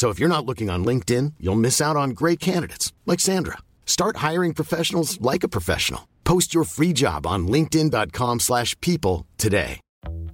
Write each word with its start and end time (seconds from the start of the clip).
So 0.00 0.08
if 0.08 0.18
you're 0.18 0.30
not 0.30 0.46
looking 0.46 0.70
on 0.70 0.82
LinkedIn, 0.82 1.34
you'll 1.38 1.66
miss 1.66 1.78
out 1.78 1.94
on 1.94 2.16
great 2.20 2.40
candidates 2.40 2.90
like 3.04 3.20
Sandra. 3.20 3.58
Start 3.84 4.16
hiring 4.28 4.54
professionals 4.54 5.20
like 5.20 5.44
a 5.44 5.48
professional. 5.56 6.08
Post 6.24 6.54
your 6.54 6.64
free 6.64 6.94
job 6.94 7.26
on 7.26 7.46
linkedin.com/people 7.46 9.26
today. 9.36 9.78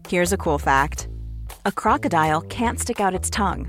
Here's 0.09 0.33
a 0.33 0.37
cool 0.37 0.61
fact 0.61 1.09
a 1.64 1.72
crocodile 1.72 2.42
can't 2.42 2.78
stick 2.78 3.00
out 3.00 3.19
its 3.19 3.28
tongue. 3.28 3.67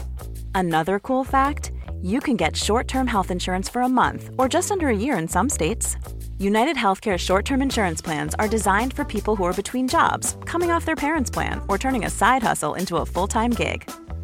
Another 0.53 0.99
cool 0.99 1.23
fact 1.23 1.71
you 2.03 2.19
can 2.19 2.37
get 2.37 2.55
short 2.55 2.87
term 2.87 3.07
health 3.07 3.31
insurance 3.31 3.67
for 3.67 3.81
a 3.81 3.89
month 3.89 4.29
or 4.37 4.47
just 4.47 4.71
under 4.71 4.89
a 4.89 5.01
year 5.05 5.17
in 5.17 5.27
some 5.27 5.49
states. 5.49 5.97
United 6.37 6.77
Healthcare 6.77 7.17
short 7.17 7.43
term 7.43 7.59
insurance 7.59 8.03
plans 8.03 8.35
are 8.35 8.55
designed 8.57 8.93
for 8.93 9.03
people 9.15 9.35
who 9.35 9.45
are 9.45 9.61
between 9.61 9.87
jobs, 9.87 10.37
coming 10.45 10.69
off 10.69 10.85
their 10.85 11.03
parents' 11.05 11.31
plan, 11.31 11.59
or 11.67 11.79
turning 11.79 12.05
a 12.05 12.09
side 12.11 12.43
hustle 12.43 12.75
into 12.75 12.97
a 12.97 13.05
full 13.13 13.27
time 13.27 13.49
gig. 13.49 13.89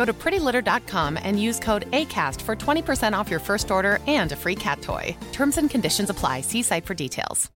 Go 0.00 0.06
to 0.06 0.14
prettylitter.com 0.14 1.18
and 1.22 1.38
use 1.38 1.60
code 1.60 1.84
ACAST 1.90 2.40
for 2.40 2.56
20% 2.56 3.12
off 3.12 3.30
your 3.30 3.38
first 3.38 3.70
order 3.70 3.98
and 4.06 4.32
a 4.32 4.36
free 4.36 4.54
cat 4.54 4.80
toy. 4.80 5.14
Terms 5.32 5.58
and 5.58 5.68
conditions 5.68 6.08
apply. 6.08 6.40
See 6.40 6.62
site 6.62 6.86
for 6.86 6.94
details. 6.94 7.50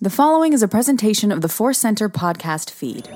The 0.00 0.08
following 0.08 0.54
is 0.54 0.62
a 0.62 0.68
presentation 0.68 1.30
of 1.30 1.42
the 1.42 1.50
Force 1.50 1.78
Center 1.78 2.08
podcast 2.08 2.70
feed. 2.70 3.10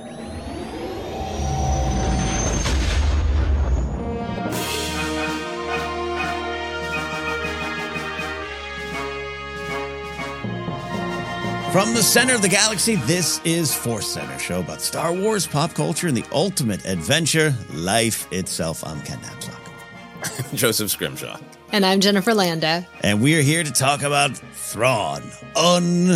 From 11.75 11.93
the 11.93 12.05
center 12.05 12.37
of 12.37 12.41
the 12.41 12.49
galaxy, 12.49 12.95
this 12.95 13.41
is 13.45 13.75
Force 13.75 14.07
Center, 14.07 14.39
show 14.39 14.61
about 14.61 14.81
Star 14.81 15.13
Wars, 15.13 15.45
pop 15.45 15.75
culture, 15.75 16.07
and 16.07 16.17
the 16.17 16.25
ultimate 16.31 16.85
adventure, 16.85 17.53
life 17.73 18.33
itself. 18.33 18.87
I'm 18.87 19.03
Ken 19.03 19.19
Napzok. 19.19 20.55
Joseph 20.55 20.93
Scrimshaw. 20.93 21.37
And 21.73 21.85
I'm 21.85 21.99
Jennifer 21.99 22.33
Landa. 22.33 22.87
And 23.01 23.21
we 23.21 23.37
are 23.37 23.43
here 23.43 23.65
to 23.65 23.73
talk 23.73 24.05
about 24.05 24.37
Thrawn 24.37 25.21
Unleashed 25.57 26.15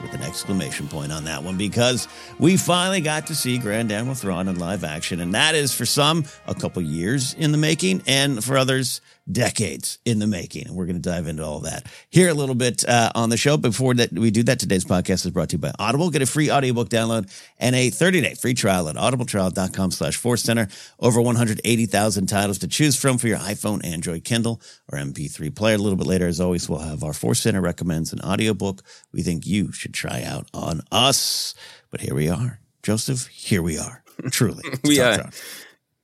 with 0.00 0.09
an 0.09 0.09
exclamation 0.30 0.86
point 0.86 1.10
on 1.10 1.24
that 1.24 1.42
one 1.42 1.56
because 1.56 2.06
we 2.38 2.56
finally 2.56 3.00
got 3.00 3.26
to 3.26 3.34
see 3.34 3.58
Grand 3.58 3.90
Admiral 3.90 4.14
Thrawn 4.14 4.46
in 4.46 4.60
live 4.60 4.84
action. 4.84 5.18
And 5.18 5.34
that 5.34 5.56
is 5.56 5.74
for 5.74 5.84
some 5.84 6.24
a 6.46 6.54
couple 6.54 6.80
years 6.82 7.34
in 7.34 7.50
the 7.50 7.58
making, 7.58 8.02
and 8.06 8.42
for 8.42 8.56
others, 8.56 9.00
decades 9.30 9.98
in 10.04 10.18
the 10.20 10.26
making. 10.26 10.66
And 10.66 10.76
we're 10.76 10.86
going 10.86 11.00
to 11.00 11.08
dive 11.08 11.26
into 11.26 11.44
all 11.44 11.60
that 11.60 11.86
here 12.10 12.28
a 12.28 12.34
little 12.34 12.54
bit 12.54 12.88
uh, 12.88 13.10
on 13.14 13.28
the 13.28 13.36
show. 13.36 13.56
Before 13.56 13.92
that, 13.94 14.12
we 14.12 14.30
do 14.30 14.44
that, 14.44 14.60
today's 14.60 14.84
podcast 14.84 15.26
is 15.26 15.30
brought 15.30 15.48
to 15.50 15.56
you 15.56 15.60
by 15.60 15.72
Audible. 15.78 16.10
Get 16.10 16.22
a 16.22 16.26
free 16.26 16.50
audiobook 16.50 16.88
download 16.88 17.30
and 17.58 17.74
a 17.74 17.90
30-day 17.90 18.34
free 18.34 18.54
trial 18.54 18.88
at 18.88 18.94
audibletrial.com 18.96 19.90
slash 19.90 20.16
force 20.16 20.42
center. 20.42 20.68
Over 21.00 21.20
180,000 21.20 22.26
titles 22.26 22.58
to 22.58 22.68
choose 22.68 22.96
from 22.96 23.18
for 23.18 23.26
your 23.26 23.38
iPhone, 23.38 23.84
Android, 23.84 24.24
Kindle, 24.24 24.60
or 24.88 24.98
MP3 24.98 25.54
player. 25.54 25.74
A 25.74 25.78
little 25.78 25.98
bit 25.98 26.06
later, 26.06 26.28
as 26.28 26.40
always, 26.40 26.68
we'll 26.68 26.78
have 26.78 27.02
our 27.02 27.12
Force 27.12 27.40
Center 27.40 27.60
recommends 27.60 28.12
an 28.12 28.20
audiobook 28.20 28.82
we 29.12 29.22
think 29.22 29.46
you 29.46 29.72
should 29.72 29.94
try 29.94 30.19
out 30.24 30.48
on 30.54 30.82
us. 30.90 31.54
But 31.90 32.00
here 32.00 32.14
we 32.14 32.28
are. 32.28 32.60
Joseph, 32.82 33.26
here 33.28 33.62
we 33.62 33.78
are. 33.78 34.02
Truly. 34.30 34.64
we 34.84 35.00
are. 35.00 35.14
Thrawn. 35.14 35.32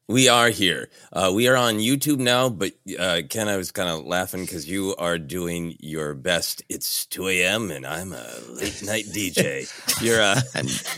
We 0.09 0.29
are 0.29 0.51
here. 0.51 0.89
Uh, 1.13 1.33
we 1.35 1.49
are 1.49 1.57
on 1.57 1.79
YouTube 1.79 2.19
now, 2.19 2.49
but 2.49 2.75
uh, 2.97 3.23
Ken, 3.29 3.49
I 3.49 3.57
was 3.57 3.73
kind 3.73 3.89
of 3.89 4.05
laughing 4.05 4.43
because 4.43 4.69
you 4.69 4.95
are 4.99 5.19
doing 5.19 5.75
your 5.81 6.15
best. 6.15 6.63
It's 6.69 7.07
2 7.07 7.27
a.m. 7.27 7.73
and 7.73 7.85
I'm 7.85 8.13
a 8.13 8.25
late 8.51 8.85
night 8.85 9.07
DJ. 9.07 9.67
your 10.01 10.23
uh, 10.23 10.41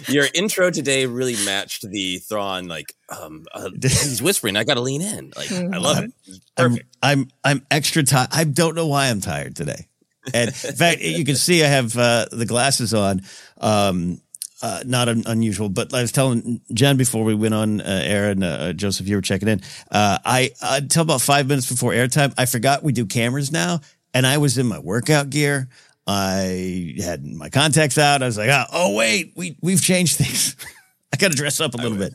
your 0.12 0.26
intro 0.34 0.70
today 0.70 1.06
really 1.06 1.36
matched 1.46 1.88
the 1.88 2.18
Thrawn. 2.18 2.68
Like 2.68 2.94
um, 3.08 3.46
uh, 3.54 3.70
he's 3.80 4.20
whispering. 4.20 4.56
I 4.56 4.64
got 4.64 4.74
to 4.74 4.82
lean 4.82 5.00
in. 5.00 5.32
Like 5.34 5.52
I 5.52 5.78
love 5.78 6.04
it. 6.04 6.12
It's 6.26 6.40
I'm, 6.58 6.70
Perfect. 6.70 6.96
I'm 7.02 7.28
I'm 7.42 7.66
extra 7.70 8.02
tired. 8.02 8.28
I 8.30 8.44
don't 8.44 8.74
know 8.74 8.88
why 8.88 9.06
I'm 9.08 9.22
tired 9.22 9.56
today. 9.56 9.87
And 10.34 10.48
in 10.48 10.74
fact, 10.74 11.00
you 11.00 11.24
can 11.24 11.36
see 11.36 11.64
I 11.64 11.68
have 11.68 11.96
uh, 11.96 12.26
the 12.30 12.46
glasses 12.46 12.94
on. 12.94 13.22
Um, 13.60 14.20
uh, 14.60 14.82
not 14.84 15.08
un- 15.08 15.22
unusual, 15.26 15.68
but 15.68 15.94
I 15.94 16.02
was 16.02 16.10
telling 16.10 16.60
Jen 16.72 16.96
before 16.96 17.22
we 17.22 17.34
went 17.34 17.54
on 17.54 17.80
uh, 17.80 18.02
air, 18.04 18.30
and 18.30 18.42
uh, 18.42 18.72
Joseph, 18.72 19.06
you 19.06 19.14
were 19.16 19.22
checking 19.22 19.46
in. 19.46 19.60
Uh, 19.90 20.18
I 20.24 20.50
until 20.60 21.02
about 21.02 21.20
five 21.20 21.46
minutes 21.46 21.70
before 21.70 21.92
airtime, 21.92 22.34
I 22.36 22.46
forgot 22.46 22.82
we 22.82 22.92
do 22.92 23.06
cameras 23.06 23.52
now, 23.52 23.80
and 24.12 24.26
I 24.26 24.38
was 24.38 24.58
in 24.58 24.66
my 24.66 24.80
workout 24.80 25.30
gear. 25.30 25.68
I 26.08 26.94
had 27.00 27.24
my 27.24 27.50
contacts 27.50 27.98
out. 27.98 28.22
I 28.22 28.26
was 28.26 28.38
like, 28.38 28.48
oh, 28.50 28.64
oh 28.72 28.94
wait, 28.96 29.32
we 29.36 29.56
we've 29.60 29.82
changed 29.82 30.16
things. 30.16 30.56
I 31.12 31.16
got 31.18 31.30
to 31.30 31.36
dress 31.36 31.60
up 31.60 31.74
a 31.74 31.76
little 31.76 31.98
bit. 31.98 32.14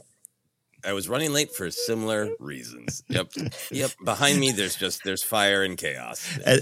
I 0.86 0.94
was 0.94 1.10
running 1.10 1.34
late 1.34 1.54
for 1.56 1.70
similar 1.72 2.30
reasons. 2.40 3.04
Yep. 3.10 3.32
Yep. 3.72 3.92
Behind 4.04 4.40
me, 4.40 4.52
there's 4.52 4.76
just 4.76 5.04
there's 5.04 5.24
fire 5.24 5.64
and 5.64 5.78
chaos. 5.78 6.38
And 6.46 6.62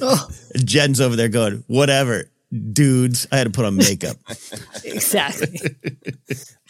Jen's 0.65 1.01
over 1.01 1.15
there 1.15 1.29
going, 1.29 1.63
whatever, 1.68 2.29
dudes. 2.73 3.27
I 3.31 3.38
had 3.38 3.45
to 3.45 3.50
put 3.50 3.65
on 3.65 3.75
makeup. 3.75 4.18
exactly. 4.83 5.59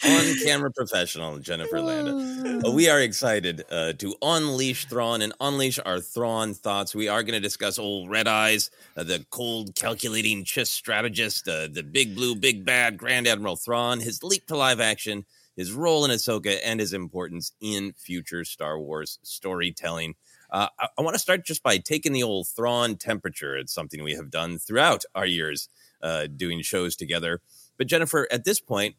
On 0.04 0.34
camera 0.44 0.70
professional 0.70 1.38
Jennifer 1.38 1.80
Landa. 1.80 2.66
Uh, 2.66 2.70
we 2.72 2.88
are 2.88 3.00
excited 3.00 3.64
uh, 3.70 3.92
to 3.94 4.14
unleash 4.22 4.86
Thrawn 4.86 5.22
and 5.22 5.32
unleash 5.40 5.78
our 5.84 6.00
Thrawn 6.00 6.54
thoughts. 6.54 6.94
We 6.94 7.08
are 7.08 7.22
going 7.22 7.34
to 7.34 7.40
discuss 7.40 7.78
old 7.78 8.10
Red 8.10 8.28
Eyes, 8.28 8.70
uh, 8.96 9.04
the 9.04 9.24
cold, 9.30 9.74
calculating 9.74 10.44
chess 10.44 10.70
strategist, 10.70 11.48
uh, 11.48 11.68
the 11.70 11.82
big 11.82 12.14
blue, 12.14 12.34
big 12.34 12.64
bad 12.64 12.96
Grand 12.96 13.26
Admiral 13.26 13.56
Thrawn, 13.56 14.00
his 14.00 14.22
leap 14.22 14.46
to 14.48 14.56
live 14.56 14.80
action 14.80 15.24
his 15.56 15.72
role 15.72 16.04
in 16.04 16.10
Ahsoka, 16.10 16.58
and 16.64 16.80
his 16.80 16.92
importance 16.92 17.52
in 17.60 17.92
future 17.96 18.44
Star 18.44 18.78
Wars 18.78 19.18
storytelling. 19.22 20.14
Uh, 20.50 20.68
I, 20.78 20.88
I 20.98 21.02
want 21.02 21.14
to 21.14 21.20
start 21.20 21.44
just 21.44 21.62
by 21.62 21.78
taking 21.78 22.12
the 22.12 22.22
old 22.22 22.48
Thrawn 22.48 22.96
temperature. 22.96 23.56
It's 23.56 23.72
something 23.72 24.02
we 24.02 24.14
have 24.14 24.30
done 24.30 24.58
throughout 24.58 25.04
our 25.14 25.26
years 25.26 25.68
uh, 26.02 26.26
doing 26.26 26.62
shows 26.62 26.96
together. 26.96 27.40
But 27.78 27.86
Jennifer, 27.86 28.28
at 28.30 28.44
this 28.44 28.60
point, 28.60 28.96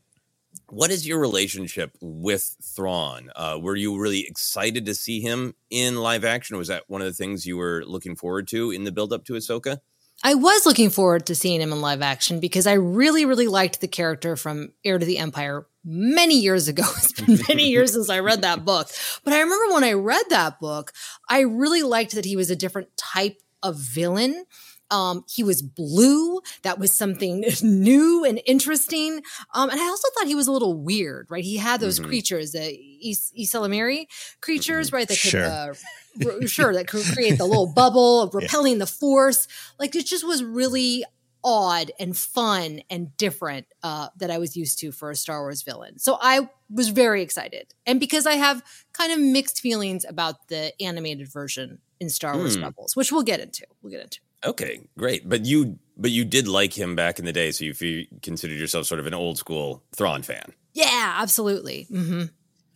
what 0.70 0.92
is 0.92 1.08
your 1.08 1.20
relationship 1.20 1.96
with 2.02 2.56
Thrawn? 2.62 3.32
Uh, 3.36 3.58
were 3.62 3.76
you 3.76 4.00
really 4.00 4.26
excited 4.28 4.86
to 4.86 4.96
see 4.96 5.22
him 5.22 5.56
in 5.70 5.98
live 5.98 6.24
action? 6.24 6.58
Was 6.58 6.68
that 6.68 6.84
one 6.88 7.02
of 7.02 7.08
the 7.08 7.14
things 7.14 7.46
you 7.46 7.58
were 7.58 7.84
looking 7.86 8.16
forward 8.16 8.48
to 8.50 8.72
in 8.72 8.84
the 8.84 8.92
build 8.92 9.14
up 9.14 9.26
to 9.26 9.34
Ahsoka? 9.34 9.80
I 10.24 10.36
was 10.36 10.66
looking 10.66 10.90
forward 10.90 11.26
to 11.26 11.36
seeing 11.36 11.60
him 11.60 11.74
in 11.74 11.82
live 11.82 12.02
action 12.02 12.40
because 12.40 12.66
I 12.66 12.74
really, 12.74 13.26
really 13.26 13.48
liked 13.48 13.82
the 13.82 13.88
character 13.88 14.36
from 14.36 14.72
Heir 14.86 14.98
to 14.98 15.06
the 15.06 15.18
Empire 15.18 15.66
many 15.84 16.40
years 16.40 16.68
ago. 16.68 16.84
It's 16.98 17.12
been 17.12 17.40
many 17.48 17.70
years 17.70 17.94
since 17.94 18.10
I 18.10 18.20
read 18.20 18.42
that 18.42 18.66
book. 18.66 18.90
But 19.24 19.34
I 19.34 19.42
remember 19.42 19.74
when 19.74 19.84
I 19.84 19.94
read 19.94 20.26
that 20.30 20.60
book, 20.60 20.94
I 21.30 21.42
really 21.42 21.84
liked 21.84 22.16
that 22.16 22.26
he 22.26 22.36
was 22.36 22.50
a 22.50 22.56
different 22.56 22.96
type 22.98 23.38
of 23.62 23.78
villain. 23.78 24.46
Um, 24.92 25.26
he 25.28 25.44
was 25.44 25.64
blue. 25.64 26.42
That 26.62 26.78
was 26.78 26.94
something 26.94 27.44
new 27.64 28.24
and 28.24 28.40
interesting. 28.46 29.22
Um, 29.54 29.70
and 29.70 29.80
I 29.80 29.86
also 29.86 30.08
thought 30.14 30.28
he 30.28 30.36
was 30.36 30.48
a 30.48 30.52
little 30.52 30.80
weird, 30.80 31.28
right? 31.30 31.44
He 31.44 31.58
had 31.58 31.80
those 31.80 32.00
mm-hmm. 32.00 32.10
creatures, 32.10 32.52
the 32.52 32.78
ysalamiri 33.04 34.06
creatures, 34.40 34.88
mm-hmm. 34.88 34.96
right? 34.96 35.08
That 35.08 35.20
could, 35.20 35.30
sure. 35.30 35.46
Uh, 35.46 36.46
sure, 36.46 36.74
that 36.74 36.88
could 36.88 37.06
create 37.06 37.40
the 37.40 37.46
little 37.46 37.74
bubble, 37.74 38.22
of 38.22 38.36
repelling 38.36 38.74
yeah. 38.74 38.80
the 38.80 38.88
force. 38.88 39.48
Like 39.80 39.96
it 39.96 40.06
just 40.06 40.26
was 40.28 40.44
really 40.44 41.04
odd 41.44 41.92
and 42.00 42.16
fun 42.16 42.82
and 42.90 43.16
different 43.18 43.68
uh, 43.84 44.10
that 44.18 44.32
I 44.32 44.38
was 44.38 44.56
used 44.56 44.80
to 44.80 44.92
for 44.92 45.12
a 45.12 45.16
Star 45.16 45.42
Wars 45.42 45.62
villain. 45.62 46.00
So 46.00 46.18
I 46.22 46.50
was 46.70 46.90
very 46.90 47.22
excited. 47.22 47.74
And 47.86 48.00
because 48.00 48.26
I 48.26 48.34
have 48.34 48.64
kind 48.94 49.12
of 49.12 49.20
mixed 49.20 49.60
feelings 49.60 50.06
about 50.08 50.48
the 50.48 50.74
animated 50.82 51.32
version 51.32 51.80
in 52.00 52.10
Star 52.10 52.36
Wars 52.36 52.58
mm. 52.58 52.64
Rebels, 52.64 52.96
which 52.96 53.12
we'll 53.12 53.24
get 53.24 53.40
into. 53.40 53.66
We'll 53.82 53.92
get 53.92 54.02
into. 54.02 54.20
Okay, 54.46 54.82
great. 54.98 55.28
But 55.28 55.46
you 55.46 55.80
but 55.96 56.12
you 56.12 56.26
did 56.26 56.48
like 56.48 56.78
him 56.78 56.96
back 56.96 57.20
in 57.20 57.26
the 57.26 57.32
day, 57.32 57.52
so 57.52 57.66
you, 57.66 57.74
you 57.80 58.08
considered 58.22 58.60
yourself 58.60 58.86
sort 58.86 59.00
of 59.00 59.08
an 59.08 59.14
old 59.14 59.38
school 59.38 59.84
Thrawn 59.96 60.22
fan. 60.22 60.54
Yeah, 60.74 61.16
absolutely. 61.18 61.88
Mm-hmm. 61.90 62.24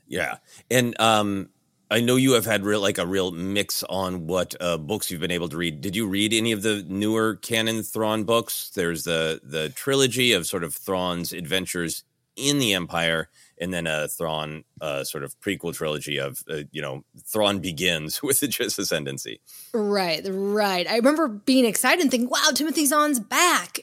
Yeah. 0.08 0.38
And 0.72 1.00
um 1.00 1.50
I 1.90 2.02
know 2.02 2.18
you 2.18 2.34
have 2.34 2.46
had 2.46 2.64
real 2.64 2.82
like 2.82 2.98
a 2.98 3.06
real 3.06 3.32
mix 3.32 3.84
on 3.84 4.28
what 4.28 4.56
uh, 4.60 4.78
books 4.78 5.10
you've 5.10 5.22
been 5.22 5.32
able 5.32 5.50
to 5.50 5.58
read. 5.58 5.80
Did 5.82 5.96
you 5.96 6.08
read 6.08 6.34
any 6.34 6.52
of 6.52 6.62
the 6.62 6.86
newer 6.88 7.36
canon 7.36 7.84
Thrawn 7.84 8.26
books? 8.26 8.70
There's 8.74 9.06
the 9.06 9.40
the 9.44 9.70
trilogy 9.70 10.34
of 10.34 10.46
sort 10.46 10.64
of 10.64 10.74
Thrawn's 10.74 11.32
adventures 11.32 12.04
in 12.36 12.60
the 12.60 12.74
Empire, 12.74 13.30
and 13.60 13.74
then 13.74 13.88
a 13.88 14.08
Thrawn 14.08 14.66
uh, 14.82 15.06
sort 15.06 15.24
of 15.24 15.40
prequel 15.40 15.74
trilogy 15.74 16.18
of 16.18 16.44
uh, 16.50 16.64
you 16.72 16.82
know 16.82 17.06
Thrawn 17.26 17.60
begins 17.60 18.22
with 18.24 18.42
the 18.42 18.48
Chiss 18.48 18.78
ascendancy. 18.78 19.40
Right, 19.74 20.22
right. 20.30 20.88
I 20.88 20.98
remember 20.98 21.30
being 21.30 21.66
excited 21.66 22.02
and 22.02 22.12
thinking, 22.12 22.30
"Wow, 22.30 22.52
Timothy 22.54 22.86
Zahn's 22.86 23.22
back," 23.22 23.80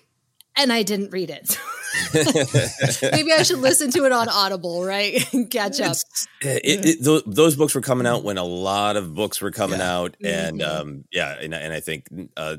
and 0.56 0.72
I 0.72 0.82
didn't 0.82 1.10
read 1.10 1.30
it. 1.30 1.58
Maybe 3.12 3.32
I 3.32 3.42
should 3.42 3.58
listen 3.58 3.90
to 3.92 4.04
it 4.04 4.12
on 4.12 4.28
Audible, 4.28 4.84
right? 4.84 5.24
Catch 5.50 5.80
up. 5.80 5.96
It, 6.40 6.60
it, 6.64 7.04
th- 7.04 7.22
those 7.26 7.56
books 7.56 7.74
were 7.74 7.80
coming 7.80 8.06
out 8.06 8.24
when 8.24 8.38
a 8.38 8.44
lot 8.44 8.96
of 8.96 9.14
books 9.14 9.40
were 9.40 9.50
coming 9.50 9.78
yeah. 9.78 9.96
out, 9.96 10.16
and 10.22 10.60
mm-hmm. 10.60 10.80
um, 10.80 11.04
yeah, 11.12 11.36
and, 11.40 11.54
and 11.54 11.72
I 11.72 11.80
think 11.80 12.08
uh, 12.36 12.56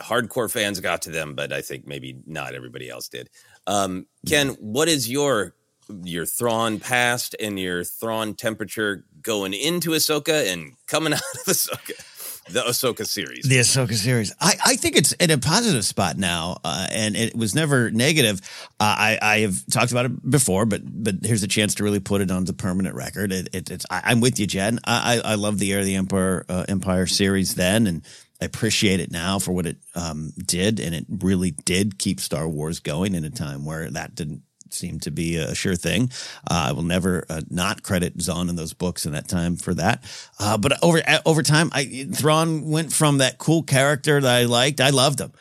hardcore 0.00 0.50
fans 0.50 0.80
got 0.80 1.02
to 1.02 1.10
them, 1.10 1.34
but 1.34 1.52
I 1.52 1.62
think 1.62 1.86
maybe 1.86 2.18
not 2.26 2.54
everybody 2.54 2.88
else 2.88 3.08
did. 3.08 3.28
Um, 3.66 4.06
Ken, 4.26 4.50
what 4.60 4.88
is 4.88 5.10
your 5.10 5.54
your 5.88 6.26
Thrawn 6.26 6.80
past 6.80 7.34
and 7.40 7.58
your 7.58 7.84
Thrawn 7.84 8.34
temperature 8.34 9.04
going 9.20 9.52
into 9.52 9.90
Ahsoka 9.90 10.52
and 10.52 10.74
coming 10.86 11.12
out 11.12 11.20
of 11.20 11.52
Ahsoka? 11.52 12.15
The 12.48 12.60
Ahsoka 12.60 13.06
series. 13.06 13.48
The 13.48 13.58
Ahsoka 13.58 13.94
series. 13.94 14.34
I, 14.40 14.54
I 14.64 14.76
think 14.76 14.96
it's 14.96 15.12
in 15.12 15.30
a 15.30 15.38
positive 15.38 15.84
spot 15.84 16.16
now, 16.16 16.58
uh, 16.64 16.86
and 16.90 17.16
it 17.16 17.36
was 17.36 17.54
never 17.54 17.90
negative. 17.90 18.40
Uh, 18.78 18.94
I, 18.98 19.18
I 19.20 19.38
have 19.40 19.66
talked 19.66 19.90
about 19.90 20.06
it 20.06 20.30
before, 20.30 20.66
but 20.66 20.82
but 20.84 21.16
here's 21.22 21.42
a 21.42 21.48
chance 21.48 21.74
to 21.76 21.84
really 21.84 22.00
put 22.00 22.20
it 22.20 22.30
on 22.30 22.44
the 22.44 22.52
permanent 22.52 22.94
record. 22.94 23.32
It, 23.32 23.48
it, 23.52 23.70
it's 23.70 23.86
I, 23.90 24.12
am 24.12 24.20
with 24.20 24.38
you, 24.38 24.46
Jen. 24.46 24.78
I, 24.84 25.20
I, 25.24 25.32
I 25.32 25.34
love 25.34 25.58
the 25.58 25.72
Heir 25.72 25.80
of 25.80 25.86
the 25.86 25.96
Empire 25.96 26.44
uh, 26.48 26.64
Empire 26.68 27.06
series 27.06 27.54
then, 27.54 27.86
and 27.86 28.02
I 28.40 28.44
appreciate 28.44 29.00
it 29.00 29.10
now 29.10 29.38
for 29.38 29.52
what 29.52 29.66
it 29.66 29.78
um, 29.94 30.32
did, 30.36 30.78
and 30.78 30.94
it 30.94 31.06
really 31.08 31.50
did 31.50 31.98
keep 31.98 32.20
Star 32.20 32.48
Wars 32.48 32.80
going 32.80 33.14
in 33.14 33.24
a 33.24 33.30
time 33.30 33.64
where 33.64 33.90
that 33.90 34.14
didn't 34.14 34.42
seemed 34.74 35.02
to 35.02 35.10
be 35.10 35.36
a 35.36 35.54
sure 35.54 35.76
thing. 35.76 36.10
Uh, 36.50 36.68
I 36.68 36.72
will 36.72 36.82
never 36.82 37.24
uh, 37.28 37.42
not 37.50 37.82
credit 37.82 38.20
Zahn 38.20 38.48
in 38.48 38.56
those 38.56 38.72
books 38.72 39.06
in 39.06 39.12
that 39.12 39.28
time 39.28 39.56
for 39.56 39.74
that. 39.74 40.04
Uh, 40.38 40.58
but 40.58 40.82
over 40.82 41.02
over 41.24 41.42
time, 41.42 41.70
I 41.72 42.08
Thrawn 42.12 42.68
went 42.68 42.92
from 42.92 43.18
that 43.18 43.38
cool 43.38 43.62
character 43.62 44.20
that 44.20 44.36
I 44.36 44.44
liked. 44.44 44.80
I 44.80 44.90
loved 44.90 45.20
him 45.20 45.32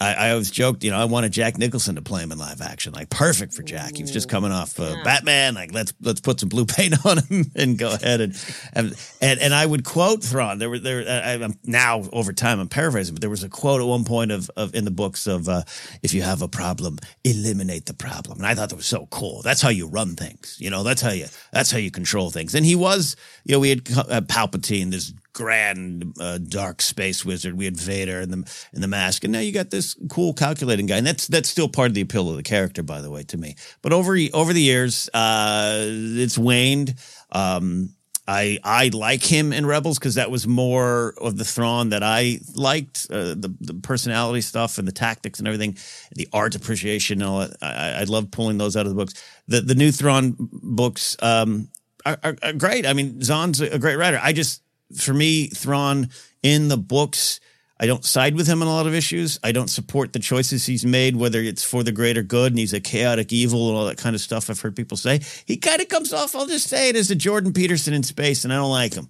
I, 0.00 0.14
I, 0.14 0.30
always 0.30 0.50
joked, 0.50 0.82
you 0.82 0.90
know, 0.90 0.98
I 0.98 1.04
wanted 1.04 1.32
Jack 1.32 1.58
Nicholson 1.58 1.96
to 1.96 2.02
play 2.02 2.22
him 2.22 2.32
in 2.32 2.38
live 2.38 2.62
action, 2.62 2.94
like 2.94 3.10
perfect 3.10 3.52
for 3.52 3.62
Jack. 3.62 3.96
He 3.96 4.02
was 4.02 4.10
just 4.10 4.30
coming 4.30 4.50
off 4.50 4.80
uh, 4.80 4.94
yeah. 4.96 5.02
Batman, 5.04 5.54
like 5.54 5.74
let's 5.74 5.92
let's 6.00 6.20
put 6.20 6.40
some 6.40 6.48
blue 6.48 6.64
paint 6.66 7.04
on 7.04 7.18
him 7.18 7.50
and 7.54 7.78
go 7.78 7.92
ahead 7.92 8.20
and 8.20 8.44
and 8.72 8.94
and, 9.20 9.40
and 9.40 9.52
I 9.52 9.66
would 9.66 9.84
quote 9.84 10.22
Thrawn. 10.22 10.58
There 10.58 10.70
were 10.70 10.78
there 10.78 11.00
I, 11.00 11.32
am 11.44 11.58
now 11.64 12.02
over 12.12 12.32
time 12.32 12.60
I'm 12.60 12.68
paraphrasing, 12.68 13.14
but 13.14 13.20
there 13.20 13.30
was 13.30 13.42
a 13.42 13.48
quote 13.48 13.82
at 13.82 13.86
one 13.86 14.04
point 14.04 14.32
of 14.32 14.50
of 14.56 14.74
in 14.74 14.86
the 14.86 14.90
books 14.90 15.26
of 15.26 15.48
uh, 15.48 15.62
if 16.02 16.14
you 16.14 16.22
have 16.22 16.40
a 16.40 16.48
problem, 16.48 16.98
eliminate 17.24 17.84
the 17.84 17.94
problem, 17.94 18.38
and 18.38 18.46
I 18.46 18.54
thought 18.54 18.70
that 18.70 18.76
was 18.76 18.86
so 18.86 19.06
cool. 19.10 19.42
That's 19.42 19.60
how 19.60 19.68
you 19.68 19.86
run 19.86 20.16
things, 20.16 20.56
you 20.58 20.70
know. 20.70 20.82
That's 20.82 21.02
how 21.02 21.10
you 21.10 21.26
that's 21.52 21.70
how 21.70 21.78
you 21.78 21.90
control 21.90 22.30
things. 22.30 22.54
And 22.54 22.64
he 22.64 22.74
was, 22.74 23.16
you 23.44 23.54
know, 23.54 23.60
we 23.60 23.68
had 23.68 23.80
uh, 23.90 24.20
Palpatine, 24.22 24.90
this 24.92 25.12
grand 25.32 26.14
uh, 26.20 26.38
dark 26.38 26.82
space 26.82 27.24
wizard. 27.24 27.56
We 27.56 27.64
had 27.64 27.76
Vader 27.76 28.20
in 28.20 28.30
the 28.30 28.68
in 28.72 28.80
the 28.80 28.88
mask, 28.88 29.24
and 29.24 29.32
now 29.32 29.40
you 29.40 29.52
got 29.52 29.70
this 29.70 29.96
cool 30.08 30.32
calculating 30.32 30.86
guy, 30.86 30.98
and 30.98 31.06
that's 31.06 31.26
that's 31.26 31.48
still 31.48 31.68
part 31.68 31.88
of 31.88 31.94
the 31.94 32.00
appeal 32.00 32.28
of 32.30 32.36
the 32.36 32.42
character, 32.42 32.82
by 32.82 33.00
the 33.00 33.10
way, 33.10 33.22
to 33.24 33.36
me. 33.36 33.56
But 33.82 33.92
over 33.92 34.16
over 34.32 34.52
the 34.52 34.62
years, 34.62 35.08
uh, 35.14 35.84
it's 35.86 36.38
waned. 36.38 36.94
Um, 37.32 37.94
I 38.30 38.58
I 38.62 38.90
like 38.92 39.24
him 39.24 39.52
in 39.52 39.66
Rebels 39.66 39.98
because 39.98 40.14
that 40.14 40.30
was 40.30 40.46
more 40.46 41.14
of 41.20 41.36
the 41.36 41.44
Thrawn 41.44 41.88
that 41.88 42.04
I 42.04 42.38
liked, 42.54 43.08
uh, 43.10 43.34
the 43.34 43.54
the 43.60 43.74
personality 43.74 44.40
stuff 44.40 44.78
and 44.78 44.86
the 44.86 44.92
tactics 44.92 45.40
and 45.40 45.48
everything, 45.48 45.76
the 46.14 46.28
art 46.32 46.54
appreciation 46.54 47.22
and 47.22 47.28
all 47.28 47.38
that. 47.40 47.56
I, 47.60 48.00
I 48.00 48.04
love 48.04 48.30
pulling 48.30 48.58
those 48.58 48.76
out 48.76 48.86
of 48.86 48.90
the 48.90 48.96
books. 48.96 49.14
The 49.48 49.60
the 49.60 49.74
new 49.74 49.90
Thrawn 49.90 50.36
books 50.38 51.16
um, 51.20 51.70
are, 52.06 52.18
are, 52.22 52.36
are 52.42 52.52
great. 52.52 52.86
I 52.86 52.92
mean, 52.92 53.20
Zahn's 53.20 53.60
a 53.60 53.78
great 53.78 53.96
writer. 53.96 54.20
I 54.22 54.32
just 54.32 54.62
for 54.94 55.14
me, 55.14 55.48
Thrawn 55.48 56.08
in 56.42 56.68
the 56.68 56.76
books, 56.76 57.40
I 57.80 57.86
don't 57.86 58.04
side 58.04 58.34
with 58.34 58.46
him 58.46 58.60
on 58.60 58.68
a 58.68 58.70
lot 58.70 58.86
of 58.86 58.94
issues. 58.94 59.40
I 59.42 59.52
don't 59.52 59.68
support 59.68 60.12
the 60.12 60.18
choices 60.18 60.66
he's 60.66 60.84
made, 60.84 61.16
whether 61.16 61.40
it's 61.40 61.64
for 61.64 61.82
the 61.82 61.92
greater 61.92 62.22
good 62.22 62.52
and 62.52 62.58
he's 62.58 62.74
a 62.74 62.80
chaotic 62.80 63.32
evil 63.32 63.68
and 63.68 63.78
all 63.78 63.86
that 63.86 63.96
kind 63.96 64.14
of 64.14 64.20
stuff 64.20 64.50
I've 64.50 64.60
heard 64.60 64.76
people 64.76 64.98
say. 64.98 65.20
He 65.46 65.56
kind 65.56 65.80
of 65.80 65.88
comes 65.88 66.12
off, 66.12 66.36
I'll 66.36 66.46
just 66.46 66.68
say 66.68 66.90
it, 66.90 66.96
as 66.96 67.10
a 67.10 67.14
Jordan 67.14 67.54
Peterson 67.54 67.94
in 67.94 68.02
space, 68.02 68.44
and 68.44 68.52
I 68.52 68.56
don't 68.56 68.70
like 68.70 68.92
him. 68.92 69.08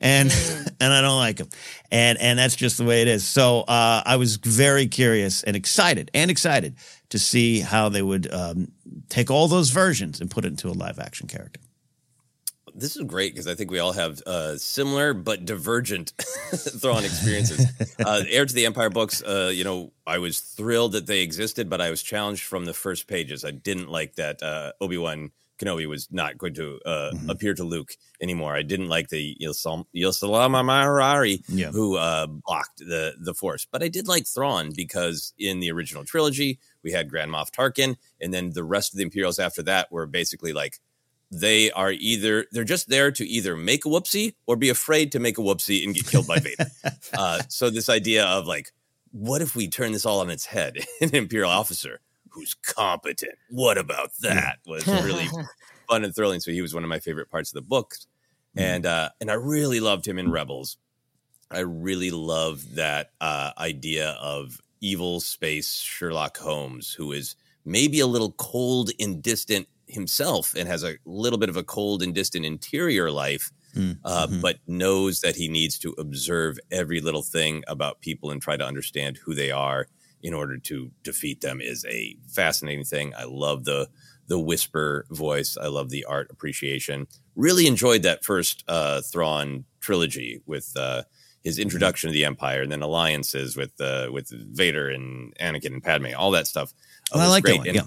And 0.00 0.30
and 0.80 0.92
I 0.92 1.00
don't 1.00 1.18
like 1.18 1.38
him. 1.38 1.48
And 1.90 2.16
and 2.20 2.38
that's 2.38 2.54
just 2.54 2.78
the 2.78 2.84
way 2.84 3.02
it 3.02 3.08
is. 3.08 3.24
So 3.24 3.62
uh, 3.62 4.02
I 4.06 4.16
was 4.16 4.36
very 4.36 4.86
curious 4.86 5.42
and 5.42 5.56
excited 5.56 6.08
and 6.14 6.30
excited 6.30 6.76
to 7.08 7.18
see 7.18 7.58
how 7.58 7.88
they 7.88 8.02
would 8.02 8.32
um, 8.32 8.70
take 9.08 9.32
all 9.32 9.48
those 9.48 9.70
versions 9.70 10.20
and 10.20 10.30
put 10.30 10.44
it 10.44 10.48
into 10.48 10.68
a 10.68 10.72
live 10.72 11.00
action 11.00 11.26
character 11.26 11.60
this 12.74 12.96
is 12.96 13.02
great 13.04 13.32
because 13.32 13.46
I 13.46 13.54
think 13.54 13.70
we 13.70 13.78
all 13.78 13.92
have 13.92 14.20
uh, 14.22 14.56
similar 14.56 15.14
but 15.14 15.44
divergent 15.44 16.12
Thrawn 16.18 17.04
experiences. 17.04 17.66
uh, 18.04 18.22
Heir 18.28 18.46
to 18.46 18.54
the 18.54 18.66
Empire 18.66 18.90
books, 18.90 19.22
uh, 19.22 19.50
you 19.52 19.64
know, 19.64 19.92
I 20.06 20.18
was 20.18 20.40
thrilled 20.40 20.92
that 20.92 21.06
they 21.06 21.20
existed, 21.20 21.68
but 21.68 21.80
I 21.80 21.90
was 21.90 22.02
challenged 22.02 22.44
from 22.44 22.64
the 22.64 22.74
first 22.74 23.06
pages. 23.06 23.44
I 23.44 23.50
didn't 23.50 23.90
like 23.90 24.16
that 24.16 24.42
uh, 24.42 24.72
Obi 24.80 24.98
Wan 24.98 25.32
Kenobi 25.62 25.86
was 25.86 26.08
not 26.10 26.38
going 26.38 26.54
to 26.54 26.80
uh, 26.84 27.10
mm-hmm. 27.14 27.30
appear 27.30 27.54
to 27.54 27.64
Luke 27.64 27.92
anymore. 28.20 28.54
I 28.54 28.62
didn't 28.62 28.88
like 28.88 29.08
the 29.08 29.36
Yilsalama 29.40 29.84
Marari 29.94 31.42
yeah. 31.48 31.70
who 31.70 31.96
uh, 31.96 32.26
blocked 32.26 32.78
the 32.78 33.14
the 33.18 33.34
Force, 33.34 33.66
but 33.70 33.82
I 33.82 33.88
did 33.88 34.08
like 34.08 34.26
Thrawn 34.26 34.72
because 34.74 35.32
in 35.38 35.60
the 35.60 35.70
original 35.70 36.04
trilogy 36.04 36.58
we 36.82 36.92
had 36.92 37.08
Grand 37.08 37.30
Moff 37.30 37.50
Tarkin, 37.50 37.96
and 38.20 38.34
then 38.34 38.50
the 38.50 38.64
rest 38.64 38.92
of 38.92 38.98
the 38.98 39.04
Imperials 39.04 39.38
after 39.38 39.62
that 39.64 39.92
were 39.92 40.06
basically 40.06 40.52
like 40.52 40.80
they 41.32 41.70
are 41.72 41.90
either 41.90 42.46
they're 42.52 42.62
just 42.62 42.90
there 42.90 43.10
to 43.10 43.26
either 43.26 43.56
make 43.56 43.86
a 43.86 43.88
whoopsie 43.88 44.34
or 44.46 44.54
be 44.54 44.68
afraid 44.68 45.10
to 45.12 45.18
make 45.18 45.38
a 45.38 45.40
whoopsie 45.40 45.82
and 45.82 45.94
get 45.94 46.06
killed 46.06 46.26
by 46.26 46.38
Vader. 46.38 46.66
uh, 47.14 47.42
so 47.48 47.70
this 47.70 47.88
idea 47.88 48.26
of 48.26 48.46
like, 48.46 48.70
what 49.12 49.40
if 49.40 49.56
we 49.56 49.66
turn 49.66 49.92
this 49.92 50.04
all 50.04 50.20
on 50.20 50.28
its 50.28 50.44
head? 50.44 50.76
An 51.00 51.14
imperial 51.14 51.50
officer 51.50 52.00
who's 52.28 52.54
competent. 52.54 53.32
What 53.48 53.78
about 53.78 54.10
that? 54.20 54.58
Was 54.66 54.86
really 54.86 55.28
fun 55.88 56.04
and 56.04 56.14
thrilling. 56.14 56.40
So 56.40 56.50
he 56.50 56.62
was 56.62 56.74
one 56.74 56.84
of 56.84 56.90
my 56.90 56.98
favorite 56.98 57.30
parts 57.30 57.50
of 57.50 57.54
the 57.54 57.62
book, 57.62 57.94
mm-hmm. 58.56 58.60
and 58.60 58.86
uh, 58.86 59.08
and 59.20 59.30
I 59.30 59.34
really 59.34 59.80
loved 59.80 60.06
him 60.06 60.18
in 60.18 60.30
Rebels. 60.30 60.76
I 61.50 61.60
really 61.60 62.10
love 62.10 62.76
that 62.76 63.10
uh, 63.20 63.52
idea 63.58 64.10
of 64.20 64.60
evil 64.80 65.20
space 65.20 65.76
Sherlock 65.78 66.36
Holmes, 66.38 66.92
who 66.92 67.12
is 67.12 67.36
maybe 67.64 68.00
a 68.00 68.06
little 68.06 68.32
cold 68.32 68.90
and 68.98 69.22
distant 69.22 69.68
himself 69.92 70.54
and 70.54 70.68
has 70.68 70.82
a 70.82 70.96
little 71.04 71.38
bit 71.38 71.48
of 71.48 71.56
a 71.56 71.62
cold 71.62 72.02
and 72.02 72.14
distant 72.14 72.44
interior 72.44 73.10
life, 73.10 73.52
mm, 73.74 73.98
uh, 74.04 74.26
mm-hmm. 74.26 74.40
but 74.40 74.58
knows 74.66 75.20
that 75.20 75.36
he 75.36 75.48
needs 75.48 75.78
to 75.78 75.94
observe 75.98 76.58
every 76.70 77.00
little 77.00 77.22
thing 77.22 77.62
about 77.68 78.00
people 78.00 78.30
and 78.30 78.42
try 78.42 78.56
to 78.56 78.66
understand 78.66 79.18
who 79.18 79.34
they 79.34 79.50
are 79.50 79.86
in 80.22 80.34
order 80.34 80.56
to 80.56 80.90
defeat 81.02 81.40
them 81.40 81.60
is 81.60 81.84
a 81.88 82.16
fascinating 82.28 82.84
thing. 82.84 83.12
I 83.16 83.24
love 83.24 83.64
the 83.64 83.88
the 84.28 84.38
whisper 84.38 85.04
voice. 85.10 85.56
I 85.60 85.66
love 85.66 85.90
the 85.90 86.04
art 86.04 86.28
appreciation. 86.30 87.08
Really 87.34 87.66
enjoyed 87.66 88.02
that 88.04 88.24
first 88.24 88.62
uh, 88.68 89.00
Thrawn 89.02 89.64
trilogy 89.80 90.40
with 90.46 90.72
uh, 90.76 91.02
his 91.42 91.56
mm-hmm. 91.56 91.62
introduction 91.62 92.08
to 92.08 92.14
the 92.14 92.24
Empire 92.24 92.62
and 92.62 92.70
then 92.70 92.82
alliances 92.82 93.56
with 93.56 93.72
uh, 93.80 94.08
with 94.12 94.28
Vader 94.30 94.88
and 94.88 95.34
Anakin 95.38 95.74
and 95.74 95.82
Padme. 95.82 96.14
All 96.16 96.30
that 96.30 96.46
stuff. 96.46 96.72
Uh, 97.10 97.16
well, 97.16 97.26
I 97.26 97.30
like 97.30 97.44
great. 97.44 97.52
that 97.52 97.58
one. 97.58 97.68
And, 97.68 97.76
yeah 97.76 97.86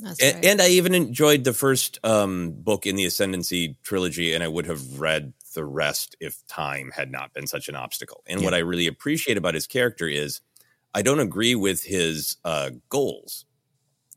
and, 0.00 0.20
right. 0.20 0.44
and, 0.44 0.60
I 0.60 0.68
even 0.68 0.94
enjoyed 0.94 1.44
the 1.44 1.52
first 1.52 1.98
um, 2.04 2.52
book 2.52 2.86
in 2.86 2.96
the 2.96 3.04
Ascendancy 3.04 3.76
trilogy, 3.82 4.34
and 4.34 4.42
I 4.42 4.48
would 4.48 4.66
have 4.66 5.00
read 5.00 5.32
the 5.54 5.64
rest 5.64 6.16
if 6.20 6.44
time 6.46 6.90
had 6.94 7.10
not 7.10 7.32
been 7.32 7.46
such 7.46 7.68
an 7.68 7.76
obstacle. 7.76 8.22
And 8.26 8.40
yeah. 8.40 8.44
what 8.44 8.54
I 8.54 8.58
really 8.58 8.86
appreciate 8.86 9.36
about 9.36 9.54
his 9.54 9.66
character 9.66 10.08
is 10.08 10.40
I 10.94 11.02
don't 11.02 11.20
agree 11.20 11.54
with 11.54 11.82
his 11.82 12.36
uh, 12.44 12.70
goals. 12.88 13.46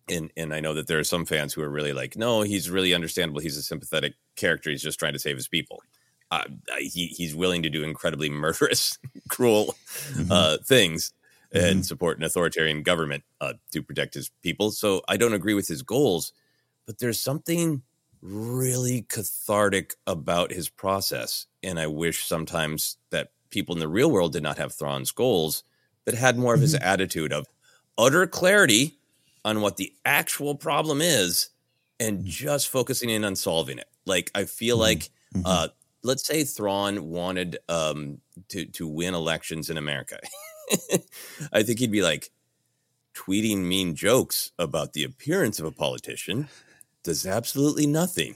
And, 0.09 0.31
and 0.37 0.53
I 0.53 0.59
know 0.59 0.73
that 0.73 0.87
there 0.87 0.99
are 0.99 1.03
some 1.03 1.25
fans 1.25 1.53
who 1.53 1.61
are 1.61 1.69
really 1.69 1.93
like, 1.93 2.15
no, 2.15 2.41
he's 2.41 2.69
really 2.69 2.93
understandable. 2.93 3.41
He's 3.41 3.57
a 3.57 3.63
sympathetic 3.63 4.13
character. 4.35 4.69
He's 4.69 4.81
just 4.81 4.99
trying 4.99 5.13
to 5.13 5.19
save 5.19 5.35
his 5.35 5.47
people. 5.47 5.81
Uh, 6.31 6.43
he, 6.79 7.07
he's 7.07 7.35
willing 7.35 7.63
to 7.63 7.69
do 7.69 7.83
incredibly 7.83 8.29
murderous, 8.31 8.97
cruel 9.29 9.75
mm-hmm. 10.13 10.31
uh, 10.31 10.57
things 11.51 11.63
and 11.63 11.75
mm-hmm. 11.77 11.83
support 11.83 12.17
an 12.17 12.23
authoritarian 12.23 12.83
government 12.83 13.23
uh, 13.41 13.53
to 13.71 13.81
protect 13.81 14.13
his 14.13 14.29
people. 14.41 14.71
So 14.71 15.01
I 15.07 15.17
don't 15.17 15.33
agree 15.33 15.53
with 15.53 15.67
his 15.67 15.81
goals, 15.81 16.33
but 16.85 16.99
there's 16.99 17.21
something 17.21 17.83
really 18.21 19.03
cathartic 19.03 19.95
about 20.05 20.51
his 20.51 20.69
process. 20.69 21.45
And 21.63 21.79
I 21.79 21.87
wish 21.87 22.25
sometimes 22.25 22.97
that 23.11 23.31
people 23.49 23.75
in 23.75 23.79
the 23.79 23.87
real 23.87 24.11
world 24.11 24.33
did 24.33 24.43
not 24.43 24.57
have 24.57 24.73
Thrawn's 24.73 25.11
goals, 25.11 25.63
but 26.05 26.13
had 26.13 26.37
more 26.37 26.53
of 26.53 26.61
his 26.61 26.75
mm-hmm. 26.75 26.87
attitude 26.87 27.33
of 27.33 27.47
utter 27.97 28.27
clarity 28.27 28.97
on 29.45 29.61
what 29.61 29.77
the 29.77 29.93
actual 30.05 30.55
problem 30.55 31.01
is 31.01 31.49
and 31.99 32.19
mm-hmm. 32.19 32.27
just 32.27 32.69
focusing 32.69 33.09
in 33.09 33.23
on 33.23 33.35
solving 33.35 33.77
it. 33.77 33.87
Like 34.05 34.31
I 34.35 34.45
feel 34.45 34.75
mm-hmm. 34.75 34.81
like 34.81 34.99
mm-hmm. 35.33 35.41
uh, 35.45 35.67
let's 36.03 36.25
say 36.25 36.43
Thrawn 36.43 37.09
wanted 37.09 37.57
um, 37.69 38.19
to 38.49 38.65
to 38.65 38.87
win 38.87 39.13
elections 39.13 39.69
in 39.69 39.77
America. 39.77 40.19
I 41.53 41.63
think 41.63 41.79
he'd 41.79 41.91
be 41.91 42.01
like 42.01 42.31
tweeting 43.13 43.59
mean 43.59 43.95
jokes 43.95 44.51
about 44.59 44.93
the 44.93 45.03
appearance 45.03 45.59
of 45.59 45.65
a 45.65 45.71
politician 45.71 46.47
does 47.03 47.25
absolutely 47.25 47.87
nothing. 47.87 48.35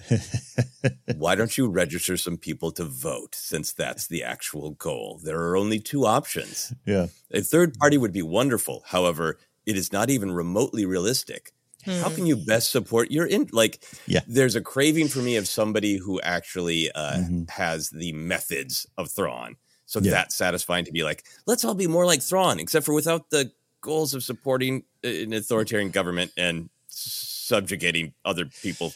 Why 1.18 1.36
don't 1.36 1.58
you 1.58 1.68
register 1.68 2.16
some 2.16 2.38
people 2.38 2.72
to 2.72 2.86
vote 2.86 3.36
since 3.36 3.74
that's 3.74 4.08
the 4.08 4.24
actual 4.24 4.72
goal? 4.72 5.20
There 5.24 5.42
are 5.42 5.58
only 5.58 5.80
two 5.80 6.06
options. 6.06 6.74
Yeah. 6.86 7.08
A 7.32 7.42
third 7.42 7.74
party 7.74 7.98
would 7.98 8.14
be 8.14 8.22
wonderful. 8.22 8.84
However, 8.88 9.38
it 9.66 9.76
is 9.76 9.92
not 9.92 10.10
even 10.10 10.32
remotely 10.32 10.86
realistic. 10.86 11.52
How 11.86 12.10
can 12.10 12.28
you 12.28 12.36
best 12.36 12.72
support 12.72 13.10
your 13.10 13.26
in 13.26 13.50
like 13.52 13.84
yeah. 14.06 14.22
there's 14.28 14.56
a 14.56 14.62
craving 14.62 15.08
for 15.08 15.20
me 15.20 15.36
of 15.36 15.48
somebody 15.48 15.98
who 15.98 16.22
actually 16.22 16.92
uh, 16.92 17.18
mm-hmm. 17.18 17.44
has 17.50 17.90
the 17.90 18.14
methods 18.14 18.86
of 18.98 19.10
Thrawn 19.10 19.56
so 19.92 20.00
yeah. 20.00 20.12
that's 20.12 20.36
satisfying 20.36 20.86
to 20.86 20.92
be 20.94 21.04
like, 21.04 21.26
let's 21.46 21.66
all 21.66 21.74
be 21.74 21.86
more 21.86 22.06
like 22.06 22.22
Thrawn, 22.22 22.62
except 22.62 22.86
for 22.86 22.94
without 22.94 23.30
the 23.30 23.52
goals 23.82 24.14
of 24.14 24.24
supporting 24.24 24.84
an 25.04 25.34
authoritarian 25.34 25.90
government 25.92 26.32
and 26.38 26.70
subjugating 26.88 28.14
other 28.24 28.46
people 28.46 28.94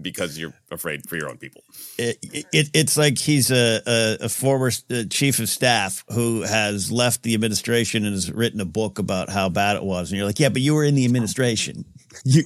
because 0.00 0.38
you're 0.38 0.52
afraid 0.70 1.08
for 1.08 1.16
your 1.16 1.28
own 1.28 1.38
people. 1.38 1.64
It, 1.98 2.18
it, 2.52 2.70
it's 2.72 2.96
like 2.96 3.18
he's 3.18 3.50
a, 3.50 3.82
a, 3.84 4.26
a 4.26 4.28
former 4.28 4.70
uh, 4.92 5.02
chief 5.10 5.40
of 5.40 5.48
staff 5.48 6.04
who 6.12 6.42
has 6.42 6.92
left 6.92 7.24
the 7.24 7.34
administration 7.34 8.04
and 8.04 8.14
has 8.14 8.30
written 8.30 8.60
a 8.60 8.64
book 8.64 9.00
about 9.00 9.28
how 9.28 9.48
bad 9.48 9.74
it 9.74 9.82
was. 9.82 10.12
And 10.12 10.18
you're 10.18 10.26
like, 10.26 10.38
yeah, 10.38 10.50
but 10.50 10.62
you 10.62 10.76
were 10.76 10.84
in 10.84 10.94
the 10.94 11.04
administration. 11.04 11.84
You, 12.24 12.44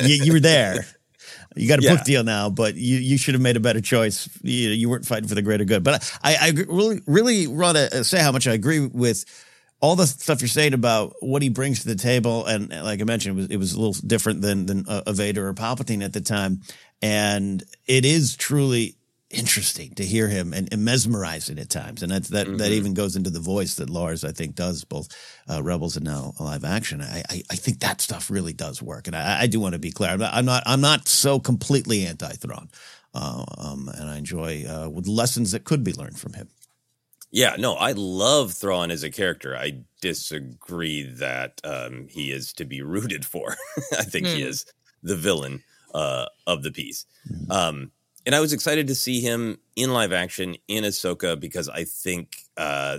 you, 0.00 0.24
you 0.24 0.32
were 0.32 0.40
there. 0.40 0.86
You 1.58 1.68
got 1.68 1.80
a 1.80 1.82
yeah. 1.82 1.96
book 1.96 2.04
deal 2.04 2.24
now, 2.24 2.50
but 2.50 2.76
you, 2.76 2.98
you 2.98 3.18
should 3.18 3.34
have 3.34 3.42
made 3.42 3.56
a 3.56 3.60
better 3.60 3.80
choice. 3.80 4.28
You, 4.42 4.70
you 4.70 4.88
weren't 4.88 5.04
fighting 5.04 5.28
for 5.28 5.34
the 5.34 5.42
greater 5.42 5.64
good. 5.64 5.82
But 5.82 6.10
I, 6.22 6.36
I 6.40 6.50
really, 6.68 7.00
really 7.06 7.46
want 7.46 7.76
to 7.76 8.00
uh, 8.00 8.02
say 8.02 8.20
how 8.20 8.32
much 8.32 8.46
I 8.46 8.52
agree 8.52 8.80
with 8.86 9.24
all 9.80 9.96
the 9.96 10.06
stuff 10.06 10.40
you're 10.40 10.48
saying 10.48 10.74
about 10.74 11.14
what 11.20 11.42
he 11.42 11.48
brings 11.48 11.82
to 11.82 11.88
the 11.88 11.94
table. 11.94 12.46
And 12.46 12.70
like 12.70 13.00
I 13.00 13.04
mentioned, 13.04 13.38
it 13.38 13.42
was, 13.42 13.50
it 13.50 13.56
was 13.56 13.72
a 13.74 13.80
little 13.80 14.06
different 14.06 14.40
than, 14.42 14.66
than 14.66 14.88
uh, 14.88 15.02
a 15.06 15.12
Vader 15.12 15.48
or 15.48 15.54
Palpatine 15.54 16.04
at 16.04 16.12
the 16.12 16.20
time. 16.20 16.62
And 17.00 17.62
it 17.86 18.04
is 18.04 18.36
truly 18.36 18.96
interesting 19.30 19.94
to 19.94 20.04
hear 20.04 20.28
him 20.28 20.54
and, 20.54 20.72
and 20.72 20.84
mesmerizing 20.84 21.58
at 21.58 21.68
times. 21.68 22.02
And 22.02 22.10
that's, 22.10 22.28
that, 22.28 22.46
mm-hmm. 22.46 22.56
that 22.58 22.72
even 22.72 22.94
goes 22.94 23.16
into 23.16 23.30
the 23.30 23.40
voice 23.40 23.74
that 23.74 23.90
Lars, 23.90 24.24
I 24.24 24.32
think, 24.32 24.54
does 24.54 24.84
both 24.84 25.08
uh, 25.50 25.62
Rebels 25.62 25.96
and 25.96 26.04
now 26.04 26.34
live 26.40 26.64
action. 26.64 27.02
I, 27.02 27.22
I, 27.28 27.42
I, 27.50 27.56
think 27.56 27.80
that 27.80 28.00
stuff 28.00 28.30
really 28.30 28.54
does 28.54 28.80
work. 28.82 29.06
And 29.06 29.14
I, 29.14 29.42
I 29.42 29.46
do 29.46 29.60
want 29.60 29.74
to 29.74 29.78
be 29.78 29.90
clear. 29.90 30.10
I'm 30.10 30.18
not, 30.18 30.34
I'm 30.34 30.44
not, 30.44 30.62
I'm 30.66 30.80
not 30.80 31.08
so 31.08 31.38
completely 31.38 32.06
anti 32.06 32.32
Thrawn. 32.32 32.70
Uh, 33.14 33.44
um, 33.56 33.90
and 33.94 34.08
I 34.08 34.16
enjoy 34.16 34.64
uh, 34.64 34.88
with 34.88 35.06
lessons 35.06 35.52
that 35.52 35.64
could 35.64 35.82
be 35.82 35.92
learned 35.92 36.18
from 36.18 36.34
him. 36.34 36.48
Yeah, 37.30 37.56
no, 37.58 37.74
I 37.74 37.92
love 37.92 38.54
Thrawn 38.54 38.90
as 38.90 39.02
a 39.02 39.10
character. 39.10 39.56
I 39.56 39.80
disagree 40.00 41.02
that 41.02 41.60
um, 41.62 42.06
he 42.08 42.30
is 42.30 42.52
to 42.54 42.64
be 42.64 42.80
rooted 42.80 43.26
for. 43.26 43.56
I 43.92 44.04
think 44.04 44.26
mm. 44.26 44.34
he 44.34 44.42
hmm. 44.42 44.48
is 44.48 44.66
the 45.02 45.16
villain 45.16 45.62
uh, 45.94 46.26
of 46.46 46.62
the 46.62 46.70
piece. 46.70 47.04
Mm. 47.30 47.50
Um, 47.50 47.92
and 48.28 48.34
I 48.34 48.40
was 48.40 48.52
excited 48.52 48.88
to 48.88 48.94
see 48.94 49.22
him 49.22 49.58
in 49.74 49.94
live 49.94 50.12
action 50.12 50.54
in 50.68 50.84
Ahsoka 50.84 51.40
because 51.40 51.66
I 51.70 51.84
think 51.84 52.36
uh, 52.58 52.98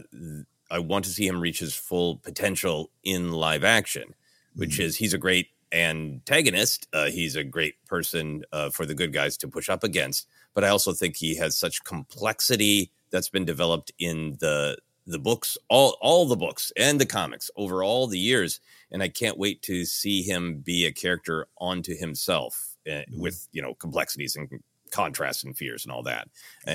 I 0.72 0.80
want 0.80 1.06
to 1.06 1.12
see 1.12 1.28
him 1.28 1.40
reach 1.40 1.60
his 1.60 1.76
full 1.76 2.16
potential 2.16 2.90
in 3.04 3.32
live 3.32 3.64
action, 3.64 4.16
which 4.56 4.72
mm-hmm. 4.72 4.82
is 4.82 4.96
he's 4.96 5.14
a 5.14 5.20
great 5.20 5.50
antagonist. 5.72 6.88
Uh, 6.94 7.12
he's 7.12 7.36
a 7.36 7.44
great 7.44 7.76
person 7.86 8.44
uh, 8.52 8.72
for 8.72 8.88
the 8.88 8.96
good 8.96 9.14
guys 9.14 9.38
to 9.38 9.48
push 9.48 9.70
up 9.70 9.84
against. 9.84 10.28
But 10.56 10.64
I 10.64 10.70
also 10.70 10.94
think 10.94 11.16
he 11.16 11.36
has 11.36 11.56
such 11.56 11.84
complexity 11.84 12.92
that's 13.12 13.30
been 13.30 13.46
developed 13.46 13.92
in 14.00 14.36
the 14.40 14.80
the 15.06 15.20
books, 15.20 15.60
all 15.70 15.96
all 16.02 16.26
the 16.26 16.38
books 16.38 16.74
and 16.76 17.00
the 17.00 17.06
comics 17.06 17.52
over 17.56 17.84
all 17.84 18.08
the 18.08 18.18
years, 18.18 18.62
and 18.92 19.04
I 19.04 19.10
can't 19.10 19.38
wait 19.38 19.62
to 19.64 19.86
see 19.86 20.24
him 20.24 20.56
be 20.58 20.88
a 20.88 20.92
character 20.92 21.46
onto 21.60 21.96
himself 21.96 22.78
uh, 22.88 22.92
mm-hmm. 22.92 23.22
with 23.22 23.48
you 23.52 23.62
know 23.62 23.76
complexities 23.76 24.36
and 24.36 24.50
contrasts 24.92 25.44
and 25.44 25.56
fears 25.58 25.86
and 25.86 25.92
all 25.92 26.04
that. 26.04 26.30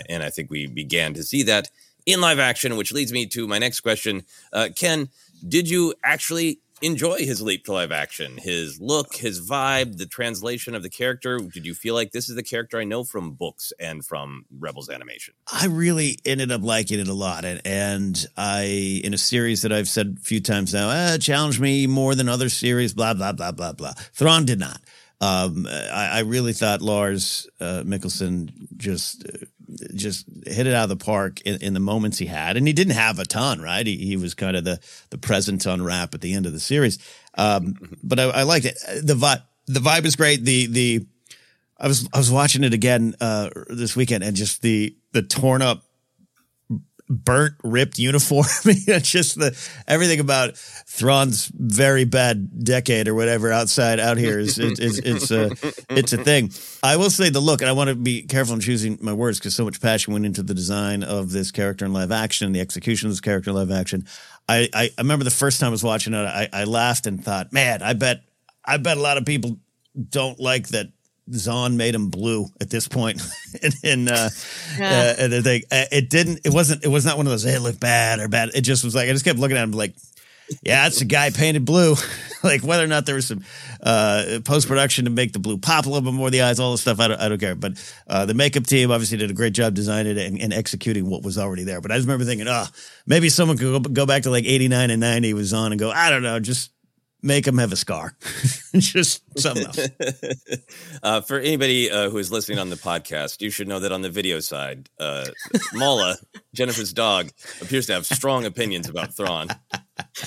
And 0.09 0.23
I 0.23 0.31
think 0.31 0.51
we 0.51 0.67
began 0.67 1.15
to 1.15 1.23
see 1.23 1.43
that 1.45 1.69
in 2.07 2.21
live 2.21 2.39
action, 2.39 2.77
which 2.77 2.93
leads 2.93 3.13
me 3.13 3.27
to 3.27 3.47
my 3.47 3.59
next 3.59 3.81
question. 3.81 4.25
Uh, 4.53 4.69
Ken, 4.75 5.09
did 5.47 5.69
you 5.69 5.95
actually 6.05 6.61
enjoy 6.83 7.19
his 7.19 7.41
leap 7.41 7.65
to 7.65 7.73
live 7.73 7.93
action? 7.93 8.37
His 8.37 8.81
look, 8.81 9.15
his 9.15 9.41
vibe, 9.41 9.97
the 9.97 10.07
translation 10.07 10.75
of 10.75 10.83
the 10.83 10.91
character? 10.91 11.39
Did 11.39 11.65
you 11.65 11.75
feel 11.75 11.95
like 11.95 12.13
this 12.13 12.29
is 12.29 12.37
the 12.37 12.43
character 12.43 12.79
I 12.79 12.85
know 12.85 13.05
from 13.05 13.33
books 13.33 13.73
and 13.79 14.05
from 14.05 14.45
Rebels 14.59 14.91
animation? 14.91 15.35
I 15.51 15.67
really 15.67 16.19
ended 16.25 16.53
up 16.53 16.63
liking 16.63 17.01
it 17.01 17.09
a 17.09 17.15
lot. 17.15 17.45
And, 17.45 17.63
and 17.65 18.27
I, 18.37 19.01
in 19.03 19.15
a 19.15 19.19
series 19.19 19.63
that 19.63 19.73
I've 19.73 19.89
said 19.89 20.17
a 20.19 20.21
few 20.21 20.41
times 20.41 20.75
now, 20.75 20.91
eh, 20.91 21.19
challenged 21.19 21.61
me 21.61 21.87
more 21.87 22.15
than 22.15 22.29
other 22.29 22.49
series, 22.49 22.93
blah, 22.93 23.15
blah, 23.15 23.33
blah, 23.33 23.53
blah, 23.53 23.73
blah. 23.73 23.93
Thrawn 24.13 24.45
did 24.45 24.59
not. 24.59 24.81
Um, 25.21 25.67
I, 25.71 26.11
I 26.13 26.21
really 26.21 26.53
thought 26.53 26.83
Lars 26.83 27.49
uh, 27.61 27.83
Mikkelsen 27.85 28.51
just 28.77 29.25
uh, 29.27 29.47
just 29.95 30.27
hit 30.47 30.67
it 30.67 30.75
out 30.75 30.85
of 30.85 30.89
the 30.91 31.05
park 31.05 31.41
in, 31.43 31.61
in, 31.63 31.75
the 31.75 31.81
moments 31.81 32.19
he 32.19 32.27
had, 32.27 32.57
and 32.57 32.67
he 32.67 32.73
didn't 32.73 32.95
have 32.95 33.19
a 33.19 33.25
ton, 33.25 33.61
right? 33.61 33.87
He, 33.87 33.97
he 33.97 34.17
was 34.17 34.35
kind 34.35 34.57
of 34.57 34.65
the 34.65 34.81
the 35.11 35.19
present 35.19 35.67
on 35.67 35.83
rap 35.83 36.15
at 36.15 36.21
the 36.21 36.35
end 36.35 36.47
of 36.47 36.53
the 36.53 36.61
series, 36.61 36.99
um, 37.39 37.75
but 38.03 38.19
I, 38.19 38.25
I 38.25 38.43
liked 38.43 38.67
it. 38.67 38.77
The 39.03 39.15
vibe 39.15 39.43
the 39.67 39.81
vibe 39.81 40.05
is 40.05 40.17
great. 40.17 40.45
The 40.45 40.67
the 40.67 41.07
I 41.79 41.89
was 41.89 42.09
I 42.13 42.19
was 42.19 42.31
watching 42.31 42.65
it 42.65 42.75
again 42.75 43.15
uh, 43.21 43.51
this 43.69 43.97
weekend, 43.97 44.25
and 44.25 44.37
just 44.37 44.63
the 44.63 44.97
the 45.13 45.23
torn 45.23 45.63
up 45.63 45.84
burnt, 47.09 47.55
ripped 47.63 47.99
uniform. 47.99 48.47
just 49.03 49.39
the 49.39 49.57
everything 49.87 50.21
about 50.21 50.57
Thrawn's 50.57 51.47
very 51.55 52.05
bad 52.05 52.65
decade 52.65 53.09
or 53.09 53.15
whatever 53.15 53.53
outside 53.53 54.01
out 54.01 54.17
here 54.17 54.39
is 54.39 54.59
it's 54.59 54.81
it's, 54.81 54.99
it's 54.99 55.31
a 55.31 55.47
uh, 55.47 55.71
it's 55.91 56.13
a 56.13 56.19
thing. 56.19 56.51
I 56.83 56.97
will 56.97 57.11
say 57.11 57.31
the 57.31 57.41
look, 57.41 57.61
and 57.61 57.69
I 57.69 57.73
want 57.73 57.89
to 57.89 57.97
be 57.97 58.23
careful 58.23 58.55
in 58.55 58.61
choosing 58.61 58.99
my 59.01 59.13
words 59.13 59.39
because 59.39 59.55
so 59.55 59.65
much 59.65 59.81
passion 59.81 60.13
went 60.13 60.27
into 60.27 60.43
the 60.43 60.55
design 60.55 61.03
of 61.03 61.31
this 61.31 61.51
character 61.51 61.85
in 61.85 61.93
live 61.93 62.13
action, 62.13 62.47
and 62.47 62.55
the 62.55 62.61
execution 62.61 63.09
of 63.09 63.13
this 63.13 63.21
character 63.21 63.51
in 63.51 63.57
live 63.57 63.71
action. 63.71 64.07
I, 64.49 64.69
I 64.75 64.91
remember 64.99 65.25
the 65.25 65.31
first 65.31 65.61
time 65.61 65.69
I 65.69 65.71
was 65.71 65.85
watching 65.85 66.13
it, 66.13 66.19
I, 66.19 66.49
I 66.53 66.65
laughed 66.65 67.07
and 67.07 67.25
thought, 67.25 67.53
man, 67.53 67.83
I 67.83 67.95
bet 67.95 68.23
I 68.65 68.77
bet 68.77 68.97
a 68.97 69.01
lot 69.01 69.17
of 69.17 69.25
people 69.25 69.59
don't 70.09 70.39
like 70.41 70.69
that 70.69 70.89
Zahn 71.33 71.77
made 71.77 71.95
him 71.95 72.11
blue 72.11 72.47
at 72.61 72.71
this 72.71 72.89
point, 72.89 73.23
and, 73.63 73.75
and 73.83 74.09
uh, 74.09 74.29
yeah. 74.79 75.15
uh, 75.19 75.23
and 75.23 75.45
think 75.45 75.65
uh, 75.71 75.85
it 75.91 76.11
didn't. 76.11 76.41
It 76.45 76.53
wasn't. 76.53 76.85
It 76.85 76.89
was 76.89 77.05
not 77.05 77.17
one 77.17 77.27
of 77.27 77.31
those. 77.31 77.45
Hey, 77.45 77.59
look 77.59 77.81
bad 77.81 78.21
or 78.21 78.29
bad. 78.29 78.51
It 78.55 78.63
just 78.63 78.85
was 78.85 78.95
like 78.95 79.09
I 79.09 79.13
just 79.13 79.25
kept 79.25 79.39
looking 79.39 79.57
at 79.57 79.65
him 79.65 79.73
like, 79.73 79.95
yeah, 80.63 80.87
it's 80.87 81.01
a 81.01 81.05
guy 81.05 81.31
painted 81.31 81.65
blue. 81.65 81.95
like 82.43 82.63
whether 82.63 82.85
or 82.85 82.87
not 82.87 83.07
there 83.07 83.15
was 83.15 83.27
some 83.27 83.43
uh, 83.83 84.41
post 84.45 84.69
production 84.69 85.07
to 85.07 85.11
make 85.11 85.33
the 85.33 85.39
blue 85.39 85.57
pop 85.57 85.87
a 85.87 85.89
little 85.89 86.03
bit 86.03 86.15
more 86.15 86.31
the 86.31 86.43
eyes, 86.43 86.61
all 86.61 86.73
the 86.73 86.79
stuff. 86.79 87.01
I 87.01 87.09
don't, 87.09 87.21
I 87.21 87.29
don't 87.29 87.41
care. 87.41 87.55
But 87.55 87.73
uh, 88.07 88.27
the 88.27 88.35
makeup 88.35 88.67
team 88.67 88.91
obviously 88.91 89.17
did 89.17 89.31
a 89.31 89.35
great 89.35 89.55
job 89.55 89.75
designing 89.75 90.19
it 90.19 90.27
and, 90.27 90.41
and, 90.41 90.53
executing 90.53 91.09
what 91.09 91.23
was 91.23 91.39
already 91.39 91.65
there. 91.65 91.81
But 91.81 91.91
I 91.91 91.97
just 91.97 92.07
remember 92.07 92.27
thinking, 92.27 92.49
oh, 92.49 92.67
maybe 93.07 93.31
someone 93.31 93.57
could 93.57 93.83
go, 93.83 93.91
go 93.91 94.07
back 94.07 94.25
to 94.25 94.31
like 94.31 94.45
eighty 94.45 94.69
nine 94.69 94.91
and 94.91 95.01
ninety 95.01 95.33
was 95.33 95.55
on 95.55 95.73
and 95.73 95.79
go, 95.79 95.91
I 95.91 96.11
don't 96.11 96.23
know, 96.23 96.39
just 96.39 96.71
make 97.25 97.47
him 97.47 97.59
have 97.59 97.73
a 97.73 97.77
scar. 97.77 98.17
Just 98.77 99.23
something 99.39 99.65
else. 99.65 99.89
uh, 101.03 101.21
for 101.23 101.39
anybody 101.39 101.91
uh, 101.91 102.11
who 102.11 102.19
is 102.19 102.31
listening 102.31 102.59
on 102.59 102.71
the 102.71 102.77
podcast, 102.77 103.41
you 103.41 103.51
should 103.51 103.67
know 103.67 103.81
that 103.81 103.91
on 103.91 104.03
the 104.03 104.11
video 104.11 104.41
side, 104.41 104.91
uh, 105.01 105.25
Mala, 105.73 106.17
Jennifer's 106.55 106.93
dog, 106.93 107.31
appears 107.63 107.87
to 107.87 107.95
have 107.95 108.07
strong 108.07 108.45
opinions 108.45 108.89
about 108.89 109.17
Thrawn. 109.17 109.49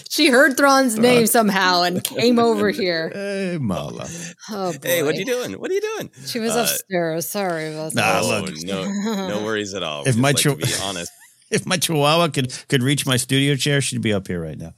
She 0.09 0.29
heard 0.29 0.57
Thrawn's 0.57 0.95
Thrawn. 0.95 1.03
name 1.03 1.27
somehow 1.27 1.83
and 1.83 2.03
came 2.03 2.39
over 2.39 2.69
here. 2.71 3.09
Hey, 3.13 3.57
Mala. 3.61 4.07
Oh, 4.49 4.73
boy. 4.73 4.79
Hey, 4.81 5.03
what 5.03 5.15
are 5.15 5.19
you 5.19 5.25
doing? 5.25 5.53
What 5.53 5.69
are 5.69 5.73
you 5.75 5.81
doing? 5.81 6.09
She 6.25 6.39
was 6.39 6.55
uh, 6.55 6.61
upstairs. 6.61 7.29
Sorry 7.29 7.73
about 7.73 7.93
that. 7.93 8.23
Nah, 8.23 8.27
look, 8.27 8.53
no, 8.63 9.27
no 9.27 9.43
worries 9.43 9.73
at 9.75 9.83
all. 9.83 10.07
If 10.07 10.17
my 10.17 10.29
like 10.29 10.37
to 10.37 10.55
be 10.55 10.73
honest, 10.81 11.11
if 11.51 11.65
my 11.65 11.77
Chihuahua 11.77 12.29
could 12.29 12.53
could 12.67 12.81
reach 12.81 13.05
my 13.05 13.17
studio 13.17 13.55
chair, 13.55 13.81
she'd 13.81 14.01
be 14.01 14.13
up 14.13 14.27
here 14.27 14.41
right 14.41 14.57
now. 14.57 14.73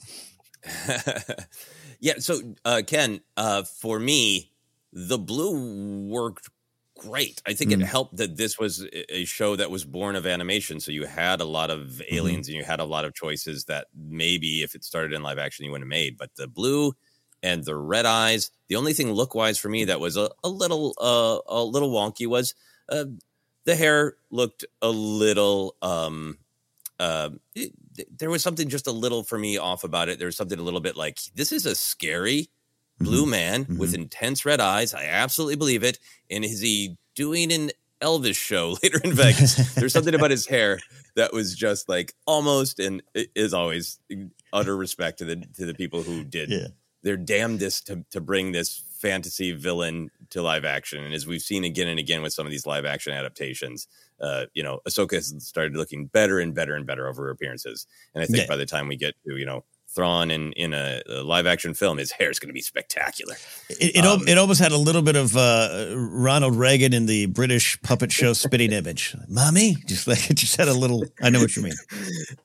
Yeah. 1.99 2.13
So, 2.19 2.39
uh, 2.63 2.81
Ken, 2.85 3.21
uh, 3.35 3.63
for 3.63 3.99
me, 3.99 4.51
the 4.93 5.17
blue 5.17 6.07
worked 6.07 6.49
great. 6.99 7.41
I 7.45 7.53
think 7.53 7.71
mm. 7.71 7.81
it 7.81 7.85
helped 7.85 8.17
that 8.17 8.37
this 8.37 8.59
was 8.59 8.85
a 9.09 9.25
show 9.25 9.55
that 9.55 9.71
was 9.71 9.85
born 9.85 10.15
of 10.15 10.27
animation. 10.27 10.79
So 10.79 10.91
you 10.91 11.05
had 11.05 11.39
a 11.39 11.45
lot 11.45 11.69
of 11.69 11.87
mm-hmm. 11.87 12.15
aliens 12.15 12.47
mm-hmm. 12.47 12.57
and 12.57 12.63
you 12.63 12.63
had 12.65 12.79
a 12.79 12.85
lot 12.85 13.05
of 13.05 13.13
choices 13.13 13.65
that 13.65 13.87
maybe 13.95 14.61
if 14.63 14.75
it 14.75 14.83
started 14.83 15.13
in 15.13 15.23
live 15.23 15.37
action, 15.37 15.65
you 15.65 15.71
wouldn't 15.71 15.85
have 15.85 15.89
made. 15.89 16.17
But 16.17 16.35
the 16.35 16.47
blue 16.47 16.93
and 17.41 17.63
the 17.63 17.75
red 17.75 18.05
eyes, 18.05 18.51
the 18.67 18.75
only 18.75 18.93
thing 18.93 19.11
look 19.11 19.33
wise 19.33 19.57
for 19.57 19.69
me 19.69 19.85
that 19.85 19.99
was 19.99 20.17
a, 20.17 20.29
a 20.43 20.49
little 20.49 20.93
uh, 20.99 21.39
a 21.47 21.63
little 21.63 21.91
wonky 21.91 22.27
was 22.27 22.53
uh, 22.89 23.05
the 23.63 23.75
hair 23.75 24.15
looked 24.29 24.65
a 24.81 24.89
little 24.89 25.75
um, 25.81 26.37
uh, 26.99 27.29
it, 27.55 27.73
there 28.17 28.29
was 28.29 28.43
something 28.43 28.67
just 28.69 28.87
a 28.87 28.91
little 28.91 29.23
for 29.23 29.37
me 29.37 29.57
off 29.57 29.83
about 29.83 30.09
it. 30.09 30.19
There 30.19 30.25
was 30.25 30.37
something 30.37 30.59
a 30.59 30.63
little 30.63 30.81
bit 30.81 30.97
like 30.97 31.19
this 31.35 31.51
is 31.51 31.65
a 31.65 31.75
scary 31.75 32.49
blue 32.99 33.21
mm-hmm. 33.21 33.31
man 33.31 33.63
mm-hmm. 33.63 33.77
with 33.77 33.93
intense 33.93 34.45
red 34.45 34.59
eyes. 34.59 34.93
I 34.93 35.05
absolutely 35.05 35.55
believe 35.55 35.83
it. 35.83 35.99
And 36.29 36.43
is 36.43 36.59
he 36.59 36.97
doing 37.15 37.51
an 37.51 37.71
Elvis 38.01 38.35
show 38.35 38.77
later 38.83 38.99
in 39.03 39.13
Vegas? 39.13 39.73
There's 39.75 39.93
something 39.93 40.15
about 40.15 40.31
his 40.31 40.45
hair 40.45 40.79
that 41.15 41.33
was 41.33 41.55
just 41.55 41.89
like 41.89 42.13
almost 42.25 42.79
and 42.79 43.01
is 43.13 43.53
always 43.53 43.99
utter 44.51 44.75
respect 44.75 45.19
to 45.19 45.25
the 45.25 45.35
to 45.35 45.65
the 45.65 45.73
people 45.73 46.03
who 46.03 46.23
did 46.23 46.49
yeah. 46.49 46.67
their 47.03 47.17
damnedest 47.17 47.87
to 47.87 48.05
to 48.11 48.21
bring 48.21 48.51
this 48.51 48.83
fantasy 48.99 49.53
villain 49.53 50.11
to 50.29 50.41
live 50.41 50.65
action. 50.65 51.03
And 51.03 51.13
as 51.13 51.25
we've 51.25 51.41
seen 51.41 51.63
again 51.63 51.87
and 51.87 51.99
again 51.99 52.21
with 52.21 52.33
some 52.33 52.45
of 52.45 52.51
these 52.51 52.65
live 52.65 52.85
action 52.85 53.13
adaptations, 53.13 53.87
uh, 54.21 54.45
you 54.53 54.63
know, 54.63 54.79
Ahsoka 54.87 55.13
has 55.13 55.33
started 55.39 55.75
looking 55.75 56.07
better 56.07 56.39
and 56.39 56.53
better 56.53 56.75
and 56.75 56.85
better 56.85 57.07
over 57.07 57.23
her 57.23 57.29
appearances. 57.31 57.87
And 58.13 58.23
I 58.23 58.27
think 58.27 58.39
yeah. 58.39 58.47
by 58.47 58.55
the 58.55 58.65
time 58.65 58.87
we 58.87 58.95
get 58.95 59.15
to, 59.25 59.37
you 59.37 59.45
know, 59.45 59.63
Thrawn 59.95 60.29
in 60.29 60.51
in 60.53 60.73
a, 60.73 61.01
a 61.07 61.23
live 61.23 61.47
action 61.47 61.73
film, 61.73 61.97
his 61.97 62.11
hair 62.11 62.29
is 62.29 62.37
going 62.39 62.49
to 62.49 62.53
be 62.53 62.61
spectacular. 62.61 63.35
It 63.69 63.95
it, 63.95 64.05
um, 64.05 64.27
it, 64.27 64.37
almost 64.37 64.61
had 64.61 64.71
a 64.71 64.77
little 64.77 65.01
bit 65.01 65.15
of 65.15 65.35
uh, 65.35 65.93
Ronald 65.95 66.55
Reagan 66.55 66.93
in 66.93 67.07
the 67.07 67.25
British 67.25 67.81
puppet 67.81 68.11
show 68.11 68.33
spitting 68.33 68.71
image. 68.71 69.15
Mommy, 69.27 69.77
just 69.87 70.07
like 70.07 70.29
it 70.29 70.35
just 70.35 70.57
had 70.57 70.67
a 70.67 70.73
little. 70.73 71.05
I 71.21 71.31
know 71.31 71.39
what 71.39 71.55
you 71.55 71.63
mean. 71.63 71.73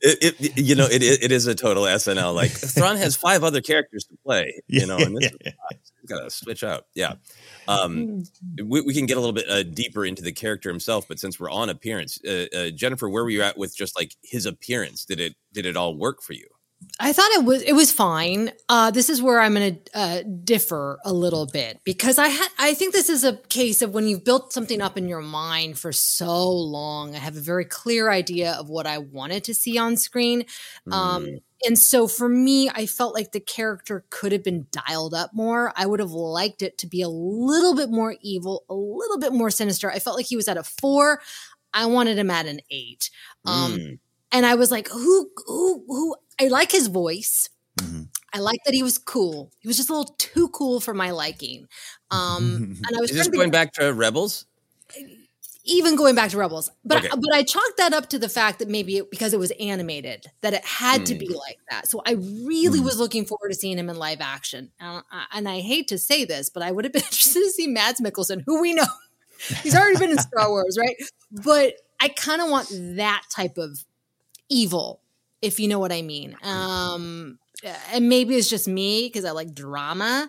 It, 0.00 0.34
it 0.40 0.58
you 0.58 0.74
know 0.74 0.86
it 0.86 1.02
it 1.02 1.32
is 1.32 1.46
a 1.46 1.54
total 1.54 1.84
SNL. 1.84 2.34
Like 2.34 2.50
Thrawn 2.50 2.96
has 2.96 3.14
five 3.14 3.44
other 3.44 3.60
characters 3.60 4.04
to 4.04 4.16
play. 4.24 4.62
You 4.66 4.86
know, 4.86 4.96
and 4.96 5.16
this 5.16 5.30
yeah, 5.44 5.52
yeah. 5.70 5.78
got 6.06 6.24
to 6.24 6.30
switch 6.30 6.64
out. 6.64 6.86
Yeah. 6.94 7.14
Um, 7.68 8.24
we, 8.62 8.80
we, 8.82 8.94
can 8.94 9.06
get 9.06 9.16
a 9.16 9.20
little 9.20 9.32
bit 9.32 9.48
uh, 9.48 9.62
deeper 9.62 10.04
into 10.04 10.22
the 10.22 10.32
character 10.32 10.68
himself, 10.68 11.08
but 11.08 11.18
since 11.18 11.40
we're 11.40 11.50
on 11.50 11.70
appearance, 11.70 12.18
uh, 12.26 12.46
uh, 12.54 12.70
Jennifer, 12.70 13.08
where 13.08 13.24
were 13.24 13.30
you 13.30 13.42
at 13.42 13.56
with 13.56 13.74
just 13.74 13.96
like 13.98 14.14
his 14.22 14.44
appearance? 14.44 15.04
Did 15.04 15.20
it 15.20 15.34
did 15.52 15.64
it 15.66 15.76
all 15.76 15.96
work 15.96 16.22
for 16.22 16.34
you? 16.34 16.46
I 17.00 17.12
thought 17.12 17.30
it 17.32 17.44
was 17.44 17.62
it 17.62 17.72
was 17.72 17.92
fine. 17.92 18.52
Uh, 18.68 18.90
this 18.90 19.10
is 19.10 19.20
where 19.20 19.40
I'm 19.40 19.54
going 19.54 19.76
to 19.76 19.98
uh, 19.98 20.22
differ 20.44 20.98
a 21.04 21.12
little 21.12 21.46
bit 21.46 21.80
because 21.84 22.18
I 22.18 22.28
had 22.28 22.48
I 22.58 22.74
think 22.74 22.92
this 22.92 23.08
is 23.08 23.24
a 23.24 23.36
case 23.48 23.82
of 23.82 23.92
when 23.92 24.06
you've 24.06 24.24
built 24.24 24.52
something 24.52 24.80
up 24.80 24.96
in 24.96 25.08
your 25.08 25.20
mind 25.20 25.78
for 25.78 25.92
so 25.92 26.50
long. 26.50 27.14
I 27.14 27.18
have 27.18 27.36
a 27.36 27.40
very 27.40 27.64
clear 27.64 28.10
idea 28.10 28.52
of 28.52 28.68
what 28.68 28.86
I 28.86 28.98
wanted 28.98 29.44
to 29.44 29.54
see 29.54 29.78
on 29.78 29.96
screen, 29.96 30.44
um, 30.90 31.26
mm. 31.26 31.42
and 31.64 31.78
so 31.78 32.08
for 32.08 32.28
me, 32.28 32.70
I 32.70 32.86
felt 32.86 33.14
like 33.14 33.32
the 33.32 33.40
character 33.40 34.04
could 34.10 34.32
have 34.32 34.44
been 34.44 34.66
dialed 34.70 35.14
up 35.14 35.30
more. 35.34 35.72
I 35.76 35.86
would 35.86 36.00
have 36.00 36.12
liked 36.12 36.62
it 36.62 36.78
to 36.78 36.86
be 36.86 37.02
a 37.02 37.08
little 37.08 37.74
bit 37.74 37.90
more 37.90 38.16
evil, 38.20 38.64
a 38.68 38.74
little 38.74 39.18
bit 39.18 39.32
more 39.32 39.50
sinister. 39.50 39.90
I 39.90 39.98
felt 39.98 40.16
like 40.16 40.26
he 40.26 40.36
was 40.36 40.48
at 40.48 40.56
a 40.56 40.64
four. 40.64 41.20
I 41.74 41.86
wanted 41.86 42.18
him 42.18 42.30
at 42.30 42.46
an 42.46 42.60
eight. 42.70 43.10
Um, 43.44 43.76
mm. 43.76 43.98
And 44.34 44.44
I 44.44 44.56
was 44.56 44.72
like, 44.72 44.88
who, 44.88 45.30
who, 45.46 45.84
who 45.86 46.16
I 46.40 46.48
like 46.48 46.72
his 46.72 46.88
voice. 46.88 47.48
Mm-hmm. 47.80 48.02
I 48.32 48.38
like 48.38 48.60
that 48.64 48.74
he 48.74 48.82
was 48.82 48.98
cool. 48.98 49.52
He 49.60 49.68
was 49.68 49.76
just 49.76 49.90
a 49.90 49.94
little 49.94 50.14
too 50.18 50.48
cool 50.48 50.80
for 50.80 50.92
my 50.92 51.12
liking. 51.12 51.68
Um, 52.10 52.76
and 52.86 52.96
I 52.96 53.00
was 53.00 53.10
just 53.10 53.32
going 53.32 53.50
back 53.50 53.72
to 53.74 53.92
Rebels. 53.92 54.46
Even 55.66 55.96
going 55.96 56.14
back 56.14 56.30
to 56.30 56.36
Rebels, 56.36 56.70
but 56.84 56.98
okay. 56.98 57.08
but 57.08 57.32
I 57.32 57.42
chalked 57.42 57.78
that 57.78 57.94
up 57.94 58.10
to 58.10 58.18
the 58.18 58.28
fact 58.28 58.58
that 58.58 58.68
maybe 58.68 58.98
it, 58.98 59.10
because 59.10 59.32
it 59.32 59.38
was 59.38 59.50
animated, 59.58 60.26
that 60.42 60.52
it 60.52 60.62
had 60.62 61.00
mm. 61.00 61.04
to 61.06 61.14
be 61.14 61.28
mm. 61.28 61.38
like 61.38 61.58
that. 61.70 61.88
So 61.88 62.02
I 62.06 62.12
really 62.12 62.80
mm. 62.80 62.84
was 62.84 62.98
looking 62.98 63.24
forward 63.24 63.48
to 63.48 63.54
seeing 63.54 63.78
him 63.78 63.88
in 63.88 63.96
live 63.96 64.20
action. 64.20 64.72
Uh, 64.78 65.00
and 65.32 65.48
I 65.48 65.60
hate 65.60 65.88
to 65.88 65.96
say 65.96 66.26
this, 66.26 66.50
but 66.50 66.62
I 66.62 66.70
would 66.70 66.84
have 66.84 66.92
been 66.92 67.02
interested 67.10 67.40
to 67.40 67.50
see 67.50 67.66
Mads 67.66 67.98
Mikkelsen, 68.02 68.42
who 68.44 68.60
we 68.60 68.74
know 68.74 68.84
he's 69.62 69.74
already 69.74 69.98
been 69.98 70.10
in 70.10 70.18
Star 70.18 70.50
Wars, 70.50 70.76
right? 70.78 70.96
But 71.32 71.76
I 71.98 72.08
kind 72.08 72.42
of 72.42 72.50
want 72.50 72.68
that 72.96 73.22
type 73.34 73.56
of 73.56 73.86
evil 74.50 75.00
if 75.44 75.60
you 75.60 75.68
know 75.68 75.78
what 75.78 75.92
I 75.92 76.02
mean. 76.02 76.36
Um, 76.42 77.38
and 77.92 78.08
maybe 78.08 78.34
it's 78.34 78.48
just 78.48 78.68
me 78.68 79.06
because 79.06 79.24
I 79.24 79.30
like 79.30 79.54
drama, 79.54 80.28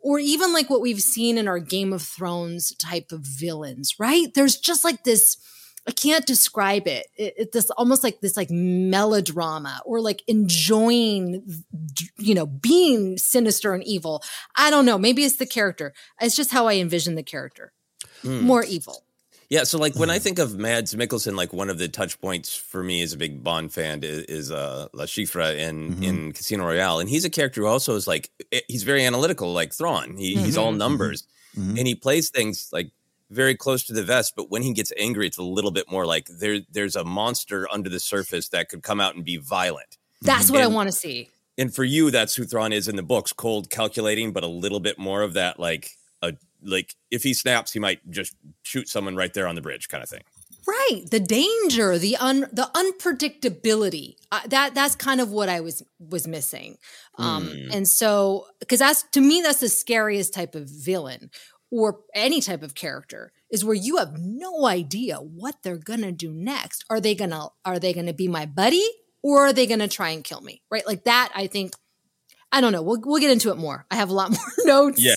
or 0.00 0.18
even 0.18 0.52
like 0.52 0.70
what 0.70 0.80
we've 0.80 1.00
seen 1.00 1.38
in 1.38 1.48
our 1.48 1.58
Game 1.58 1.92
of 1.92 2.02
Thrones 2.02 2.74
type 2.76 3.12
of 3.12 3.20
villains, 3.22 3.98
right? 3.98 4.32
There's 4.34 4.56
just 4.56 4.84
like 4.84 5.04
this. 5.04 5.36
I 5.88 5.92
can't 5.92 6.26
describe 6.26 6.88
it. 6.88 7.06
it. 7.16 7.34
It's 7.36 7.52
this 7.52 7.70
almost 7.70 8.02
like 8.02 8.20
this 8.20 8.36
like 8.36 8.50
melodrama 8.50 9.80
or 9.84 10.00
like 10.00 10.22
enjoying, 10.26 11.44
you 12.18 12.34
know, 12.34 12.46
being 12.46 13.18
sinister 13.18 13.72
and 13.72 13.84
evil. 13.84 14.22
I 14.56 14.70
don't 14.70 14.84
know. 14.84 14.98
Maybe 14.98 15.24
it's 15.24 15.36
the 15.36 15.46
character. 15.46 15.94
It's 16.20 16.36
just 16.36 16.50
how 16.50 16.66
I 16.66 16.74
envision 16.74 17.14
the 17.14 17.22
character. 17.22 17.72
Mm. 18.22 18.42
More 18.42 18.64
evil. 18.64 19.05
Yeah, 19.48 19.62
so 19.62 19.78
like 19.78 19.94
when 19.94 20.10
I 20.10 20.16
mm-hmm. 20.16 20.24
think 20.24 20.38
of 20.40 20.56
Mads 20.56 20.94
Mikkelsen, 20.94 21.36
like 21.36 21.52
one 21.52 21.70
of 21.70 21.78
the 21.78 21.88
touch 21.88 22.20
points 22.20 22.56
for 22.56 22.82
me 22.82 23.02
as 23.02 23.12
a 23.12 23.16
big 23.16 23.44
Bond 23.44 23.72
fan 23.72 24.02
is, 24.02 24.24
is 24.24 24.50
uh, 24.50 24.88
Le 24.92 25.06
Chiffre 25.06 25.56
in 25.56 25.94
mm-hmm. 25.94 26.02
in 26.02 26.32
Casino 26.32 26.64
Royale, 26.64 26.98
and 26.98 27.08
he's 27.08 27.24
a 27.24 27.30
character 27.30 27.60
who 27.60 27.66
also 27.68 27.94
is 27.94 28.08
like 28.08 28.30
eh, 28.52 28.60
he's 28.66 28.82
very 28.82 29.04
analytical, 29.04 29.52
like 29.52 29.72
Thrawn. 29.72 30.16
He, 30.16 30.34
mm-hmm. 30.34 30.44
He's 30.44 30.56
all 30.56 30.70
mm-hmm. 30.70 30.78
numbers, 30.78 31.24
mm-hmm. 31.56 31.78
and 31.78 31.86
he 31.86 31.94
plays 31.94 32.30
things 32.30 32.70
like 32.72 32.90
very 33.30 33.54
close 33.54 33.84
to 33.84 33.92
the 33.92 34.02
vest. 34.02 34.34
But 34.36 34.50
when 34.50 34.62
he 34.62 34.72
gets 34.72 34.92
angry, 34.96 35.28
it's 35.28 35.38
a 35.38 35.44
little 35.44 35.70
bit 35.70 35.90
more 35.90 36.06
like 36.06 36.26
there 36.26 36.60
there's 36.72 36.96
a 36.96 37.04
monster 37.04 37.68
under 37.70 37.88
the 37.88 38.00
surface 38.00 38.48
that 38.48 38.68
could 38.68 38.82
come 38.82 39.00
out 39.00 39.14
and 39.14 39.24
be 39.24 39.36
violent. 39.36 39.96
That's 40.22 40.50
what 40.50 40.60
and, 40.60 40.72
I 40.72 40.74
want 40.74 40.88
to 40.88 40.92
see. 40.92 41.30
And 41.56 41.72
for 41.72 41.84
you, 41.84 42.10
that's 42.10 42.34
who 42.34 42.44
Thrawn 42.44 42.72
is 42.72 42.88
in 42.88 42.96
the 42.96 43.02
books: 43.04 43.32
cold, 43.32 43.70
calculating, 43.70 44.32
but 44.32 44.42
a 44.42 44.48
little 44.48 44.80
bit 44.80 44.98
more 44.98 45.22
of 45.22 45.34
that 45.34 45.60
like 45.60 45.92
a 46.20 46.34
like 46.66 46.94
if 47.10 47.22
he 47.22 47.32
snaps, 47.32 47.72
he 47.72 47.78
might 47.78 48.00
just 48.10 48.34
shoot 48.62 48.88
someone 48.88 49.16
right 49.16 49.32
there 49.32 49.46
on 49.46 49.54
the 49.54 49.62
bridge, 49.62 49.88
kind 49.88 50.02
of 50.02 50.08
thing. 50.10 50.22
Right, 50.66 51.02
the 51.08 51.20
danger, 51.20 51.96
the 51.96 52.16
un 52.16 52.40
the 52.52 52.68
unpredictability. 52.74 54.16
Uh, 54.32 54.40
that 54.48 54.74
that's 54.74 54.96
kind 54.96 55.20
of 55.20 55.30
what 55.30 55.48
I 55.48 55.60
was 55.60 55.82
was 56.00 56.26
missing. 56.26 56.76
Um, 57.18 57.46
Mm. 57.46 57.74
And 57.74 57.88
so, 57.88 58.46
because 58.60 58.80
that's 58.80 59.04
to 59.12 59.20
me, 59.20 59.42
that's 59.42 59.60
the 59.60 59.68
scariest 59.68 60.34
type 60.34 60.54
of 60.54 60.68
villain 60.68 61.30
or 61.70 62.00
any 62.14 62.40
type 62.40 62.62
of 62.62 62.74
character 62.74 63.32
is 63.50 63.64
where 63.64 63.74
you 63.74 63.96
have 63.98 64.18
no 64.18 64.66
idea 64.66 65.16
what 65.16 65.56
they're 65.62 65.76
gonna 65.78 66.12
do 66.12 66.32
next. 66.32 66.84
Are 66.90 67.00
they 67.00 67.14
gonna 67.14 67.48
are 67.64 67.78
they 67.78 67.92
gonna 67.92 68.12
be 68.12 68.28
my 68.28 68.46
buddy 68.46 68.84
or 69.22 69.46
are 69.46 69.52
they 69.52 69.66
gonna 69.66 69.88
try 69.88 70.10
and 70.10 70.24
kill 70.24 70.40
me? 70.40 70.62
Right, 70.70 70.86
like 70.86 71.04
that. 71.04 71.30
I 71.34 71.46
think. 71.46 71.74
I 72.52 72.60
don't 72.60 72.72
know. 72.72 72.82
We'll 72.82 73.00
we'll 73.04 73.20
get 73.20 73.30
into 73.32 73.50
it 73.50 73.56
more. 73.56 73.84
I 73.90 73.96
have 73.96 74.08
a 74.08 74.14
lot 74.14 74.30
more 74.30 74.38
notes. 74.64 75.00
Yeah. 75.02 75.14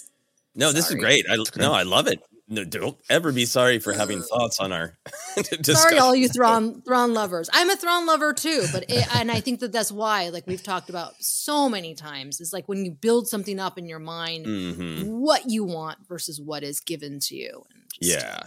No, 0.55 0.71
this 0.71 0.89
is 0.89 0.95
great. 0.95 1.25
I 1.29 1.37
no, 1.57 1.73
I 1.73 1.83
love 1.83 2.07
it. 2.07 2.19
No, 2.51 2.63
don't 2.63 2.97
ever 3.11 3.31
be 3.31 3.45
sorry 3.45 3.77
for 3.77 3.93
having 3.93 4.23
thoughts 4.23 4.59
on 4.59 4.71
our 4.73 4.97
Sorry, 5.63 5.99
all 5.99 6.15
you 6.15 6.27
Thrawn 6.27 6.81
Thrawn 6.85 7.13
lovers. 7.13 7.47
I'm 7.53 7.69
a 7.69 7.75
Thrawn 7.75 8.07
lover 8.07 8.33
too, 8.33 8.65
but 8.73 8.85
it, 8.89 9.05
and 9.15 9.31
I 9.31 9.39
think 9.39 9.59
that 9.59 9.71
that's 9.71 9.91
why, 9.91 10.29
like 10.29 10.47
we've 10.47 10.63
talked 10.63 10.89
about 10.89 11.13
so 11.19 11.69
many 11.69 11.93
times, 11.93 12.41
is 12.41 12.51
like 12.51 12.67
when 12.67 12.83
you 12.83 12.91
build 12.91 13.27
something 13.27 13.59
up 13.59 13.77
in 13.77 13.85
your 13.85 13.99
mind, 13.99 14.47
Mhm. 14.47 15.05
what 15.05 15.47
you 15.47 15.63
want 15.63 15.99
versus 16.07 16.41
what 16.41 16.63
is 16.63 16.79
given 16.79 17.19
to 17.21 17.35
you. 17.35 17.65
And 17.71 17.83
just- 18.01 18.15
Yeah. 18.25 18.43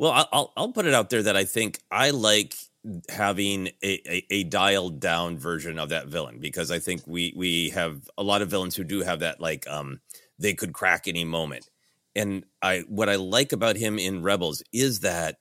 Well, 0.00 0.10
I- 0.10 0.26
I'll 0.32 0.52
I'll 0.56 0.72
put 0.72 0.86
it 0.86 0.94
out 0.94 1.08
there 1.10 1.22
that 1.22 1.36
I 1.36 1.44
think 1.44 1.78
I 1.92 2.10
like 2.10 2.56
having 3.08 3.68
a, 3.84 4.00
a, 4.10 4.26
a 4.30 4.44
dialed 4.44 4.98
down 5.00 5.38
version 5.38 5.78
of 5.78 5.90
that 5.90 6.08
villain 6.08 6.38
because 6.40 6.70
I 6.72 6.80
think 6.80 7.02
we 7.06 7.32
we 7.36 7.70
have 7.70 8.08
a 8.18 8.22
lot 8.24 8.42
of 8.42 8.48
villains 8.48 8.74
who 8.74 8.82
do 8.84 9.02
have 9.02 9.20
that 9.20 9.40
like 9.40 9.66
um 9.68 10.00
they 10.38 10.54
could 10.54 10.72
crack 10.72 11.06
any 11.06 11.24
moment. 11.24 11.68
And 12.14 12.44
I 12.62 12.84
what 12.88 13.08
I 13.08 13.16
like 13.16 13.52
about 13.52 13.76
him 13.76 13.98
in 13.98 14.22
Rebels 14.22 14.62
is 14.72 15.00
that 15.00 15.36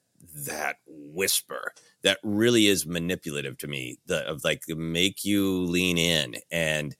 that 0.46 0.78
whisper 0.88 1.74
that 2.04 2.20
really 2.24 2.68
is 2.68 2.86
manipulative 2.86 3.58
to 3.58 3.68
me 3.68 3.98
the 4.06 4.28
of 4.28 4.44
like 4.44 4.62
make 4.68 5.26
you 5.26 5.66
lean 5.66 5.98
in 5.98 6.36
and 6.52 6.96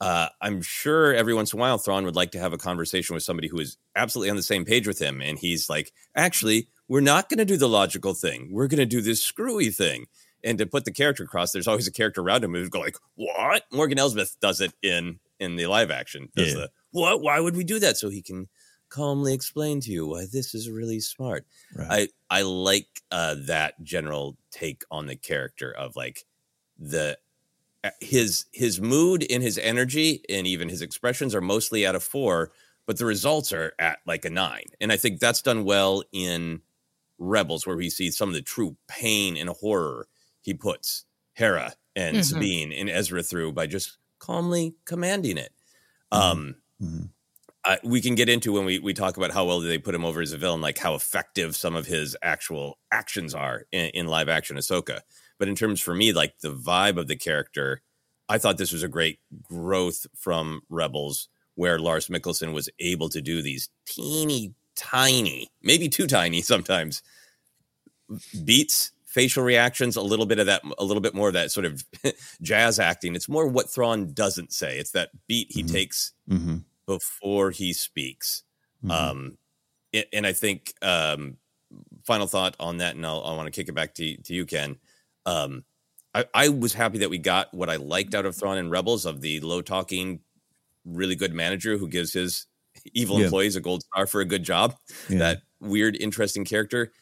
uh, 0.00 0.28
I'm 0.40 0.62
sure 0.62 1.12
every 1.12 1.34
once 1.34 1.52
in 1.52 1.58
a 1.58 1.60
while 1.60 1.76
Thrawn 1.76 2.04
would 2.04 2.14
like 2.14 2.30
to 2.32 2.38
have 2.38 2.52
a 2.52 2.58
conversation 2.58 3.14
with 3.14 3.24
somebody 3.24 3.48
who 3.48 3.58
is 3.58 3.76
absolutely 3.96 4.30
on 4.30 4.36
the 4.36 4.42
same 4.42 4.64
page 4.64 4.86
with 4.86 5.00
him. 5.00 5.20
And 5.20 5.38
he's 5.38 5.68
like, 5.68 5.92
actually, 6.14 6.68
we're 6.86 7.00
not 7.00 7.28
going 7.28 7.38
to 7.38 7.44
do 7.44 7.56
the 7.56 7.68
logical 7.68 8.14
thing. 8.14 8.50
We're 8.52 8.68
going 8.68 8.78
to 8.78 8.86
do 8.86 9.00
this 9.00 9.22
screwy 9.22 9.70
thing. 9.70 10.06
And 10.44 10.56
to 10.58 10.66
put 10.66 10.84
the 10.84 10.92
character 10.92 11.24
across, 11.24 11.50
there's 11.50 11.66
always 11.66 11.88
a 11.88 11.92
character 11.92 12.20
around 12.20 12.44
him 12.44 12.54
who's 12.54 12.68
go 12.68 12.78
like, 12.78 12.96
what? 13.16 13.64
Morgan 13.72 13.98
Elsbeth 13.98 14.36
does 14.40 14.60
it 14.60 14.72
in 14.82 15.18
in 15.40 15.56
the 15.56 15.66
live 15.66 15.90
action. 15.90 16.28
Does 16.36 16.54
Yeah. 16.54 16.60
the 16.60 16.70
what? 16.90 17.20
Why 17.22 17.40
would 17.40 17.56
we 17.56 17.64
do 17.64 17.78
that? 17.80 17.96
So 17.96 18.08
he 18.08 18.22
can 18.22 18.48
calmly 18.88 19.34
explain 19.34 19.80
to 19.82 19.90
you 19.90 20.06
why 20.06 20.26
this 20.30 20.54
is 20.54 20.70
really 20.70 21.00
smart. 21.00 21.46
Right. 21.72 21.90
I 21.90 22.08
I 22.30 22.42
like 22.42 23.02
uh, 23.10 23.36
that 23.46 23.82
general 23.82 24.36
take 24.50 24.84
on 24.90 25.06
the 25.06 25.16
character 25.16 25.72
of 25.72 25.96
like 25.96 26.24
the 26.78 27.18
uh, 27.84 27.90
his 28.00 28.46
his 28.52 28.80
mood 28.80 29.24
and 29.30 29.42
his 29.42 29.58
energy 29.58 30.24
and 30.28 30.46
even 30.46 30.68
his 30.68 30.82
expressions 30.82 31.34
are 31.34 31.40
mostly 31.40 31.86
at 31.86 31.94
a 31.94 32.00
four, 32.00 32.52
but 32.86 32.98
the 32.98 33.06
results 33.06 33.52
are 33.52 33.72
at 33.78 34.00
like 34.06 34.24
a 34.24 34.30
nine. 34.30 34.66
And 34.80 34.92
I 34.92 34.96
think 34.96 35.20
that's 35.20 35.42
done 35.42 35.64
well 35.64 36.02
in 36.12 36.62
Rebels, 37.18 37.66
where 37.66 37.76
we 37.76 37.90
see 37.90 38.10
some 38.10 38.28
of 38.28 38.34
the 38.34 38.42
true 38.42 38.76
pain 38.88 39.36
and 39.36 39.50
horror 39.50 40.08
he 40.42 40.54
puts 40.54 41.04
Hera 41.34 41.74
and 41.96 42.24
Mhm. 42.24 42.24
Sabine 42.24 42.72
and 42.72 42.88
Ezra 42.90 43.22
through 43.22 43.52
by 43.52 43.66
just 43.66 43.98
calmly 44.20 44.76
commanding 44.84 45.38
it. 45.38 45.52
Um, 46.12 46.56
I, 47.64 47.78
we 47.82 48.00
can 48.00 48.14
get 48.14 48.28
into 48.28 48.52
when 48.52 48.64
we, 48.64 48.78
we 48.78 48.94
talk 48.94 49.16
about 49.16 49.32
how 49.32 49.44
well 49.44 49.60
they 49.60 49.78
put 49.78 49.94
him 49.94 50.04
over 50.04 50.20
as 50.20 50.32
a 50.32 50.38
villain, 50.38 50.60
like 50.60 50.78
how 50.78 50.94
effective 50.94 51.56
some 51.56 51.74
of 51.74 51.86
his 51.86 52.16
actual 52.22 52.78
actions 52.92 53.34
are 53.34 53.64
in, 53.72 53.90
in 53.90 54.06
live 54.06 54.28
action 54.28 54.56
Ahsoka. 54.56 55.00
But 55.38 55.48
in 55.48 55.54
terms 55.54 55.80
for 55.80 55.94
me, 55.94 56.12
like 56.12 56.38
the 56.38 56.52
vibe 56.52 56.98
of 56.98 57.08
the 57.08 57.16
character, 57.16 57.82
I 58.28 58.38
thought 58.38 58.58
this 58.58 58.72
was 58.72 58.82
a 58.82 58.88
great 58.88 59.18
growth 59.42 60.06
from 60.16 60.62
Rebels, 60.68 61.28
where 61.54 61.78
Lars 61.78 62.08
Mikkelsen 62.08 62.52
was 62.52 62.68
able 62.78 63.08
to 63.08 63.20
do 63.20 63.42
these 63.42 63.68
teeny 63.86 64.54
tiny, 64.76 65.48
maybe 65.62 65.88
too 65.88 66.06
tiny 66.06 66.42
sometimes, 66.42 67.02
beats, 68.44 68.92
facial 69.04 69.42
reactions, 69.42 69.96
a 69.96 70.02
little 70.02 70.26
bit 70.26 70.38
of 70.38 70.46
that, 70.46 70.62
a 70.78 70.84
little 70.84 71.00
bit 71.00 71.14
more 71.14 71.28
of 71.28 71.34
that 71.34 71.50
sort 71.50 71.66
of 71.66 71.84
jazz 72.42 72.78
acting. 72.78 73.14
It's 73.16 73.28
more 73.28 73.46
what 73.48 73.70
Thrawn 73.70 74.12
doesn't 74.12 74.52
say. 74.52 74.78
It's 74.78 74.92
that 74.92 75.10
beat 75.26 75.48
he 75.50 75.62
takes 75.62 76.12
Mm-hmm. 76.30 76.58
Before 76.88 77.52
he 77.52 77.72
speaks. 77.72 78.42
Um, 78.90 79.36
and 80.12 80.26
I 80.26 80.32
think 80.32 80.72
um, 80.82 81.36
final 82.04 82.26
thought 82.26 82.56
on 82.58 82.78
that, 82.78 82.96
and 82.96 83.04
I'll, 83.06 83.22
I 83.22 83.36
want 83.36 83.46
to 83.46 83.50
kick 83.52 83.68
it 83.68 83.74
back 83.74 83.94
to 83.96 84.16
to 84.16 84.34
you, 84.34 84.46
Ken. 84.46 84.76
Um, 85.26 85.64
I, 86.14 86.24
I 86.34 86.48
was 86.48 86.72
happy 86.72 86.98
that 86.98 87.10
we 87.10 87.18
got 87.18 87.52
what 87.52 87.68
I 87.68 87.76
liked 87.76 88.14
out 88.14 88.24
of 88.24 88.34
Thrawn 88.34 88.56
and 88.58 88.70
Rebels 88.70 89.04
of 89.04 89.20
the 89.20 89.40
low 89.40 89.60
talking, 89.60 90.20
really 90.86 91.14
good 91.14 91.34
manager 91.34 91.76
who 91.76 91.86
gives 91.88 92.12
his 92.14 92.46
evil 92.94 93.18
Yeah. 93.18 93.24
employees 93.26 93.56
a 93.56 93.60
gold 93.60 93.82
star 93.82 94.06
for 94.06 94.20
a 94.22 94.24
good 94.24 94.42
job. 94.42 94.74
Yeah. 95.10 95.18
That 95.18 95.42
weird, 95.60 95.96
interesting 95.96 96.44
character. 96.46 96.92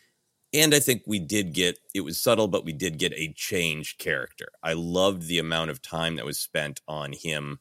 And 0.53 0.75
I 0.75 0.81
think 0.81 1.03
we 1.07 1.19
did 1.21 1.53
get 1.53 1.79
it 1.95 2.01
was 2.01 2.21
subtle, 2.21 2.49
but 2.49 2.65
we 2.65 2.73
did 2.73 2.99
get 2.99 3.13
a 3.15 3.33
changed 3.35 3.99
character. 3.99 4.49
I 4.63 4.73
loved 4.73 5.29
the 5.29 5.39
amount 5.39 5.71
of 5.71 5.83
time 5.83 6.17
that 6.17 6.25
was 6.25 6.39
spent 6.39 6.81
on 6.89 7.13
him 7.13 7.61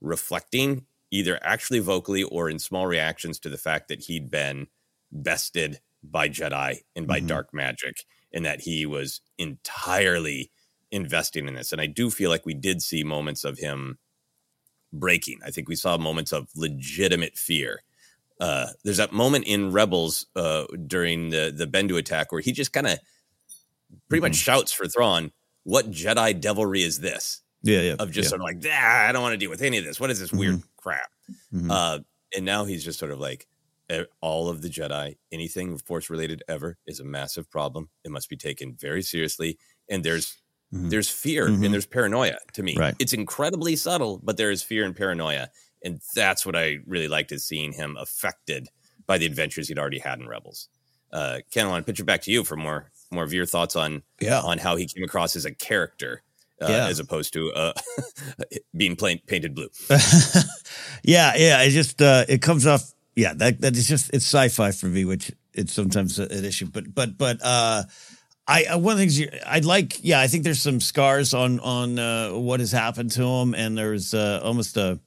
reflecting, 0.00 0.84
either 1.10 1.38
actually 1.42 1.78
vocally 1.80 2.22
or 2.22 2.50
in 2.50 2.58
small 2.58 2.86
reactions 2.86 3.38
to 3.40 3.48
the 3.48 3.58
fact 3.58 3.88
that 3.88 4.02
he'd 4.04 4.30
been 4.30 4.66
bested 5.12 5.80
by 6.02 6.28
Jedi 6.28 6.80
and 6.96 7.06
by 7.06 7.20
Mhm. 7.20 7.28
dark 7.28 7.54
magic, 7.54 8.04
and 8.32 8.44
that 8.44 8.60
he 8.62 8.84
was 8.86 9.20
entirely 9.38 10.50
investing 10.90 11.48
in 11.48 11.54
this. 11.54 11.72
And 11.72 11.80
I 11.80 11.86
do 11.86 12.10
feel 12.10 12.30
like 12.30 12.44
we 12.46 12.54
did 12.54 12.82
see 12.82 13.04
moments 13.04 13.44
of 13.44 13.58
him 13.58 13.98
breaking. 14.92 15.40
I 15.44 15.50
think 15.50 15.68
we 15.68 15.76
saw 15.76 15.96
moments 15.98 16.32
of 16.32 16.48
legitimate 16.54 17.36
fear. 17.36 17.82
Uh, 18.40 18.68
there's 18.84 18.96
that 18.96 19.12
moment 19.12 19.46
in 19.46 19.72
Rebels 19.72 20.26
uh, 20.36 20.66
during 20.86 21.30
the 21.30 21.52
the 21.56 21.66
Bendu 21.66 21.96
attack 21.98 22.32
where 22.32 22.40
he 22.40 22.52
just 22.52 22.72
kind 22.72 22.86
of 22.88 22.98
pretty 24.08 24.20
much 24.22 24.34
shouts 24.36 24.72
for 24.72 24.86
Thrawn, 24.88 25.32
"What 25.62 25.90
Jedi 25.90 26.38
devilry 26.40 26.82
is 26.82 26.98
this?" 27.00 27.40
Yeah, 27.64 27.80
yeah. 27.80 27.96
Of 27.98 28.10
just 28.12 28.26
yeah. 28.26 28.28
sort 28.30 28.40
of 28.42 28.44
like, 28.44 28.62
ah, 28.70 29.08
I 29.08 29.12
don't 29.12 29.22
want 29.22 29.32
to 29.32 29.36
deal 29.38 29.50
with 29.50 29.62
any 29.62 29.78
of 29.78 29.84
this. 29.84 29.98
What 29.98 30.10
is 30.10 30.20
this 30.20 30.32
weird 30.32 30.62
crap? 30.76 31.10
Mhm. 31.52 31.70
Uh, 31.70 32.00
and 32.36 32.44
now 32.44 32.64
he's 32.64 32.84
just 32.84 32.98
sort 32.98 33.10
of 33.10 33.18
like, 33.18 33.46
"Eh, 33.90 34.04
all 34.20 34.48
of 34.48 34.60
the 34.62 34.68
Jedi, 34.68 35.16
anything 35.32 35.78
Force 35.78 36.10
related 36.10 36.42
ever, 36.48 36.76
is 36.86 37.00
a 37.00 37.04
massive 37.04 37.50
problem. 37.50 37.88
It 38.04 38.10
must 38.10 38.28
be 38.28 38.36
taken 38.36 38.74
very 38.76 39.02
seriously. 39.02 39.58
And 39.88 40.04
there's 40.04 40.36
there's 40.76 41.08
fear 41.08 41.46
and 41.46 41.62
there's 41.72 41.86
paranoia 41.86 42.38
to 42.54 42.62
me. 42.64 42.74
Right. 42.76 42.96
It's 42.98 43.12
incredibly 43.12 43.76
subtle, 43.76 44.18
but 44.24 44.36
there 44.36 44.50
is 44.50 44.60
fear 44.60 44.84
and 44.84 44.96
paranoia. 44.96 45.48
And 45.84 46.00
that's 46.16 46.44
what 46.44 46.56
I 46.56 46.78
really 46.84 47.06
liked 47.06 47.30
is 47.30 47.44
seeing 47.46 47.72
him 47.72 47.96
affected 47.96 48.68
by 49.06 49.16
the 49.18 49.24
adventures 49.26 49.68
he'd 49.68 49.78
already 49.78 50.00
had 50.00 50.18
in 50.18 50.26
Rebels. 50.26 50.68
Uh, 51.12 51.38
Ken, 51.52 51.66
I 51.66 51.68
want 51.68 51.86
to 51.86 51.92
pitch 51.92 52.00
it 52.00 52.04
back 52.06 52.22
to 52.22 52.32
you 52.32 52.42
for 52.42 52.56
more 52.56 52.90
more 53.12 53.22
of 53.22 53.32
your 53.32 53.46
thoughts 53.46 53.76
on 53.76 54.02
Yeah. 54.20 54.40
on 54.40 54.58
how 54.58 54.74
he 54.74 54.86
came 54.86 55.04
across 55.04 55.36
as 55.36 55.44
a 55.44 55.54
character 55.54 56.23
uh, 56.62 56.66
Yeah. 56.68 56.86
as 56.88 56.98
opposed 57.00 57.32
to 57.34 57.52
uh, 57.52 57.72
being 58.76 58.96
plain, 58.96 59.20
painted 59.26 59.54
blue. 59.54 59.68
yeah, 61.02 61.32
yeah. 61.36 61.62
It 61.62 61.70
just 61.70 62.00
uh, 62.02 62.24
it 62.28 62.42
comes 62.42 62.66
off. 62.66 62.92
Yeah, 63.16 63.32
that 63.34 63.60
that 63.60 63.76
is 63.76 63.86
just 63.86 64.10
it's 64.12 64.26
sci-fi 64.26 64.72
for 64.72 64.86
me, 64.86 65.04
which 65.04 65.30
it's 65.52 65.72
sometimes 65.72 66.18
an 66.18 66.44
issue. 66.44 66.66
But 66.66 66.94
but 66.94 67.16
but 67.16 67.38
uh, 67.42 67.84
I 68.46 68.64
uh, 68.64 68.78
one 68.78 68.92
of 68.92 68.98
the 68.98 69.02
things 69.02 69.18
you, 69.20 69.30
I'd 69.46 69.64
like. 69.64 70.02
Yeah, 70.04 70.20
I 70.20 70.26
think 70.26 70.44
there's 70.44 70.60
some 70.62 70.80
scars 70.80 71.32
on 71.34 71.60
on 71.60 71.98
uh, 71.98 72.30
what 72.30 72.60
has 72.60 72.72
happened 72.72 73.12
to 73.12 73.22
him, 73.24 73.54
and 73.54 73.78
there's 73.78 74.14
uh, 74.14 74.40
almost 74.42 74.76
a, 74.76 74.98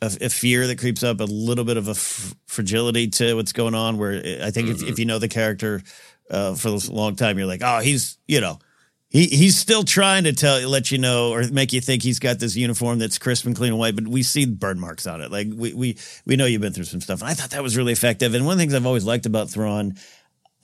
a 0.00 0.12
a 0.20 0.28
fear 0.28 0.66
that 0.68 0.78
creeps 0.78 1.02
up, 1.02 1.20
a 1.20 1.24
little 1.24 1.64
bit 1.64 1.76
of 1.76 1.88
a 1.88 1.92
f- 1.92 2.34
fragility 2.46 3.08
to 3.08 3.34
what's 3.34 3.52
going 3.52 3.74
on. 3.74 3.98
Where 3.98 4.40
I 4.42 4.50
think 4.52 4.68
if, 4.68 4.82
if 4.82 4.98
you 5.00 5.04
know 5.04 5.18
the 5.18 5.28
character 5.28 5.82
uh, 6.30 6.54
for 6.54 6.68
a 6.68 6.78
long 6.92 7.16
time, 7.16 7.36
you're 7.36 7.48
like, 7.48 7.62
oh, 7.64 7.80
he's 7.80 8.16
you 8.28 8.40
know 8.40 8.60
he 9.14 9.26
he's 9.26 9.56
still 9.56 9.84
trying 9.84 10.24
to 10.24 10.32
tell 10.32 10.68
let 10.68 10.90
you 10.90 10.98
know 10.98 11.32
or 11.32 11.44
make 11.44 11.72
you 11.72 11.80
think 11.80 12.02
he's 12.02 12.18
got 12.18 12.40
this 12.40 12.56
uniform 12.56 12.98
that's 12.98 13.16
crisp 13.16 13.46
and 13.46 13.54
clean 13.54 13.70
and 13.70 13.78
white, 13.78 13.94
but 13.94 14.08
we 14.08 14.24
see 14.24 14.44
burn 14.44 14.80
marks 14.80 15.06
on 15.06 15.20
it. 15.20 15.30
Like 15.30 15.46
we 15.54 15.72
we 15.72 15.96
we 16.26 16.34
know 16.34 16.46
you've 16.46 16.60
been 16.60 16.72
through 16.72 16.84
some 16.84 17.00
stuff, 17.00 17.20
and 17.20 17.30
I 17.30 17.34
thought 17.34 17.50
that 17.50 17.62
was 17.62 17.76
really 17.76 17.92
effective. 17.92 18.34
And 18.34 18.44
one 18.44 18.54
of 18.54 18.58
the 18.58 18.62
things 18.62 18.74
I've 18.74 18.86
always 18.86 19.04
liked 19.04 19.24
about 19.24 19.48
Thrawn, 19.48 19.94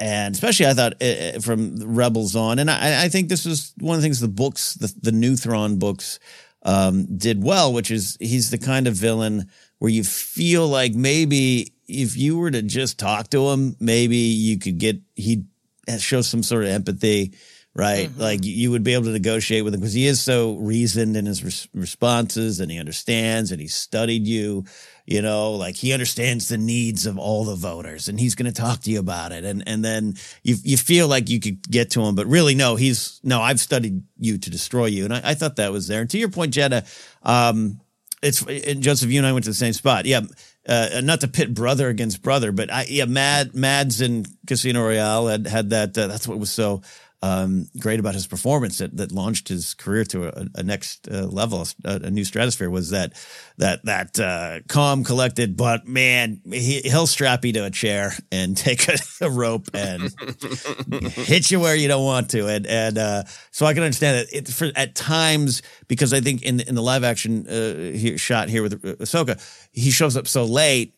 and 0.01 0.35
especially 0.35 0.67
I 0.67 0.75
thought 0.75 1.01
uh, 1.01 1.39
from 1.39 1.95
Rebels 1.95 2.35
on, 2.35 2.59
and 2.59 2.69
I, 2.69 3.05
I 3.05 3.09
think 3.09 3.29
this 3.29 3.45
was 3.45 3.73
one 3.79 3.95
of 3.95 4.03
the 4.03 4.05
things 4.05 4.19
the 4.19 4.27
books, 4.27 4.75
the 4.75 4.93
the 5.01 5.13
new 5.13 5.37
Thrawn 5.37 5.79
books, 5.79 6.19
um, 6.65 7.07
did 7.17 7.45
well, 7.45 7.73
which 7.73 7.93
is 7.93 8.17
he's 8.19 8.51
the 8.51 8.59
kind 8.59 8.89
of 8.89 8.95
villain 8.95 9.49
where 9.79 9.93
you 9.93 10.03
feel 10.03 10.67
like 10.67 10.93
maybe 10.93 11.73
if 11.87 12.17
you 12.17 12.37
were 12.37 12.51
to 12.51 12.63
just 12.63 12.99
talk 12.99 13.31
to 13.31 13.49
him, 13.51 13.77
maybe 13.79 14.17
you 14.17 14.59
could 14.59 14.79
get 14.79 15.01
he'd 15.15 15.47
show 16.01 16.21
some 16.21 16.43
sort 16.43 16.65
of 16.65 16.71
empathy 16.71 17.33
right? 17.75 18.11
Like 18.17 18.41
you 18.43 18.71
would 18.73 18.83
be 18.83 18.95
able 18.95 19.05
to 19.05 19.13
negotiate 19.13 19.65
with 19.65 19.75
him 19.75 19.81
because 19.81 19.95
he 19.95 20.07
is 20.07 20.21
so 20.21 20.57
reasoned 20.57 21.17
in 21.17 21.27
his 21.27 21.45
res- 21.45 21.69
responses 21.73 22.61
and 22.61 22.71
he 22.71 22.79
understands 22.79 23.53
and 23.53 23.61
he 23.61 23.69
studied 23.69 24.27
you. 24.27 24.65
you 25.11 25.23
know, 25.23 25.53
like 25.53 25.75
he 25.75 25.93
understands 25.93 26.49
the 26.49 26.57
needs 26.57 27.05
of 27.05 27.19
all 27.19 27.45
the 27.45 27.57
voters 27.57 28.09
and 28.09 28.21
he's 28.21 28.37
going 28.37 28.51
to 28.51 28.61
talk 28.61 28.81
to 28.81 28.93
you 28.93 29.01
about 29.01 29.33
it. 29.33 29.45
And, 29.45 29.65
and 29.67 29.85
then 29.85 30.15
you, 30.45 30.55
you 30.63 30.77
feel 30.77 31.09
like 31.09 31.29
you 31.29 31.41
could 31.41 31.69
get 31.69 31.91
to 31.91 32.03
him, 32.03 32.15
but 32.15 32.29
really, 32.29 32.55
no, 32.55 32.77
he's, 32.77 33.21
no, 33.25 33.41
I've 33.41 33.59
studied 33.59 34.05
you 34.19 34.39
to 34.39 34.51
destroy 34.51 34.87
you. 34.87 35.05
And 35.05 35.13
I, 35.13 35.21
I 35.25 35.35
thought 35.35 35.57
that 35.57 35.73
was 35.73 35.89
there. 35.89 36.01
And 36.03 36.11
to 36.11 36.19
your 36.19 36.29
point, 36.29 36.55
Jenna, 36.55 36.85
um, 37.25 37.81
it's 38.23 38.43
and 38.47 38.83
Joseph, 38.83 39.11
you 39.11 39.19
and 39.19 39.27
I 39.27 39.33
went 39.33 39.45
to 39.47 39.51
the 39.51 39.55
same 39.55 39.73
spot. 39.73 40.07
Yeah. 40.07 40.21
Uh, 40.69 41.01
not 41.03 41.23
to 41.23 41.29
pit 41.29 41.55
brother 41.55 41.89
against 41.89 42.23
brother, 42.23 42.53
but 42.53 42.73
I, 42.73 42.87
yeah, 42.89 43.07
Mad, 43.07 43.55
Mads 43.55 44.01
in 44.01 44.27
Casino 44.47 44.83
Royale 44.85 45.27
had, 45.27 45.47
had 45.49 45.71
that, 45.71 45.99
uh, 45.99 46.07
that's 46.07 46.29
what 46.29 46.39
was 46.39 46.53
so, 46.53 46.83
um, 47.23 47.67
great 47.79 48.01
about 48.01 48.15
his 48.15 48.27
performance 48.27 48.79
that, 48.79 48.97
that 48.97 49.13
launched 49.13 49.49
his 49.49 49.75
career 49.75 50.05
to 50.05 50.29
a, 50.29 50.47
a 50.55 50.63
next 50.63 51.07
uh, 51.07 51.27
level, 51.27 51.67
a, 51.85 51.97
a, 52.05 52.11
new 52.11 52.25
stratosphere 52.25 52.71
was 52.71 52.91
that, 52.91 53.13
that, 53.59 53.85
that, 53.85 54.19
uh, 54.19 54.61
calm, 54.69 55.05
collected, 55.05 55.55
but 55.55 55.87
man, 55.87 56.41
he, 56.51 56.81
he'll 56.81 57.07
strap 57.07 57.45
you 57.45 57.53
to 57.53 57.67
a 57.67 57.71
chair 57.71 58.13
and 58.33 58.57
take 58.57 58.89
a, 58.89 58.97
a 59.21 59.31
rope 59.31 59.69
and 59.75 60.15
hit 61.13 61.51
you 61.51 61.61
where 61.61 61.77
you 61.77 61.89
don't 61.89 62.05
want 62.05 62.31
to. 62.31 62.47
And, 62.47 62.67
and, 62.67 62.97
uh, 62.97 63.25
so 63.51 63.67
I 63.67 63.75
can 63.75 63.83
understand 63.83 64.27
that 64.27 64.35
it 64.35 64.49
for, 64.49 64.71
at 64.75 64.95
times, 64.95 65.61
because 65.89 66.15
I 66.15 66.23
think 66.23 66.43
in, 66.43 66.61
in 66.61 66.75
the 66.75 66.83
live 66.83 67.05
action, 67.05 67.47
uh, 67.47 67.93
here, 67.97 68.17
shot 68.17 68.49
here 68.49 68.63
with 68.63 68.81
Ahsoka, 68.83 69.39
he 69.73 69.91
shows 69.91 70.17
up 70.17 70.27
so 70.27 70.45
late 70.45 70.95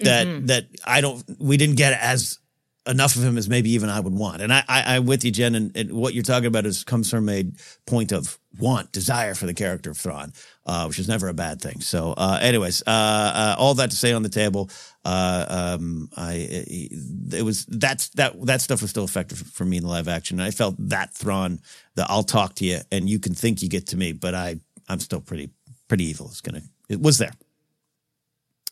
that, 0.00 0.26
mm-hmm. 0.26 0.46
that 0.46 0.66
I 0.84 1.00
don't, 1.00 1.24
we 1.38 1.56
didn't 1.56 1.76
get 1.76 1.98
as, 1.98 2.38
enough 2.86 3.16
of 3.16 3.22
him 3.22 3.38
as 3.38 3.48
maybe 3.48 3.70
even 3.70 3.88
I 3.88 4.00
would 4.00 4.12
want. 4.12 4.42
And 4.42 4.52
I, 4.52 4.62
I, 4.68 4.96
am 4.96 5.06
with 5.06 5.24
you, 5.24 5.30
Jen. 5.30 5.54
And, 5.54 5.76
and, 5.76 5.92
what 5.92 6.12
you're 6.12 6.22
talking 6.22 6.46
about 6.46 6.66
is 6.66 6.84
comes 6.84 7.08
from 7.08 7.28
a 7.28 7.50
point 7.86 8.12
of 8.12 8.38
want, 8.58 8.92
desire 8.92 9.34
for 9.34 9.46
the 9.46 9.54
character 9.54 9.90
of 9.90 9.96
Thrawn, 9.96 10.32
uh, 10.66 10.84
which 10.86 10.98
is 10.98 11.08
never 11.08 11.28
a 11.28 11.34
bad 11.34 11.60
thing. 11.60 11.80
So, 11.80 12.12
uh, 12.16 12.38
anyways, 12.42 12.82
uh, 12.86 12.90
uh 12.90 13.56
all 13.58 13.74
that 13.74 13.90
to 13.90 13.96
say 13.96 14.12
on 14.12 14.22
the 14.22 14.28
table, 14.28 14.70
uh, 15.04 15.76
um, 15.78 16.10
I 16.16 16.46
it 17.32 17.44
was 17.44 17.64
that's 17.66 18.08
that 18.10 18.40
that 18.46 18.60
stuff 18.60 18.82
was 18.82 18.90
still 18.90 19.04
effective 19.04 19.38
for 19.38 19.64
me 19.64 19.78
in 19.78 19.82
the 19.82 19.88
live 19.88 20.08
action. 20.08 20.38
And 20.38 20.46
I 20.46 20.50
felt 20.50 20.76
that 20.78 21.14
Thrawn, 21.14 21.60
the 21.94 22.06
I'll 22.08 22.22
talk 22.22 22.54
to 22.56 22.64
you, 22.64 22.80
and 22.92 23.08
you 23.08 23.18
can 23.18 23.34
think 23.34 23.62
you 23.62 23.68
get 23.68 23.88
to 23.88 23.96
me, 23.96 24.12
but 24.12 24.34
I 24.34 24.60
I'm 24.88 25.00
still 25.00 25.20
pretty 25.20 25.50
pretty 25.88 26.04
evil. 26.04 26.26
It's 26.26 26.40
gonna 26.40 26.62
it 26.88 27.00
was 27.00 27.18
there. 27.18 27.32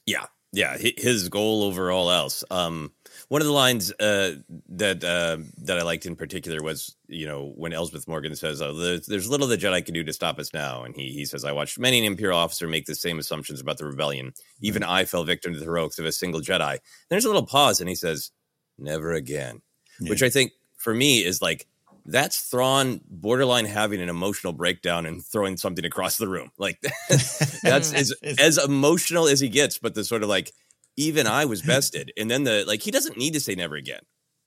Yeah, 0.06 0.26
yeah. 0.52 0.76
His 0.76 1.28
goal 1.28 1.62
over 1.62 1.90
all 1.90 2.10
else. 2.10 2.44
Um, 2.50 2.92
one 3.32 3.40
of 3.40 3.46
the 3.46 3.52
lines 3.54 3.90
uh, 3.92 4.34
that 4.68 5.02
uh, 5.02 5.38
that 5.64 5.78
I 5.78 5.82
liked 5.84 6.04
in 6.04 6.16
particular 6.16 6.62
was, 6.62 6.94
you 7.08 7.26
know, 7.26 7.54
when 7.56 7.72
Elsbeth 7.72 8.06
Morgan 8.06 8.36
says, 8.36 8.60
"Oh, 8.60 8.74
there's, 8.74 9.06
there's, 9.06 9.30
little 9.30 9.46
the 9.46 9.56
Jedi 9.56 9.82
can 9.82 9.94
do 9.94 10.04
to 10.04 10.12
stop 10.12 10.38
us 10.38 10.52
now," 10.52 10.82
and 10.82 10.94
he 10.94 11.12
he 11.12 11.24
says, 11.24 11.42
"I 11.42 11.52
watched 11.52 11.78
many 11.78 11.98
an 11.98 12.04
Imperial 12.04 12.38
officer 12.38 12.68
make 12.68 12.84
the 12.84 12.94
same 12.94 13.18
assumptions 13.18 13.58
about 13.58 13.78
the 13.78 13.86
rebellion. 13.86 14.34
Even 14.60 14.82
I 14.82 15.06
fell 15.06 15.24
victim 15.24 15.54
to 15.54 15.58
the 15.58 15.64
heroics 15.64 15.98
of 15.98 16.04
a 16.04 16.12
single 16.12 16.42
Jedi." 16.42 16.80
There's 17.08 17.24
a 17.24 17.28
little 17.28 17.46
pause, 17.46 17.80
and 17.80 17.88
he 17.88 17.94
says, 17.94 18.32
"Never 18.76 19.14
again," 19.14 19.62
yeah. 19.98 20.10
which 20.10 20.22
I 20.22 20.28
think 20.28 20.52
for 20.76 20.92
me 20.92 21.24
is 21.24 21.40
like 21.40 21.66
that's 22.04 22.38
Thrawn 22.38 23.00
borderline 23.08 23.64
having 23.64 24.02
an 24.02 24.10
emotional 24.10 24.52
breakdown 24.52 25.06
and 25.06 25.24
throwing 25.24 25.56
something 25.56 25.86
across 25.86 26.18
the 26.18 26.28
room. 26.28 26.50
Like 26.58 26.82
that's 27.08 27.40
as, 27.94 28.12
as 28.38 28.58
emotional 28.58 29.26
as 29.26 29.40
he 29.40 29.48
gets, 29.48 29.78
but 29.78 29.94
the 29.94 30.04
sort 30.04 30.22
of 30.22 30.28
like 30.28 30.52
even 30.96 31.26
I 31.26 31.44
was 31.44 31.62
bested. 31.66 32.12
And 32.16 32.30
then 32.30 32.44
the 32.44 32.64
like 32.66 32.82
he 32.82 32.90
doesn't 32.90 33.16
need 33.16 33.34
to 33.34 33.40
say 33.40 33.54
never 33.54 33.76
again. 33.76 34.02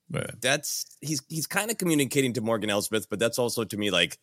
Right. 0.09 0.29
That's 0.39 0.85
he's 1.01 1.21
he's 1.29 1.47
kind 1.47 1.71
of 1.71 1.77
communicating 1.77 2.33
to 2.33 2.41
Morgan 2.41 2.69
Elsbeth, 2.69 3.09
but 3.09 3.19
that's 3.19 3.39
also 3.39 3.63
to 3.63 3.77
me 3.77 3.91
like 3.91 4.19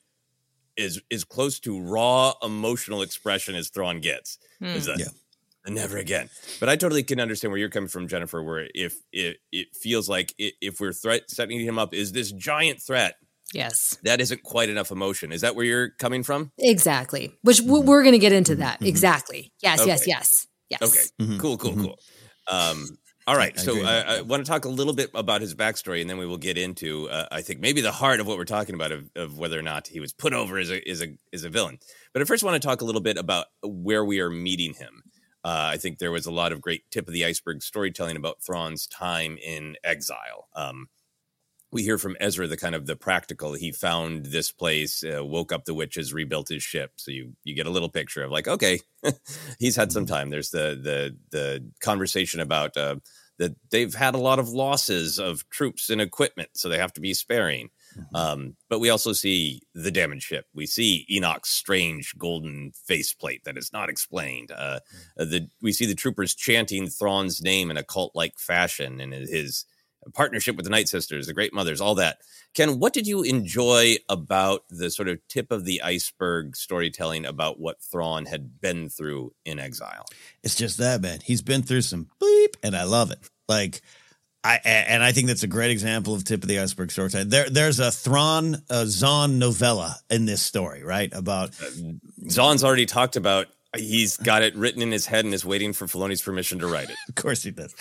is 0.76 1.00
is 1.10 1.24
close 1.24 1.60
to 1.60 1.80
raw 1.80 2.34
emotional 2.42 3.02
expression 3.02 3.54
as 3.54 3.68
Thrawn 3.68 4.00
gets. 4.00 4.38
Hmm. 4.60 4.66
Is 4.66 4.86
that 4.86 4.98
yeah. 4.98 5.06
never 5.68 5.98
again. 5.98 6.30
But 6.60 6.68
I 6.68 6.76
totally 6.76 7.02
can 7.02 7.20
understand 7.20 7.50
where 7.50 7.58
you're 7.58 7.68
coming 7.68 7.88
from, 7.88 8.08
Jennifer. 8.08 8.42
Where 8.42 8.68
if 8.74 8.96
it 9.12 9.38
it 9.50 9.74
feels 9.74 10.08
like 10.08 10.34
if 10.38 10.80
we're 10.80 10.92
threat 10.92 11.30
setting 11.30 11.60
him 11.60 11.78
up 11.78 11.94
is 11.94 12.12
this 12.12 12.30
giant 12.32 12.80
threat. 12.80 13.16
Yes. 13.52 13.98
That 14.04 14.22
isn't 14.22 14.42
quite 14.42 14.70
enough 14.70 14.90
emotion. 14.90 15.30
Is 15.30 15.42
that 15.42 15.54
where 15.54 15.64
you're 15.64 15.90
coming 15.90 16.22
from? 16.22 16.52
Exactly. 16.58 17.34
Which 17.42 17.60
mm-hmm. 17.60 17.86
we're 17.86 18.02
going 18.02 18.14
to 18.14 18.18
get 18.18 18.32
into 18.32 18.54
that. 18.56 18.76
Mm-hmm. 18.76 18.86
Exactly. 18.86 19.52
Yes, 19.62 19.80
okay. 19.80 19.88
yes, 19.88 20.06
yes. 20.06 20.46
Yes. 20.70 20.82
Okay. 20.82 21.02
Mm-hmm. 21.20 21.38
Cool, 21.38 21.58
cool, 21.58 21.70
mm-hmm. 21.72 21.84
cool. 21.84 21.98
Um, 22.52 22.86
all 23.26 23.36
right, 23.36 23.52
I 23.56 23.60
so 23.60 23.84
I, 23.84 24.00
I, 24.00 24.20
want 24.22 24.44
to 24.44 24.50
talk 24.50 24.64
a 24.64 24.68
little 24.68 24.92
bit 24.92 25.10
about 25.14 25.40
his 25.40 25.54
backstory, 25.54 26.00
and 26.00 26.10
then 26.10 26.18
we 26.18 26.26
will 26.26 26.38
get 26.38 26.58
into, 26.58 27.08
uh, 27.08 27.26
I 27.30 27.42
think, 27.42 27.60
maybe 27.60 27.80
the 27.80 27.92
heart 27.92 28.20
of 28.20 28.26
what 28.26 28.36
we're 28.36 28.44
talking 28.44 28.74
about 28.74 28.92
of, 28.92 29.10
of, 29.16 29.38
whether 29.38 29.58
or 29.58 29.62
not 29.62 29.88
he 29.88 30.00
was 30.00 30.12
put 30.12 30.32
over 30.32 30.58
as 30.58 30.70
a 30.70 30.88
as 30.88 31.02
a 31.02 31.16
as 31.32 31.44
a 31.44 31.48
villain. 31.50 31.78
But 32.12 32.22
I 32.22 32.24
first 32.24 32.44
want 32.44 32.60
to 32.60 32.66
talk 32.66 32.80
a 32.80 32.84
little 32.84 33.00
bit 33.00 33.16
about 33.16 33.46
where 33.62 34.04
we 34.04 34.20
are 34.20 34.30
meeting 34.30 34.74
him. 34.74 35.02
Uh, 35.44 35.70
I 35.72 35.76
think 35.76 35.98
there 35.98 36.12
was 36.12 36.26
a 36.26 36.30
lot 36.30 36.52
of 36.52 36.60
great 36.60 36.84
tip 36.90 37.08
of 37.08 37.14
the 37.14 37.24
iceberg 37.24 37.62
storytelling 37.62 38.16
about 38.16 38.42
Thrawn's 38.44 38.86
time 38.86 39.38
in 39.44 39.76
exile. 39.82 40.48
Um, 40.54 40.88
we 41.72 41.82
hear 41.82 41.96
from 41.96 42.16
Ezra 42.20 42.46
the 42.46 42.56
kind 42.56 42.74
of 42.74 42.86
the 42.86 42.94
practical. 42.94 43.54
He 43.54 43.72
found 43.72 44.26
this 44.26 44.52
place, 44.52 45.02
uh, 45.02 45.24
woke 45.24 45.52
up 45.52 45.64
the 45.64 45.74
witches, 45.74 46.12
rebuilt 46.12 46.50
his 46.50 46.62
ship. 46.62 46.92
So 46.96 47.10
you 47.10 47.32
you 47.44 47.54
get 47.54 47.66
a 47.66 47.70
little 47.70 47.88
picture 47.88 48.22
of 48.22 48.30
like, 48.30 48.46
okay, 48.46 48.80
he's 49.58 49.76
had 49.76 49.90
some 49.90 50.04
mm-hmm. 50.04 50.14
time. 50.14 50.30
There's 50.30 50.50
the 50.50 50.78
the 50.80 51.16
the 51.30 51.70
conversation 51.80 52.40
about 52.40 52.76
uh, 52.76 52.96
that 53.38 53.56
they've 53.70 53.94
had 53.94 54.14
a 54.14 54.18
lot 54.18 54.38
of 54.38 54.50
losses 54.50 55.18
of 55.18 55.48
troops 55.48 55.88
and 55.88 56.00
equipment, 56.00 56.50
so 56.54 56.68
they 56.68 56.78
have 56.78 56.92
to 56.92 57.00
be 57.00 57.14
sparing. 57.14 57.70
Mm-hmm. 57.98 58.16
Um, 58.16 58.56
but 58.68 58.78
we 58.78 58.90
also 58.90 59.12
see 59.14 59.62
the 59.74 59.90
damaged 59.90 60.24
ship. 60.24 60.46
We 60.54 60.66
see 60.66 61.06
Enoch's 61.10 61.48
strange 61.48 62.14
golden 62.18 62.72
faceplate 62.86 63.44
that 63.44 63.56
is 63.56 63.72
not 63.72 63.88
explained. 63.88 64.50
Uh, 64.50 64.80
mm-hmm. 65.18 65.30
the 65.30 65.48
we 65.62 65.72
see 65.72 65.86
the 65.86 65.94
troopers 65.94 66.34
chanting 66.34 66.88
Thrawn's 66.88 67.40
name 67.40 67.70
in 67.70 67.78
a 67.78 67.82
cult 67.82 68.12
like 68.14 68.38
fashion, 68.38 69.00
and 69.00 69.14
his 69.14 69.64
partnership 70.14 70.56
with 70.56 70.64
the 70.64 70.70
Night 70.70 70.88
Sisters, 70.88 71.26
the 71.26 71.32
Great 71.32 71.54
Mothers, 71.54 71.80
all 71.80 71.94
that. 71.96 72.18
Ken, 72.54 72.78
what 72.78 72.92
did 72.92 73.06
you 73.06 73.22
enjoy 73.22 73.96
about 74.08 74.64
the 74.68 74.90
sort 74.90 75.08
of 75.08 75.26
tip 75.28 75.50
of 75.50 75.64
the 75.64 75.82
iceberg 75.82 76.56
storytelling 76.56 77.24
about 77.24 77.58
what 77.58 77.82
Thrawn 77.82 78.26
had 78.26 78.60
been 78.60 78.88
through 78.88 79.32
in 79.44 79.58
exile? 79.58 80.04
It's 80.42 80.54
just 80.54 80.78
that, 80.78 81.00
man. 81.00 81.20
He's 81.24 81.42
been 81.42 81.62
through 81.62 81.82
some 81.82 82.08
bleep, 82.20 82.54
and 82.62 82.76
I 82.76 82.84
love 82.84 83.10
it. 83.10 83.18
Like, 83.48 83.80
I 84.44 84.56
and 84.64 85.04
I 85.04 85.12
think 85.12 85.28
that's 85.28 85.44
a 85.44 85.48
great 85.48 85.70
example 85.70 86.14
of 86.14 86.24
tip 86.24 86.42
of 86.42 86.48
the 86.48 86.58
iceberg 86.58 86.90
storytelling. 86.90 87.28
There, 87.28 87.48
there's 87.48 87.78
a 87.78 87.92
Thrawn 87.92 88.56
a 88.68 88.86
Zahn 88.86 89.38
novella 89.38 89.96
in 90.10 90.26
this 90.26 90.42
story, 90.42 90.82
right? 90.82 91.12
About 91.14 91.50
uh, 91.62 92.28
Zahn's 92.28 92.64
already 92.64 92.86
talked 92.86 93.14
about 93.14 93.46
he's 93.76 94.16
got 94.16 94.42
it 94.42 94.54
written 94.54 94.82
in 94.82 94.92
his 94.92 95.06
head 95.06 95.24
and 95.24 95.32
is 95.32 95.44
waiting 95.44 95.72
for 95.72 95.86
Filoni's 95.86 96.22
permission 96.22 96.58
to 96.58 96.66
write 96.66 96.90
it. 96.90 96.96
of 97.08 97.14
course 97.14 97.42
he 97.42 97.50
does. 97.50 97.74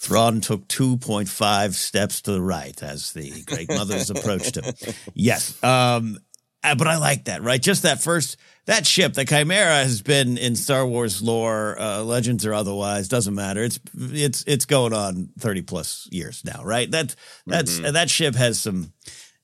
Thrawn 0.00 0.40
took 0.40 0.66
2.5 0.68 1.74
steps 1.74 2.22
to 2.22 2.32
the 2.32 2.40
right 2.40 2.82
as 2.82 3.12
the 3.12 3.42
great 3.42 3.68
mothers 3.68 4.08
approached 4.08 4.56
him. 4.56 4.94
Yes. 5.12 5.62
Um, 5.62 6.18
uh, 6.64 6.74
but 6.74 6.86
I 6.86 6.96
like 6.96 7.26
that, 7.26 7.42
right? 7.42 7.60
Just 7.60 7.82
that 7.82 8.02
first, 8.02 8.38
that 8.64 8.86
ship, 8.86 9.12
the 9.12 9.26
Chimera 9.26 9.82
has 9.82 10.00
been 10.00 10.38
in 10.38 10.56
Star 10.56 10.86
Wars 10.86 11.20
lore, 11.20 11.78
uh, 11.78 12.02
legends 12.02 12.46
or 12.46 12.54
otherwise, 12.54 13.08
doesn't 13.08 13.34
matter. 13.34 13.62
It's, 13.62 13.78
it's, 13.94 14.42
it's 14.46 14.64
going 14.64 14.94
on 14.94 15.30
30 15.38 15.62
plus 15.62 16.08
years 16.10 16.42
now, 16.46 16.62
right? 16.64 16.90
That, 16.90 17.14
that's, 17.46 17.78
mm-hmm. 17.78 17.92
that 17.92 18.08
ship 18.08 18.34
has 18.36 18.58
some, 18.58 18.94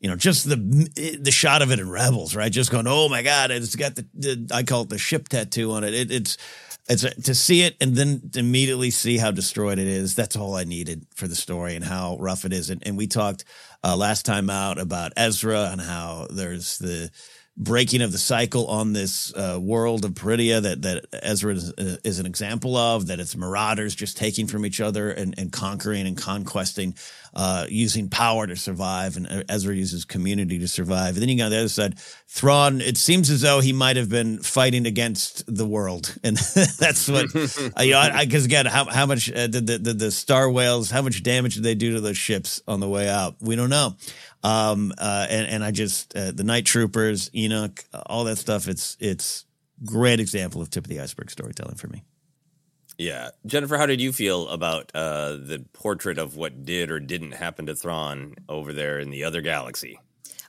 you 0.01 0.09
know, 0.09 0.17
just 0.17 0.49
the 0.49 1.19
the 1.21 1.31
shot 1.31 1.63
of 1.63 1.73
it 1.73 1.81
in 1.81 1.91
Rebels, 1.91 2.37
right? 2.37 2.53
Just 2.53 2.71
going, 2.71 2.87
oh 2.87 3.09
my 3.09 3.23
god, 3.23 3.51
it's 3.51 3.75
got 3.77 3.95
the, 3.95 4.07
the 4.15 4.49
I 4.53 4.63
call 4.63 4.83
it 4.83 4.91
the 4.91 4.99
ship 4.99 5.29
tattoo 5.29 5.73
on 5.73 5.85
it. 5.85 5.95
it 5.95 6.11
it's 6.13 6.37
it's 6.89 7.05
a, 7.05 7.11
to 7.23 7.35
see 7.35 7.63
it 7.63 7.77
and 7.81 7.95
then 7.95 8.31
immediately 8.35 8.91
see 8.91 9.19
how 9.19 9.31
destroyed 9.31 9.79
it 9.79 9.87
is. 9.87 10.15
That's 10.15 10.37
all 10.37 10.55
I 10.55 10.65
needed 10.65 11.07
for 11.15 11.27
the 11.27 11.35
story 11.35 11.75
and 11.75 11.85
how 11.85 12.17
rough 12.21 12.45
it 12.45 12.53
is. 12.53 12.71
And, 12.71 12.83
and 12.87 12.97
we 12.97 13.07
talked 13.07 13.45
uh, 13.83 13.97
last 13.97 14.25
time 14.25 14.51
out 14.51 14.79
about 14.79 15.13
Ezra 15.17 15.71
and 15.73 15.81
how 15.81 16.27
there's 16.31 16.79
the 16.79 17.11
breaking 17.57 18.03
of 18.03 18.13
the 18.13 18.19
cycle 18.19 18.67
on 18.67 18.93
this 18.93 19.35
uh, 19.35 19.59
world 19.61 20.05
of 20.05 20.13
Peridea 20.13 20.61
that 20.63 20.83
that 20.83 21.07
Ezra 21.23 21.55
is, 21.55 21.73
uh, 21.73 21.97
is, 22.05 22.19
an 22.19 22.27
example 22.27 22.77
of. 22.77 23.07
That 23.07 23.19
it's 23.19 23.37
marauders 23.37 23.95
just 23.95 24.17
taking 24.17 24.47
from 24.47 24.67
each 24.67 24.81
other 24.81 25.11
and, 25.11 25.35
and 25.39 25.51
conquering 25.51 26.07
and 26.07 26.17
conquesting, 26.17 26.95
uh, 27.35 27.67
using 27.69 28.09
power 28.09 28.47
to 28.47 28.57
survive, 28.57 29.17
and 29.17 29.27
uh, 29.27 29.43
Ezra 29.49 29.75
uses 29.75 30.05
community 30.05 30.59
to 30.59 30.69
survive. 30.69 31.15
And 31.15 31.23
then 31.23 31.29
you 31.29 31.39
got 31.39 31.49
the 31.49 31.59
other 31.59 31.69
side, 31.69 31.99
Thrawn. 32.29 32.81
It 32.81 32.99
seems 32.99 33.31
as 33.31 33.41
though 33.41 33.61
he 33.61 33.73
might 33.73 33.97
have 33.97 34.11
been 34.11 34.39
fighting 34.41 34.87
against 34.87 35.45
the 35.47 35.67
world, 35.67 36.15
and 36.25 36.37
that's 36.37 37.09
what 37.09 37.35
uh, 37.79 37.83
you 37.83 37.93
know. 37.93 38.11
Because 38.21 38.45
again, 38.45 38.67
how 38.67 38.85
how 38.85 39.07
much 39.07 39.33
uh, 39.33 39.47
did 39.47 39.67
the, 39.67 39.79
the 39.79 39.93
the 39.95 40.11
star 40.11 40.51
whales? 40.51 40.91
How 40.91 41.01
much 41.01 41.23
damage 41.23 41.55
did 41.55 41.63
they 41.63 41.75
do 41.75 41.95
to 41.95 42.01
those 42.01 42.19
ships 42.19 42.61
on 42.69 42.81
the 42.81 42.89
way 42.89 43.09
out? 43.09 43.37
We 43.41 43.57
don't 43.57 43.71
know. 43.71 43.97
Um, 44.47 44.93
uh, 44.97 45.27
and, 45.29 45.49
and 45.49 45.65
I 45.65 45.73
just, 45.73 46.17
uh, 46.17 46.31
the 46.31 46.45
night 46.45 46.67
troopers, 46.67 47.31
Enoch, 47.35 47.85
all 48.07 48.25
that 48.25 48.37
stuff. 48.37 48.69
It's, 48.69 48.97
it's 49.01 49.45
great 49.85 50.21
example 50.21 50.63
of 50.63 50.71
tip 50.71 50.85
of 50.85 50.89
the 50.89 51.01
iceberg 51.01 51.31
storytelling 51.31 51.75
for 51.75 51.89
me. 51.89 52.05
Yeah. 52.97 53.31
Jennifer, 53.45 53.77
how 53.77 53.87
did 53.87 54.01
you 54.01 54.13
feel 54.13 54.49
about 54.49 54.91
uh, 54.95 55.33
the 55.33 55.65
portrait 55.73 56.19
of 56.19 56.37
what 56.37 56.65
did 56.65 56.91
or 56.91 57.01
didn't 57.01 57.33
happen 57.33 57.67
to 57.67 57.75
Thrawn 57.75 58.37
over 58.49 58.73
there 58.73 58.99
in 59.01 59.11
the 59.11 59.25
other 59.25 59.41
galaxy? 59.41 59.99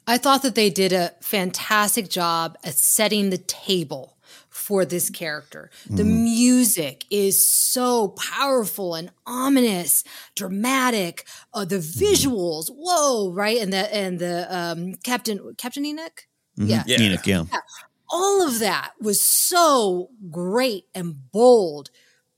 I 0.06 0.18
thought 0.18 0.44
that 0.44 0.56
they 0.56 0.70
did 0.70 0.94
a 0.94 1.14
fantastic 1.20 2.08
job 2.08 2.58
at 2.64 2.76
setting 2.76 3.30
the 3.30 3.38
table 3.38 4.17
for 4.58 4.84
this 4.86 5.10
character. 5.10 5.70
The 5.90 6.04
music 6.04 7.06
is 7.10 7.50
so 7.50 8.10
powerful 8.10 8.96
and 8.96 9.12
ominous, 9.26 10.04
dramatic. 10.36 11.26
Uh, 11.54 11.66
the 11.66 11.78
visuals, 11.78 12.70
whoa, 12.70 13.32
right? 13.32 13.60
And 13.60 13.72
the 13.72 13.94
and 13.94 14.20
the 14.20 14.48
um, 14.56 14.96
Captain 15.04 15.56
Captain 15.58 15.86
Enoch, 15.86 16.28
yeah, 16.56 16.84
Yeah. 16.86 17.02
Enoch, 17.02 17.28
yeah. 17.28 17.44
all 18.10 18.46
of 18.48 18.60
that 18.60 18.94
was 19.00 19.22
so 19.22 20.10
great 20.32 20.86
and 20.96 21.32
bold. 21.32 21.92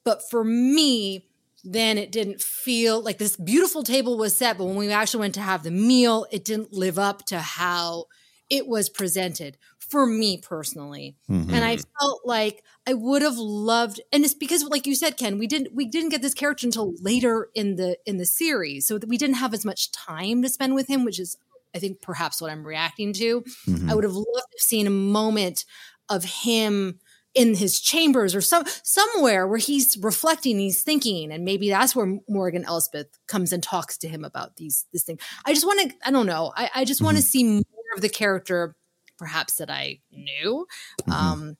But 0.03 0.21
for 0.29 0.43
me, 0.43 1.25
then 1.63 1.97
it 1.97 2.11
didn't 2.11 2.41
feel 2.41 3.01
like 3.01 3.17
this 3.17 3.35
beautiful 3.37 3.83
table 3.83 4.17
was 4.17 4.35
set. 4.37 4.57
But 4.57 4.65
when 4.65 4.75
we 4.75 4.91
actually 4.91 5.21
went 5.21 5.35
to 5.35 5.41
have 5.41 5.63
the 5.63 5.71
meal, 5.71 6.25
it 6.31 6.45
didn't 6.45 6.73
live 6.73 6.97
up 6.99 7.25
to 7.27 7.39
how 7.39 8.05
it 8.49 8.67
was 8.67 8.89
presented 8.89 9.57
for 9.89 10.05
me 10.05 10.37
personally. 10.39 11.15
Mhm. 11.29 11.51
And 11.51 11.65
I 11.65 11.77
felt 11.99 12.21
like 12.25 12.63
I 12.87 12.93
would 12.93 13.21
have 13.21 13.37
loved, 13.37 14.01
and 14.11 14.23
it's 14.23 14.33
because, 14.33 14.63
like 14.63 14.85
you 14.87 14.95
said, 14.95 15.17
Ken, 15.17 15.37
we 15.39 15.47
didn't 15.47 15.73
we 15.75 15.85
didn't 15.85 16.09
get 16.09 16.21
this 16.21 16.33
character 16.33 16.67
until 16.67 16.93
later 17.01 17.49
in 17.55 17.75
the 17.75 17.97
in 18.05 18.17
the 18.17 18.25
series, 18.25 18.87
so 18.87 18.97
that 18.97 19.09
we 19.09 19.17
didn't 19.17 19.35
have 19.37 19.53
as 19.53 19.65
much 19.65 19.91
time 19.91 20.41
to 20.43 20.49
spend 20.49 20.75
with 20.75 20.87
him, 20.87 21.03
which 21.05 21.19
is, 21.19 21.37
I 21.75 21.79
think, 21.79 22.01
perhaps 22.01 22.41
what 22.41 22.51
I'm 22.51 22.65
reacting 22.65 23.13
to. 23.13 23.43
Mhm. 23.67 23.89
I 23.89 23.95
would 23.95 24.03
have 24.03 24.13
loved 24.15 24.25
to 24.27 24.57
have 24.57 24.61
seen 24.61 24.87
a 24.87 24.91
moment 24.91 25.65
of 26.09 26.23
him 26.23 26.99
in 27.35 27.53
his 27.55 27.79
chambers 27.79 28.33
or 28.33 28.41
some 28.41 28.63
somewhere 28.83 29.47
where 29.47 29.59
he's 29.59 29.95
reflecting, 30.01 30.57
he's 30.57 30.81
thinking, 30.81 31.31
and 31.31 31.45
maybe 31.45 31.69
that's 31.69 31.95
where 31.95 32.17
Morgan 32.27 32.65
Elsbeth 32.65 33.05
comes 33.27 33.53
and 33.53 33.61
talks 33.61 33.97
to 33.99 34.07
him 34.07 34.25
about 34.25 34.55
these 34.57 34.85
this 34.93 35.03
thing. 35.03 35.19
I 35.45 35.53
just 35.53 35.65
want 35.65 35.79
to, 35.91 35.95
I 36.03 36.09
don't 36.11 36.25
know, 36.25 36.51
I, 36.57 36.71
I 36.73 36.85
just 36.85 37.01
want 37.03 37.17
to 37.17 37.23
see 37.23 37.43
more 37.43 37.63
of 37.95 38.01
the 38.01 38.09
character, 38.09 38.75
perhaps 39.19 39.57
that 39.57 39.69
I 39.69 39.99
knew, 40.11 40.65
um, 41.11 41.57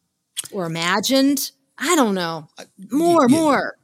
or 0.52 0.66
imagined. 0.66 1.52
I 1.78 1.96
don't 1.96 2.16
know, 2.16 2.50
more, 2.92 3.30
more. 3.30 3.76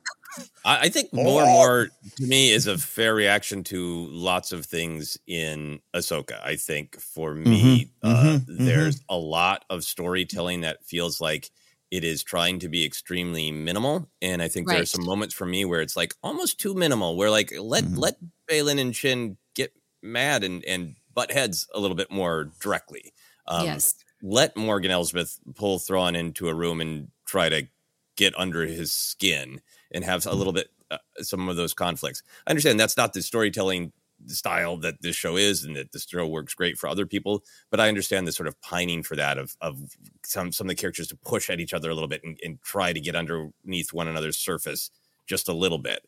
I, 0.65 0.81
I 0.83 0.89
think 0.89 1.13
more 1.13 1.43
and 1.43 1.51
more 1.51 1.87
to 2.17 2.23
me 2.27 2.51
is 2.51 2.67
a 2.67 2.77
fair 2.77 3.15
reaction 3.15 3.63
to 3.65 4.07
lots 4.07 4.51
of 4.51 4.65
things 4.65 5.17
in 5.27 5.79
Ahsoka. 5.95 6.41
I 6.43 6.55
think 6.57 6.99
for 6.99 7.33
me, 7.33 7.85
Mhm, 7.85 7.89
uh, 8.03 8.39
mhm, 8.47 8.65
there's 8.65 9.01
a 9.09 9.17
lot 9.17 9.65
of 9.69 9.83
storytelling 9.83 10.61
that 10.61 10.83
feels 10.85 11.21
like 11.21 11.51
it 11.91 12.03
is 12.03 12.23
trying 12.23 12.59
to 12.59 12.69
be 12.69 12.83
extremely 12.83 13.51
minimal, 13.51 14.09
and 14.21 14.41
I 14.41 14.47
think 14.47 14.69
there 14.69 14.81
are 14.81 14.85
some 14.85 15.03
moments 15.05 15.33
for 15.35 15.45
me 15.45 15.65
where 15.65 15.81
it's 15.81 15.95
like 15.95 16.13
almost 16.23 16.59
too 16.59 16.73
minimal. 16.73 17.15
Where 17.15 17.29
like 17.29 17.53
let 17.57 17.95
let 17.95 18.17
Baylan 18.49 18.79
and 18.81 18.95
Shin 18.95 19.37
get 19.55 19.71
mad 20.01 20.43
and 20.43 20.63
and 20.65 20.95
butt 21.13 21.31
heads 21.31 21.67
a 21.73 21.79
little 21.79 21.95
bit 21.95 22.11
more 22.11 22.51
directly. 22.59 23.13
Um, 23.47 23.65
Yes. 23.65 23.95
Let 24.21 24.55
Morgan 24.57 24.91
Elsbeth 24.91 25.37
pull 25.55 25.77
Thrawn 25.77 26.15
into 26.15 26.47
a 26.49 26.53
room 26.53 26.81
and 26.81 27.09
try 27.25 27.49
to 27.49 27.67
get 28.15 28.33
under 28.39 28.65
his 28.65 28.91
skin 28.91 29.61
and 29.91 30.03
have 30.03 30.25
a 30.25 30.33
little 30.33 30.53
bit 30.53 30.69
uh, 30.89 30.97
some 31.21 31.47
of 31.49 31.55
those 31.57 31.73
conflicts. 31.73 32.23
I 32.47 32.51
understand 32.51 32.79
that's 32.79 32.97
not 32.97 33.13
the 33.13 33.21
storytelling 33.21 33.91
style 34.27 34.77
that 34.77 35.01
this 35.01 35.15
show 35.15 35.35
is 35.35 35.63
and 35.65 35.75
that 35.75 35.91
this 35.91 36.05
show 36.07 36.25
works 36.25 36.53
great 36.53 36.77
for 36.77 36.87
other 36.87 37.05
people 37.05 37.43
but 37.69 37.81
i 37.81 37.89
understand 37.89 38.25
the 38.25 38.31
sort 38.31 38.47
of 38.47 38.59
pining 38.61 39.03
for 39.03 39.17
that 39.17 39.37
of 39.37 39.57
of 39.59 39.77
some 40.23 40.53
some 40.53 40.67
of 40.67 40.69
the 40.69 40.75
characters 40.81 41.07
to 41.09 41.17
push 41.17 41.49
at 41.49 41.59
each 41.59 41.73
other 41.73 41.89
a 41.89 41.93
little 41.93 42.07
bit 42.07 42.21
and, 42.23 42.39
and 42.41 42.61
try 42.63 42.93
to 42.93 42.99
get 43.01 43.13
underneath 43.13 43.91
one 43.91 44.07
another's 44.07 44.37
surface 44.37 44.89
just 45.27 45.49
a 45.49 45.53
little 45.53 45.77
bit 45.77 45.99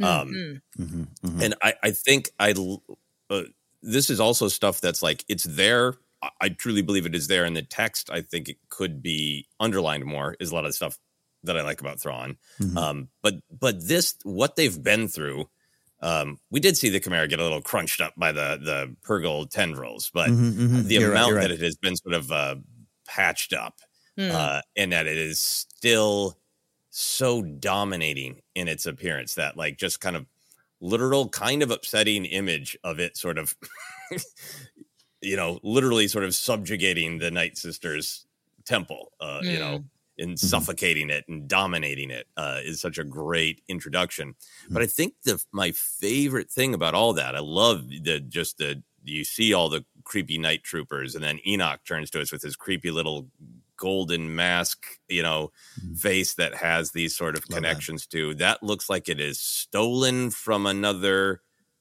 um 0.00 0.32
Mhm. 0.78 1.42
and 1.42 1.54
I, 1.62 1.74
I 1.82 1.90
think 1.90 2.30
i 2.40 2.54
uh, 3.28 3.42
this 3.82 4.08
is 4.08 4.20
also 4.20 4.48
stuff 4.48 4.80
that's 4.80 5.02
like 5.02 5.24
it's 5.28 5.44
there. 5.44 5.94
I, 6.22 6.30
I 6.40 6.48
truly 6.50 6.82
believe 6.82 7.06
it 7.06 7.14
is 7.14 7.26
there 7.28 7.44
in 7.44 7.54
the 7.54 7.62
text. 7.62 8.10
I 8.10 8.20
think 8.22 8.48
it 8.48 8.58
could 8.68 9.02
be 9.02 9.46
underlined 9.60 10.04
more. 10.04 10.36
Is 10.40 10.50
a 10.50 10.54
lot 10.54 10.64
of 10.64 10.70
the 10.70 10.74
stuff 10.74 10.98
that 11.44 11.56
I 11.56 11.62
like 11.62 11.80
about 11.80 12.00
Thrawn. 12.00 12.36
Mhm. 12.60 12.76
Um, 12.76 13.08
but 13.22 13.34
but 13.50 13.86
this 13.86 14.16
what 14.24 14.56
they've 14.56 14.82
been 14.82 15.08
through. 15.08 15.48
Um, 16.02 16.38
we 16.50 16.60
did 16.60 16.76
see 16.78 16.88
the 16.88 16.98
Chimaera 17.00 17.28
get 17.28 17.40
a 17.40 17.42
little 17.42 17.60
crunched 17.62 18.00
up 18.00 18.14
by 18.16 18.32
the 18.32 18.58
the 18.62 18.96
Purrgil 19.02 19.48
tendrils, 19.50 20.10
but 20.12 20.30
Mhm, 20.30 20.52
mhm. 20.52 20.84
the 20.84 20.94
You're 20.94 21.10
amount 21.12 21.28
you're 21.32 21.40
that 21.40 21.50
right. 21.50 21.50
it 21.50 21.60
has 21.60 21.76
been 21.76 21.96
sort 21.96 22.14
of 22.14 22.32
uh, 22.32 22.56
patched 23.06 23.52
up, 23.52 23.80
Hmm. 24.16 24.30
uh, 24.32 24.60
and 24.76 24.92
that 24.92 25.06
it 25.06 25.18
is 25.18 25.40
still 25.40 26.38
so 26.90 27.42
dominating 27.42 28.40
in 28.54 28.66
its 28.68 28.86
appearance 28.86 29.34
that 29.36 29.56
like 29.56 29.76
just 29.78 30.00
kind 30.00 30.16
of 30.16 30.26
literal 30.80 31.28
kind 31.28 31.62
of 31.62 31.70
upsetting 31.70 32.24
image 32.24 32.76
of 32.82 32.98
it 32.98 33.16
sort 33.16 33.38
of 33.38 33.54
you 35.20 35.36
know 35.36 35.58
literally 35.62 36.08
sort 36.08 36.24
of 36.24 36.34
subjugating 36.34 37.18
the 37.18 37.30
night 37.30 37.56
sisters 37.58 38.26
temple 38.64 39.12
uh 39.20 39.40
you 39.42 39.58
know 39.58 39.84
and 40.18 40.38
suffocating 40.38 41.08
it 41.08 41.24
and 41.28 41.48
dominating 41.48 42.10
it 42.10 42.26
uh 42.36 42.60
is 42.62 42.80
such 42.80 42.98
a 42.98 43.04
great 43.04 43.62
introduction. 43.68 44.34
But 44.70 44.82
i 44.82 44.86
think 44.86 45.14
the 45.24 45.42
my 45.52 45.72
favorite 45.72 46.50
thing 46.50 46.74
about 46.74 46.94
all 46.94 47.12
that 47.14 47.34
i 47.34 47.40
love 47.40 47.88
the 47.88 48.20
just 48.20 48.58
the 48.58 48.82
you 49.02 49.24
see 49.24 49.54
all 49.54 49.70
the 49.70 49.84
creepy 50.04 50.36
night 50.36 50.62
troopers 50.62 51.14
and 51.14 51.24
then 51.24 51.40
enoch 51.46 51.80
turns 51.86 52.10
to 52.10 52.20
us 52.20 52.30
with 52.32 52.42
his 52.42 52.54
creepy 52.54 52.90
little 52.90 53.28
golden 53.78 54.34
mask 54.36 54.84
you 55.08 55.22
know 55.22 55.50
face 55.96 56.34
that 56.34 56.54
has 56.54 56.92
these 56.92 57.16
sort 57.16 57.34
of 57.34 57.48
connections 57.48 58.06
to. 58.06 58.34
That 58.34 58.62
looks 58.62 58.90
like 58.90 59.08
it 59.08 59.18
is 59.18 59.40
stolen 59.40 60.30
from 60.30 60.66
another 60.66 61.40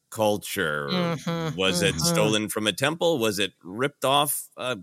culture 0.10 1.14
Mhm, 1.26 1.54
was 1.56 1.82
it 1.82 1.96
mhm. 1.96 2.06
stolen 2.06 2.50
from 2.50 2.68
a 2.68 2.74
temple 2.74 3.18
was 3.20 3.40
it 3.40 3.54
ripped 3.64 4.06
off 4.06 4.50
uh, 4.58 4.76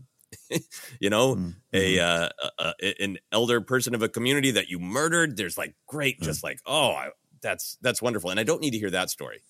you 1.00 1.10
know 1.10 1.40
a, 1.72 1.98
uh, 1.98 2.28
a, 2.58 2.74
a 2.82 3.02
an 3.02 3.18
elder 3.32 3.60
person 3.60 3.94
of 3.94 4.02
a 4.02 4.08
community 4.08 4.50
that 4.50 4.68
you 4.68 4.78
murdered 4.78 5.36
there's 5.36 5.58
like 5.58 5.74
great 5.86 6.20
just 6.20 6.42
like 6.42 6.60
oh 6.66 6.90
I, 6.92 7.10
that's 7.42 7.78
that's 7.82 8.02
wonderful 8.02 8.30
and 8.30 8.40
i 8.40 8.44
don't 8.44 8.60
need 8.60 8.72
to 8.72 8.78
hear 8.78 8.90
that 8.90 9.10
story 9.10 9.42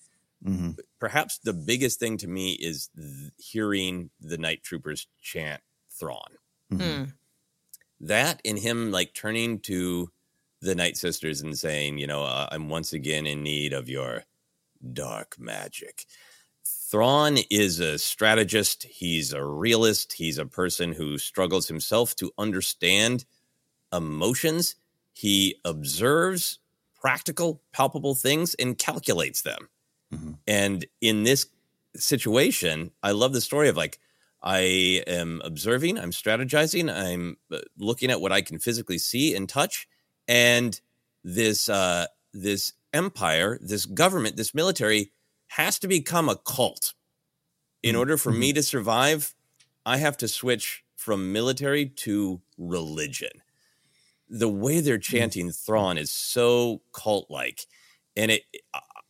Mhm. 0.45 0.77
perhaps 0.99 1.39
the 1.39 1.53
biggest 1.53 1.99
thing 1.99 2.17
to 2.19 2.29
me 2.29 2.53
is 2.53 2.89
th- 2.97 3.33
hearing 3.39 4.11
the 4.21 4.39
night 4.39 4.63
troopers 4.63 5.07
chant 5.23 5.63
Thrawn. 5.91 6.37
Mm. 6.71 7.17
That 8.01 8.41
and 8.45 8.59
him 8.59 8.91
like 8.91 9.15
turning 9.15 9.61
to 9.61 10.11
the 10.61 10.75
night 10.75 10.97
sisters 10.97 11.41
and 11.41 11.59
saying, 11.59 11.99
you 11.99 12.07
know, 12.07 12.23
uh, 12.25 12.49
I'm 12.51 12.69
once 12.69 12.93
again 12.93 13.27
in 13.27 13.43
need 13.43 13.73
of 13.73 13.89
your 13.89 14.25
dark 14.93 15.39
magic. 15.39 16.07
Thrawn 16.65 17.39
is 17.51 17.81
a 17.81 17.99
strategist. 17.99 18.85
He's 18.85 19.33
a 19.33 19.45
realist. 19.45 20.15
He's 20.15 20.39
a 20.39 20.47
person 20.47 20.93
who 20.93 21.19
struggles 21.19 21.69
himself 21.69 22.15
to 22.17 22.33
understand 22.39 23.25
emotions. 23.93 24.77
He 25.13 25.57
observes 25.65 26.59
practical, 27.01 27.63
palpable 27.73 28.15
things 28.15 28.55
and 28.55 28.79
calculates 28.79 29.43
them. 29.43 29.69
And 30.47 30.87
in 31.01 31.25
this 31.25 31.47
situation, 31.97 32.93
I 33.03 33.11
love 33.13 33.33
the 33.33 33.41
story 33.41 33.69
of 33.69 33.77
like, 33.77 33.99
I 34.43 35.03
am 35.07 35.43
observing, 35.45 35.99
I'm 35.99 36.13
strategizing, 36.13 36.95
I'm 36.95 37.37
uh, 37.51 37.59
looking 37.79 38.11
at 38.11 38.21
what 38.21 38.33
I 38.33 38.43
can 38.43 38.59
physically 38.61 38.99
see 38.99 39.35
and 39.35 39.49
touch, 39.49 39.89
and 40.29 40.81
this 41.25 41.69
uh, 41.69 42.07
this 42.33 42.73
empire, 42.97 43.59
this 43.63 43.87
government, 43.87 44.37
this 44.37 44.55
military 44.55 45.13
has 45.49 45.79
to 45.81 45.89
become 45.89 46.29
a 46.29 46.37
cult. 46.37 46.95
In 47.83 47.95
order 47.95 48.17
for 48.17 48.33
me 48.33 48.53
to 48.53 48.63
survive, 48.63 49.35
I 49.85 49.99
have 49.99 50.17
to 50.19 50.29
switch 50.29 50.83
from 50.97 51.33
military 51.33 51.87
to 51.87 52.41
religion. 52.59 53.31
The 54.29 54.49
way 54.49 54.81
they're 54.81 54.99
chanting 54.99 55.53
Thrawn 55.53 55.99
is 55.99 56.11
so 56.11 56.83
cult 56.93 57.31
like, 57.31 57.67
and 58.17 58.31
it. 58.33 58.43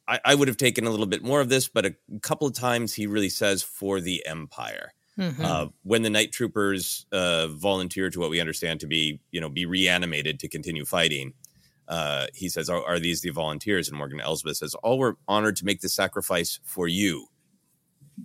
I, 0.08 0.20
I 0.24 0.34
would 0.36 0.48
have 0.48 0.56
taken 0.56 0.86
a 0.86 0.90
little 0.90 1.06
bit 1.06 1.24
more 1.24 1.40
of 1.40 1.48
this, 1.48 1.68
but 1.68 1.84
a 1.84 1.94
couple 2.22 2.46
of 2.46 2.54
times 2.54 2.94
he 2.94 3.06
really 3.08 3.28
says 3.28 3.62
for 3.62 4.00
the 4.00 4.24
empire. 4.26 4.92
Mhm. 5.18 5.40
Uh, 5.40 5.68
when 5.82 6.02
the 6.02 6.10
night 6.10 6.30
troopers 6.30 7.06
uh, 7.10 7.48
volunteer 7.48 8.10
to 8.10 8.20
what 8.20 8.30
we 8.30 8.40
understand 8.40 8.80
to 8.80 8.86
be, 8.86 9.20
you 9.32 9.40
know, 9.40 9.48
be 9.48 9.64
reanimated 9.66 10.38
to 10.40 10.48
continue 10.48 10.84
fighting, 10.84 11.32
uh, 11.88 12.26
he 12.34 12.48
says, 12.48 12.68
are, 12.68 12.84
"Are 12.84 12.98
these 12.98 13.20
the 13.20 13.30
volunteers?" 13.30 13.88
And 13.88 13.98
Morgan 13.98 14.20
Elsbeth 14.20 14.56
says, 14.56 14.74
"All 14.76 14.98
were 14.98 15.16
honored 15.28 15.56
to 15.56 15.64
make 15.64 15.80
the 15.80 15.88
sacrifice 15.88 16.60
for 16.64 16.88
you." 16.88 17.28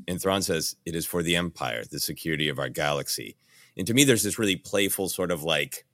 And 0.08 0.22
Thrawn 0.22 0.42
says, 0.42 0.76
"It 0.86 0.96
is 0.96 1.06
for 1.06 1.24
the 1.24 1.36
empire, 1.36 1.84
the 1.90 2.00
security 2.00 2.50
of 2.50 2.60
our 2.60 2.70
galaxy." 2.70 3.36
And 3.78 3.88
to 3.88 3.94
me, 3.94 4.04
there's 4.04 4.24
this 4.24 4.40
really 4.40 4.58
playful 4.58 5.10
sort 5.10 5.32
of 5.32 5.44
like, 5.44 5.86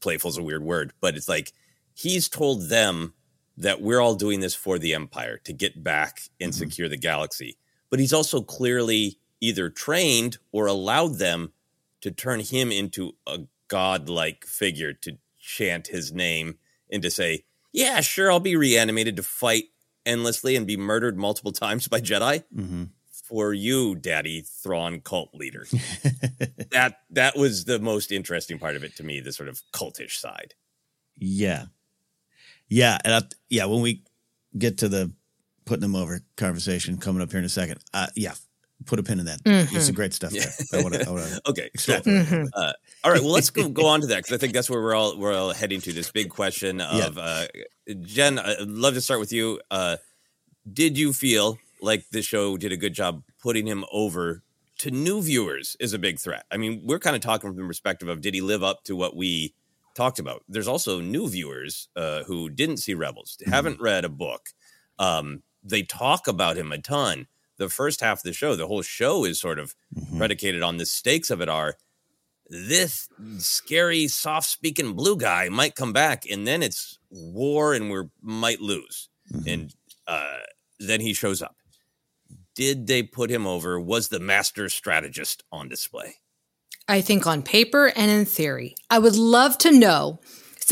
playful 0.00 0.30
is 0.30 0.38
a 0.38 0.42
weird 0.42 0.62
word, 0.62 0.92
but 1.00 1.16
it's 1.16 1.28
like 1.28 1.52
he's 1.94 2.28
told 2.28 2.68
them 2.68 3.14
that 3.56 3.80
we're 3.80 4.00
all 4.00 4.14
doing 4.14 4.40
this 4.40 4.54
for 4.54 4.78
the 4.78 4.94
empire 4.94 5.38
to 5.44 5.52
get 5.52 5.84
back 5.84 6.22
and 6.40 6.54
secure 6.54 6.88
the 6.88 6.96
galaxy. 6.96 7.56
But 7.90 8.00
he's 8.00 8.12
also 8.12 8.40
clearly 8.40 9.18
either 9.40 9.68
trained 9.68 10.38
or 10.52 10.66
allowed 10.66 11.18
them 11.18 11.52
to 12.00 12.10
turn 12.10 12.40
him 12.40 12.72
into 12.72 13.14
a 13.26 13.40
godlike 13.68 14.44
figure 14.46 14.92
to 14.92 15.18
chant 15.38 15.88
his 15.88 16.12
name 16.12 16.58
and 16.92 17.02
to 17.02 17.10
say, 17.10 17.44
Yeah, 17.72 18.00
sure, 18.00 18.30
I'll 18.30 18.38
be 18.40 18.54
reanimated 18.54 19.16
to 19.16 19.22
fight 19.24 19.64
endlessly 20.06 20.54
and 20.54 20.66
be 20.66 20.76
murdered 20.76 21.16
multiple 21.18 21.52
times 21.64 21.88
by 21.88 22.00
Jedi 22.00 22.44
Mm-hmm. 22.54 22.84
for 23.10 23.52
you, 23.54 23.94
Daddy 23.96 24.42
Thrawn 24.42 25.00
cult 25.00 25.34
leader. 25.34 25.66
that 26.70 26.98
that 27.10 27.36
was 27.36 27.64
the 27.64 27.78
most 27.78 28.12
interesting 28.12 28.58
part 28.58 28.76
of 28.76 28.84
it 28.84 28.94
to 28.96 29.02
me, 29.04 29.20
the 29.20 29.32
sort 29.32 29.48
of 29.48 29.60
cultish 29.72 30.12
side. 30.18 30.54
Yeah, 31.16 31.66
yeah, 32.68 32.98
and 33.04 33.14
I, 33.14 33.22
yeah. 33.48 33.64
When 33.66 33.80
we 33.82 34.02
get 34.58 34.78
to 34.78 34.88
the 34.88 35.12
putting 35.64 35.82
them 35.82 35.94
over 35.94 36.20
conversation 36.36 36.96
coming 36.98 37.22
up 37.22 37.30
here 37.30 37.38
in 37.38 37.44
a 37.44 37.48
second, 37.50 37.80
uh, 37.94 38.06
yeah, 38.16 38.34
put 38.86 38.98
a 38.98 39.02
pin 39.02 39.18
in 39.20 39.26
that. 39.26 39.42
Mm-hmm. 39.44 39.76
It's 39.76 39.88
a 39.88 39.92
great 39.92 40.12
stuff 40.12 40.32
Yeah. 40.32 40.46
there. 40.70 40.80
I 40.80 40.82
wanna, 40.82 40.98
I 41.06 41.10
wanna 41.10 41.40
okay, 41.48 41.70
cool. 41.76 41.94
Mm-hmm. 41.96 42.10
a 42.10 42.12
little 42.18 42.44
bit. 42.44 42.52
Uh, 42.54 42.72
all 43.04 43.12
right, 43.12 43.20
well, 43.20 43.32
let's 43.32 43.50
go, 43.50 43.68
go 43.68 43.86
on 43.86 44.00
to 44.02 44.06
that 44.08 44.16
because 44.18 44.32
I 44.32 44.38
think 44.38 44.52
that's 44.52 44.68
where 44.70 44.80
we're 44.80 44.94
all 44.94 45.16
we're 45.18 45.34
all 45.34 45.52
heading 45.52 45.80
to. 45.82 45.92
This 45.92 46.10
big 46.10 46.28
question 46.30 46.80
of 46.80 47.18
uh, 47.18 47.46
Jen. 48.02 48.38
I'd 48.38 48.60
love 48.62 48.94
to 48.94 49.00
start 49.00 49.20
with 49.20 49.32
you. 49.32 49.60
Uh, 49.70 49.96
did 50.72 50.96
you 50.96 51.12
feel 51.12 51.58
like 51.80 52.04
the 52.10 52.22
show 52.22 52.56
did 52.56 52.72
a 52.72 52.76
good 52.76 52.92
job 52.94 53.22
putting 53.42 53.66
him 53.66 53.84
over 53.90 54.42
to 54.78 54.90
new 54.90 55.20
viewers? 55.22 55.76
Is 55.80 55.92
a 55.92 55.98
big 55.98 56.18
threat. 56.18 56.44
I 56.50 56.56
mean, 56.56 56.82
we're 56.84 57.00
kind 57.00 57.16
of 57.16 57.22
talking 57.22 57.50
from 57.50 57.56
the 57.60 57.66
perspective 57.66 58.08
of 58.08 58.20
did 58.20 58.34
he 58.34 58.40
live 58.40 58.62
up 58.62 58.84
to 58.84 58.94
what 58.96 59.16
we 59.16 59.54
talked 59.94 60.18
about? 60.18 60.42
There's 60.48 60.68
also 60.68 61.00
new 61.00 61.28
viewers 61.28 61.88
uh, 61.96 62.22
who 62.24 62.48
didn't 62.48 62.76
see 62.78 62.94
Rebels, 62.94 63.36
haven't 63.46 63.80
read 63.80 64.04
a 64.04 64.08
book. 64.08 64.50
Um, 64.98 65.42
they 65.64 65.82
talk 65.82 66.28
about 66.28 66.56
him 66.56 66.72
a 66.72 66.78
ton. 66.78 67.26
The 67.62 67.68
first 67.68 68.00
half 68.00 68.18
of 68.18 68.22
the 68.24 68.32
show, 68.32 68.56
the 68.56 68.66
whole 68.66 68.82
show 68.82 69.24
is 69.24 69.38
sort 69.38 69.60
of 69.60 69.76
predicated 70.18 70.62
on 70.62 70.78
the 70.78 70.84
stakes 70.84 71.30
of 71.30 71.40
it 71.40 71.48
are 71.48 71.76
this 72.48 73.08
scary, 73.38 74.08
soft 74.08 74.48
speaking 74.48 74.94
blue 74.94 75.16
guy 75.16 75.48
might 75.48 75.76
come 75.76 75.92
back, 75.92 76.24
and 76.28 76.44
then 76.44 76.60
it's 76.60 76.98
war 77.08 77.72
and 77.72 77.88
we 77.88 78.02
might 78.20 78.60
lose. 78.60 79.08
And 79.46 79.72
uh, 80.08 80.38
then 80.80 81.00
he 81.00 81.14
shows 81.14 81.40
up. 81.40 81.54
Did 82.56 82.88
they 82.88 83.04
put 83.04 83.30
him 83.30 83.46
over? 83.46 83.78
Was 83.78 84.08
the 84.08 84.18
master 84.18 84.68
strategist 84.68 85.44
on 85.52 85.68
display? 85.68 86.16
I 86.88 87.00
think 87.00 87.28
on 87.28 87.42
paper 87.42 87.92
and 87.94 88.10
in 88.10 88.24
theory. 88.24 88.74
I 88.90 88.98
would 88.98 89.14
love 89.14 89.56
to 89.58 89.70
know 89.70 90.18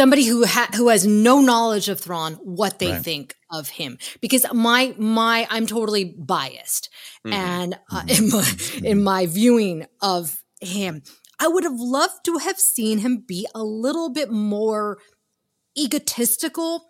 somebody 0.00 0.24
who 0.30 0.38
ha- 0.54 0.70
who 0.78 0.88
has 0.94 1.02
no 1.06 1.34
knowledge 1.50 1.88
of 1.92 1.98
Thrawn 2.00 2.34
what 2.60 2.78
they 2.78 2.92
Right. 2.92 3.04
think 3.08 3.26
of 3.58 3.64
him 3.80 3.98
because 4.24 4.44
my 4.52 4.94
my 4.98 5.46
I'm 5.54 5.66
totally 5.66 6.04
biased 6.32 6.88
Mhm. 7.26 7.32
and 7.32 7.70
uh, 7.94 8.02
in 8.16 8.28
my 8.34 8.46
in 8.92 8.98
my 9.12 9.22
viewing 9.26 9.86
of 10.00 10.22
him 10.60 11.02
I 11.44 11.46
would 11.52 11.64
have 11.64 11.80
loved 11.98 12.18
to 12.28 12.32
have 12.46 12.58
seen 12.74 12.96
him 13.04 13.14
be 13.34 13.40
a 13.54 13.64
little 13.86 14.08
bit 14.18 14.30
more 14.30 14.98
egotistical 15.76 16.86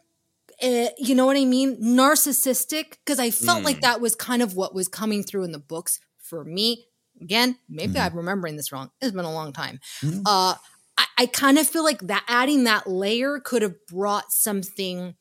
uh, 0.62 0.88
you 0.98 1.14
know 1.14 1.24
what 1.24 1.38
I 1.38 1.46
mean? 1.46 1.70
Narcissistic, 1.82 2.84
because 3.02 3.18
I 3.18 3.30
felt 3.30 3.64
like 3.64 3.78
Mm. 3.78 3.86
that 3.88 4.00
was 4.02 4.14
kind 4.14 4.42
of 4.42 4.56
what 4.56 4.74
was 4.74 4.88
coming 4.88 5.22
through 5.22 5.44
in 5.44 5.52
the 5.52 5.58
books 5.74 6.00
for 6.18 6.44
me. 6.44 6.84
Again, 7.18 7.56
maybe 7.66 7.94
Mhm. 7.94 8.04
I'm 8.04 8.14
remembering 8.14 8.56
this 8.56 8.70
wrong. 8.70 8.90
It's 9.00 9.14
been 9.14 9.24
a 9.24 9.32
long 9.32 9.54
time. 9.54 9.80
Uh, 10.26 10.56
I, 11.00 11.22
I 11.22 11.26
kind 11.26 11.58
of 11.58 11.66
feel 11.66 11.84
like 11.84 12.00
that 12.02 12.24
adding 12.28 12.64
that 12.64 12.86
layer 12.86 13.40
could 13.40 13.62
have 13.62 13.74
brought 13.86 14.32
something 14.32 15.14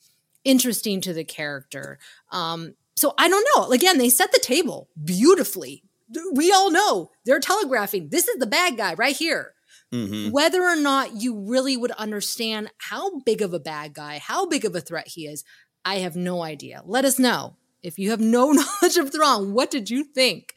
interesting 0.43 0.99
to 1.01 1.13
the 1.13 1.23
character. 1.23 1.99
Um, 2.31 2.75
so 2.95 3.13
I 3.17 3.29
don't 3.29 3.47
know. 3.55 3.71
Again, 3.71 3.97
they 3.97 4.09
set 4.09 4.31
the 4.31 4.39
table 4.39 4.89
beautifully. 5.01 5.83
We 6.33 6.51
all 6.51 6.71
know 6.71 7.11
they're 7.25 7.39
telegraphing 7.39 8.09
this 8.09 8.27
is 8.27 8.37
the 8.39 8.47
bad 8.47 8.77
guy 8.77 8.93
right 8.95 9.15
here 9.15 9.53
Mm-hmm. 9.91 10.29
whether 10.29 10.61
or 10.61 10.75
not 10.75 11.15
you 11.19 11.35
really 11.35 11.75
would 11.75 11.89
understand 11.91 12.69
how 12.77 13.21
big 13.21 13.41
of 13.41 13.55
a 13.55 13.59
bad 13.59 13.95
guy, 13.95 14.19
how 14.19 14.45
big 14.45 14.63
of 14.63 14.75
a 14.75 14.81
threat 14.81 15.07
he 15.07 15.25
is, 15.25 15.43
I 15.83 15.95
have 15.95 16.15
no 16.15 16.43
idea. 16.43 16.83
Let 16.85 17.05
us 17.05 17.17
know. 17.17 17.55
If 17.81 17.97
you 17.97 18.11
have 18.11 18.19
no 18.19 18.51
knowledge 18.51 18.97
of 18.97 19.11
Thrawn, 19.11 19.51
what 19.51 19.71
did 19.71 19.89
you 19.89 20.03
think? 20.03 20.53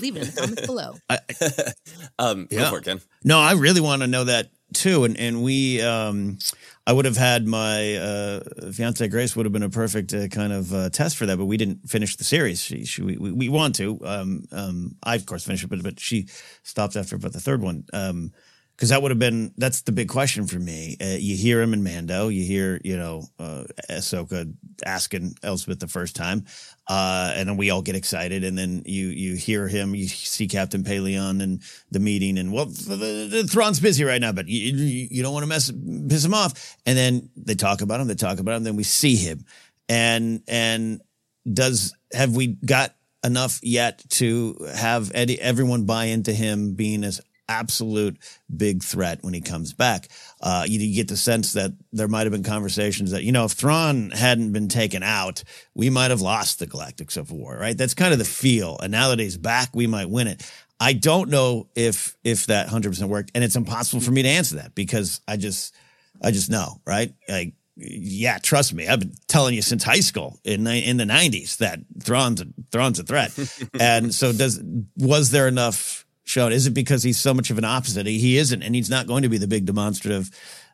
Leave 0.00 0.16
it 0.16 0.24
in 0.24 0.26
the 0.34 0.38
comments 0.38 0.66
below. 0.66 0.94
um, 2.18 2.46
Yeah. 2.50 2.60
Go 2.60 2.70
for 2.72 2.78
it, 2.78 2.84
Ken. 2.84 3.00
No, 3.22 3.38
I 3.40 3.52
really 3.52 3.80
want 3.80 4.02
to 4.02 4.06
know 4.06 4.24
that 4.24 4.50
too. 4.72 5.04
And 5.04 5.18
and 5.18 5.42
we, 5.42 5.80
um, 5.82 6.38
I 6.86 6.92
would 6.92 7.04
have 7.04 7.16
had 7.16 7.46
my 7.46 7.96
uh, 7.96 8.40
fiance 8.72 9.06
Grace 9.08 9.36
would 9.36 9.46
have 9.46 9.52
been 9.52 9.62
a 9.62 9.70
perfect 9.70 10.12
uh, 10.12 10.28
kind 10.28 10.52
of 10.52 10.72
uh, 10.72 10.90
test 10.90 11.16
for 11.16 11.26
that, 11.26 11.36
but 11.38 11.46
we 11.46 11.56
didn't 11.56 11.88
finish 11.88 12.16
the 12.16 12.24
series. 12.24 12.62
She, 12.62 12.84
she 12.84 13.02
we, 13.02 13.16
we, 13.16 13.48
want 13.48 13.74
to. 13.76 13.98
Um, 14.04 14.44
um, 14.52 14.96
I 15.02 15.14
of 15.16 15.26
course 15.26 15.44
finished 15.44 15.64
it, 15.64 15.70
but 15.70 15.82
but 15.82 16.00
she 16.00 16.28
stopped 16.62 16.96
after 16.96 17.16
about 17.16 17.32
the 17.32 17.40
third 17.40 17.62
one. 17.62 17.84
Um, 17.92 18.32
because 18.76 18.88
that 18.88 19.02
would 19.02 19.10
have 19.10 19.18
been 19.18 19.52
that's 19.56 19.82
the 19.82 19.92
big 19.92 20.08
question 20.08 20.46
for 20.46 20.58
me. 20.58 20.96
Uh, 21.00 21.16
you 21.18 21.36
hear 21.36 21.62
him 21.62 21.74
in 21.74 21.84
Mando, 21.84 22.28
you 22.28 22.44
hear 22.44 22.80
you 22.82 22.96
know 22.96 23.24
uh, 23.38 23.64
Ahsoka 23.88 24.52
asking 24.84 25.36
Elsbeth 25.42 25.78
the 25.78 25.88
first 25.88 26.16
time, 26.16 26.44
uh, 26.88 27.32
and 27.36 27.48
then 27.48 27.56
we 27.56 27.70
all 27.70 27.82
get 27.82 27.94
excited, 27.94 28.42
and 28.42 28.58
then 28.58 28.82
you 28.84 29.08
you 29.08 29.36
hear 29.36 29.68
him, 29.68 29.94
you 29.94 30.08
see 30.08 30.48
Captain 30.48 30.82
Pellaeon 30.82 31.42
and 31.42 31.62
the 31.90 32.00
meeting, 32.00 32.36
and 32.38 32.52
well, 32.52 32.66
the, 32.66 33.28
the, 33.30 33.44
Thrawn's 33.46 33.80
busy 33.80 34.04
right 34.04 34.20
now, 34.20 34.32
but 34.32 34.48
you, 34.48 34.74
you, 34.74 35.08
you 35.10 35.22
don't 35.22 35.32
want 35.32 35.44
to 35.44 35.48
mess 35.48 35.70
piss 36.08 36.24
him 36.24 36.34
off, 36.34 36.76
and 36.84 36.98
then 36.98 37.30
they 37.36 37.54
talk 37.54 37.80
about 37.80 38.00
him, 38.00 38.08
they 38.08 38.14
talk 38.14 38.40
about 38.40 38.56
him, 38.56 38.64
then 38.64 38.76
we 38.76 38.84
see 38.84 39.16
him, 39.16 39.44
and 39.88 40.42
and 40.48 41.00
does 41.50 41.94
have 42.12 42.34
we 42.34 42.48
got 42.48 42.94
enough 43.24 43.60
yet 43.62 44.02
to 44.10 44.68
have 44.74 45.10
Eddie, 45.14 45.40
everyone 45.40 45.84
buy 45.84 46.06
into 46.06 46.32
him 46.32 46.74
being 46.74 47.02
this 47.02 47.20
absolute 47.48 48.18
big 48.54 48.82
threat 48.82 49.18
when 49.22 49.34
he 49.34 49.40
comes 49.40 49.72
back. 49.72 50.08
Uh, 50.40 50.64
you, 50.66 50.80
you 50.80 50.94
get 50.94 51.08
the 51.08 51.16
sense 51.16 51.52
that 51.52 51.72
there 51.92 52.08
might 52.08 52.22
have 52.22 52.32
been 52.32 52.42
conversations 52.42 53.10
that, 53.10 53.24
you 53.24 53.32
know, 53.32 53.44
if 53.44 53.52
Thrawn 53.52 54.10
hadn't 54.10 54.52
been 54.52 54.68
taken 54.68 55.02
out, 55.02 55.42
we 55.74 55.90
might 55.90 56.10
have 56.10 56.20
lost 56.20 56.58
the 56.58 56.66
Galactic 56.66 57.10
Civil 57.10 57.38
War, 57.38 57.56
right? 57.58 57.76
That's 57.76 57.94
kind 57.94 58.12
of 58.12 58.18
the 58.18 58.24
feel. 58.24 58.78
And 58.78 58.92
now 58.92 59.08
that 59.08 59.18
he's 59.18 59.36
back, 59.36 59.70
we 59.74 59.86
might 59.86 60.10
win 60.10 60.26
it. 60.26 60.50
I 60.80 60.92
don't 60.92 61.30
know 61.30 61.68
if, 61.74 62.16
if 62.24 62.46
that 62.46 62.68
100% 62.68 63.08
worked. 63.08 63.30
And 63.34 63.44
it's 63.44 63.56
impossible 63.56 64.00
for 64.00 64.10
me 64.10 64.22
to 64.22 64.28
answer 64.28 64.56
that 64.56 64.74
because 64.74 65.20
I 65.26 65.36
just, 65.36 65.74
I 66.22 66.30
just 66.30 66.50
know, 66.50 66.80
right? 66.86 67.12
Like, 67.28 67.54
yeah, 67.76 68.38
trust 68.38 68.72
me. 68.72 68.86
I've 68.86 69.00
been 69.00 69.14
telling 69.26 69.54
you 69.54 69.62
since 69.62 69.82
high 69.82 70.00
school 70.00 70.38
in 70.44 70.64
the, 70.64 70.76
in 70.76 70.96
the 70.96 71.06
nineties 71.06 71.56
that 71.56 71.80
Thrawn's 72.02 72.40
a, 72.40 72.46
Thrawn's 72.70 72.98
a 72.98 73.02
threat. 73.02 73.36
and 73.80 74.14
so 74.14 74.32
does, 74.32 74.62
was 74.96 75.30
there 75.30 75.48
enough 75.48 76.03
shown? 76.24 76.52
Is 76.52 76.66
it 76.66 76.74
because 76.74 77.02
he's 77.02 77.18
so 77.18 77.32
much 77.32 77.50
of 77.50 77.58
an 77.58 77.64
opposite? 77.64 78.06
He, 78.06 78.18
he 78.18 78.36
isn't, 78.38 78.62
and 78.62 78.74
he's 78.74 78.90
not 78.90 79.06
going 79.06 79.22
to 79.22 79.28
be 79.28 79.38
the 79.38 79.46
big 79.46 79.66
demonstrative 79.66 80.30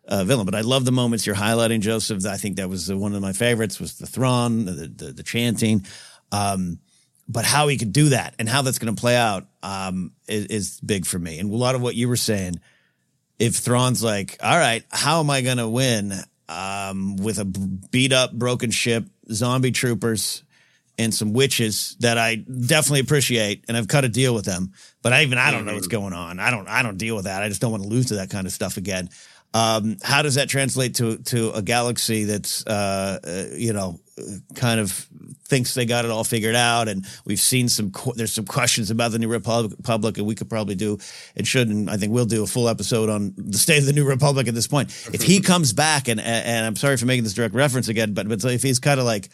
uh, 0.09 0.25
villain. 0.25 0.47
But 0.47 0.55
I 0.55 0.63
love 0.63 0.85
the 0.85 0.93
moments 0.93 1.27
you're 1.27 1.37
highlighting, 1.37 1.81
Joseph. 1.81 2.25
I 2.27 2.37
think 2.37 2.57
that 2.57 2.69
was 2.69 2.93
one 2.93 3.15
of 3.15 3.23
my 3.23 3.33
favorites 3.33 3.79
was 3.79 3.99
the 3.99 4.07
Thrawn, 4.07 4.65
the, 4.65 4.73
the, 4.73 5.13
the 5.13 5.23
chanting. 5.23 5.85
Um, 6.33 6.79
but 7.29 7.45
how 7.45 7.69
he 7.69 7.79
could 7.79 7.93
do 7.93 8.09
that 8.09 8.35
and 8.39 8.49
how 8.49 8.63
that's 8.63 8.79
going 8.79 8.95
to 8.95 9.01
play 9.01 9.17
out 9.17 9.47
um, 9.63 10.13
is, 10.27 10.47
is 10.47 10.81
big 10.81 11.07
for 11.07 11.19
me. 11.19 11.39
And 11.39 11.53
a 11.53 11.57
lot 11.57 11.77
of 11.77 11.81
what 11.83 11.95
you 11.95 12.09
were 12.09 12.17
saying, 12.17 12.61
if 13.39 13.57
Thrawn's 13.57 14.03
like, 14.03 14.37
all 14.43 14.59
right, 14.59 14.85
how 14.91 15.21
am 15.21 15.31
I 15.31 15.41
going 15.41 15.59
to 15.59 15.69
win 15.69 16.13
um, 16.49 17.17
with 17.17 17.39
a 17.39 17.45
beat 17.45 18.13
up, 18.13 18.33
broken 18.33 18.73
ship, 18.73 19.05
zombie 19.31 19.71
troopers, 19.71 20.43
and 21.01 21.15
some 21.15 21.33
witches 21.33 21.97
that 22.01 22.19
I 22.19 22.37
definitely 22.37 23.01
appreciate, 23.01 23.65
and 23.69 23.77
I've 23.77 23.89
cut 23.89 24.05
a 24.05 24.09
deal 24.09 24.35
with 24.35 24.45
them. 24.45 24.73
But 25.03 25.15
I 25.15 25.23
even 25.23 25.39
I 25.39 25.51
don't 25.51 25.65
know 25.65 25.75
what's 25.75 25.87
going 25.87 26.13
on. 26.13 26.39
I 26.39 26.51
don't 26.51 26.69
I 26.69 26.83
don't 26.83 26.99
deal 26.99 27.17
with 27.17 27.25
that. 27.25 27.43
I 27.43 27.49
just 27.49 27.61
don't 27.61 27.71
want 27.71 27.83
to 27.83 27.89
lose 27.89 28.07
to 28.07 28.17
that 28.17 28.29
kind 28.29 28.47
of 28.47 28.53
stuff 28.53 28.77
again. 28.77 29.09
Um, 29.53 29.97
how 30.03 30.23
does 30.23 30.37
that 30.37 30.49
translate 30.49 30.97
to 30.97 31.17
to 31.17 31.51
a 31.53 31.63
galaxy 31.63 32.25
that's 32.25 32.65
uh, 32.67 33.19
uh, 33.25 33.57
you 33.57 33.73
know 33.73 33.99
kind 34.55 34.79
of 34.79 35.09
thinks 35.47 35.73
they 35.75 35.87
got 35.87 36.05
it 36.05 36.11
all 36.11 36.23
figured 36.23 36.55
out? 36.55 36.87
And 36.89 37.07
we've 37.25 37.41
seen 37.41 37.71
some 37.71 37.91
qu- 37.91 38.13
there's 38.15 38.33
some 38.33 38.45
questions 38.45 38.91
about 38.91 39.11
the 39.11 39.19
New 39.19 39.29
Republic, 39.29 39.73
Republic, 39.79 40.19
and 40.19 40.27
we 40.27 40.35
could 40.35 40.51
probably 40.51 40.75
do 40.75 40.99
and 41.35 41.49
should 41.49 41.69
and 41.69 41.91
I 41.91 41.97
think 41.97 42.13
we'll 42.13 42.27
do 42.27 42.45
a 42.45 42.47
full 42.47 42.69
episode 42.69 43.09
on 43.09 43.33
the 43.39 43.59
state 43.59 43.79
of 43.79 43.87
the 43.87 43.95
New 43.95 44.05
Republic 44.05 44.47
at 44.47 44.55
this 44.55 44.69
point. 44.69 44.91
If 45.13 45.23
he 45.23 45.41
comes 45.53 45.73
back 45.73 46.09
and 46.09 46.21
and 46.21 46.67
I'm 46.67 46.77
sorry 46.77 46.99
for 46.99 47.07
making 47.07 47.25
this 47.25 47.35
direct 47.35 47.55
reference 47.55 47.89
again, 47.89 48.13
but 48.13 48.29
but 48.29 48.45
if 48.45 48.63
he's 48.63 48.79
kind 48.79 49.01
of 49.01 49.07
like 49.07 49.31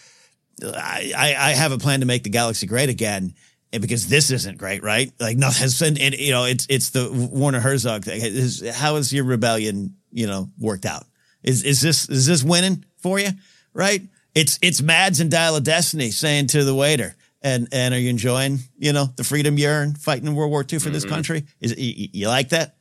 I, 0.64 1.34
I 1.38 1.50
have 1.52 1.72
a 1.72 1.78
plan 1.78 2.00
to 2.00 2.06
make 2.06 2.22
the 2.22 2.30
galaxy 2.30 2.66
great 2.66 2.88
again. 2.88 3.34
And 3.72 3.82
because 3.82 4.08
this 4.08 4.30
isn't 4.30 4.58
great, 4.58 4.82
right? 4.82 5.12
Like 5.20 5.36
nothing 5.36 5.62
has 5.62 5.78
been, 5.78 5.98
and 5.98 6.14
you 6.14 6.30
know, 6.30 6.44
it's 6.44 6.66
it's 6.70 6.90
the 6.90 7.10
Werner 7.32 7.60
Herzog 7.60 8.04
thing. 8.04 8.20
Is, 8.22 8.64
how 8.74 8.94
has 8.94 9.12
your 9.12 9.24
rebellion, 9.24 9.96
you 10.12 10.26
know, 10.26 10.48
worked 10.58 10.86
out? 10.86 11.04
Is 11.42 11.64
is 11.64 11.80
this 11.82 12.08
is 12.08 12.26
this 12.26 12.44
winning 12.44 12.84
for 12.96 13.18
you? 13.18 13.30
Right? 13.74 14.02
It's 14.34 14.58
it's 14.62 14.80
Mads 14.80 15.20
and 15.20 15.30
Dial 15.30 15.56
of 15.56 15.64
Destiny 15.64 16.10
saying 16.12 16.46
to 16.48 16.62
the 16.64 16.74
waiter, 16.74 17.16
and 17.42 17.68
and 17.72 17.92
are 17.92 17.98
you 17.98 18.08
enjoying, 18.08 18.60
you 18.78 18.92
know, 18.92 19.06
the 19.16 19.24
freedom 19.24 19.58
you 19.58 19.66
earned 19.66 19.98
fighting 19.98 20.26
in 20.28 20.34
World 20.36 20.52
War 20.52 20.64
II 20.70 20.78
for 20.78 20.90
this 20.90 21.04
Mhm. 21.04 21.08
country? 21.08 21.46
Is 21.60 21.76
you, 21.76 22.08
you 22.12 22.28
like 22.28 22.50
that? 22.50 22.76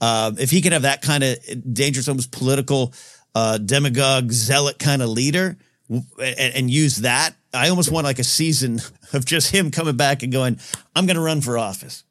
Um, 0.00 0.36
if 0.38 0.50
he 0.50 0.62
can 0.62 0.72
have 0.72 0.82
that 0.82 1.02
kind 1.02 1.22
of 1.22 1.36
dangerous, 1.74 2.08
almost 2.08 2.32
political, 2.32 2.94
uh, 3.34 3.58
demagogue, 3.58 4.32
zealot 4.32 4.78
kind 4.78 5.02
of 5.02 5.10
leader, 5.10 5.58
and, 5.90 6.54
and 6.54 6.70
use 6.70 6.96
that, 6.98 7.34
I 7.52 7.68
almost 7.68 7.90
want 7.90 8.04
like 8.04 8.18
a 8.18 8.24
season 8.24 8.80
of 9.12 9.24
just 9.24 9.50
him 9.52 9.70
coming 9.70 9.96
back 9.96 10.22
and 10.22 10.32
going, 10.32 10.58
"I'm 10.94 11.06
going 11.06 11.16
to 11.16 11.22
run 11.22 11.40
for 11.40 11.58
office." 11.58 12.04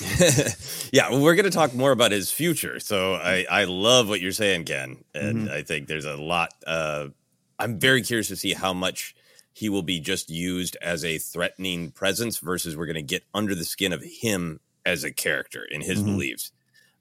yeah, 0.92 1.08
well, 1.10 1.20
we're 1.22 1.34
going 1.34 1.44
to 1.44 1.50
talk 1.50 1.72
more 1.74 1.92
about 1.92 2.10
his 2.12 2.30
future. 2.30 2.80
So 2.80 3.14
I, 3.14 3.46
I 3.50 3.64
love 3.64 4.08
what 4.08 4.20
you're 4.20 4.32
saying, 4.32 4.64
Ken, 4.64 5.04
and 5.14 5.48
Mhm. 5.48 5.50
I 5.50 5.62
think 5.62 5.86
there's 5.86 6.04
a 6.04 6.16
lot. 6.16 6.50
Uh, 6.66 7.08
I'm 7.58 7.78
very 7.78 8.02
curious 8.02 8.28
to 8.28 8.36
see 8.36 8.54
how 8.54 8.72
much 8.72 9.14
he 9.52 9.68
will 9.68 9.82
be 9.82 10.00
just 10.00 10.30
used 10.30 10.76
as 10.82 11.04
a 11.04 11.18
threatening 11.18 11.92
presence 11.92 12.38
versus 12.38 12.76
we're 12.76 12.86
going 12.86 12.96
to 12.96 13.02
get 13.02 13.22
under 13.32 13.54
the 13.54 13.64
skin 13.64 13.92
of 13.92 14.02
him 14.02 14.58
as 14.84 15.04
a 15.04 15.12
character 15.12 15.64
in 15.64 15.80
his 15.80 16.02
Mhm. 16.02 16.06
beliefs. 16.06 16.50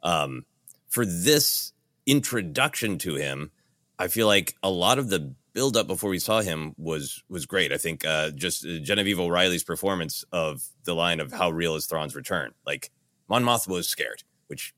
Um, 0.04 0.46
for 0.88 1.04
this 1.04 1.74
introduction 2.06 3.00
to 3.00 3.16
him, 3.16 3.52
I 3.98 4.08
feel 4.08 4.28
like 4.28 4.56
a 4.62 4.70
lot 4.70 5.00
of 5.00 5.10
the 5.10 5.34
build 5.54 5.78
up 5.78 5.88
before 5.88 6.10
we 6.10 6.20
saw 6.20 6.42
him 6.42 6.74
was 6.78 7.24
was 7.30 7.46
great. 7.46 7.72
I 7.72 7.78
think 7.78 8.06
uh, 8.06 8.32
just 8.32 8.66
uh, 8.66 8.80
Genevieve 8.80 9.20
O'Reilly's 9.20 9.64
performance 9.64 10.24
of 10.32 10.64
the 10.84 10.96
line 10.96 11.20
of 11.20 11.32
"How 11.32 11.50
real 11.50 11.76
is 11.76 11.86
Thrawn's 11.86 12.16
return?" 12.16 12.54
Like 12.66 12.92
Mon 13.28 13.44
Mothma 13.44 13.70
was 13.70 13.88
scared, 13.88 14.24
which 14.48 14.74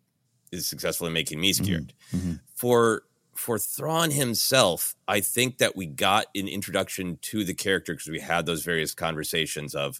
is 0.51 0.67
successful 0.67 1.07
in 1.07 1.13
making 1.13 1.39
me 1.39 1.53
scared. 1.53 1.93
Mhm. 2.13 2.39
For 2.55 3.03
for 3.33 3.59
Thrawn 3.59 4.11
himself, 4.11 4.95
I 5.07 5.19
think 5.19 5.57
that 5.57 5.75
we 5.75 5.85
got 5.85 6.27
an 6.35 6.47
introduction 6.47 7.17
to 7.23 7.43
the 7.43 7.53
character 7.53 7.93
because 7.93 8.07
we 8.09 8.19
had 8.21 8.45
those 8.45 8.63
various 8.63 8.93
conversations 8.93 9.75
of, 9.75 9.99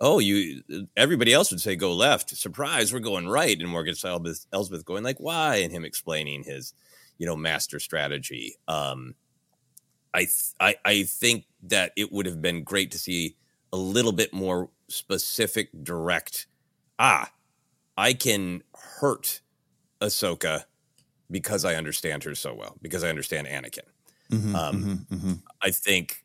oh, 0.00 0.18
you 0.18 0.62
everybody 0.96 1.32
else 1.32 1.50
would 1.52 1.60
say 1.60 1.76
go 1.76 1.92
left. 1.94 2.36
Surprise, 2.36 2.92
we're 2.92 2.98
going 2.98 3.28
right. 3.28 3.56
And 3.60 3.68
Morgan 3.68 3.94
Elsbeth, 4.04 4.46
Elsbeth 4.52 4.84
going 4.84 5.04
like, 5.04 5.20
why? 5.20 5.56
And 5.56 5.72
him 5.72 5.84
explaining 5.84 6.42
his, 6.42 6.74
you 7.18 7.26
know, 7.26 7.36
master 7.36 7.78
strategy. 7.78 8.56
Um, 8.66 9.14
I, 10.14 10.20
th- 10.20 10.54
I 10.60 10.76
I 10.84 11.02
think 11.04 11.46
that 11.64 11.92
it 11.96 12.12
would 12.12 12.26
have 12.26 12.42
been 12.42 12.64
great 12.64 12.90
to 12.92 12.98
see 12.98 13.36
a 13.72 13.76
little 13.76 14.12
bit 14.12 14.32
more 14.34 14.70
specific, 14.88 15.70
direct. 15.82 16.46
Ah, 16.98 17.32
I 17.96 18.14
can 18.14 18.62
hurt 19.00 19.40
Ahsoka 20.00 20.64
because 21.30 21.64
I 21.64 21.74
understand 21.76 22.24
her 22.24 22.34
so 22.34 22.54
well, 22.54 22.78
because 22.82 23.04
I 23.04 23.08
understand 23.08 23.46
Anakin. 23.46 23.86
Mhm, 24.30 24.54
Um, 24.54 24.76
mhm, 24.76 25.06
mhm. 25.08 25.42
I 25.62 25.70
think 25.70 26.24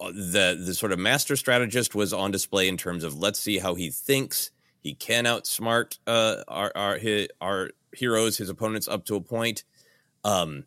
uh, 0.00 0.12
the 0.12 0.60
the 0.64 0.74
sort 0.74 0.92
of 0.92 0.98
master 0.98 1.36
strategist 1.36 1.94
was 1.94 2.12
on 2.12 2.30
display 2.30 2.68
in 2.68 2.76
terms 2.76 3.04
of 3.04 3.16
let's 3.18 3.40
see 3.40 3.58
how 3.58 3.74
he 3.74 3.90
thinks. 3.90 4.50
He 4.82 4.94
can 4.94 5.24
outsmart 5.24 5.98
uh, 6.06 6.42
our 6.48 6.72
our 6.76 6.98
his, 6.98 7.28
our 7.40 7.70
heroes, 7.94 8.36
his 8.38 8.48
opponents, 8.50 8.88
up 8.88 9.04
to 9.06 9.16
a 9.16 9.20
point. 9.20 9.64
Um, 10.24 10.66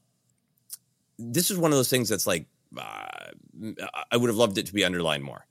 this 1.17 1.49
is 1.51 1.57
one 1.57 1.71
of 1.71 1.77
those 1.77 1.89
things 1.89 2.09
that's 2.09 2.27
like 2.27 2.47
I 2.77 4.17
would 4.17 4.29
have 4.29 4.37
loved 4.37 4.57
it 4.57 4.65
to 4.67 4.73
be 4.73 4.83
underlined 4.83 5.23
more. 5.23 5.45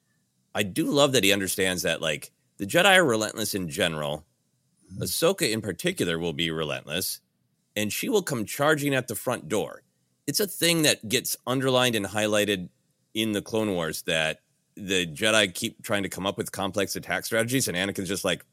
I 0.55 0.63
do 0.63 0.91
love 0.91 1.13
that 1.13 1.25
he 1.25 1.33
understands 1.33 1.83
that 1.83 2.01
like 2.01 2.31
the 2.59 2.67
Jedi 2.67 2.97
are 2.97 3.05
relentless 3.05 3.55
in 3.55 3.69
general. 3.69 4.25
Ahsoka 4.99 5.51
in 5.51 5.61
particular 5.61 6.19
will 6.19 6.33
be 6.33 6.51
relentless, 6.51 7.21
and 7.75 7.93
she 7.93 8.09
will 8.09 8.23
come 8.23 8.45
charging 8.45 8.95
at 8.95 9.09
the 9.09 9.17
front 9.17 9.49
door. 9.49 9.83
It's 10.27 10.41
a 10.41 10.47
thing 10.47 10.83
that 10.83 11.09
gets 11.09 11.37
underlined 11.47 11.97
and 11.97 12.07
highlighted 12.07 12.69
in 13.13 13.33
the 13.33 13.43
Clone 13.43 13.73
Wars 13.73 14.03
that 14.03 14.41
the 14.77 15.07
Jedi 15.07 15.53
keep 15.53 15.83
trying 15.83 16.03
to 16.05 16.09
come 16.09 16.27
up 16.27 16.39
with 16.39 16.53
complex 16.53 16.97
attack 16.97 17.25
strategies, 17.25 17.69
and 17.69 17.77
Anakin's 17.77 18.09
just 18.09 18.25
like 18.25 18.45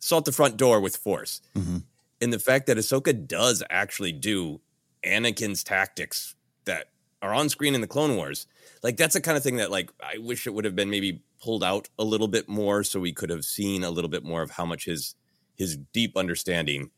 salt 0.00 0.24
the 0.24 0.32
front 0.32 0.56
door 0.56 0.80
with 0.80 0.96
force. 0.96 1.40
Mhm. 1.54 1.84
And 2.20 2.32
the 2.32 2.38
fact 2.38 2.66
that 2.66 2.76
Ahsoka 2.76 3.26
does 3.26 3.62
actually 3.70 4.12
do 4.12 4.60
Anakin's 5.04 5.62
tactics 5.62 6.34
that 6.64 6.90
are 7.22 7.34
on 7.34 7.48
screen 7.48 7.74
in 7.74 7.80
the 7.80 7.86
Clone 7.86 8.16
Wars, 8.16 8.46
like 8.82 8.96
that's 8.96 9.14
the 9.14 9.20
kind 9.20 9.36
of 9.36 9.42
thing 9.42 9.56
that 9.56 9.70
like 9.70 9.90
I 10.02 10.18
wish 10.18 10.46
it 10.46 10.54
would 10.54 10.64
have 10.64 10.76
been 10.76 10.90
maybe 10.90 11.22
pulled 11.42 11.64
out 11.64 11.88
a 11.98 12.04
little 12.04 12.28
bit 12.28 12.48
more, 12.48 12.84
so 12.84 13.00
we 13.00 13.12
could 13.12 13.30
have 13.30 13.44
seen 13.44 13.84
a 13.84 13.90
little 13.90 14.10
bit 14.10 14.24
more 14.24 14.42
of 14.42 14.50
how 14.50 14.64
much 14.64 14.84
his 14.84 15.14
his 15.56 15.76
deep 15.92 16.16
understanding 16.16 16.90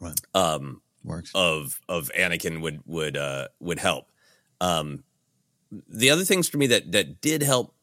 Right. 0.00 0.18
um, 0.34 0.82
Works. 1.04 1.30
of 1.34 1.80
of 1.88 2.10
Anakin 2.18 2.60
would 2.60 2.80
would 2.86 3.16
uh, 3.16 3.48
would 3.60 3.78
help. 3.78 4.10
Um, 4.60 5.04
the 5.88 6.10
other 6.10 6.24
things 6.24 6.48
for 6.48 6.58
me 6.58 6.66
that 6.68 6.92
that 6.92 7.20
did 7.20 7.42
help 7.42 7.74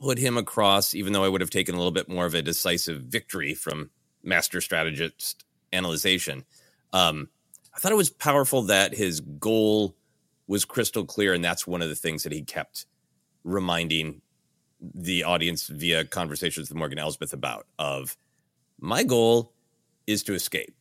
put 0.00 0.18
him 0.18 0.36
across, 0.36 0.94
even 0.94 1.12
though 1.12 1.24
I 1.24 1.28
would 1.28 1.40
have 1.40 1.50
taken 1.50 1.74
a 1.74 1.78
little 1.78 1.92
bit 1.92 2.08
more 2.08 2.26
of 2.26 2.34
a 2.34 2.42
decisive 2.42 3.02
victory 3.02 3.54
from 3.54 3.90
master 4.22 4.60
strategist 4.60 5.44
analyzation. 5.72 6.44
Um, 6.92 7.28
I 7.74 7.78
thought 7.78 7.92
it 7.92 7.96
was 7.96 8.10
powerful 8.10 8.62
that 8.62 8.94
his 8.94 9.20
goal 9.20 9.96
was 10.46 10.64
crystal 10.64 11.04
clear, 11.04 11.32
and 11.32 11.44
that's 11.44 11.66
one 11.66 11.82
of 11.82 11.88
the 11.88 11.94
things 11.94 12.22
that 12.22 12.32
he 12.32 12.42
kept 12.42 12.86
reminding 13.44 14.20
the 14.80 15.24
audience 15.24 15.68
via 15.68 16.04
conversations 16.04 16.68
with 16.68 16.76
Morgan 16.76 16.98
Elsbeth 16.98 17.32
about. 17.32 17.66
Of 17.78 18.16
my 18.78 19.02
goal 19.02 19.52
is 20.06 20.22
to 20.24 20.34
escape, 20.34 20.74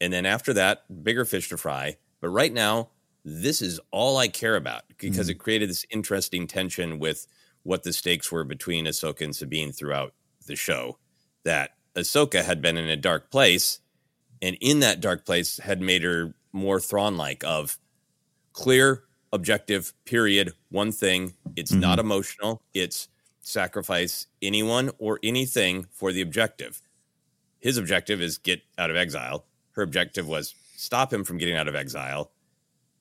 and 0.00 0.12
then 0.12 0.26
after 0.26 0.52
that, 0.54 1.04
bigger 1.04 1.24
fish 1.24 1.48
to 1.50 1.56
fry. 1.56 1.96
But 2.20 2.28
right 2.30 2.52
now, 2.52 2.90
this 3.24 3.62
is 3.62 3.80
all 3.90 4.16
I 4.16 4.28
care 4.28 4.56
about 4.56 4.82
because 4.98 5.26
mm-hmm. 5.26 5.30
it 5.30 5.38
created 5.38 5.70
this 5.70 5.86
interesting 5.90 6.46
tension 6.46 6.98
with 6.98 7.26
what 7.62 7.82
the 7.82 7.92
stakes 7.92 8.30
were 8.30 8.44
between 8.44 8.86
Ahsoka 8.86 9.22
and 9.22 9.34
Sabine 9.34 9.72
throughout 9.72 10.14
the 10.46 10.56
show. 10.56 10.98
That 11.44 11.70
Ahsoka 11.94 12.44
had 12.44 12.60
been 12.60 12.76
in 12.76 12.88
a 12.88 12.96
dark 12.96 13.30
place, 13.30 13.80
and 14.42 14.56
in 14.60 14.80
that 14.80 15.00
dark 15.00 15.24
place 15.24 15.58
had 15.58 15.80
made 15.80 16.02
her 16.02 16.34
more 16.52 16.80
Thrawn 16.80 17.16
like 17.16 17.44
of 17.44 17.78
clear, 18.52 19.03
objective, 19.34 19.92
period, 20.04 20.54
one 20.70 20.92
thing. 20.92 21.34
It's 21.56 21.72
not 21.72 21.98
emotional. 21.98 22.62
It's 22.72 23.08
sacrifice 23.40 24.26
anyone 24.40 24.90
or 24.98 25.18
anything 25.22 25.86
for 25.90 26.12
the 26.12 26.22
objective. 26.22 26.80
His 27.58 27.76
objective 27.76 28.22
is 28.22 28.38
get 28.38 28.62
out 28.78 28.90
of 28.90 28.96
exile. 28.96 29.44
Her 29.72 29.82
objective 29.82 30.28
was 30.28 30.54
stop 30.76 31.12
him 31.12 31.24
from 31.24 31.38
getting 31.38 31.56
out 31.56 31.68
of 31.68 31.74
exile. 31.74 32.30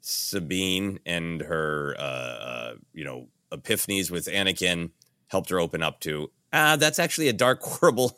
Sabine 0.01 0.99
and 1.05 1.41
her, 1.41 1.95
uh, 1.97 2.01
uh, 2.01 2.73
you 2.93 3.05
know, 3.05 3.27
epiphanies 3.51 4.11
with 4.11 4.25
Anakin 4.25 4.89
helped 5.27 5.49
her 5.49 5.59
open 5.59 5.83
up 5.83 5.99
to 6.01 6.29
ah, 6.53 6.75
that's 6.77 6.99
actually 6.99 7.27
a 7.27 7.33
dark, 7.33 7.61
horrible 7.63 8.17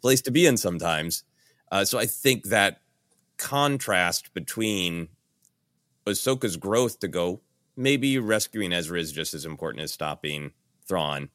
place 0.00 0.22
to 0.22 0.30
be 0.30 0.46
in 0.46 0.56
sometimes. 0.56 1.24
Uh, 1.70 1.84
so 1.84 1.98
I 1.98 2.06
think 2.06 2.46
that 2.46 2.80
contrast 3.36 4.32
between 4.34 5.08
Ahsoka's 6.06 6.56
growth 6.56 7.00
to 7.00 7.08
go, 7.08 7.40
maybe 7.76 8.18
rescuing 8.18 8.72
Ezra 8.72 8.98
is 8.98 9.12
just 9.12 9.34
as 9.34 9.44
important 9.44 9.82
as 9.82 9.92
stopping 9.92 10.52
Thrawn. 10.86 11.30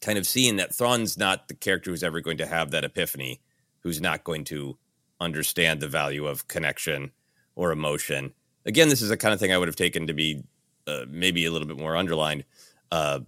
Kind 0.00 0.18
of 0.18 0.26
seeing 0.26 0.56
that 0.56 0.74
Thrawn's 0.74 1.16
not 1.16 1.48
the 1.48 1.54
character 1.54 1.90
who's 1.90 2.02
ever 2.02 2.20
going 2.20 2.38
to 2.38 2.46
have 2.46 2.70
that 2.72 2.84
epiphany, 2.84 3.40
who's 3.80 4.00
not 4.00 4.24
going 4.24 4.44
to 4.44 4.76
understand 5.20 5.80
the 5.80 5.88
value 5.88 6.26
of 6.26 6.48
connection 6.48 7.12
or 7.54 7.70
emotion. 7.72 8.32
Again, 8.66 8.88
this 8.88 9.02
is 9.02 9.08
the 9.08 9.16
kind 9.16 9.32
of 9.32 9.40
thing 9.40 9.52
I 9.52 9.58
would 9.58 9.68
have 9.68 9.76
taken 9.76 10.06
to 10.08 10.14
be 10.14 10.42
uh, 10.86 11.04
maybe 11.08 11.44
a 11.44 11.50
little 11.50 11.68
bit 11.68 11.78
more 11.78 11.96
underlined. 11.96 12.44
Uh, 12.90 13.20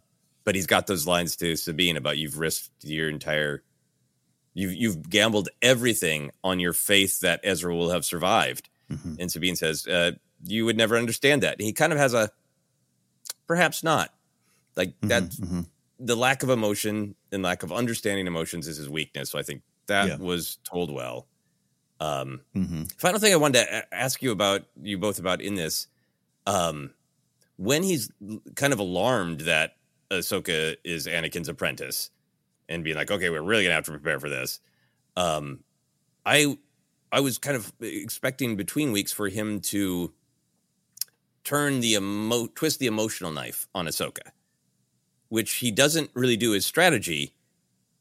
but 0.45 0.55
he's 0.55 0.67
got 0.67 0.87
those 0.87 1.07
lines 1.07 1.37
to 1.37 1.57
Sabine 1.57 1.97
about 1.97 2.19
you've 2.19 2.39
risked 2.39 2.71
your 2.83 3.09
entire, 3.09 3.63
you've 4.55 4.75
you've 4.75 5.09
gambled 5.09 5.49
everything 5.63 6.31
on 6.45 6.61
your 6.61 6.73
faith 6.73 7.21
that 7.21 7.41
Ezra 7.43 7.75
will 7.75 7.91
have 7.91 8.05
survived. 8.05 8.69
Mhm. 8.91 9.17
And 9.19 9.33
Sabine 9.33 9.57
says, 9.57 9.87
uh, 9.87 10.13
"You 10.45 10.65
would 10.65 10.77
never 10.77 10.97
understand 10.97 11.43
that." 11.43 11.61
He 11.61 11.73
kind 11.73 11.93
of 11.93 11.99
has 11.99 12.15
a, 12.15 12.31
perhaps 13.47 13.83
not, 13.83 14.15
like 14.77 14.95
that. 15.03 15.25
mhm. 15.31 15.67
The 15.99 16.17
lack 16.17 16.43
of 16.43 16.51
emotion 16.51 17.15
and 17.33 17.43
lack 17.43 17.63
of 17.63 17.73
understanding 17.73 18.27
emotions 18.27 18.69
is 18.69 18.77
his 18.77 18.89
weakness. 18.89 19.31
So 19.31 19.39
I 19.39 19.43
think 19.43 19.63
that 19.87 20.09
Yeah. 20.09 20.17
was 20.17 20.59
told 20.65 20.91
well. 20.93 21.27
Um, 22.01 22.43
Mhm. 22.55 22.93
Final 22.99 23.19
thing 23.19 23.33
I 23.33 23.37
wanted 23.37 23.65
to 23.65 23.95
ask 23.95 24.21
you 24.23 24.31
about, 24.31 24.67
you 24.83 24.99
both 24.99 25.19
about 25.19 25.41
in 25.41 25.55
this, 25.55 25.87
um, 26.47 26.93
when 27.57 27.83
he's 27.83 28.11
kind 28.55 28.75
of 28.75 28.79
alarmed 28.79 29.41
that 29.43 29.77
Ahsoka 30.11 30.77
is 30.85 31.07
Anakin's 31.07 31.49
apprentice, 31.49 32.11
and 32.69 32.85
being 32.85 32.97
like, 32.97 33.11
"Okay, 33.11 33.31
we're 33.31 33.41
really 33.41 33.63
gonna 33.65 33.75
have 33.75 33.87
to 33.87 33.91
prepare 33.93 34.21
for 34.21 34.29
this." 34.29 34.61
Um, 35.17 35.65
I, 36.27 36.59
I 37.11 37.21
was 37.21 37.39
kind 37.39 37.57
of 37.57 37.73
expecting 37.81 38.57
between 38.57 38.93
weeks 38.93 39.13
for 39.13 39.29
him 39.31 39.61
to 39.63 40.13
turn 41.47 41.79
the 41.81 41.95
emo- 41.95 42.49
twist 42.49 42.81
the 42.81 42.87
emotional 42.89 43.31
knife 43.31 43.69
on 43.75 43.87
Ahsoka, 43.87 44.33
which 45.29 45.55
he 45.55 45.71
doesn't 45.71 46.11
really 46.13 46.37
do 46.37 46.51
his 46.51 46.67
strategy. 46.67 47.35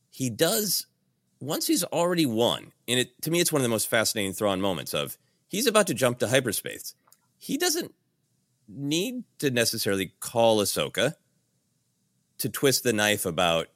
He 0.09 0.29
does 0.31 0.87
once 1.39 1.67
he's 1.67 1.83
already 1.83 2.25
won, 2.25 2.71
and 2.87 2.99
it 2.99 3.21
to 3.21 3.29
me 3.29 3.39
it's 3.39 3.51
one 3.51 3.61
of 3.61 3.63
the 3.63 3.69
most 3.69 3.87
fascinating 3.87 4.33
Thrawn 4.33 4.59
moments 4.59 4.93
of 4.93 5.17
he's 5.47 5.67
about 5.67 5.85
to 5.87 5.93
jump 5.93 6.17
to 6.19 6.27
hyperspace. 6.27 6.95
He 7.37 7.55
doesn't 7.57 7.93
need 8.67 9.23
to 9.37 9.51
necessarily 9.51 10.13
call 10.19 10.59
Ahsoka 10.59 11.15
to 12.39 12.49
twist 12.49 12.83
the 12.83 12.93
knife 12.93 13.25
about 13.25 13.67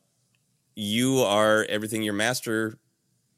you 0.76 1.20
are 1.20 1.66
everything 1.70 2.02
your 2.02 2.14
master 2.14 2.80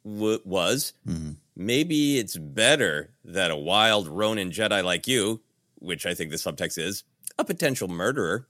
w- 0.05 0.39
was. 0.45 0.93
Mhm. 1.05 1.35
Maybe 1.57 2.17
it's 2.19 2.37
better 2.37 3.11
that 3.25 3.51
a 3.51 3.55
wild 3.57 4.07
Ronin 4.07 4.51
Jedi 4.51 4.81
like 4.83 5.07
you, 5.07 5.41
which 5.81 6.05
I 6.05 6.13
think 6.13 6.31
the 6.31 6.37
subtext 6.37 6.77
is, 6.77 7.03
a 7.37 7.43
potential 7.43 7.87
murderer, 7.87 8.47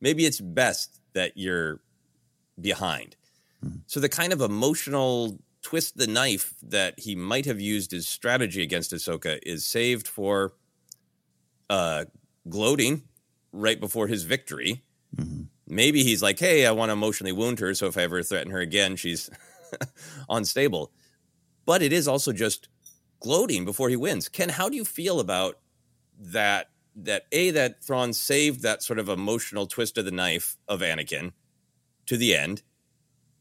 maybe 0.00 0.24
it's 0.26 0.40
best 0.40 1.00
that 1.14 1.32
you're 1.36 1.80
behind. 2.60 3.16
So 3.86 4.00
the 4.00 4.08
kind 4.08 4.32
of 4.32 4.40
emotional 4.40 5.38
twist 5.62 5.96
the 5.96 6.08
knife 6.08 6.54
that 6.64 6.98
he 6.98 7.14
might 7.14 7.44
have 7.46 7.60
used 7.60 7.92
as 7.92 8.08
strategy 8.08 8.60
against 8.62 8.92
Ahsoka 8.92 9.38
is 9.44 9.64
saved 9.64 10.08
for 10.08 10.54
uh, 11.70 12.06
gloating 12.48 13.02
right 13.52 13.78
before 13.78 14.08
his 14.08 14.24
victory. 14.24 14.82
Mhm. 15.16 15.46
maybe 15.68 16.02
he's 16.02 16.22
like, 16.22 16.38
hey, 16.38 16.66
I 16.66 16.72
want 16.72 16.88
to 16.88 16.94
emotionally 16.94 17.32
wound 17.32 17.60
her, 17.60 17.72
so 17.74 17.86
if 17.86 17.96
I 17.96 18.02
ever 18.02 18.22
threaten 18.22 18.50
her 18.50 18.60
again, 18.60 18.96
she's 18.96 19.30
unstable. 20.28 20.90
But 21.64 21.82
it 21.82 21.92
is 21.92 22.08
also 22.08 22.32
just 22.32 22.68
gloating 23.20 23.64
before 23.64 23.88
he 23.90 23.96
wins. 23.96 24.28
Ken, 24.28 24.48
how 24.48 24.68
do 24.68 24.76
you 24.76 24.84
feel 24.84 25.20
about 25.20 25.58
that? 26.22 26.68
That 26.94 27.24
a 27.32 27.50
that 27.52 27.82
Thrawn 27.82 28.12
saved 28.12 28.60
that 28.62 28.82
sort 28.82 28.98
of 28.98 29.08
emotional 29.08 29.66
twist 29.66 29.96
of 29.96 30.04
the 30.04 30.10
knife 30.10 30.56
of 30.68 30.80
Anakin 30.80 31.32
to 32.04 32.18
the 32.18 32.34
end, 32.36 32.62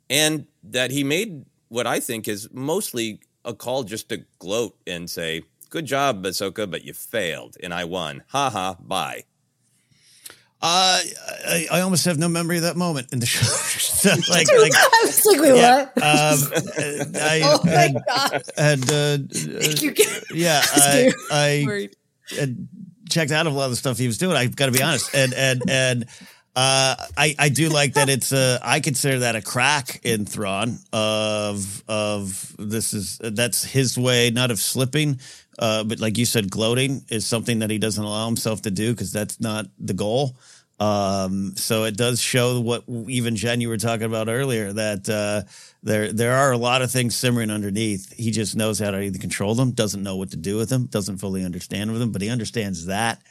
and 0.09 0.47
that 0.63 0.91
he 0.91 1.03
made 1.03 1.45
what 1.67 1.85
I 1.85 1.99
think 1.99 2.29
is 2.29 2.47
mostly 2.53 3.19
a 3.43 3.53
call 3.53 3.83
just 3.83 4.07
to 4.07 4.23
gloat 4.39 4.77
and 4.87 5.09
say, 5.09 5.41
"Good 5.69 5.85
job, 5.85 6.23
Ahsoka, 6.23 6.69
but 6.71 6.85
you 6.85 6.93
failed, 6.93 7.57
and 7.61 7.73
I 7.73 7.83
won. 7.83 8.23
Ha 8.29 8.49
ha. 8.49 8.77
Bye." 8.79 9.25
Uh, 10.63 11.01
I, 11.47 11.67
I 11.71 11.81
almost 11.81 12.05
have 12.05 12.19
no 12.19 12.29
memory 12.29 12.57
of 12.57 12.63
that 12.63 12.77
moment 12.77 13.11
in 13.11 13.19
the 13.19 13.25
show. 13.25 13.41
like, 14.31 14.47
like, 14.61 14.73
I 14.75 15.03
was 15.03 15.25
like, 15.25 15.41
wait, 15.41 15.55
yeah, 15.55 15.85
what? 15.85 15.97
um, 15.97 17.13
I 17.15 17.41
oh 17.43 17.59
my 17.65 17.71
had, 17.71 17.93
god! 18.07 18.43
had 18.57 18.79
uh, 18.83 19.17
Thank 19.33 19.81
you. 19.81 19.93
yeah, 20.35 20.61
I, 20.63 21.11
I 21.31 21.89
Had 22.37 22.67
checked 23.09 23.31
out 23.31 23.47
of 23.47 23.53
a 23.53 23.55
lot 23.55 23.65
of 23.65 23.71
the 23.71 23.77
stuff 23.77 23.97
he 23.97 24.07
was 24.07 24.17
doing. 24.17 24.35
I've 24.35 24.55
got 24.55 24.67
to 24.67 24.71
be 24.71 24.81
honest, 24.81 25.13
and 25.13 25.33
and 25.33 25.63
and 25.69 26.05
uh, 26.55 26.95
I 27.17 27.35
I 27.37 27.49
do 27.49 27.69
like 27.69 27.93
that 27.93 28.09
it's 28.09 28.33
uh 28.33 28.59
I 28.61 28.79
consider 28.79 29.19
that 29.19 29.35
a 29.35 29.41
crack 29.41 30.01
in 30.03 30.25
Thrawn 30.25 30.79
of 30.91 31.83
of 31.87 32.55
this 32.57 32.93
is 32.93 33.19
that's 33.21 33.63
his 33.63 33.97
way 33.97 34.31
not 34.31 34.51
of 34.51 34.59
slipping. 34.59 35.19
Uh, 35.59 35.83
but 35.83 35.99
like 35.99 36.17
you 36.17 36.25
said, 36.25 36.49
gloating 36.49 37.03
is 37.09 37.25
something 37.25 37.59
that 37.59 37.69
he 37.69 37.77
doesn't 37.77 38.03
allow 38.03 38.25
himself 38.25 38.63
to 38.63 38.71
do 38.71 38.91
because 38.91 39.11
that's 39.11 39.39
not 39.39 39.67
the 39.77 39.93
goal. 39.93 40.35
Um, 40.81 41.55
so 41.57 41.83
it 41.83 41.95
does 41.95 42.19
show 42.19 42.59
what 42.59 42.83
even 43.07 43.35
Jen 43.35 43.61
you 43.61 43.69
were 43.69 43.77
talking 43.77 44.07
about 44.07 44.29
earlier 44.29 44.73
that 44.73 45.07
uh, 45.07 45.47
there 45.83 46.11
there 46.11 46.33
are 46.33 46.51
a 46.51 46.57
lot 46.57 46.81
of 46.81 46.89
things 46.89 47.15
simmering 47.15 47.51
underneath. 47.51 48.11
He 48.13 48.31
just 48.31 48.55
knows 48.55 48.79
how 48.79 48.89
to 48.89 48.99
either 48.99 49.19
control 49.19 49.53
them, 49.53 49.73
doesn't 49.73 50.01
know 50.01 50.15
what 50.15 50.31
to 50.31 50.37
do 50.37 50.57
with 50.57 50.69
them, 50.69 50.87
doesn't 50.87 51.19
fully 51.19 51.45
understand 51.45 51.91
with 51.91 51.99
them, 51.99 52.11
but 52.11 52.23
he 52.23 52.29
understands 52.29 52.87
that 52.87 53.21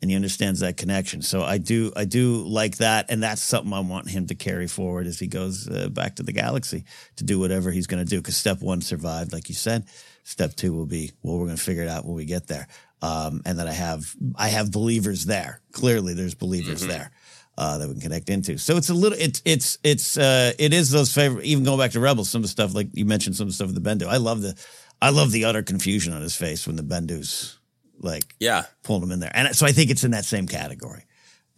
and 0.00 0.10
he 0.10 0.16
understands 0.16 0.60
that 0.60 0.78
connection. 0.78 1.20
So 1.20 1.42
I 1.42 1.58
do 1.58 1.92
I 1.94 2.06
do 2.06 2.36
like 2.46 2.78
that, 2.78 3.06
and 3.10 3.22
that's 3.22 3.42
something 3.42 3.74
I 3.74 3.80
want 3.80 4.08
him 4.08 4.26
to 4.28 4.34
carry 4.34 4.66
forward 4.66 5.06
as 5.06 5.18
he 5.18 5.26
goes 5.26 5.68
uh, 5.68 5.90
back 5.90 6.16
to 6.16 6.22
the 6.22 6.32
galaxy 6.32 6.84
to 7.16 7.24
do 7.24 7.38
whatever 7.38 7.70
he's 7.70 7.86
going 7.86 8.02
to 8.02 8.08
do. 8.08 8.16
Because 8.16 8.36
step 8.36 8.62
one 8.62 8.80
survived, 8.80 9.34
like 9.34 9.50
you 9.50 9.54
said. 9.54 9.84
Step 10.22 10.54
two 10.56 10.72
will 10.72 10.86
be 10.86 11.12
well, 11.22 11.36
we're 11.36 11.46
going 11.46 11.58
to 11.58 11.62
figure 11.62 11.82
it 11.82 11.88
out 11.88 12.06
when 12.06 12.14
we 12.14 12.24
get 12.24 12.46
there. 12.46 12.66
Um, 13.04 13.42
and 13.44 13.58
that 13.58 13.68
I 13.68 13.72
have 13.72 14.14
I 14.36 14.48
have 14.48 14.70
believers 14.70 15.26
there. 15.26 15.60
Clearly, 15.72 16.14
there's 16.14 16.34
believers 16.34 16.82
Mhm. 16.82 16.88
there 16.88 17.10
uh, 17.58 17.76
that 17.78 17.86
we 17.88 17.94
can 17.94 18.00
connect 18.02 18.30
into. 18.30 18.56
So 18.56 18.76
it's 18.78 18.88
a 18.88 18.94
little 18.94 19.18
it's 19.20 19.42
it's 19.44 19.78
it's 19.82 20.16
uh, 20.16 20.52
it 20.58 20.72
is 20.72 20.90
those 20.90 21.12
favorite. 21.12 21.44
Even 21.44 21.64
going 21.64 21.78
back 21.78 21.90
to 21.92 22.00
Rebels, 22.00 22.30
some 22.30 22.40
of 22.40 22.44
the 22.44 22.48
stuff 22.48 22.74
like 22.74 22.88
you 22.94 23.04
mentioned, 23.04 23.36
some 23.36 23.44
of 23.46 23.50
the 23.50 23.54
stuff 23.54 23.68
with 23.72 23.82
the 23.82 23.86
Bendu. 23.88 24.06
I 24.08 24.16
love 24.16 24.40
the 24.40 24.54
I 25.02 25.10
love 25.10 25.32
the 25.32 25.44
utter 25.44 25.62
confusion 25.62 26.12
on 26.14 26.22
his 26.22 26.34
face 26.34 26.66
when 26.66 26.76
the 26.76 26.82
Bendu's 26.82 27.58
like 28.00 28.34
Yeah. 28.40 28.62
pulling 28.82 29.02
him 29.02 29.12
in 29.12 29.20
there. 29.20 29.32
And 29.34 29.54
so 29.54 29.66
I 29.66 29.72
think 29.72 29.90
it's 29.90 30.04
in 30.04 30.12
that 30.12 30.24
same 30.24 30.46
category. 30.46 31.04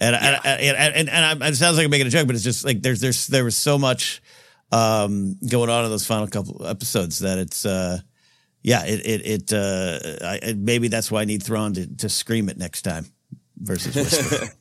And 0.00 0.16
and, 0.16 0.40
and, 0.44 0.76
and, 0.96 1.08
and, 1.08 1.42
I, 1.44 1.48
it 1.48 1.54
sounds 1.56 1.76
like 1.76 1.84
I'm 1.84 1.90
making 1.90 2.08
a 2.08 2.10
joke, 2.10 2.26
but 2.26 2.34
it's 2.34 2.44
just 2.44 2.64
like 2.64 2.82
there's 2.82 3.00
there's 3.00 3.28
there 3.28 3.44
was 3.44 3.56
so 3.56 3.78
much 3.78 4.20
um, 4.72 5.36
going 5.48 5.70
on 5.70 5.84
in 5.84 5.90
those 5.90 6.06
final 6.06 6.26
couple 6.26 6.66
episodes 6.66 7.20
that 7.20 7.38
it's 7.38 7.64
uh, 7.64 8.00
yeah 8.66 8.84
it 8.84 9.00
it, 9.06 9.26
it 9.26 9.52
uh, 9.52 10.26
I, 10.26 10.54
maybe 10.56 10.88
that's 10.88 11.10
why 11.10 11.22
I 11.22 11.24
need 11.24 11.42
Thrawn 11.42 11.72
to 11.74 11.86
to 11.86 12.08
scream 12.08 12.48
it 12.48 12.58
next 12.58 12.82
time 12.82 13.06
versus 13.56 13.94
whisper. 13.96 14.52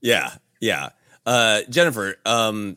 yeah, 0.00 0.34
yeah. 0.60 0.90
Uh, 1.26 1.62
Jennifer, 1.68 2.16
um, 2.24 2.76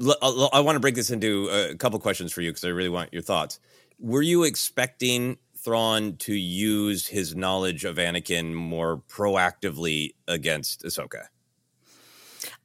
l- 0.00 0.16
l- 0.22 0.50
I 0.52 0.60
want 0.60 0.76
to 0.76 0.80
break 0.80 0.94
this 0.94 1.10
into 1.10 1.48
a 1.48 1.74
couple 1.74 1.98
questions 1.98 2.32
for 2.32 2.42
you 2.42 2.50
because 2.50 2.64
I 2.64 2.68
really 2.68 2.88
want 2.90 3.12
your 3.12 3.22
thoughts. 3.22 3.58
Were 3.98 4.22
you 4.22 4.44
expecting 4.44 5.38
Thrawn 5.56 6.16
to 6.18 6.34
use 6.34 7.06
his 7.06 7.34
knowledge 7.34 7.84
of 7.84 7.96
Anakin 7.96 8.52
more 8.52 9.02
proactively 9.08 10.14
against 10.28 10.84
Ahsoka? 10.84 11.28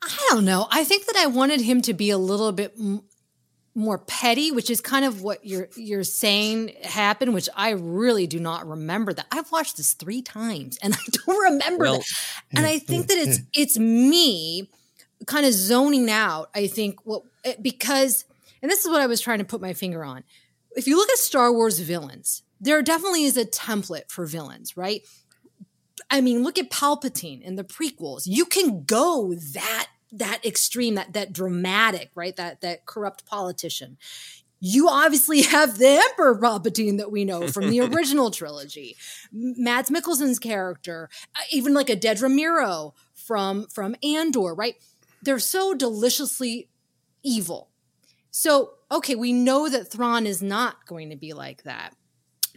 I 0.02 0.28
don't 0.32 0.46
know. 0.46 0.68
I 0.72 0.84
think 0.84 1.06
that 1.06 1.16
I 1.18 1.28
wanted 1.28 1.62
him 1.62 1.82
to 1.84 1.94
be 1.94 2.10
a 2.10 2.18
little 2.18 2.52
bit 2.52 2.74
m- 2.80 3.04
more 3.80 3.98
petty, 3.98 4.52
which 4.52 4.70
is 4.70 4.82
kind 4.82 5.06
of 5.06 5.22
what 5.22 5.46
you're 5.46 5.70
you're 5.76 6.04
saying 6.04 6.74
happened, 6.84 7.34
which 7.34 7.50
I 7.56 7.72
really 7.72 8.28
do 8.28 8.40
not 8.40 8.68
remember 8.68 9.14
that. 9.14 9.26
I've 9.32 9.52
watched 9.52 9.78
this 9.78 9.94
three 9.94 10.22
times 10.22 10.78
and 10.84 10.94
I 11.00 11.04
don't 11.26 11.54
remember 11.54 11.84
Well- 11.86 11.98
that. 11.98 12.58
And 12.58 12.66
I 12.66 12.80
think 12.80 13.08
that 13.08 13.18
it's 13.18 13.40
it's 13.54 13.80
me 13.80 14.70
kind 15.26 15.46
of 15.46 15.54
zoning 15.54 16.10
out. 16.10 16.50
I 16.54 16.68
think 16.68 17.06
what 17.06 17.24
eh, 17.44 17.56
because 17.62 18.26
and 18.62 18.70
this 18.70 18.84
is 18.86 18.92
what 18.92 19.02
I 19.02 19.08
was 19.08 19.22
trying 19.22 19.40
to 19.40 19.46
put 19.46 19.62
my 19.62 19.74
finger 19.74 20.04
on. 20.04 20.24
If 20.76 20.86
you 20.88 20.98
look 20.98 21.10
at 21.10 21.18
Star 21.18 21.52
Wars 21.52 21.80
villains, 21.80 22.44
there 22.62 22.82
definitely 22.82 23.24
is 23.24 23.38
a 23.38 23.46
template 23.46 24.10
for 24.10 24.26
villains, 24.26 24.78
right? 24.78 25.02
I 26.12 26.22
mean, 26.22 26.44
look 26.44 26.58
at 26.58 26.70
Palpatine 26.72 27.42
in 27.42 27.56
the 27.56 27.64
prequels. 27.64 28.24
You 28.26 28.46
can 28.46 28.84
go 28.84 29.34
that 29.54 29.88
that 30.12 30.46
extreme, 30.46 30.96
that 30.96 31.14
that 31.14 31.34
dramatic, 31.34 32.12
right? 32.16 32.36
That 32.36 32.62
that 32.62 32.86
corrupt 32.86 33.26
politician. 33.26 33.98
You 34.60 34.90
obviously 34.90 35.42
have 35.44 35.78
the 35.78 36.02
Emperor 36.10 36.38
Palpatine 36.38 36.98
that 36.98 37.12
we 37.12 37.26
know 37.26 37.48
from 37.48 37.70
the 37.70 37.80
original 37.94 38.32
trilogy. 38.32 38.98
Mads 39.32 39.90
Mikkelsen's 39.90 40.40
character, 40.40 41.10
uh, 41.36 41.42
even 41.52 41.74
like 41.74 41.90
a 41.90 41.96
Dedra 41.96 42.32
Meero 42.32 42.94
from 43.14 43.68
from 43.68 43.96
Andor, 44.04 44.54
right? 44.54 44.76
They're 45.22 45.40
so 45.40 45.74
deliciously 45.74 46.70
evil. 47.24 47.70
So, 48.32 48.72
okay, 48.92 49.16
we 49.16 49.34
know 49.34 49.70
that 49.70 49.92
Thrawn 49.92 50.26
is 50.26 50.42
not 50.42 50.86
going 50.86 51.10
to 51.10 51.16
be 51.16 51.34
like 51.34 51.64
that 51.64 51.94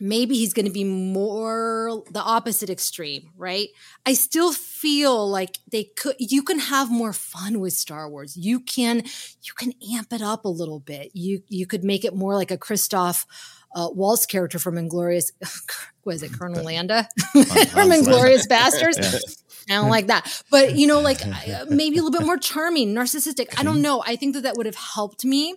maybe 0.02 0.34
he's 0.34 0.52
going 0.52 0.66
to 0.66 0.72
be 0.72 0.82
more 0.82 2.02
the 2.10 2.20
opposite 2.20 2.68
extreme, 2.68 3.30
right? 3.36 3.68
I 4.04 4.14
still 4.14 4.52
feel 4.52 5.30
like 5.30 5.58
they 5.70 5.84
could 5.84 6.16
you 6.18 6.42
can 6.42 6.58
have 6.58 6.90
more 6.90 7.12
fun 7.12 7.60
with 7.60 7.72
Star 7.72 8.10
Wars. 8.10 8.36
You 8.36 8.58
can 8.58 9.04
you 9.42 9.52
can 9.56 9.72
amp 9.94 10.12
it 10.12 10.20
up 10.20 10.44
a 10.44 10.48
little 10.48 10.80
bit. 10.80 11.12
You 11.14 11.42
you 11.48 11.66
could 11.66 11.84
make 11.84 12.04
it 12.04 12.14
more 12.14 12.34
like 12.34 12.50
a 12.50 12.58
Christoph 12.58 13.26
uh, 13.74 13.88
Waltz 13.92 14.26
character 14.26 14.58
from 14.58 14.74
Inglourious 14.74 15.30
was 16.04 16.22
it, 16.22 16.32
Colonel 16.32 16.64
Landa? 16.64 17.08
from 17.32 17.90
Inglourious 17.90 18.46
Basterds. 18.48 19.38
I 19.70 19.74
don't 19.74 19.88
like 19.88 20.08
that. 20.08 20.42
But, 20.50 20.74
you 20.74 20.88
know, 20.88 21.00
like 21.00 21.24
uh, 21.24 21.66
maybe 21.70 21.98
a 21.98 22.02
little 22.02 22.18
bit 22.18 22.26
more 22.26 22.36
charming, 22.36 22.92
narcissistic. 22.92 23.58
I 23.58 23.62
don't 23.62 23.80
know. 23.80 24.02
I 24.04 24.16
think 24.16 24.34
that 24.34 24.42
that 24.42 24.56
would 24.56 24.66
have 24.66 24.74
helped 24.74 25.24
me 25.24 25.54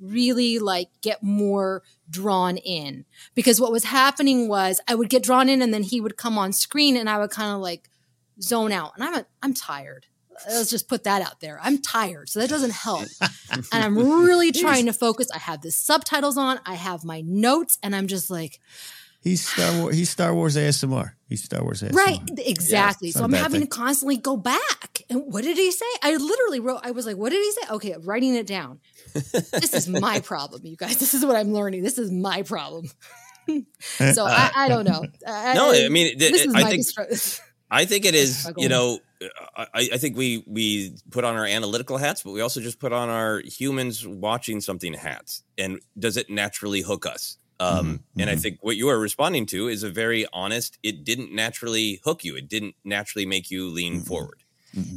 really 0.00 0.58
like 0.58 0.88
get 1.02 1.22
more 1.22 1.82
drawn 2.10 2.56
in 2.56 3.04
because 3.34 3.60
what 3.60 3.72
was 3.72 3.84
happening 3.84 4.48
was 4.48 4.80
I 4.88 4.94
would 4.94 5.10
get 5.10 5.22
drawn 5.22 5.48
in 5.48 5.62
and 5.62 5.72
then 5.72 5.82
he 5.82 6.00
would 6.00 6.16
come 6.16 6.38
on 6.38 6.52
screen 6.52 6.96
and 6.96 7.08
I 7.08 7.18
would 7.18 7.30
kind 7.30 7.52
of 7.52 7.60
like 7.60 7.88
zone 8.40 8.72
out 8.72 8.92
and 8.94 9.04
I'm 9.04 9.14
a, 9.14 9.26
I'm 9.42 9.54
tired. 9.54 10.06
Let's 10.46 10.70
just 10.70 10.88
put 10.88 11.04
that 11.04 11.22
out 11.22 11.40
there. 11.40 11.58
I'm 11.62 11.78
tired, 11.78 12.28
so 12.28 12.40
that 12.40 12.48
doesn't 12.48 12.72
help. 12.72 13.08
and 13.50 13.64
I'm 13.72 13.96
really 13.96 14.52
trying 14.52 14.86
to 14.86 14.92
focus. 14.92 15.28
I 15.34 15.38
have 15.38 15.62
the 15.62 15.70
subtitles 15.70 16.36
on. 16.36 16.60
I 16.64 16.74
have 16.74 17.04
my 17.04 17.22
notes, 17.22 17.78
and 17.82 17.94
I'm 17.94 18.06
just 18.06 18.30
like, 18.30 18.60
he's 19.20 19.46
Star 19.46 19.80
Wars. 19.80 19.96
He's 19.96 20.10
Star 20.10 20.34
Wars 20.34 20.56
ASMR. 20.56 21.12
He's 21.28 21.42
Star 21.42 21.62
Wars 21.62 21.82
ASMR. 21.82 21.94
Right, 21.94 22.20
exactly. 22.38 23.08
it's 23.08 23.18
so 23.18 23.24
I'm 23.24 23.32
having 23.32 23.60
thing. 23.60 23.68
to 23.68 23.76
constantly 23.76 24.16
go 24.16 24.36
back. 24.36 25.02
And 25.10 25.32
what 25.32 25.44
did 25.44 25.56
he 25.56 25.70
say? 25.70 25.86
I 26.02 26.16
literally 26.16 26.60
wrote, 26.60 26.80
I 26.82 26.92
was 26.92 27.06
like, 27.06 27.16
what 27.16 27.30
did 27.30 27.42
he 27.42 27.52
say? 27.52 27.72
Okay, 27.72 27.96
writing 28.04 28.34
it 28.34 28.46
down. 28.46 28.80
This 29.14 29.74
is 29.74 29.88
my 29.88 30.20
problem, 30.20 30.64
you 30.64 30.76
guys. 30.76 30.96
This 30.98 31.14
is 31.14 31.24
what 31.24 31.36
I'm 31.36 31.52
learning. 31.52 31.82
This 31.82 31.98
is 31.98 32.10
my 32.10 32.42
problem. 32.42 32.86
so 33.78 34.24
I, 34.26 34.50
I 34.54 34.68
don't 34.68 34.84
know. 34.84 35.04
I, 35.26 35.54
No, 35.54 35.70
I 35.72 35.88
mean, 35.88 36.18
th- 36.18 36.32
this 36.32 36.44
is 36.44 36.54
I 36.54 36.62
my 36.62 36.70
think- 36.70 36.86
distro- 36.86 37.40
I 37.70 37.84
think 37.84 38.06
it 38.06 38.14
is, 38.14 38.50
you 38.56 38.70
know, 38.70 38.98
I, 39.54 39.66
I 39.92 39.98
think 39.98 40.16
we 40.16 40.42
we 40.46 40.96
put 41.10 41.24
on 41.24 41.36
our 41.36 41.44
analytical 41.44 41.98
hats, 41.98 42.22
but 42.22 42.32
we 42.32 42.40
also 42.40 42.60
just 42.62 42.78
put 42.80 42.94
on 42.94 43.10
our 43.10 43.42
humans 43.44 44.06
watching 44.06 44.62
something 44.62 44.94
hats. 44.94 45.42
And 45.58 45.80
does 45.98 46.16
it 46.16 46.30
naturally 46.30 46.80
hook 46.80 47.04
us? 47.04 47.36
Um, 47.60 48.04
And 48.18 48.30
I 48.30 48.36
think 48.36 48.58
what 48.62 48.76
you 48.76 48.88
are 48.88 48.98
responding 48.98 49.44
to 49.46 49.68
is 49.68 49.82
a 49.82 49.90
very 49.90 50.26
honest. 50.32 50.78
It 50.82 51.04
didn't 51.04 51.34
naturally 51.34 52.00
hook 52.04 52.24
you. 52.24 52.36
It 52.36 52.48
didn't 52.48 52.74
naturally 52.84 53.26
make 53.26 53.50
you 53.50 53.68
lean 53.68 54.00
forward. 54.00 54.42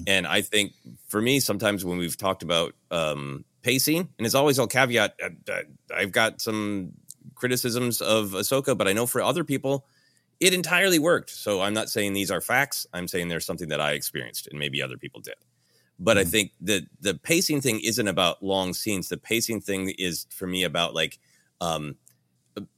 And 0.07 0.25
I 0.27 0.41
think 0.41 0.73
for 1.07 1.21
me, 1.21 1.39
sometimes 1.39 1.83
when 1.83 1.97
we've 1.97 2.15
talked 2.17 2.43
about 2.43 2.73
um, 2.91 3.43
pacing, 3.61 4.09
and 4.17 4.25
as 4.25 4.35
always, 4.35 4.59
I'll 4.59 4.67
caveat, 4.67 5.15
uh, 5.23 5.51
uh, 5.51 5.61
I've 5.95 6.11
got 6.11 6.41
some 6.41 6.93
criticisms 7.35 8.01
of 8.01 8.31
Ahsoka, 8.31 8.77
but 8.77 8.87
I 8.87 8.93
know 8.93 9.07
for 9.07 9.21
other 9.21 9.43
people, 9.43 9.85
it 10.39 10.53
entirely 10.53 10.99
worked. 10.99 11.29
So 11.29 11.61
I'm 11.61 11.73
not 11.73 11.89
saying 11.89 12.13
these 12.13 12.31
are 12.31 12.41
facts. 12.41 12.87
I'm 12.93 13.07
saying 13.07 13.27
there's 13.27 13.45
something 13.45 13.69
that 13.69 13.79
I 13.79 13.91
experienced 13.91 14.47
and 14.47 14.59
maybe 14.59 14.81
other 14.81 14.97
people 14.97 15.21
did. 15.21 15.35
But 15.99 16.17
I 16.17 16.23
think 16.23 16.51
that 16.61 16.87
the 16.99 17.13
pacing 17.13 17.61
thing 17.61 17.79
isn't 17.79 18.07
about 18.07 18.41
long 18.41 18.73
scenes. 18.73 19.09
The 19.09 19.17
pacing 19.17 19.61
thing 19.61 19.89
is 19.89 20.25
for 20.31 20.47
me 20.47 20.63
about 20.63 20.95
like 20.95 21.19
um 21.61 21.95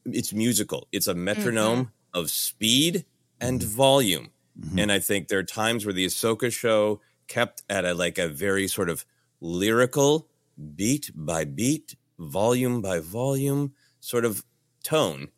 it's 0.06 0.34
musical. 0.34 0.90
It's 0.92 1.08
a 1.08 1.16
metronome 1.16 1.92
of 2.14 2.30
speed 2.30 3.06
and 3.40 3.64
volume. 3.64 4.30
And 4.78 4.92
I 4.92 5.00
think 5.00 5.30
there 5.30 5.40
are 5.40 5.44
times 5.44 5.86
where 5.86 5.94
the 5.94 6.06
Ahsoka 6.06 6.52
show 6.52 7.02
kept 7.28 7.64
at 7.70 7.86
a 7.86 7.94
like 7.94 8.18
a 8.18 8.28
very 8.28 8.68
sort 8.68 8.90
of 8.90 9.06
lyrical, 9.40 10.28
beat 10.76 11.12
by 11.16 11.46
beat, 11.46 11.96
volume 12.20 12.82
by 12.82 13.00
volume 13.00 13.74
sort 14.00 14.26
of 14.26 14.44
tone. 14.84 15.30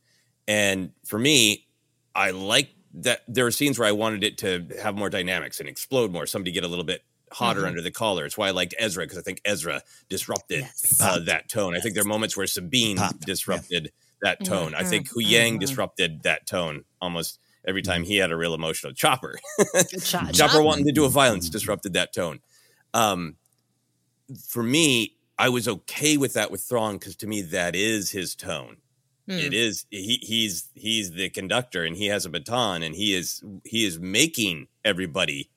And 0.48 0.92
for 1.06 1.18
me, 1.20 1.68
I 2.14 2.32
like 2.32 2.70
that 2.96 3.22
there 3.28 3.46
are 3.46 3.52
scenes 3.52 3.78
where 3.78 3.88
I 3.88 3.92
wanted 3.92 4.24
it 4.24 4.38
to 4.40 4.66
have 4.82 4.96
more 4.96 5.10
dynamics 5.10 5.60
and 5.60 5.68
explode 5.68 6.12
more, 6.12 6.26
somebody 6.26 6.52
get 6.52 6.64
a 6.64 6.68
little 6.68 6.86
bit 6.86 7.02
hotter 7.32 7.62
Mhm. 7.64 7.68
under 7.68 7.82
the 7.82 7.92
collar. 7.92 8.26
It's 8.26 8.38
why 8.38 8.48
I 8.48 8.52
liked 8.52 8.74
Ezra 8.80 9.04
because 9.04 9.18
I 9.18 9.22
think 9.22 9.42
Ezra 9.44 9.82
disrupted 10.10 10.62
Yes. 10.62 11.02
uh, 11.02 11.20
that 11.26 11.50
tone. 11.50 11.76
I 11.76 11.80
think 11.80 11.94
there 11.96 12.04
are 12.04 12.08
moments 12.08 12.38
where 12.38 12.48
Sabine 12.48 12.98
disrupted 13.26 13.92
that 14.22 14.46
tone. 14.46 14.74
I 14.76 14.84
think 14.84 15.10
Huyang 15.10 15.56
Mhm. 15.56 15.60
disrupted 15.60 16.24
that 16.24 16.46
tone 16.48 16.86
almost 17.02 17.40
every 17.68 17.82
time 17.82 18.04
he 18.04 18.18
had 18.18 18.32
a 18.32 18.38
real 18.38 18.54
emotional 18.54 18.94
chopper. 18.94 19.40
Chop- 20.04 20.32
Chopper 20.34 20.62
wanting 20.62 20.86
to 20.86 20.92
do 20.94 21.04
a 21.04 21.10
violence 21.10 21.50
disrupted 21.50 21.94
that 21.94 22.14
tone. 22.14 22.40
Um, 22.94 23.36
for 24.48 24.64
me, 24.64 25.16
I 25.38 25.50
was 25.50 25.68
okay 25.68 26.18
with 26.18 26.34
that 26.34 26.52
with 26.52 26.62
Thrawn 26.62 26.98
because 26.98 27.16
to 27.18 27.28
me 27.28 27.42
that 27.42 27.76
is 27.76 28.12
his 28.12 28.36
tone. 28.36 28.78
Hmm. 29.28 29.34
It 29.34 29.54
is 29.54 29.86
he 29.90 30.20
he's 30.22 30.70
he's 30.76 31.12
the 31.12 31.30
conductor 31.30 31.84
and 31.84 31.96
he 31.96 32.08
has 32.08 32.26
a 32.26 32.30
baton 32.30 32.84
and 32.84 32.96
he 32.96 33.14
is 33.14 33.44
he 33.64 33.86
is 33.86 34.00
making 34.00 34.68
everybody 34.84 35.50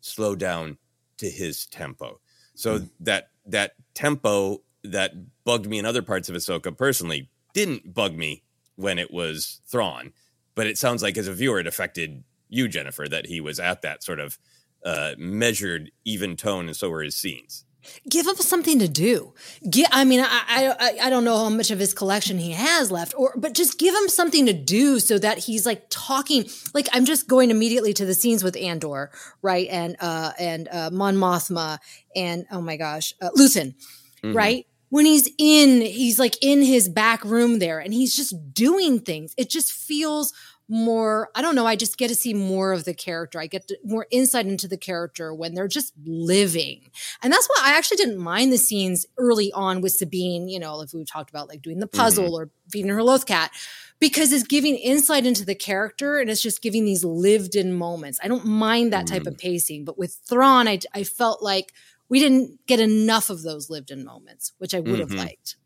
slow 0.00 0.34
down 0.34 0.78
to 1.18 1.28
his 1.28 1.66
tempo. 1.66 2.20
So 2.54 2.82
that 3.00 3.30
that 3.46 3.72
tempo 3.94 4.62
that 4.84 5.12
bugged 5.44 5.66
me 5.66 5.78
in 5.78 5.86
other 5.86 6.02
parts 6.02 6.28
of 6.28 6.36
Ahsoka 6.36 6.76
personally 6.76 7.28
didn't 7.52 7.92
bug 7.92 8.14
me 8.14 8.42
when 8.76 8.98
it 8.98 9.12
was 9.12 9.60
Thrawn, 9.66 10.12
but 10.54 10.66
it 10.66 10.78
sounds 10.78 11.02
like 11.02 11.18
as 11.18 11.28
a 11.28 11.32
viewer 11.32 11.58
it 11.58 11.66
affected 11.66 12.22
you, 12.48 12.68
Jennifer, 12.68 13.06
that 13.08 13.26
he 13.26 13.40
was 13.40 13.60
at 13.60 13.82
that 13.82 14.02
sort 14.02 14.20
of 14.20 14.38
uh, 14.84 15.12
measured, 15.18 15.90
even 16.04 16.36
tone, 16.36 16.66
and 16.66 16.76
so 16.76 16.88
were 16.88 17.02
his 17.02 17.16
scenes. 17.16 17.64
Give 18.08 18.26
him 18.26 18.36
something 18.36 18.78
to 18.78 18.88
do. 18.88 19.32
Gi- 19.68 19.86
I 19.90 20.04
mean, 20.04 20.20
I, 20.20 20.74
I 20.80 20.98
I 21.06 21.10
don't 21.10 21.24
know 21.24 21.36
how 21.36 21.48
much 21.50 21.70
of 21.70 21.78
his 21.78 21.92
collection 21.94 22.38
he 22.38 22.52
has 22.52 22.90
left, 22.90 23.14
or 23.16 23.34
but 23.36 23.54
just 23.54 23.78
give 23.78 23.94
him 23.94 24.08
something 24.08 24.46
to 24.46 24.52
do 24.52 24.98
so 25.00 25.18
that 25.18 25.38
he's 25.38 25.66
like 25.66 25.86
talking. 25.90 26.48
Like 26.74 26.88
I'm 26.92 27.04
just 27.04 27.28
going 27.28 27.50
immediately 27.50 27.92
to 27.94 28.04
the 28.06 28.14
scenes 28.14 28.42
with 28.44 28.56
Andor, 28.56 29.10
right, 29.42 29.68
and 29.70 29.96
uh 30.00 30.32
and 30.38 30.68
uh, 30.72 30.90
Mon 30.92 31.16
Mothma, 31.16 31.78
and 32.16 32.46
oh 32.50 32.60
my 32.60 32.76
gosh, 32.76 33.14
uh, 33.20 33.30
Luthen, 33.36 33.74
Mhm. 34.22 34.34
right. 34.34 34.66
When 34.90 35.04
he's 35.04 35.28
in, 35.36 35.82
he's 35.82 36.18
like 36.18 36.36
in 36.42 36.62
his 36.62 36.88
back 36.88 37.22
room 37.24 37.58
there, 37.58 37.78
and 37.78 37.92
he's 37.92 38.16
just 38.16 38.54
doing 38.54 39.00
things. 39.00 39.34
It 39.36 39.50
just 39.50 39.70
feels 39.70 40.32
more 40.68 41.30
i 41.34 41.40
don't 41.40 41.54
know 41.54 41.66
i 41.66 41.74
just 41.74 41.96
get 41.96 42.08
to 42.08 42.14
see 42.14 42.34
more 42.34 42.72
of 42.72 42.84
the 42.84 42.92
character. 42.94 43.40
I 43.40 43.46
get 43.46 43.68
to, 43.68 43.78
more 43.84 44.06
insight 44.10 44.46
into 44.46 44.68
the 44.68 44.76
character 44.76 45.32
when 45.34 45.54
they're 45.54 45.66
just 45.68 45.94
living. 46.04 46.90
And 47.22 47.32
that's 47.32 47.46
why 47.46 47.62
i 47.64 47.76
actually 47.76 47.96
didn't 47.96 48.18
mind 48.18 48.52
the 48.52 48.58
scenes 48.58 49.06
early 49.16 49.52
on 49.52 49.80
with 49.80 49.92
sabine 49.92 50.48
you 50.48 50.58
know 50.58 50.80
if 50.82 50.92
we 50.92 51.04
talked 51.04 51.30
about 51.30 51.48
like 51.48 51.62
doing 51.62 51.78
the 51.78 51.86
puzzle 51.86 52.34
or 52.38 52.50
feeding 52.70 52.90
her 52.90 53.02
loth 53.02 53.24
cat 53.26 53.50
because 53.98 54.30
it's 54.32 54.46
giving 54.46 54.76
insight 54.76 55.26
into 55.26 55.44
the 55.44 55.54
character 55.54 56.18
and 56.18 56.28
it's 56.30 56.42
just 56.42 56.62
giving 56.62 56.84
these 56.84 57.04
lived 57.04 57.56
in 57.56 57.72
moments. 57.72 58.20
I 58.22 58.28
don't 58.28 58.44
mind 58.44 58.92
that 58.92 59.06
type 59.06 59.26
of 59.26 59.38
pacing 59.38 59.84
but 59.84 59.98
with 59.98 60.18
thrawn 60.28 60.68
I, 60.68 60.80
I 60.94 61.04
felt 61.04 61.42
like 61.42 61.72
we 62.10 62.18
didn't 62.20 62.58
get 62.66 62.78
enough 62.80 63.30
of 63.30 63.42
those 63.42 63.70
lived 63.70 63.90
in 63.90 64.04
moments 64.04 64.52
which 64.58 64.74
i 64.74 64.80
would 64.80 65.00
have 65.00 65.10
Mhm. 65.10 65.18
liked. 65.18 65.56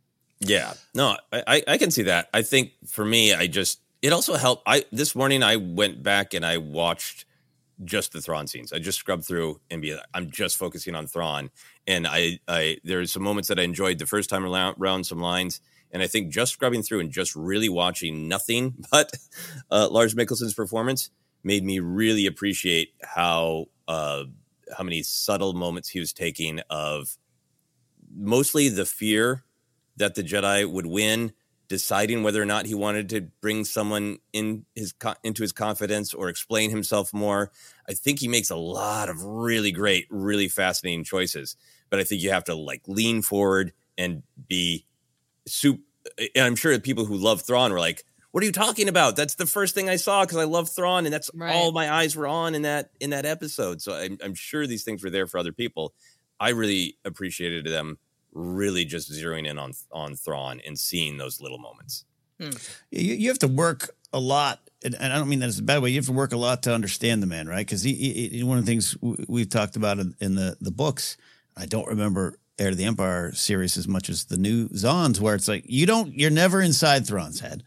Yeah, 0.44 0.74
no, 0.94 1.16
I 1.32 1.62
I 1.68 1.78
can 1.78 1.90
see 1.92 2.02
that. 2.02 2.28
I 2.34 2.42
think 2.42 2.72
for 2.88 3.04
me, 3.04 3.32
I 3.32 3.46
just 3.46 3.78
it 4.02 4.12
also 4.12 4.34
helped. 4.34 4.64
I 4.66 4.84
this 4.92 5.14
morning 5.14 5.42
I 5.42 5.56
went 5.56 6.02
back 6.02 6.34
and 6.34 6.44
I 6.44 6.58
watched 6.58 7.24
just 7.84 8.12
the 8.12 8.20
Thrawn 8.20 8.46
scenes. 8.46 8.72
I 8.72 8.78
just 8.78 8.98
scrubbed 8.98 9.24
through 9.24 9.60
and 9.70 9.80
be 9.80 9.96
I'm 10.12 10.30
just 10.30 10.56
focusing 10.56 10.94
on 10.94 11.06
Thrawn, 11.06 11.50
and 11.86 12.06
I 12.06 12.40
I 12.48 12.78
there's 12.84 13.12
some 13.12 13.22
moments 13.22 13.48
that 13.48 13.58
I 13.58 13.62
enjoyed 13.62 13.98
the 13.98 14.06
first 14.06 14.28
time 14.28 14.44
around, 14.44 15.04
some 15.04 15.20
lines, 15.20 15.60
and 15.92 16.02
I 16.02 16.08
think 16.08 16.32
just 16.32 16.52
scrubbing 16.52 16.82
through 16.82 17.00
and 17.00 17.10
just 17.10 17.36
really 17.36 17.68
watching 17.68 18.28
nothing 18.28 18.74
but 18.90 19.12
uh, 19.70 19.88
Lars 19.90 20.14
Mikkelsen's 20.14 20.54
performance 20.54 21.10
made 21.44 21.64
me 21.64 21.78
really 21.78 22.26
appreciate 22.26 22.94
how 23.02 23.66
uh, 23.88 24.24
how 24.76 24.84
many 24.84 25.02
subtle 25.02 25.52
moments 25.52 25.88
he 25.88 26.00
was 26.00 26.12
taking 26.12 26.60
of 26.70 27.16
mostly 28.14 28.68
the 28.68 28.84
fear 28.84 29.44
that 29.96 30.14
the 30.14 30.22
Jedi 30.22 30.70
would 30.70 30.86
win, 30.86 31.32
deciding 31.72 32.22
whether 32.22 32.42
or 32.42 32.44
not 32.44 32.66
he 32.66 32.74
wanted 32.74 33.08
to 33.08 33.22
bring 33.40 33.64
someone 33.64 34.18
in 34.34 34.66
his 34.74 34.92
into 35.24 35.40
his 35.42 35.52
confidence 35.52 36.12
or 36.12 36.28
explain 36.28 36.68
himself 36.68 37.14
more. 37.14 37.50
I 37.88 37.94
think 37.94 38.18
he 38.20 38.28
makes 38.28 38.50
a 38.50 38.56
lot 38.56 39.08
of 39.08 39.24
really 39.24 39.72
great, 39.72 40.06
really 40.10 40.48
fascinating 40.48 41.02
choices. 41.02 41.56
But 41.88 41.98
I 41.98 42.04
think 42.04 42.20
you 42.20 42.28
have 42.30 42.44
to 42.44 42.54
like 42.54 42.82
lean 42.86 43.22
forward 43.22 43.72
and 43.96 44.22
be 44.48 44.84
soup. 45.48 45.80
And 46.34 46.44
I'm 46.44 46.56
sure 46.56 46.78
people 46.78 47.06
who 47.06 47.16
love 47.16 47.40
Thrawn 47.40 47.72
were 47.72 47.80
like, 47.80 48.04
"What 48.32 48.42
are 48.42 48.46
you 48.46 48.52
talking 48.52 48.90
about? 48.90 49.16
That's 49.16 49.36
the 49.36 49.46
first 49.46 49.74
thing 49.74 49.88
I 49.88 49.96
saw 49.96 50.24
because 50.26 50.36
I 50.36 50.44
love 50.44 50.68
Thrawn, 50.68 51.06
and 51.06 51.12
that's 51.14 51.30
Right. 51.32 51.54
all 51.54 51.72
my 51.72 51.90
eyes 51.90 52.14
were 52.14 52.26
on 52.26 52.54
in 52.54 52.62
that 52.62 52.90
in 53.00 53.10
that 53.10 53.24
episode." 53.24 53.80
So 53.80 53.94
I'm, 53.94 54.18
I'm 54.22 54.34
sure 54.34 54.66
these 54.66 54.84
things 54.84 55.02
were 55.02 55.08
there 55.10 55.26
for 55.26 55.38
other 55.38 55.52
people. 55.52 55.94
I 56.38 56.50
really 56.50 56.98
appreciated 57.02 57.64
them 57.64 57.96
really 58.32 58.84
just 58.84 59.10
zeroing 59.12 59.46
in 59.46 59.58
on 59.58 59.72
on 59.92 60.16
Thrawn 60.16 60.60
and 60.66 60.78
seeing 60.78 61.18
those 61.18 61.40
little 61.40 61.58
moments. 61.58 62.04
Hmm. 62.40 62.50
You, 62.90 63.14
you 63.14 63.28
have 63.28 63.38
to 63.40 63.48
work 63.48 63.90
a 64.12 64.18
lot, 64.20 64.60
and, 64.84 64.94
and 64.94 65.12
I 65.12 65.16
don't 65.18 65.28
mean 65.28 65.40
that 65.40 65.48
as 65.48 65.58
a 65.58 65.62
bad 65.62 65.82
way. 65.82 65.90
You 65.90 65.96
have 65.96 66.06
to 66.06 66.12
work 66.12 66.32
a 66.32 66.36
lot 66.36 66.62
to 66.64 66.74
understand 66.74 67.22
the 67.22 67.26
man, 67.26 67.48
right? 67.48 67.64
Because 67.66 67.82
he, 67.82 67.94
he, 67.94 68.28
he- 68.28 68.42
one 68.42 68.58
of 68.58 68.64
the 68.66 68.70
things 68.70 68.96
we've 69.28 69.48
talked 69.48 69.76
about 69.76 69.98
in, 69.98 70.14
in 70.20 70.34
the 70.34 70.56
the 70.60 70.70
books, 70.72 71.16
I 71.56 71.66
don't 71.66 71.86
remember 71.88 72.38
Heir 72.58 72.70
to 72.70 72.76
the 72.76 72.84
Empire 72.84 73.32
series 73.32 73.76
as 73.76 73.86
much 73.88 74.08
as 74.10 74.24
the 74.26 74.36
new 74.36 74.68
Zahns, 74.70 75.20
where 75.20 75.34
it's 75.34 75.48
like 75.48 75.64
you 75.66 75.86
don't, 75.86 76.12
you're 76.14 76.30
never 76.30 76.60
inside 76.60 77.06
Thrawn's 77.06 77.40
head. 77.40 77.62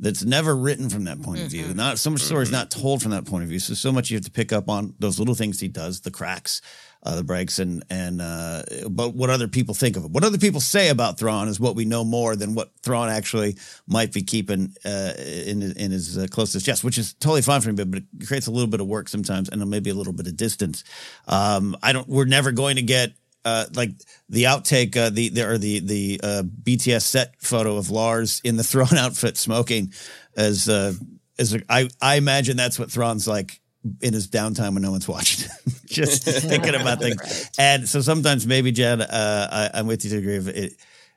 That's 0.00 0.24
never 0.24 0.56
written 0.56 0.88
from 0.88 1.04
that 1.04 1.20
point 1.22 1.40
of 1.40 1.50
view. 1.50 1.74
Not 1.74 1.98
so 1.98 2.10
much 2.10 2.20
story 2.20 2.44
is 2.44 2.52
not 2.52 2.70
told 2.70 3.02
from 3.02 3.10
that 3.10 3.26
point 3.26 3.42
of 3.42 3.48
view. 3.48 3.58
So 3.58 3.74
so 3.74 3.90
much 3.90 4.10
you 4.10 4.16
have 4.16 4.24
to 4.24 4.30
pick 4.30 4.52
up 4.52 4.68
on 4.68 4.94
those 5.00 5.18
little 5.18 5.34
things 5.34 5.58
he 5.58 5.66
does, 5.66 6.02
the 6.02 6.12
cracks, 6.12 6.62
uh, 7.02 7.16
the 7.16 7.24
breaks, 7.24 7.58
and 7.58 7.82
and 7.90 8.22
uh, 8.22 8.62
but 8.88 9.14
what 9.14 9.28
other 9.28 9.48
people 9.48 9.74
think 9.74 9.96
of 9.96 10.04
it. 10.04 10.12
What 10.12 10.22
other 10.22 10.38
people 10.38 10.60
say 10.60 10.88
about 10.88 11.18
Thrawn 11.18 11.48
is 11.48 11.58
what 11.58 11.74
we 11.74 11.84
know 11.84 12.04
more 12.04 12.36
than 12.36 12.54
what 12.54 12.70
Thrawn 12.82 13.08
actually 13.08 13.56
might 13.88 14.12
be 14.12 14.22
keeping 14.22 14.72
uh, 14.84 15.14
in 15.18 15.62
in 15.62 15.90
his 15.90 16.16
uh, 16.16 16.28
closest 16.30 16.64
chest, 16.64 16.84
which 16.84 16.96
is 16.98 17.14
totally 17.14 17.42
fine 17.42 17.60
for 17.60 17.70
him. 17.70 17.76
But 17.76 18.02
it 18.02 18.26
creates 18.26 18.46
a 18.46 18.52
little 18.52 18.68
bit 18.68 18.80
of 18.80 18.86
work 18.86 19.08
sometimes, 19.08 19.48
and 19.48 19.68
maybe 19.68 19.90
a 19.90 19.94
little 19.94 20.12
bit 20.12 20.28
of 20.28 20.36
distance. 20.36 20.84
Um, 21.26 21.76
I 21.82 21.92
don't. 21.92 22.08
We're 22.08 22.24
never 22.24 22.52
going 22.52 22.76
to 22.76 22.82
get 22.82 23.14
uh, 23.48 23.64
like 23.74 23.90
the 24.28 24.44
outtake, 24.44 24.96
uh, 24.96 25.10
the, 25.10 25.30
the 25.30 25.48
or 25.48 25.58
the 25.58 25.78
the 25.80 26.20
uh, 26.22 26.42
BTS 26.42 27.02
set 27.02 27.34
photo 27.40 27.76
of 27.76 27.90
Lars 27.90 28.40
in 28.44 28.56
the 28.56 28.64
Thrawn 28.70 28.96
outfit 28.96 29.36
smoking, 29.36 29.92
as 30.36 30.68
uh, 30.68 30.92
as 31.38 31.54
a, 31.54 31.62
I 31.68 31.88
I 32.00 32.16
imagine 32.16 32.56
that's 32.56 32.78
what 32.78 32.90
Thrawn's 32.90 33.26
like 33.26 33.60
in 34.02 34.12
his 34.12 34.28
downtime 34.28 34.74
when 34.74 34.82
no 34.82 34.90
one's 34.90 35.08
watching, 35.08 35.48
just 35.86 36.24
thinking 36.24 36.74
about 36.74 37.00
things. 37.00 37.50
And 37.58 37.88
so 37.88 38.00
sometimes 38.00 38.46
maybe 38.46 38.72
Jen, 38.72 39.00
uh, 39.00 39.70
I, 39.74 39.78
I'm 39.78 39.86
with 39.86 40.04
you 40.04 40.10
to 40.10 40.18
agree. 40.18 40.36
If 40.36 40.48
it, 40.48 40.72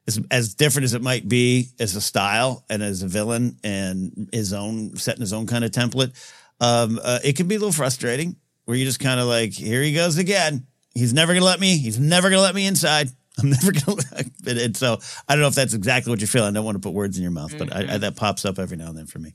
as, 0.07 0.19
as 0.32 0.55
different 0.55 0.86
as 0.86 0.93
it 0.93 1.01
might 1.01 1.27
be 1.27 1.69
as 1.79 1.95
a 1.95 2.01
style 2.01 2.63
and 2.69 2.82
as 2.82 3.03
a 3.03 3.07
villain 3.07 3.57
and 3.63 4.29
his 4.32 4.53
own 4.53 4.95
setting 4.95 5.21
his 5.21 5.34
own 5.34 5.47
kind 5.47 5.63
of 5.63 5.71
template, 5.71 6.13
um, 6.59 6.99
uh, 7.03 7.19
it 7.23 7.36
can 7.36 7.47
be 7.47 7.55
a 7.55 7.59
little 7.59 7.73
frustrating 7.73 8.36
where 8.65 8.77
you 8.77 8.86
just 8.86 8.99
kind 8.99 9.19
of 9.19 9.27
like, 9.27 9.51
here 9.53 9.82
he 9.82 9.93
goes 9.93 10.17
again. 10.17 10.65
He's 10.94 11.14
never 11.14 11.34
gonna 11.34 11.46
let 11.46 11.60
me. 11.60 11.78
He's 11.78 12.00
never 12.00 12.30
gonna 12.30 12.42
let 12.42 12.56
me 12.56 12.66
inside. 12.66 13.10
I'm 13.39 13.50
never 13.50 13.72
gonna. 13.72 14.02
and, 14.46 14.58
and 14.60 14.78
so 14.78 15.00
I 15.28 15.34
don't 15.36 15.42
know 15.42 15.48
if 15.48 15.56
that's 15.56 15.74
exactly 15.74 16.10
what 16.12 16.20
you're 16.20 16.28
feeling. 16.28 16.50
I 16.50 16.54
don't 16.54 16.66
want 16.66 16.76
to 16.76 16.80
put 16.82 16.94
words 16.94 17.18
in 17.18 17.24
your 17.24 17.32
mouth, 17.32 17.58
but 17.58 17.74
I, 17.74 17.94
I, 17.94 17.98
that 18.00 18.16
pops 18.18 18.44
up 18.46 18.60
every 18.60 18.76
now 18.78 18.88
and 18.89 18.98
then 18.98 19.06
for 19.06 19.20
me. 19.20 19.34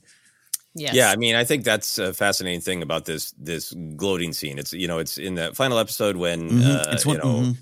yes 0.75 0.93
Yeah, 0.93 1.09
I 1.09 1.15
mean, 1.15 1.35
I 1.35 1.43
think 1.43 1.63
that's 1.63 1.97
a 1.97 2.13
fascinating 2.13 2.61
thing 2.61 2.83
about 2.83 3.05
this 3.05 3.31
this 3.39 3.73
gloating 3.95 4.33
scene. 4.33 4.59
It's 4.59 4.71
you 4.73 4.87
know, 4.87 4.99
it's 4.99 5.17
in 5.17 5.33
the 5.35 5.51
final 5.55 5.79
episode 5.79 6.15
when 6.15 6.49
Mhm. 6.49 6.75
uh, 6.87 6.91
It's 6.91 7.05
you 7.05 7.11
one- 7.11 7.17
know, 7.19 7.25
mhm. 7.51 7.57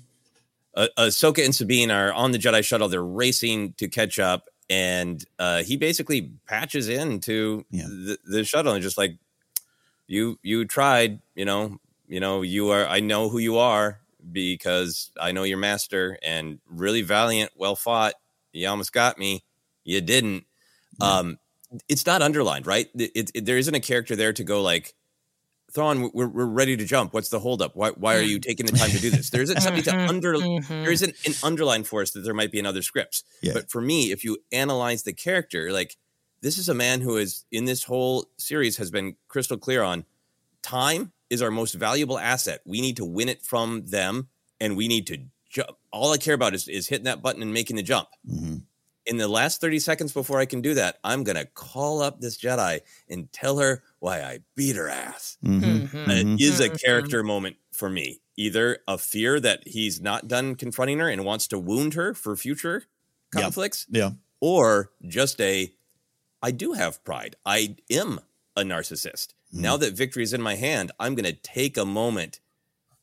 uh, 0.76 0.88
Ahsoka 0.98 1.42
and 1.44 1.54
Sabine 1.54 1.90
are 1.90 2.12
on 2.12 2.32
the 2.32 2.38
Jedi 2.38 2.62
shuttle. 2.62 2.88
They're 2.88 3.02
racing 3.02 3.72
to 3.78 3.88
catch 3.88 4.18
up, 4.18 4.50
and 4.68 5.24
uh, 5.38 5.62
he 5.62 5.78
basically 5.78 6.32
patches 6.46 6.90
into 6.90 7.64
Yeah. 7.70 7.86
the, 7.86 8.18
the 8.26 8.44
shuttle 8.44 8.74
and 8.74 8.82
just 8.82 8.98
like, 8.98 9.16
you 10.06 10.38
you 10.42 10.66
tried, 10.66 11.20
you 11.34 11.46
know, 11.46 11.78
you 12.08 12.20
know, 12.20 12.42
you 12.42 12.70
are. 12.70 12.86
I 12.86 13.00
know 13.00 13.28
who 13.28 13.38
you 13.38 13.58
are 13.58 14.00
because 14.30 15.10
I 15.20 15.32
know 15.32 15.44
your 15.44 15.58
master, 15.58 16.18
and 16.22 16.60
really 16.66 17.02
valiant, 17.02 17.52
well 17.56 17.76
fought. 17.76 18.14
You 18.52 18.68
almost 18.68 18.92
got 18.92 19.18
me. 19.18 19.44
You 19.84 20.00
didn't. 20.00 20.44
Um, 21.00 21.38
it's 21.88 22.06
not 22.06 22.22
underlined, 22.22 22.66
right? 22.66 22.88
It, 22.94 23.30
it, 23.34 23.44
there 23.44 23.58
isn't 23.58 23.74
a 23.74 23.80
character 23.80 24.16
there 24.16 24.32
to 24.32 24.44
go 24.44 24.62
like, 24.62 24.94
Thrawn, 25.72 26.10
we're, 26.14 26.28
we're 26.28 26.46
ready 26.46 26.76
to 26.76 26.84
jump. 26.84 27.12
What's 27.12 27.28
the 27.28 27.40
holdup? 27.40 27.74
Why, 27.74 27.90
why 27.90 28.16
are 28.16 28.22
you 28.22 28.38
taking 28.38 28.66
the 28.66 28.72
time 28.72 28.90
to 28.90 28.98
do 28.98 29.10
this? 29.10 29.30
There 29.30 29.42
isn't 29.42 29.60
something 29.60 29.82
to 29.82 29.96
under. 30.08 30.38
There 30.38 30.92
isn't 30.92 31.14
an 31.26 31.34
underline 31.42 31.84
for 31.84 32.02
us 32.02 32.12
that 32.12 32.20
there 32.20 32.34
might 32.34 32.50
be 32.50 32.58
in 32.58 32.66
other 32.66 32.82
scripts. 32.82 33.24
Yeah. 33.42 33.52
But 33.52 33.70
for 33.70 33.80
me, 33.80 34.12
if 34.12 34.24
you 34.24 34.38
analyze 34.52 35.02
the 35.02 35.12
character, 35.12 35.72
like 35.72 35.96
this 36.40 36.56
is 36.56 36.68
a 36.68 36.74
man 36.74 37.00
who 37.00 37.16
is 37.16 37.44
in 37.50 37.64
this 37.64 37.84
whole 37.84 38.26
series 38.38 38.76
has 38.76 38.90
been 38.90 39.16
crystal 39.28 39.58
clear 39.58 39.82
on 39.82 40.04
time 40.62 41.12
is 41.30 41.42
our 41.42 41.50
most 41.50 41.74
valuable 41.74 42.18
asset. 42.18 42.60
We 42.64 42.80
need 42.80 42.96
to 42.96 43.04
win 43.04 43.28
it 43.28 43.42
from 43.42 43.86
them, 43.86 44.28
and 44.60 44.76
we 44.76 44.88
need 44.88 45.06
to 45.08 45.18
ju- 45.50 45.64
all 45.92 46.12
I 46.12 46.18
care 46.18 46.34
about 46.34 46.54
is, 46.54 46.68
is 46.68 46.86
hitting 46.88 47.04
that 47.04 47.22
button 47.22 47.42
and 47.42 47.52
making 47.52 47.76
the 47.76 47.82
jump. 47.82 48.08
Mm-hmm. 48.28 48.56
In 49.06 49.16
the 49.18 49.28
last 49.28 49.60
30 49.60 49.78
seconds 49.78 50.12
before 50.12 50.40
I 50.40 50.46
can 50.46 50.60
do 50.60 50.74
that, 50.74 50.98
I'm 51.04 51.22
going 51.22 51.36
to 51.36 51.44
call 51.46 52.02
up 52.02 52.20
this 52.20 52.36
Jedi 52.36 52.80
and 53.08 53.30
tell 53.32 53.58
her 53.58 53.82
why 54.00 54.20
I 54.20 54.40
beat 54.56 54.74
her 54.74 54.88
ass. 54.88 55.38
Mm-hmm. 55.44 55.96
Uh, 56.10 56.12
It 56.12 56.40
is 56.40 56.58
a 56.58 56.68
character 56.70 57.22
moment 57.22 57.56
for 57.72 57.88
me. 57.88 58.20
Either 58.36 58.78
a 58.88 58.98
fear 58.98 59.38
that 59.38 59.60
he's 59.66 60.00
not 60.00 60.26
done 60.26 60.56
confronting 60.56 60.98
her 60.98 61.08
and 61.08 61.24
wants 61.24 61.46
to 61.48 61.58
wound 61.58 61.94
her 61.94 62.14
for 62.14 62.34
future 62.36 62.84
Yeah. 63.34 63.42
conflicts, 63.42 63.86
Yeah. 63.90 64.10
or 64.40 64.90
just 65.06 65.40
a 65.40 65.72
I 66.42 66.50
do 66.50 66.72
have 66.72 67.02
pride. 67.04 67.36
I 67.46 67.76
am 67.90 68.20
a 68.56 68.62
narcissist. 68.62 69.28
Mm-hmm. 69.52 69.62
Now 69.62 69.76
that 69.76 69.94
victory 69.94 70.22
is 70.22 70.32
in 70.32 70.42
my 70.42 70.56
hand, 70.56 70.92
I'm 70.98 71.14
going 71.14 71.24
to 71.24 71.32
take 71.32 71.76
a 71.76 71.84
moment 71.84 72.40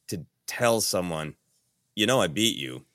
to 0.08 0.26
tell 0.48 0.82
someone, 0.82 1.36
you 1.96 2.06
know, 2.06 2.22
I 2.22 2.28
beat 2.28 2.58
you, 2.58 2.86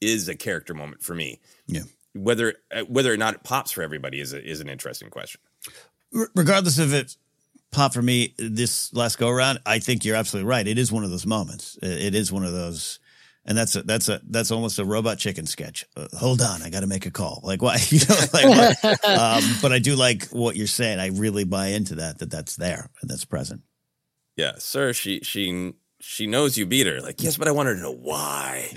is 0.00 0.28
a 0.28 0.34
character 0.34 0.74
moment 0.74 1.02
for 1.02 1.14
me. 1.14 1.40
Yeah. 1.66 1.82
Whether 2.14 2.54
uh, 2.74 2.82
whether 2.82 3.12
or 3.12 3.16
not 3.16 3.34
it 3.34 3.44
pops 3.44 3.70
for 3.72 3.82
everybody 3.82 4.20
is 4.20 4.32
a, 4.32 4.42
is 4.42 4.60
an 4.60 4.68
interesting 4.68 5.10
question. 5.10 5.40
R- 6.14 6.30
regardless 6.34 6.78
of 6.78 6.94
it 6.94 7.16
pop 7.70 7.92
for 7.92 8.02
me 8.02 8.34
this 8.38 8.92
last 8.94 9.18
go 9.18 9.28
around, 9.28 9.58
I 9.66 9.78
think 9.78 10.04
you're 10.04 10.16
absolutely 10.16 10.48
right. 10.48 10.66
It 10.66 10.78
is 10.78 10.90
one 10.90 11.04
of 11.04 11.10
those 11.10 11.26
moments. 11.26 11.78
It 11.82 12.14
is 12.14 12.32
one 12.32 12.44
of 12.44 12.52
those, 12.52 12.98
and 13.46 13.56
that's 13.56 13.76
a 13.76 13.82
that's 13.82 14.08
a 14.08 14.20
that's 14.28 14.50
almost 14.50 14.78
a 14.78 14.84
robot 14.84 15.18
chicken 15.18 15.46
sketch. 15.46 15.86
Uh, 15.96 16.08
hold 16.18 16.42
on, 16.42 16.62
I 16.62 16.70
got 16.70 16.80
to 16.80 16.86
make 16.86 17.06
a 17.06 17.10
call. 17.10 17.40
Like 17.42 17.62
why? 17.62 17.78
You 17.90 18.00
know, 18.08 18.16
like 18.32 18.84
um, 19.04 19.42
but 19.62 19.72
I 19.72 19.78
do 19.78 19.94
like 19.94 20.26
what 20.28 20.56
you're 20.56 20.66
saying. 20.66 20.98
I 20.98 21.08
really 21.08 21.44
buy 21.44 21.68
into 21.68 21.96
that. 21.96 22.18
That 22.18 22.30
that's 22.30 22.56
there 22.56 22.90
and 23.00 23.08
that's 23.10 23.24
present. 23.24 23.62
Yeah, 24.36 24.52
sir. 24.58 24.92
She 24.92 25.20
she 25.20 25.72
she 26.00 26.26
knows 26.26 26.58
you 26.58 26.66
beat 26.66 26.86
her. 26.86 27.00
Like 27.00 27.22
yes, 27.22 27.36
but 27.36 27.48
I 27.48 27.52
want 27.52 27.68
her 27.68 27.76
to 27.76 27.80
know 27.80 27.94
why. 27.94 28.72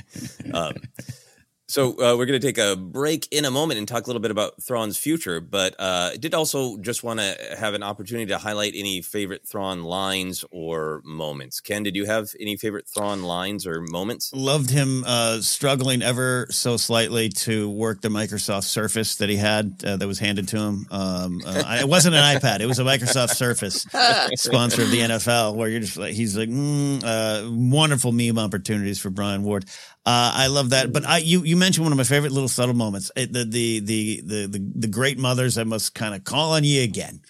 um, 0.54 0.76
so 1.70 1.92
uh, 1.92 2.18
we're 2.18 2.26
going 2.26 2.40
to 2.42 2.46
take 2.46 2.58
a 2.58 2.76
break 2.76 3.28
in 3.32 3.46
a 3.46 3.52
moment 3.52 3.78
and 3.78 3.88
talk 3.88 4.06
a 4.06 4.08
little 4.08 4.22
bit 4.22 4.32
about 4.32 4.62
Thrawn's 4.62 4.98
future. 4.98 5.40
But 5.40 5.76
uh, 5.80 6.10
I 6.14 6.18
did 6.18 6.34
also 6.34 6.78
just 6.80 7.04
want 7.04 7.20
to 7.20 7.38
have 7.60 7.76
an 7.76 7.84
opportunity 7.84 8.26
to 8.32 8.40
highlight 8.40 8.74
any 8.76 9.04
favorite 9.04 9.48
Thrawn 9.48 9.84
lines 9.84 10.44
or 10.50 11.02
moments. 11.06 11.60
Ken, 11.62 11.84
did 11.84 11.96
you 11.96 12.06
have 12.06 12.30
any 12.40 12.58
favorite 12.58 12.88
Thrawn 12.88 13.22
lines 13.22 13.68
or 13.68 13.82
moments? 13.82 14.34
Loved 14.34 14.72
him 14.72 15.04
uh, 15.06 15.42
struggling 15.42 16.02
ever 16.02 16.48
so 16.50 16.76
slightly 16.76 17.30
to 17.30 17.70
work 17.70 18.02
the 18.02 18.10
Microsoft 18.10 18.64
Surface 18.64 19.16
that 19.18 19.30
he 19.30 19.36
had 19.36 19.76
uh, 19.86 19.96
that 19.98 20.08
was 20.08 20.18
handed 20.18 20.48
to 20.48 20.58
him. 20.58 20.88
Um, 20.90 21.42
uh, 21.46 21.64
I- 21.66 21.80
it 21.82 21.88
wasn't 21.88 22.16
an 22.16 22.24
iPad; 22.40 22.62
it 22.62 22.66
was 22.66 22.80
a 22.80 22.84
Microsoft 22.84 23.36
Surface, 23.36 23.86
sponsor 24.36 24.82
of 24.82 24.90
the 24.90 25.02
NFL. 25.02 25.56
Where 25.56 25.70
you're 25.70 25.82
just 25.82 25.98
like, 25.98 26.14
he's 26.14 26.36
like, 26.36 26.50
mm, 26.50 27.04
uh, 27.06 27.50
wonderful 27.52 28.12
meme 28.12 28.40
opportunities 28.40 29.00
for 29.00 29.12
Brian 29.12 29.44
Ward. 29.44 29.66
Uh, 30.10 30.32
I 30.34 30.48
love 30.48 30.72
that. 30.72 30.92
But 30.92 31.06
I, 31.06 31.20
you, 31.20 31.44
you 31.44 31.56
mentioned 31.56 31.86
one 31.86 31.94
of 31.94 31.98
my 31.98 32.04
favorite 32.04 32.32
little 32.32 32.50
subtle 32.50 32.74
moments. 32.74 33.12
It, 33.16 33.32
the, 33.32 33.46
the, 33.46 33.80
the, 33.80 34.22
the, 34.22 34.48
the, 34.48 34.72
the 34.76 34.88
great 34.88 35.20
mothers. 35.20 35.60
I 35.60 35.66
must 35.66 35.94
kind 35.94 36.16
of 36.16 36.24
call 36.24 36.54
on 36.54 36.64
you 36.64 36.82
again. 36.82 37.22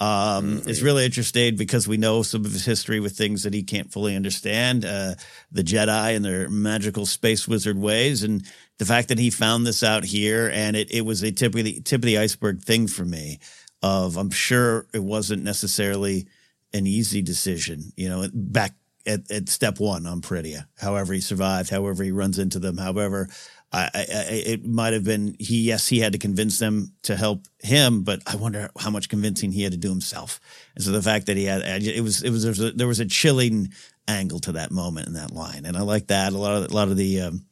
Um, 0.00 0.62
It's 0.66 0.82
really 0.82 1.04
interesting 1.04 1.54
because 1.54 1.86
we 1.86 1.96
know 1.96 2.24
some 2.24 2.44
of 2.44 2.52
his 2.52 2.64
history 2.64 2.98
with 2.98 3.16
things 3.16 3.44
that 3.44 3.54
he 3.54 3.62
can't 3.62 3.92
fully 3.92 4.16
understand. 4.16 4.84
Uh, 4.84 5.14
the 5.52 5.62
Jedi 5.62 6.16
and 6.16 6.24
their 6.24 6.50
magical 6.50 7.06
space 7.06 7.46
wizard 7.46 7.78
ways, 7.78 8.24
and 8.24 8.44
the 8.78 8.84
fact 8.84 9.08
that 9.08 9.20
he 9.20 9.30
found 9.30 9.64
this 9.64 9.84
out 9.84 10.04
here, 10.04 10.50
and 10.52 10.74
it, 10.74 10.90
it 10.90 11.02
was 11.02 11.22
a 11.22 11.30
tip 11.30 11.54
of 11.54 11.62
the 11.62 11.80
tip 11.82 12.00
of 12.00 12.06
the 12.06 12.18
iceberg 12.18 12.62
thing 12.62 12.88
for 12.88 13.04
me. 13.04 13.38
Of 13.80 14.16
I'm 14.16 14.30
sure 14.30 14.86
it 14.92 15.04
wasn't 15.04 15.44
necessarily 15.44 16.26
an 16.72 16.88
easy 16.88 17.22
decision. 17.22 17.92
You 17.96 18.08
know, 18.08 18.28
back 18.34 18.74
at, 19.06 19.30
at 19.30 19.48
step 19.48 19.80
one 19.80 20.06
on 20.06 20.20
Peridea, 20.20 20.66
however 20.78 21.12
he 21.12 21.20
survived, 21.20 21.70
however 21.70 22.04
he 22.04 22.10
runs 22.10 22.38
into 22.38 22.58
them, 22.58 22.78
however. 22.78 23.28
I, 23.72 23.90
I, 23.92 24.06
it 24.30 24.64
might 24.64 24.92
have 24.92 25.02
been 25.02 25.34
he. 25.40 25.62
Yes, 25.62 25.88
he 25.88 25.98
had 25.98 26.12
to 26.12 26.18
convince 26.18 26.60
them 26.60 26.92
to 27.02 27.16
help 27.16 27.46
him, 27.60 28.04
but 28.04 28.22
I 28.24 28.36
wonder 28.36 28.70
how 28.78 28.90
much 28.90 29.08
convincing 29.08 29.50
he 29.50 29.64
had 29.64 29.72
to 29.72 29.78
do 29.78 29.88
himself. 29.88 30.38
And 30.76 30.84
so 30.84 30.92
the 30.92 31.02
fact 31.02 31.26
that 31.26 31.36
he 31.36 31.46
had 31.46 31.82
it 31.82 32.00
was 32.00 32.22
it 32.22 32.30
was 32.30 32.44
there 32.44 32.52
was 32.52 32.60
a, 32.60 32.70
there 32.70 32.86
was 32.86 33.00
a 33.00 33.06
chilling 33.06 33.72
angle 34.06 34.38
to 34.40 34.52
that 34.52 34.70
moment 34.70 35.08
in 35.08 35.14
that 35.14 35.32
line, 35.32 35.64
and 35.64 35.76
I 35.76 35.80
like 35.80 36.06
that 36.06 36.32
a 36.32 36.38
lot 36.38 36.54
of 36.62 36.70
a 36.70 36.74
lot 36.74 36.86
of 36.86 36.96
the 36.96 37.22
um, 37.22 37.46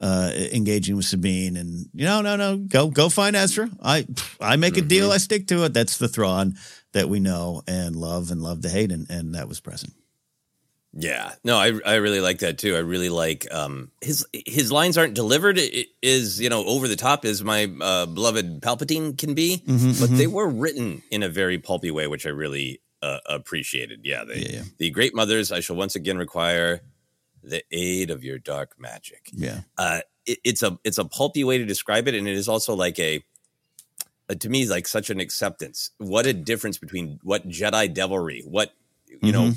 uh, 0.00 0.30
engaging 0.52 0.94
with 0.94 1.06
Sabine 1.06 1.56
and 1.56 1.88
you 1.92 2.04
know 2.04 2.20
no 2.20 2.36
no 2.36 2.56
go 2.56 2.88
go 2.88 3.08
find 3.08 3.34
Ezra. 3.34 3.68
I 3.82 4.06
I 4.40 4.54
make 4.54 4.76
a 4.76 4.82
deal, 4.82 5.10
I 5.10 5.16
stick 5.16 5.48
to 5.48 5.64
it. 5.64 5.74
That's 5.74 5.98
the 5.98 6.08
Thrawn 6.08 6.54
that 6.92 7.08
we 7.08 7.18
know 7.18 7.62
and 7.66 7.96
love 7.96 8.30
and 8.30 8.40
love 8.40 8.60
to 8.62 8.68
hate, 8.68 8.92
and 8.92 9.10
and 9.10 9.34
that 9.34 9.48
was 9.48 9.58
present. 9.58 9.92
Yeah, 10.96 11.32
no, 11.42 11.56
I 11.56 11.72
I 11.84 11.94
really 11.96 12.20
like 12.20 12.38
that 12.38 12.56
too. 12.58 12.76
I 12.76 12.78
really 12.78 13.08
like 13.08 13.52
um 13.52 13.90
his 14.00 14.24
his 14.32 14.70
lines 14.70 14.96
aren't 14.96 15.14
delivered 15.14 15.58
is 16.02 16.40
you 16.40 16.48
know 16.48 16.64
over 16.64 16.86
the 16.86 16.94
top 16.96 17.24
as 17.24 17.42
my 17.42 17.64
uh, 17.80 18.06
beloved 18.06 18.60
Palpatine 18.62 19.18
can 19.18 19.34
be, 19.34 19.62
Mhm, 19.66 19.98
but 20.00 20.10
mhm. 20.10 20.16
they 20.18 20.28
were 20.28 20.48
written 20.48 21.02
in 21.10 21.22
a 21.24 21.28
very 21.28 21.58
pulpy 21.58 21.90
way, 21.90 22.06
which 22.06 22.26
I 22.26 22.30
really 22.30 22.80
uh, 23.02 23.18
appreciated. 23.26 24.00
Yeah, 24.04 24.24
the 24.24 24.62
the 24.78 24.90
great 24.90 25.14
mothers. 25.16 25.50
I 25.50 25.60
shall 25.60 25.76
once 25.76 25.96
again 25.96 26.16
require 26.16 26.80
the 27.42 27.62
aid 27.72 28.10
of 28.10 28.22
your 28.22 28.38
dark 28.38 28.78
magic. 28.78 29.28
Yeah. 29.32 29.62
Uh, 29.76 30.00
it, 30.26 30.38
it's 30.44 30.62
a 30.62 30.78
it's 30.84 30.98
a 30.98 31.04
pulpy 31.04 31.42
way 31.42 31.58
to 31.58 31.64
describe 31.64 32.06
it, 32.06 32.14
and 32.14 32.28
it 32.28 32.36
is 32.36 32.48
also 32.48 32.74
like 32.74 32.98
a 33.00 33.24
uh, 34.30 34.34
to 34.34 34.48
me 34.48 34.66
like 34.68 34.86
such 34.86 35.10
an 35.10 35.18
acceptance. 35.18 35.90
What 35.98 36.24
a 36.26 36.32
difference 36.32 36.78
between 36.78 37.18
what 37.24 37.48
Jedi 37.48 37.92
devilry, 37.92 38.42
what 38.46 38.72
you 39.20 39.32
know, 39.32 39.52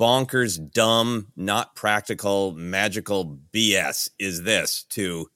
bonkers, 0.00 0.58
dumb, 0.72 1.28
not 1.36 1.74
practical, 1.76 2.52
magical 2.52 3.38
BS 3.52 4.10
is 4.18 4.42
this 4.42 4.84
to 4.90 5.30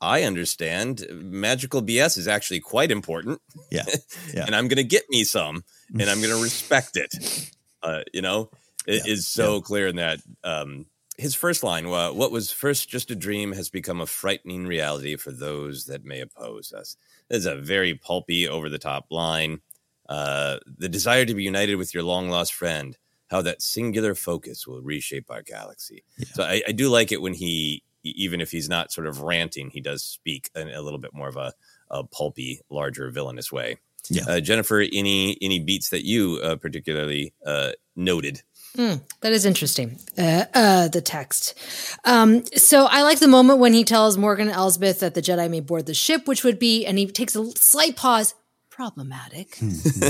I 0.00 0.22
understand 0.24 1.06
magical 1.10 1.82
BS 1.82 2.18
is 2.18 2.28
actually 2.28 2.60
quite 2.60 2.90
important. 2.90 3.40
Yeah. 3.70 3.84
Yeah. 4.32 4.46
and 4.46 4.56
I'm 4.56 4.66
going 4.66 4.78
to 4.78 4.84
get 4.84 5.04
me 5.10 5.22
some 5.22 5.64
and 5.92 6.10
I'm 6.10 6.20
going 6.20 6.34
to 6.36 6.42
respect 6.42 6.96
it. 6.96 7.50
Uh, 7.82 8.02
you 8.12 8.20
know, 8.20 8.50
it 8.86 9.06
is 9.06 9.26
so 9.28 9.60
clear 9.60 9.86
in 9.86 9.96
that 9.96 10.20
um, 10.42 10.86
his 11.16 11.34
first 11.34 11.62
line, 11.62 11.86
uh, 11.86 12.10
what 12.10 12.32
was 12.32 12.50
first 12.50 12.88
just 12.88 13.10
a 13.10 13.14
dream 13.14 13.52
has 13.52 13.70
become 13.70 14.00
a 14.00 14.06
frightening 14.06 14.66
reality 14.66 15.16
for 15.16 15.30
those 15.30 15.84
that 15.86 16.04
may 16.04 16.20
oppose 16.20 16.72
us. 16.72 16.96
This 17.28 17.38
is 17.40 17.46
a 17.46 17.54
very 17.56 17.94
pulpy, 17.94 18.48
over 18.48 18.68
the 18.68 18.78
top 18.78 19.06
line. 19.10 19.60
Uh, 20.08 20.58
the 20.66 20.88
desire 20.88 21.24
to 21.24 21.34
be 21.34 21.44
united 21.44 21.76
with 21.76 21.94
your 21.94 22.02
long 22.02 22.28
lost 22.28 22.52
friend, 22.54 22.98
how 23.34 23.42
that 23.42 23.60
singular 23.60 24.14
focus 24.14 24.64
will 24.64 24.80
reshape 24.80 25.28
our 25.28 25.42
galaxy. 25.42 26.04
So 26.34 26.44
I, 26.44 26.62
I 26.68 26.72
do 26.72 26.88
like 26.88 27.10
it 27.10 27.20
when 27.20 27.34
he, 27.34 27.82
even 28.04 28.40
if 28.40 28.52
he's 28.52 28.68
not 28.68 28.92
sort 28.92 29.08
of 29.08 29.22
ranting, 29.22 29.70
he 29.70 29.80
does 29.80 30.04
speak 30.04 30.50
in 30.54 30.68
a 30.68 30.80
little 30.80 31.00
bit 31.00 31.12
more 31.12 31.26
of 31.26 31.36
a, 31.36 31.52
a 31.90 32.04
pulpy, 32.04 32.60
larger, 32.70 33.10
villainous 33.10 33.50
way. 33.50 33.78
Yeah. 34.08 34.22
Uh, 34.28 34.40
Jennifer, 34.40 34.80
any 34.80 35.36
any 35.40 35.58
beats 35.58 35.88
that 35.88 36.04
you 36.04 36.38
uh, 36.44 36.56
particularly 36.56 37.32
uh, 37.44 37.72
noted? 37.96 38.42
Hmm, 38.76 38.96
that 39.22 39.32
is 39.32 39.46
interesting. 39.46 39.98
Uh, 40.16 40.44
uh, 40.52 40.88
the 40.88 41.00
text. 41.00 41.58
Um, 42.04 42.44
so 42.54 42.86
I 42.86 43.02
like 43.02 43.18
the 43.18 43.28
moment 43.28 43.60
when 43.60 43.72
he 43.72 43.82
tells 43.82 44.18
Morgan 44.18 44.48
and 44.48 44.56
Elsbeth 44.56 45.00
that 45.00 45.14
the 45.14 45.22
Jedi 45.22 45.50
may 45.50 45.60
board 45.60 45.86
the 45.86 45.94
ship, 45.94 46.28
which 46.28 46.44
would 46.44 46.58
be, 46.58 46.84
and 46.84 46.98
he 46.98 47.06
takes 47.06 47.34
a 47.34 47.50
slight 47.52 47.96
pause. 47.96 48.34
Problematic. 48.74 49.56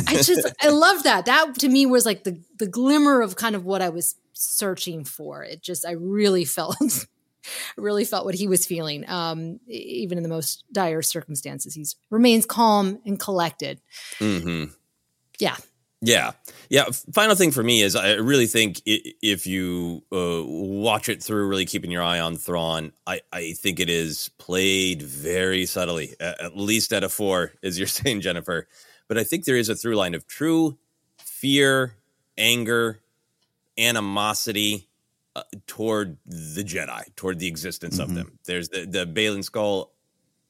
I 0.08 0.22
just, 0.22 0.50
I 0.58 0.70
love 0.70 1.02
that. 1.02 1.26
That 1.26 1.58
to 1.58 1.68
me 1.68 1.84
was 1.84 2.06
like 2.06 2.24
the 2.24 2.40
the 2.58 2.66
glimmer 2.66 3.20
of 3.20 3.36
kind 3.36 3.54
of 3.54 3.66
what 3.66 3.82
I 3.82 3.90
was 3.90 4.14
searching 4.32 5.04
for. 5.04 5.44
It 5.44 5.60
just, 5.60 5.84
I 5.84 5.90
really 5.90 6.46
felt, 6.46 6.78
really 7.76 8.06
felt 8.06 8.24
what 8.24 8.34
he 8.34 8.48
was 8.48 8.64
feeling. 8.64 9.06
Um, 9.06 9.60
even 9.68 10.16
in 10.16 10.22
the 10.22 10.30
most 10.30 10.64
dire 10.72 11.02
circumstances, 11.02 11.74
he's 11.74 11.96
remains 12.08 12.46
calm 12.46 13.00
and 13.04 13.20
collected. 13.20 13.82
Mm-hmm. 14.18 14.72
Yeah, 15.38 15.56
Yeah, 16.04 16.32
yeah. 16.68 16.84
Final 17.14 17.34
thing 17.34 17.50
for 17.50 17.62
me 17.62 17.80
is 17.80 17.96
I 17.96 18.12
really 18.14 18.46
think 18.46 18.82
if 18.84 19.46
you 19.46 20.02
uh, 20.12 20.42
watch 20.44 21.08
it 21.08 21.22
through, 21.22 21.48
really 21.48 21.64
keeping 21.64 21.90
your 21.90 22.02
eye 22.02 22.20
on 22.20 22.36
Thrawn, 22.36 22.92
I, 23.06 23.22
I 23.32 23.52
think 23.52 23.80
it 23.80 23.88
is 23.88 24.30
played 24.36 25.00
very 25.00 25.64
subtly, 25.64 26.14
at 26.20 26.56
least 26.56 26.92
at 26.92 27.04
a 27.04 27.08
four, 27.08 27.52
as 27.62 27.78
you're 27.78 27.86
saying, 28.02 28.20
Jennifer. 28.20 28.68
But 29.08 29.16
I 29.16 29.24
think 29.24 29.44
there 29.44 29.56
is 29.56 29.70
a 29.70 29.74
through 29.74 29.96
line 29.96 30.14
of 30.14 30.26
true 30.26 30.76
fear, 31.18 31.96
anger, 32.36 33.00
animosity 33.78 34.88
uh, 35.36 35.42
toward 35.66 36.18
the 36.26 36.62
Jedi, 36.64 37.02
toward 37.16 37.38
the 37.38 37.48
existence 37.48 37.98
of 37.98 38.14
them. 38.14 38.38
There's 38.44 38.68
the 38.68 38.84
the 38.84 39.06
Baylan 39.06 39.48
Skoll 39.48 39.88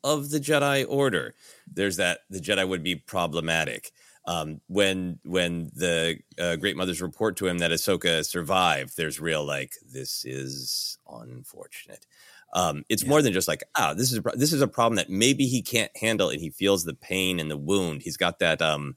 of 0.03 0.31
the 0.31 0.39
Jedi 0.41 0.85
Order. 0.89 1.35
There's 1.73 1.97
that 1.97 2.21
the 2.29 2.41
Jedi 2.41 2.69
would 2.69 2.83
be 2.83 2.97
problematic. 2.97 3.93
Um, 4.27 4.61
when 4.68 5.18
when 5.25 5.70
the 5.75 6.18
uh, 6.39 6.57
Great 6.57 6.77
Mothers 6.77 7.03
report 7.03 7.37
to 7.37 7.47
him 7.47 7.59
that 7.59 7.70
Ahsoka 7.70 8.25
survived, 8.25 8.97
there's 8.97 9.20
real 9.20 9.45
like 9.45 9.72
this 9.87 10.25
is 10.25 10.99
unfortunate. 11.11 12.07
Um, 12.55 12.85
it's 12.89 13.05
more 13.05 13.20
than 13.20 13.33
just 13.33 13.49
like 13.49 13.64
ah, 13.77 13.93
this 13.95 14.11
is 14.12 14.18
a, 14.18 14.22
pro- 14.22 14.37
this 14.37 14.53
is 14.53 14.62
a 14.62 14.68
problem 14.68 14.97
that 14.97 15.11
maybe 15.11 15.47
he 15.47 15.61
can't 15.61 15.95
handle, 15.97 16.31
and 16.31 16.41
he 16.41 16.51
feels 16.51 16.85
the 16.85 16.95
pain 16.95 17.39
and 17.39 17.51
the 17.51 17.57
wound. 17.59 18.03
He's 18.03 18.16
got 18.16 18.39
that 18.39 18.62
um, 18.62 18.97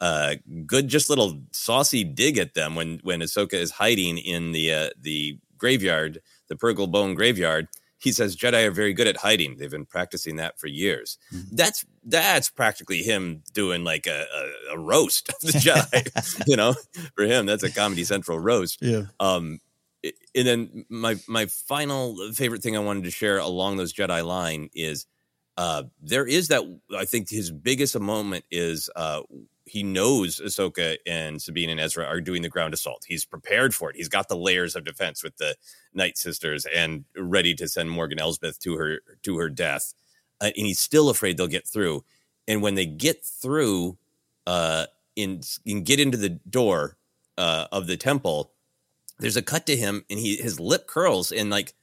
uh, 0.00 0.34
good, 0.66 0.88
just 0.88 1.08
little 1.08 1.40
saucy 1.52 2.04
dig 2.04 2.36
at 2.36 2.54
them 2.54 2.74
when 2.74 3.00
when 3.02 3.20
Ahsoka 3.20 3.54
is 3.54 3.70
hiding 3.70 4.18
in 4.18 4.52
the 4.52 4.72
uh, 4.72 4.90
the 5.00 5.38
graveyard, 5.56 6.20
the 6.48 6.54
Purrgil 6.54 6.90
Bone 6.90 7.14
graveyard, 7.14 7.68
he 7.98 8.12
says 8.12 8.36
Jedi 8.36 8.66
are 8.66 8.70
very 8.70 8.92
good 8.92 9.06
at 9.06 9.18
hiding. 9.18 9.56
They've 9.56 9.70
been 9.70 9.86
practicing 9.86 10.36
that 10.36 10.58
for 10.58 10.66
years. 10.66 11.18
Mm-hmm. 11.32 11.56
That's 11.56 11.84
that's 12.04 12.50
practically 12.50 13.02
him 13.02 13.42
doing 13.52 13.84
like 13.84 14.06
a, 14.06 14.26
a, 14.70 14.74
a 14.74 14.78
roast 14.78 15.28
of 15.30 15.40
the 15.40 15.52
Jedi. 15.58 16.46
you 16.46 16.56
know, 16.56 16.74
for 17.14 17.24
him, 17.24 17.46
that's 17.46 17.62
a 17.62 17.70
Comedy 17.70 18.04
Central 18.04 18.38
roast. 18.38 18.82
Yeah. 18.82 19.04
Um, 19.18 19.60
and 20.34 20.46
then 20.46 20.84
my 20.88 21.16
my 21.26 21.46
final 21.46 22.16
favorite 22.32 22.62
thing 22.62 22.76
I 22.76 22.80
wanted 22.80 23.04
to 23.04 23.10
share 23.10 23.38
along 23.38 23.76
those 23.76 23.92
Jedi 23.92 24.24
line 24.24 24.68
is 24.74 25.06
uh, 25.56 25.84
there 26.02 26.26
is 26.26 26.48
that 26.48 26.62
I 26.96 27.06
think 27.06 27.30
his 27.30 27.50
biggest 27.50 27.98
moment 27.98 28.44
is 28.50 28.90
uh, 28.94 29.22
he 29.66 29.82
knows 29.82 30.40
Ahsoka 30.40 30.96
and 31.06 31.42
Sabine 31.42 31.70
and 31.70 31.80
Ezra 31.80 32.06
are 32.06 32.20
doing 32.20 32.42
the 32.42 32.48
ground 32.48 32.72
assault. 32.72 33.04
He's 33.06 33.24
prepared 33.24 33.74
for 33.74 33.90
it. 33.90 33.96
He's 33.96 34.08
got 34.08 34.28
the 34.28 34.36
layers 34.36 34.76
of 34.76 34.84
defense 34.84 35.24
with 35.24 35.36
the 35.38 35.56
Night 35.92 36.16
Sisters 36.16 36.66
and 36.72 37.04
ready 37.16 37.52
to 37.56 37.66
send 37.66 37.90
Morgan 37.90 38.20
Elsbeth 38.20 38.60
to 38.60 38.76
her 38.76 39.00
to 39.22 39.36
her 39.38 39.50
death. 39.50 39.92
Uh, 40.40 40.50
and 40.56 40.66
he's 40.66 40.78
still 40.78 41.08
afraid 41.08 41.36
they'll 41.36 41.48
get 41.48 41.66
through. 41.66 42.04
And 42.46 42.62
when 42.62 42.76
they 42.76 42.86
get 42.86 43.24
through, 43.24 43.98
uh, 44.46 44.86
in, 45.16 45.40
in 45.64 45.82
get 45.82 45.98
into 45.98 46.16
the 46.16 46.28
door 46.28 46.96
uh, 47.36 47.66
of 47.72 47.88
the 47.88 47.96
temple, 47.96 48.52
there's 49.18 49.36
a 49.36 49.42
cut 49.42 49.66
to 49.66 49.76
him, 49.76 50.04
and 50.08 50.18
he 50.18 50.36
his 50.36 50.60
lip 50.60 50.86
curls, 50.86 51.32
and 51.32 51.50
like 51.50 51.74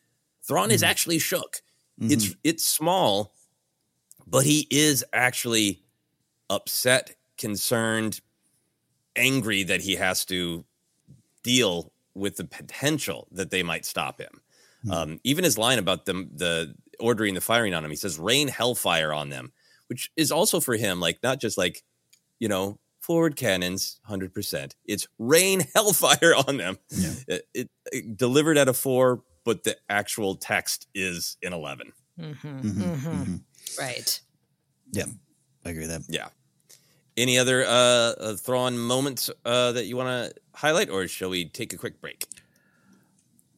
Thrawn 0.44 0.66
mm-hmm. 0.66 0.76
is 0.76 0.84
actually 0.84 1.20
shook. 1.20 1.62
Mm-hmm. 2.00 2.12
It's 2.12 2.36
it's 2.44 2.64
small, 2.64 3.34
but 4.26 4.46
he 4.46 4.68
is 4.70 5.04
actually 5.12 5.82
upset 6.50 7.16
concerned, 7.44 8.22
angry 9.18 9.64
that 9.64 9.82
he 9.82 9.96
has 9.96 10.24
to 10.24 10.64
deal 11.44 11.92
with 12.16 12.38
the 12.38 12.46
potential 12.46 13.28
that 13.34 13.52
they 13.52 13.64
might 13.64 13.86
stop 13.86 14.18
him. 14.18 14.42
Mm-hmm. 14.86 14.92
Um, 14.92 15.20
even 15.26 15.44
his 15.44 15.58
line 15.58 15.78
about 15.78 16.06
them, 16.06 16.30
the 16.34 16.74
ordering 17.02 17.34
the 17.34 17.42
firing 17.42 17.74
on 17.74 17.84
him, 17.84 17.90
he 17.90 17.98
says, 17.98 18.18
rain 18.18 18.48
hellfire 18.48 19.12
on 19.12 19.28
them, 19.28 19.52
which 19.88 20.10
is 20.16 20.32
also 20.32 20.62
for 20.62 20.78
him, 20.78 21.02
like, 21.02 21.20
not 21.22 21.42
just 21.42 21.58
like, 21.58 21.84
you 22.40 22.48
know, 22.48 22.80
forward 23.02 23.36
cannons, 23.36 24.00
100%. 24.10 24.72
It's 24.86 25.06
rain 25.20 25.64
hellfire 25.76 26.34
on 26.48 26.56
them. 26.56 26.78
Yeah. 26.90 27.14
It, 27.28 27.48
it, 27.54 27.70
it, 27.92 28.18
delivered 28.18 28.58
at 28.58 28.70
a 28.70 28.74
four, 28.74 29.22
but 29.44 29.66
the 29.66 29.76
actual 29.90 30.36
text 30.36 30.88
is 30.96 31.36
in 31.42 31.52
11. 31.52 31.92
Mm-hmm. 32.18 32.48
Mm-hmm. 32.48 32.82
mm-hmm. 32.82 33.36
Right. 33.78 34.22
Yeah. 34.94 35.08
I 35.66 35.72
agree 35.72 35.88
with 35.88 35.90
that. 35.90 36.04
Yeah. 36.08 36.30
Any 37.16 37.38
other 37.38 37.64
uh, 37.64 37.70
uh 37.70 38.36
Thrawn 38.36 38.78
moments 38.78 39.30
uh, 39.46 39.72
that 39.74 39.86
you 39.86 39.96
want 39.96 40.10
to 40.10 40.42
highlight, 40.54 40.90
or 40.90 41.08
shall 41.08 41.30
we 41.30 41.46
take 41.46 41.74
a 41.74 41.78
quick 41.78 42.02
break? 42.02 42.26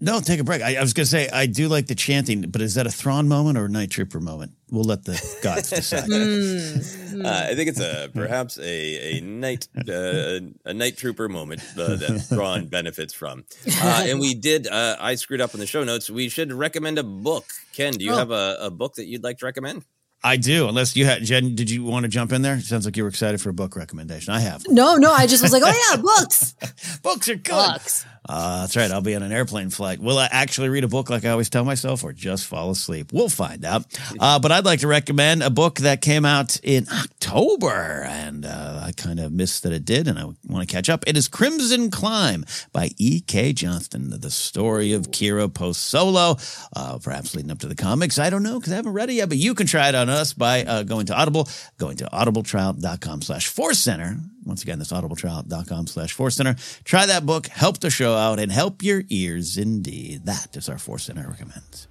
No, 0.02 0.20
take 0.20 0.42
a 0.42 0.44
break. 0.44 0.62
I, 0.62 0.76
I 0.76 0.82
was 0.82 0.94
going 0.94 1.06
to 1.06 1.10
say 1.10 1.30
I 1.30 1.46
do 1.46 1.70
like 1.70 1.88
the 1.88 1.96
chanting, 1.96 2.42
but 2.42 2.62
is 2.62 2.76
that 2.76 2.86
a 2.86 2.92
Thrawn 2.92 3.30
moment 3.30 3.58
or 3.58 3.66
a 3.66 3.70
Night 3.70 3.92
Trooper 3.92 4.20
moment? 4.20 4.52
We'll 4.70 4.84
let 4.84 5.06
the 5.06 5.14
gods 5.42 5.70
decide. 5.70 6.04
mm. 6.10 7.24
uh, 7.24 7.48
I 7.50 7.56
think 7.56 7.70
it's 7.70 7.80
a 7.80 8.10
perhaps 8.14 8.58
a 8.58 9.18
a 9.18 9.22
night 9.22 9.68
uh, 9.88 10.40
a 10.66 10.74
night 10.74 10.98
trooper 10.98 11.30
moment 11.30 11.62
uh, 11.78 11.96
that 11.96 12.26
Thrawn 12.28 12.66
benefits 12.70 13.14
from. 13.14 13.46
Uh, 13.82 14.06
and 14.08 14.20
we 14.20 14.34
did. 14.34 14.68
Uh, 14.68 14.98
I 15.00 15.16
screwed 15.16 15.40
up 15.40 15.54
in 15.54 15.60
the 15.60 15.68
show 15.68 15.84
notes. 15.84 16.10
We 16.10 16.30
should 16.30 16.52
recommend 16.52 16.98
a 16.98 17.04
book. 17.04 17.46
Ken, 17.74 17.94
do 17.94 18.04
you 18.04 18.14
oh. 18.14 18.18
have 18.18 18.32
a, 18.32 18.58
a 18.60 18.72
book 18.72 18.96
that 18.96 19.06
you'd 19.06 19.24
like 19.24 19.38
to 19.38 19.46
recommend? 19.46 19.86
I 20.26 20.38
do. 20.38 20.68
Unless 20.68 20.96
you 20.96 21.06
had 21.06 21.24
Jen, 21.24 21.54
did 21.54 21.70
you 21.70 21.84
want 21.84 22.04
to 22.04 22.10
jump 22.10 22.32
in 22.32 22.42
there? 22.42 22.60
Sounds 22.60 22.84
like 22.84 22.98
you 22.98 23.04
were 23.04 23.10
excited 23.10 23.40
for 23.40 23.50
a 23.50 23.54
book 23.54 23.76
recommendation. 23.76 24.34
I 24.34 24.40
have. 24.40 24.68
No, 24.68 24.96
no. 24.96 25.12
I 25.12 25.28
just 25.28 25.44
was 25.44 25.54
like, 25.54 25.62
oh 25.64 25.92
yeah, 25.92 26.02
books. 26.02 26.56
books 27.04 27.30
are 27.30 27.36
good. 27.36 27.52
Books. 27.52 28.06
Uh, 28.28 28.62
that's 28.62 28.76
right. 28.76 28.90
I'll 28.90 29.02
be 29.02 29.16
on 29.16 29.22
an 29.22 29.32
airplane 29.32 29.70
flight. 29.70 30.00
Will 30.00 30.18
I 30.18 30.28
actually 30.32 30.70
read 30.70 30.84
a 30.84 30.88
book 30.88 31.10
like 31.10 31.26
I 31.26 31.30
always 31.30 31.50
tell 31.50 31.64
myself, 31.64 32.04
or 32.04 32.12
just 32.12 32.48
fall 32.48 32.72
asleep? 32.72 33.14
We'll 33.14 33.30
find 33.30 33.64
out. 33.64 33.86
Uh, 34.20 34.40
but 34.40 34.52
I'd 34.52 34.66
like 34.66 34.80
to 34.80 34.88
recommend 34.88 35.44
a 35.44 35.52
book 35.52 35.80
that 35.80 36.02
came 36.02 36.26
out 36.26 36.60
in 36.64 36.88
October, 36.92 38.04
and 38.08 38.46
uh, 38.46 38.82
I 38.84 38.94
kind 38.94 39.20
of 39.20 39.32
missed 39.32 39.64
that 39.64 39.74
it 39.74 39.86
did, 39.86 40.08
and 40.08 40.18
I 40.18 40.26
want 40.48 40.68
to 40.68 40.74
catch 40.74 40.90
up. 40.90 41.04
It 41.06 41.18
is 41.18 41.28
Crimson 41.28 41.92
Climb 41.92 42.46
by 42.72 42.90
E.K. 42.98 43.54
Johnston, 43.54 44.10
the 44.10 44.32
story 44.32 44.94
of 44.94 45.12
Qi'ra 45.12 45.54
post 45.54 45.84
Solo, 45.84 46.38
uh, 46.76 46.98
perhaps 46.98 47.36
leading 47.36 47.52
up 47.52 47.60
to 47.60 47.68
the 47.68 47.76
comics. 47.76 48.18
I 48.18 48.32
don't 48.32 48.44
know 48.44 48.60
because 48.60 48.74
I 48.74 48.78
haven't 48.78 48.94
read 48.94 49.12
it 49.12 49.14
yet, 49.14 49.30
but 49.30 49.38
you 49.38 49.54
can 49.54 49.68
try 49.68 49.90
it 49.90 49.96
on 49.96 50.10
us 50.16 50.34
by 50.34 50.64
uh, 50.64 50.84
going 50.84 51.06
to 51.08 51.14
Audible, 51.14 51.48
going 51.78 51.98
to 51.98 52.06
audibletrial.com 52.06 53.22
slash 53.22 53.48
force 53.48 53.80
center. 53.80 54.18
Once 54.46 54.64
again, 54.64 54.80
that's 54.80 54.92
audibletrial.com 54.92 55.88
slash 55.88 56.14
force 56.14 56.36
center. 56.36 56.56
Try 56.84 57.06
that 57.06 57.26
book, 57.26 57.48
help 57.48 57.80
the 57.80 57.90
show 57.90 58.16
out, 58.16 58.40
and 58.40 58.52
help 58.52 58.84
your 58.84 59.04
ears 59.10 59.58
indeed. 59.58 60.26
That 60.26 60.56
is 60.56 60.70
our 60.70 60.78
force 60.78 61.04
center 61.04 61.28
recommends. 61.28 61.88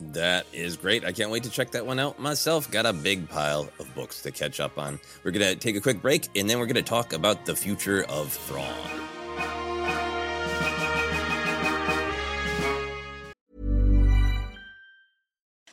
That 0.00 0.46
is 0.52 0.76
great. 0.76 1.04
I 1.04 1.12
can't 1.12 1.30
wait 1.30 1.44
to 1.44 1.50
check 1.50 1.72
that 1.72 1.84
one 1.84 1.98
out 1.98 2.18
myself. 2.18 2.70
Got 2.70 2.86
a 2.86 2.92
big 2.92 3.28
pile 3.28 3.68
of 3.78 3.94
books 3.94 4.22
to 4.22 4.30
catch 4.30 4.58
up 4.58 4.78
on. 4.78 4.98
We're 5.22 5.30
going 5.30 5.46
to 5.46 5.56
take 5.56 5.76
a 5.76 5.80
quick 5.80 6.00
break 6.00 6.28
and 6.34 6.48
then 6.48 6.58
we're 6.58 6.66
going 6.66 6.76
to 6.76 6.82
talk 6.82 7.12
about 7.12 7.44
the 7.44 7.54
future 7.54 8.04
of 8.04 8.32
Thrawn. 8.32 9.09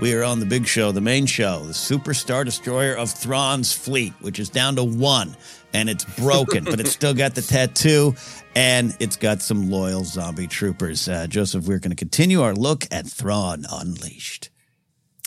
We 0.00 0.14
are 0.14 0.22
on 0.22 0.38
the 0.38 0.46
big 0.46 0.68
show, 0.68 0.92
the 0.92 1.00
main 1.00 1.26
show, 1.26 1.64
the 1.64 1.72
Superstar 1.72 2.44
Destroyer 2.44 2.94
of 2.94 3.10
Thrawn's 3.10 3.72
fleet, 3.72 4.12
which 4.20 4.38
is 4.38 4.48
down 4.48 4.76
to 4.76 4.84
one, 4.84 5.36
and 5.74 5.90
it's 5.90 6.04
broken, 6.04 6.62
but 6.62 6.78
it's 6.78 6.92
still 6.92 7.14
got 7.14 7.34
the 7.34 7.42
tattoo, 7.42 8.14
and 8.54 8.96
it's 9.00 9.16
got 9.16 9.42
some 9.42 9.72
loyal 9.72 10.04
zombie 10.04 10.46
troopers. 10.46 11.08
Uh, 11.08 11.26
Joseph, 11.26 11.66
we're 11.66 11.80
going 11.80 11.90
to 11.90 11.96
continue 11.96 12.42
our 12.42 12.54
look 12.54 12.86
at 12.92 13.08
Thrawn 13.08 13.66
Unleashed. 13.68 14.50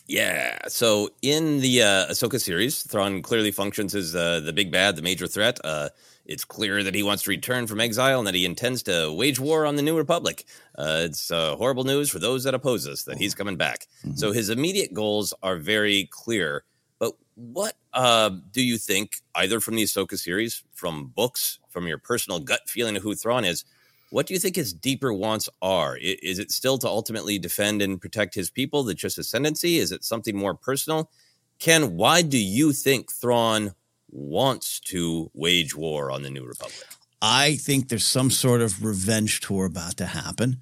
Yeah. 0.08 0.58
So 0.70 1.10
in 1.22 1.60
the 1.60 1.84
uh, 1.84 2.08
Ahsoka 2.08 2.40
series, 2.40 2.82
Thrawn 2.84 3.22
clearly 3.22 3.52
functions 3.52 3.94
as 3.94 4.16
uh, 4.16 4.40
the 4.40 4.54
big 4.54 4.72
bad, 4.72 4.96
the 4.96 5.02
major 5.02 5.28
threat. 5.28 5.60
Uh, 5.66 5.90
it's 6.32 6.46
clear 6.46 6.82
that 6.84 6.96
he 6.96 7.04
wants 7.04 7.24
to 7.24 7.30
return 7.30 7.68
from 7.68 7.82
exile 7.82 8.20
and 8.20 8.28
that 8.28 8.36
he 8.36 8.46
intends 8.46 8.84
to 8.84 9.14
wage 9.14 9.40
war 9.40 9.66
on 9.66 9.76
the 9.76 9.82
New 9.82 9.98
Republic. 9.98 10.46
Uh, 10.78 11.02
it's 11.04 11.30
uh, 11.30 11.56
horrible 11.58 11.84
news 11.84 12.10
for 12.10 12.20
those 12.20 12.44
that 12.46 12.54
oppose 12.54 12.88
us 12.88 13.04
that 13.04 13.18
he's 13.18 13.36
coming 13.36 13.58
back. 13.58 13.88
So 14.16 14.32
his 14.32 14.50
immediate 14.50 14.94
goals 14.94 15.34
are 15.44 15.58
very 15.58 16.08
clear. 16.12 16.64
But 17.00 17.14
what 17.36 17.76
uh, 17.94 18.30
do 18.52 18.62
you 18.62 18.78
think, 18.78 19.18
either 19.36 19.60
from 19.60 19.76
the 19.76 19.84
Ahsoka 19.84 20.18
series, 20.18 20.64
from 20.74 21.08
books, 21.08 21.60
from 21.70 21.88
your 21.88 21.98
personal 21.98 22.40
gut 22.40 22.62
feeling 22.68 22.96
of 22.96 23.04
who 23.04 23.16
Thrawn 23.16 23.46
is, 23.46 23.66
what 24.12 24.28
do 24.28 24.34
you 24.34 24.40
think 24.40 24.56
his 24.56 24.74
deeper 24.74 25.14
wants 25.14 25.50
are? 25.62 25.98
Is 25.98 26.40
it 26.40 26.52
still 26.52 26.78
to 26.80 26.88
ultimately 26.88 27.40
defend 27.40 27.82
and 27.82 28.00
protect 28.00 28.36
his 28.36 28.50
people, 28.50 28.84
the 28.84 28.94
Chiss 28.94 29.18
ascendancy? 29.18 29.78
Is 29.78 29.92
it 29.92 30.04
something 30.04 30.36
more 30.36 30.54
personal? 30.54 31.10
Ken, 31.60 31.96
why 31.96 32.22
do 32.22 32.38
you 32.38 32.74
think 32.74 33.12
Thrawn 33.12 33.74
wants 34.12 34.80
to 34.82 35.32
wage 35.34 35.76
war 35.76 36.12
on 36.12 36.24
the 36.24 36.30
New 36.30 36.46
Republic? 36.46 36.86
I 37.22 37.56
think 37.56 37.90
there's 37.90 38.06
some 38.06 38.32
sort 38.32 38.62
of 38.62 38.84
revenge 38.84 39.42
tour 39.42 39.66
about 39.66 39.98
to 39.98 40.06
happen. 40.06 40.60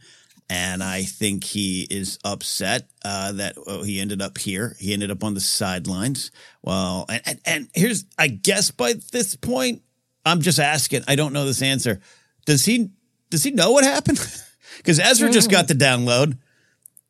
And 0.51 0.81
I 0.81 1.03
think 1.03 1.43
he 1.43 1.85
is 1.91 2.17
upset 2.25 2.89
uh, 3.05 3.33
that 3.33 3.55
oh, 3.67 3.83
he 3.83 3.99
ended 3.99 4.19
up 4.19 4.39
here. 4.39 4.75
He 4.79 4.93
ended 4.93 5.11
up 5.11 5.23
on 5.23 5.35
the 5.35 5.39
sidelines. 5.39 6.31
Well, 6.63 7.05
and, 7.07 7.21
and, 7.25 7.39
and 7.45 7.69
here's, 7.75 8.05
I 8.17 8.27
guess 8.27 8.71
by 8.71 8.95
this 9.11 9.35
point, 9.35 9.83
I'm 10.25 10.41
just 10.41 10.59
asking. 10.59 11.03
I 11.07 11.15
don't 11.15 11.33
know 11.33 11.45
this 11.45 11.61
answer. 11.61 11.99
Does 12.45 12.65
he 12.65 12.89
does 13.29 13.43
he 13.43 13.51
know 13.51 13.71
what 13.71 13.83
happened? 13.83 14.19
Because 14.77 14.99
Ezra 14.99 15.29
just 15.29 15.51
got 15.51 15.67
the 15.67 15.73
download. 15.73 16.37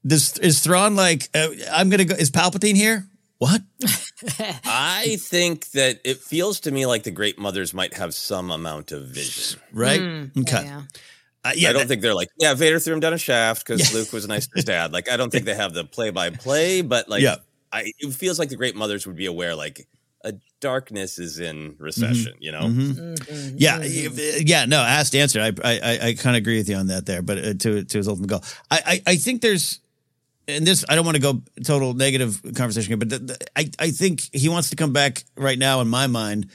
Does 0.08 0.40
is 0.40 0.60
Thrawn 0.62 0.96
like? 0.96 1.30
Uh, 1.36 1.50
I'm 1.72 1.90
gonna 1.90 2.06
go. 2.06 2.16
Is 2.16 2.32
Palpatine 2.32 2.76
here? 2.76 3.06
What? 3.40 3.62
I 4.66 5.18
think 5.20 5.72
that 5.72 6.00
it 6.04 6.18
feels 6.18 6.60
to 6.62 6.72
me 6.72 6.86
like 6.86 7.04
the 7.04 7.12
Great 7.12 7.40
Mothers 7.40 7.74
might 7.74 7.94
have 7.96 8.14
some 8.14 8.52
amount 8.52 8.92
of 8.92 9.08
vision. 9.08 9.60
Right? 9.74 10.02
Mm, 10.02 10.38
okay. 10.42 10.64
yeah. 10.66 10.82
Uh, 11.44 11.52
yeah, 11.56 11.70
I 11.70 11.74
don't 11.74 11.82
that- 11.84 11.88
think 11.88 12.02
they're 12.02 12.14
like, 12.14 12.28
yeah, 12.38 12.54
Vader 12.54 12.80
threw 12.80 12.94
him 12.94 13.00
down 13.00 13.14
a 13.14 13.18
shaft 13.18 13.66
because 13.66 13.94
Luke 13.94 14.12
was 14.12 14.28
nice 14.28 14.46
to 14.48 14.52
his 14.56 14.66
dad. 14.76 14.92
Like, 14.92 15.10
I 15.10 15.16
don't 15.18 15.32
think 15.32 15.46
they 15.46 15.56
have 15.56 15.74
the 15.74 15.86
play 15.86 16.10
by 16.10 16.30
play, 16.32 16.82
but 16.82 17.08
like, 17.10 17.22
Yeah. 17.22 17.38
I, 17.72 17.94
it 18.00 18.14
feels 18.14 18.40
like 18.40 18.50
the 18.50 18.56
Great 18.58 18.76
Mothers 18.76 19.08
would 19.08 19.16
be 19.16 19.26
aware, 19.28 19.56
like, 19.56 19.88
a 20.26 20.34
darkness 20.60 21.18
is 21.18 21.40
in 21.40 21.76
recession, 21.80 22.34
you 22.40 22.52
know? 22.52 22.64
Mhm. 22.64 23.54
Yeah, 23.56 23.78
y- 23.80 24.42
yeah. 24.44 24.66
No, 24.66 24.82
asked 24.82 25.16
answer. 25.16 25.40
I 25.40 25.54
I 25.64 25.80
I, 25.80 26.00
I 26.08 26.14
kind 26.16 26.36
of 26.36 26.42
agree 26.42 26.58
with 26.58 26.68
you 26.68 26.76
on 26.76 26.88
that 26.88 27.06
there, 27.06 27.22
but 27.22 27.38
uh, 27.38 27.54
to 27.54 27.86
to 27.86 27.98
his 27.98 28.10
ultimate 28.10 28.28
goal, 28.28 28.44
I 28.70 28.82
I, 28.86 29.12
I 29.14 29.16
think 29.16 29.42
there's. 29.42 29.80
And 30.50 30.66
this, 30.66 30.84
I 30.90 30.96
don't 30.96 31.06
want 31.06 31.16
to 31.16 31.22
go 31.22 31.42
total 31.64 31.94
negative 31.94 32.42
conversation 32.56 32.90
here, 32.90 32.98
but 32.98 33.10
the, 33.10 33.20
the, 33.20 33.48
I, 33.56 33.70
I 33.80 33.92
think 33.92 34.22
he 34.34 34.50
wants 34.50 34.72
to 34.72 34.76
come 34.76 34.94
back 34.94 35.24
right 35.36 35.58
now 35.58 35.82
in 35.82 35.88
my 35.88 36.08
mind 36.08 36.50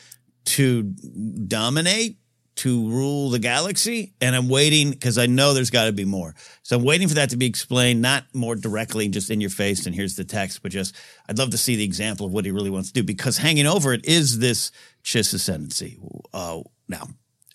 to 0.46 0.82
dominate, 0.82 2.18
to 2.56 2.88
rule 2.88 3.30
the 3.30 3.38
galaxy. 3.38 4.14
And 4.20 4.36
I'm 4.36 4.48
waiting 4.48 4.90
because 4.90 5.18
I 5.18 5.26
know 5.26 5.54
there's 5.54 5.70
got 5.70 5.86
to 5.86 5.92
be 5.92 6.04
more. 6.04 6.34
So 6.62 6.76
I'm 6.76 6.84
waiting 6.84 7.08
for 7.08 7.14
that 7.14 7.30
to 7.30 7.36
be 7.36 7.46
explained, 7.46 8.02
not 8.02 8.24
more 8.32 8.54
directly, 8.54 9.08
just 9.08 9.30
in 9.30 9.40
your 9.40 9.50
face. 9.50 9.86
And 9.86 9.94
here's 9.94 10.16
the 10.16 10.24
text, 10.24 10.62
but 10.62 10.72
just 10.72 10.94
I'd 11.28 11.38
love 11.38 11.50
to 11.50 11.58
see 11.58 11.76
the 11.76 11.84
example 11.84 12.26
of 12.26 12.32
what 12.32 12.44
he 12.44 12.50
really 12.50 12.70
wants 12.70 12.88
to 12.88 12.94
do 12.94 13.02
because 13.02 13.38
hanging 13.38 13.66
over 13.66 13.92
it 13.92 14.04
is 14.04 14.38
this 14.38 14.70
Chiss 15.02 15.34
ascendancy. 15.34 15.98
Uh, 16.32 16.60
now, 16.88 17.08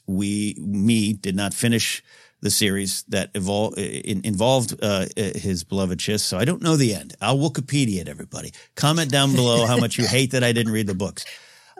we, 0.07 0.55
me, 0.59 1.13
did 1.13 1.35
not 1.35 1.53
finish 1.53 2.03
the 2.41 2.49
series 2.49 3.03
that 3.09 3.33
evol- 3.33 3.77
in, 3.77 4.21
involved 4.23 4.75
uh, 4.81 5.05
his 5.15 5.63
beloved 5.63 5.99
Chiss, 5.99 6.21
so 6.21 6.37
I 6.37 6.45
don't 6.45 6.61
know 6.61 6.77
the 6.77 6.93
end. 6.93 7.15
I'll 7.21 7.37
Wikipedia 7.37 8.01
it, 8.01 8.07
everybody. 8.07 8.53
Comment 8.75 9.11
down 9.11 9.35
below 9.35 9.65
how 9.65 9.77
much 9.77 9.97
you 9.97 10.07
hate 10.07 10.31
that 10.31 10.43
I 10.43 10.51
didn't 10.51 10.73
read 10.73 10.87
the 10.87 10.95
books. 10.95 11.25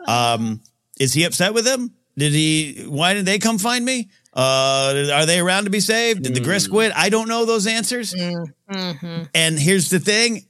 Um, 0.08 0.62
is 0.98 1.12
he 1.12 1.24
upset 1.24 1.52
with 1.52 1.66
them? 1.66 1.92
Did 2.16 2.32
he? 2.32 2.86
Why 2.88 3.12
did 3.12 3.26
they 3.26 3.38
come 3.38 3.58
find 3.58 3.84
me? 3.84 4.08
Uh, 4.32 5.10
are 5.12 5.26
they 5.26 5.40
around 5.40 5.64
to 5.64 5.70
be 5.70 5.80
saved? 5.80 6.22
Did 6.22 6.34
the 6.34 6.40
Gris 6.40 6.68
quit? 6.68 6.92
I 6.96 7.10
don't 7.10 7.28
know 7.28 7.44
those 7.44 7.66
answers. 7.66 8.14
Mm-hmm. 8.14 9.22
And 9.34 9.58
here's 9.58 9.90
the 9.90 10.00
thing: 10.00 10.46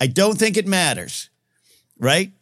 I 0.00 0.06
don't 0.06 0.38
think 0.38 0.56
it 0.56 0.68
matters. 0.68 1.30
Right? 1.98 2.32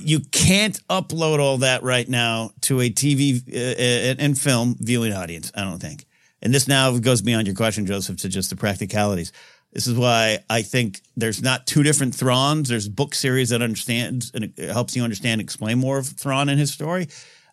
You 0.00 0.20
can't 0.20 0.78
upload 0.88 1.38
all 1.40 1.58
that 1.58 1.82
right 1.82 2.08
now 2.08 2.50
to 2.62 2.80
a 2.80 2.90
TV 2.90 3.42
uh, 3.48 3.80
and, 3.80 4.20
and 4.20 4.38
film 4.38 4.76
viewing 4.78 5.12
audience. 5.12 5.52
I 5.54 5.62
don't 5.62 5.78
think. 5.78 6.04
And 6.40 6.54
this 6.54 6.68
now 6.68 6.96
goes 6.98 7.22
beyond 7.22 7.46
your 7.46 7.56
question, 7.56 7.86
Joseph, 7.86 8.18
to 8.18 8.28
just 8.28 8.50
the 8.50 8.56
practicalities. 8.56 9.32
This 9.72 9.86
is 9.86 9.94
why 9.94 10.38
I 10.48 10.62
think 10.62 11.00
there's 11.16 11.42
not 11.42 11.66
two 11.66 11.82
different 11.82 12.14
Thrawns. 12.14 12.68
There's 12.68 12.88
book 12.88 13.14
series 13.14 13.50
that 13.50 13.60
understands 13.60 14.30
and 14.32 14.52
helps 14.58 14.96
you 14.96 15.02
understand, 15.02 15.40
explain 15.40 15.78
more 15.78 15.98
of 15.98 16.06
Thrawn 16.06 16.48
and 16.48 16.58
his 16.58 16.72
story. 16.72 17.08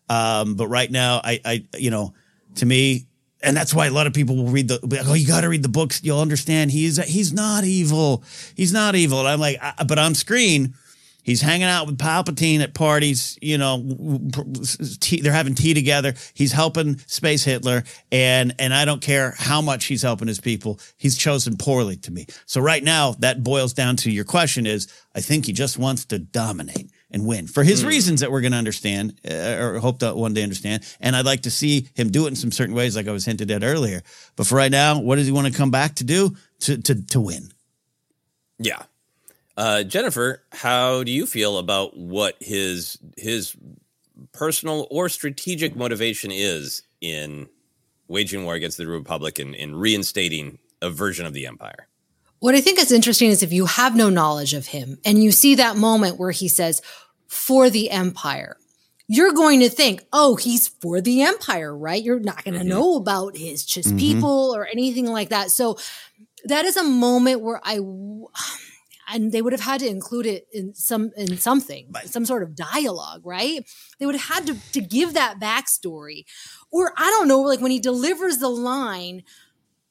Um, 0.08 0.56
but 0.56 0.68
right 0.68 0.90
now, 0.90 1.20
I, 1.24 1.42
I, 1.44 1.66
you 1.78 1.90
know, 1.90 2.14
to 2.56 2.66
me, 2.66 3.08
and 3.42 3.58
that's 3.58 3.74
why 3.74 3.88
a 3.88 3.92
lot 3.92 4.08
of 4.08 4.14
people 4.14 4.38
will 4.38 4.48
read 4.50 4.70
the, 4.70 4.80
like, 4.84 5.08
oh, 5.08 5.14
you 5.14 5.28
got 5.28 5.42
to 5.42 5.50
read 5.50 5.62
the 5.62 5.70
books. 5.70 6.02
You'll 6.04 6.22
understand. 6.22 6.72
He's, 6.72 7.04
he's 7.04 7.34
not 7.34 7.64
evil. 7.64 8.24
He's 8.56 8.72
not 8.72 8.96
evil. 8.96 9.20
And 9.20 9.28
I'm 9.28 9.40
like, 9.40 9.58
I, 9.62 9.84
but 9.84 10.00
on 10.00 10.16
screen, 10.16 10.74
He's 11.26 11.42
hanging 11.42 11.66
out 11.66 11.88
with 11.88 11.98
Palpatine 11.98 12.60
at 12.60 12.76
parties. 12.76 13.36
You 13.42 13.58
know, 13.58 13.80
tea, 15.00 15.22
they're 15.22 15.34
having 15.34 15.56
tea 15.56 15.74
together. 15.74 16.14
He's 16.36 16.52
helping 16.52 17.00
Space 17.00 17.44
Hitler, 17.44 17.84
and 18.12 18.54
and 18.60 18.72
I 18.72 18.86
don't 18.86 19.02
care 19.02 19.34
how 19.36 19.60
much 19.60 19.86
he's 19.86 20.04
helping 20.04 20.28
his 20.28 20.40
people. 20.40 20.80
He's 20.98 21.18
chosen 21.18 21.58
poorly 21.58 21.98
to 21.98 22.12
me. 22.12 22.28
So 22.46 22.62
right 22.62 22.84
now, 22.84 23.14
that 23.20 23.44
boils 23.44 23.74
down 23.74 23.96
to 23.98 24.12
your 24.12 24.24
question: 24.24 24.68
is 24.68 24.88
I 25.16 25.22
think 25.22 25.48
he 25.48 25.52
just 25.52 25.80
wants 25.80 26.06
to 26.06 26.20
dominate 26.20 26.92
and 27.10 27.26
win 27.26 27.48
for 27.48 27.64
his 27.64 27.84
mm. 27.84 27.88
reasons 27.88 28.20
that 28.20 28.32
we're 28.32 28.42
going 28.42 28.52
to 28.52 28.60
understand 28.60 29.20
uh, 29.28 29.58
or 29.60 29.80
hope 29.80 30.00
to 30.00 30.14
one 30.14 30.36
day 30.36 30.44
understand. 30.44 30.84
And 31.00 31.16
I'd 31.16 31.26
like 31.26 31.42
to 31.42 31.52
see 31.52 31.90
him 31.96 32.12
do 32.12 32.26
it 32.26 32.30
in 32.30 32.36
some 32.36 32.52
certain 32.52 32.76
ways, 32.76 32.96
like 32.96 33.08
I 33.08 33.12
was 33.12 33.26
hinted 33.26 33.50
at 33.50 33.64
earlier. 33.64 34.04
But 34.36 34.46
for 34.46 34.56
right 34.56 34.72
now, 34.72 35.00
what 35.00 35.16
does 35.16 35.26
he 35.26 35.32
want 35.32 35.48
to 35.48 35.54
come 35.54 35.72
back 35.72 35.96
to 35.96 36.04
do? 36.04 36.36
To 36.60 36.78
to 36.84 37.04
to 37.08 37.20
win. 37.20 37.50
Yeah, 38.60 38.84
uh, 39.58 39.84
Jennifer, 39.84 40.44
how 40.52 41.04
do 41.04 41.12
you 41.12 41.26
feel 41.26 41.58
about 41.58 41.98
what 41.98 42.36
his 42.40 42.98
his 43.18 43.56
personal 44.32 44.88
or 44.92 45.10
strategic 45.10 45.76
motivation 45.76 46.32
is 46.32 46.84
in 47.02 47.48
waging 48.08 48.44
war 48.44 48.56
against 48.56 48.78
the 48.78 48.88
Republic 48.88 49.40
and 49.40 49.56
in 49.56 49.76
reinstating 49.76 50.60
a 50.82 50.90
version 50.90 51.26
of 51.26 51.34
the 51.34 51.48
Empire? 51.48 51.88
What 52.40 52.56
I 52.56 52.62
think 52.62 52.80
is 52.80 52.92
interesting 52.92 53.30
is 53.30 53.42
if 53.42 53.54
you 53.54 53.66
have 53.66 53.96
no 53.96 54.10
knowledge 54.10 54.54
of 54.54 54.68
him 54.68 55.00
and 55.06 55.24
you 55.24 55.32
see 55.32 55.56
that 55.56 55.78
moment 55.78 56.20
where 56.20 56.32
he 56.32 56.48
says, 56.48 56.82
for 57.28 57.70
the 57.70 57.90
Empire, 57.90 58.58
you're 59.08 59.34
going 59.34 59.62
to 59.62 59.70
think, 59.70 60.06
oh, 60.12 60.36
he's 60.36 60.68
for 60.68 61.02
the 61.02 61.22
Empire, 61.22 61.76
right? 61.76 62.04
You're 62.04 62.20
not 62.20 62.44
going 62.44 62.54
to 62.54 62.60
mm-hmm. 62.60 62.70
know 62.70 62.96
about 62.96 63.38
his 63.38 63.66
just 63.66 63.90
mm-hmm. 63.90 63.98
people 63.98 64.54
or 64.56 64.68
anything 64.68 65.08
like 65.08 65.30
that. 65.30 65.50
So 65.50 65.78
that 66.46 66.66
is 66.66 66.78
a 66.78 66.84
moment 66.84 67.42
where 67.42 67.60
I 67.64 67.80
and 69.08 69.32
they 69.32 69.42
would 69.42 69.54
have 69.54 69.62
had 69.62 69.80
to 69.80 69.88
include 69.88 70.26
it 70.26 70.48
in 70.52 70.74
some 70.74 71.12
in 71.18 71.38
something 71.38 71.92
some 72.06 72.26
sort 72.26 72.44
of 72.44 72.56
dialogue 72.56 73.22
right? 73.24 73.66
They 74.00 74.06
would 74.06 74.16
have 74.16 74.36
had 74.36 74.48
to, 74.48 74.72
to 74.74 74.82
give 74.82 75.14
that 75.14 75.40
backstory. 75.40 76.26
Or 76.72 76.94
i 76.98 77.10
don't 77.10 77.28
know 77.28 77.42
like 77.42 77.62
when 77.62 77.72
he 77.72 77.80
delivers 77.80 78.38
the 78.38 78.50
line 78.50 79.24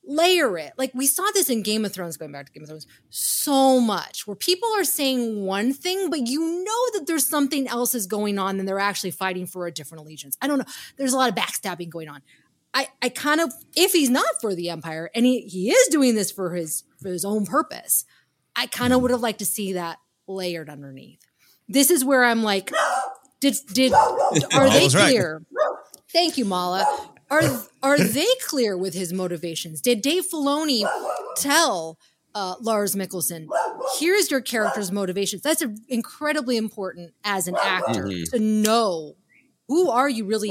layer 0.07 0.59
it. 0.59 0.73
Like 0.77 0.93
we 0.95 1.07
saw 1.07 1.25
this 1.33 1.49
in 1.49 1.63
game 1.63 1.85
of 1.85 1.93
thrones 1.93 2.17
going 2.17 2.33
back 2.33 2.47
to 2.47 2.53
game 2.53 2.63
of 2.63 2.69
thrones 2.69 2.87
so 3.11 3.81
much 3.81 4.27
where 4.27 4.37
people 4.37 4.69
are 4.77 4.85
saying 4.85 5.45
one 5.45 5.73
thing 5.73 6.11
but 6.11 6.27
you 6.27 6.41
know 6.41 6.99
that 6.99 7.07
there's 7.07 7.27
something 7.27 7.67
else 7.69 7.95
is 7.95 8.07
going 8.07 8.39
on 8.39 8.59
and 8.59 8.69
they're 8.69 8.79
actually 8.79 9.11
fighting 9.11 9.47
for 9.47 9.67
a 9.67 9.73
different 9.73 10.05
allegiance. 10.05 10.37
I 10.41 10.47
don't 10.47 10.59
know. 10.59 10.65
There's 10.97 11.13
a 11.13 11.17
lot 11.17 11.31
of 11.31 11.35
backstabbing 11.35 11.89
going 11.89 12.09
on. 12.09 12.23
I, 12.73 12.89
I 13.01 13.09
kind 13.09 13.41
of 13.41 13.53
if 13.77 13.93
he's 13.93 14.11
not 14.11 14.41
for 14.41 14.55
the 14.55 14.69
empire 14.69 15.11
and 15.15 15.25
he, 15.25 15.43
he 15.43 15.71
is 15.71 15.89
doing 15.89 16.17
this 16.17 16.31
for 16.31 16.55
his 16.55 16.85
for 17.01 17.09
his 17.09 17.25
own 17.25 17.47
purpose 17.47 18.05
I 18.57 18.67
kind 18.67 18.93
of 18.93 19.03
would 19.03 19.11
have 19.11 19.21
liked 19.21 19.41
to 19.41 19.47
see 19.47 19.75
that 19.75 19.99
layered 20.27 20.69
underneath. 20.69 21.21
This 21.69 21.91
is 21.91 22.05
where 22.05 22.25
I'm 22.25 22.43
like, 22.43 22.71
did 23.41 23.57
did 23.73 23.93
are 24.55 24.71
they 24.71 24.89
clear? 24.89 25.43
Right. 25.51 25.77
Thank 26.13 26.39
you, 26.39 26.45
Mala. 26.45 27.11
Are 27.31 27.43
are 27.83 27.99
they 27.99 28.27
clear 28.47 28.77
with 28.77 28.95
his 28.95 29.13
motivations? 29.13 29.81
Did 29.81 30.03
Dave 30.03 30.25
Filoni 30.33 30.89
tell 31.37 31.99
uh, 32.35 32.55
Lars 32.61 32.95
Mikkelsen, 32.95 33.47
here's 33.99 34.31
your 34.31 34.41
character's 34.41 34.93
motivations? 34.93 35.43
That's 35.43 35.63
a, 35.63 35.75
incredibly 35.89 36.57
important 36.57 37.15
as 37.25 37.49
an 37.49 37.57
actor 37.61 38.05
mm-hmm. 38.05 38.37
to 38.37 38.39
know 38.39 39.17
who 39.69 39.91
are 39.91 40.09
you 40.09 40.27
really? 40.27 40.51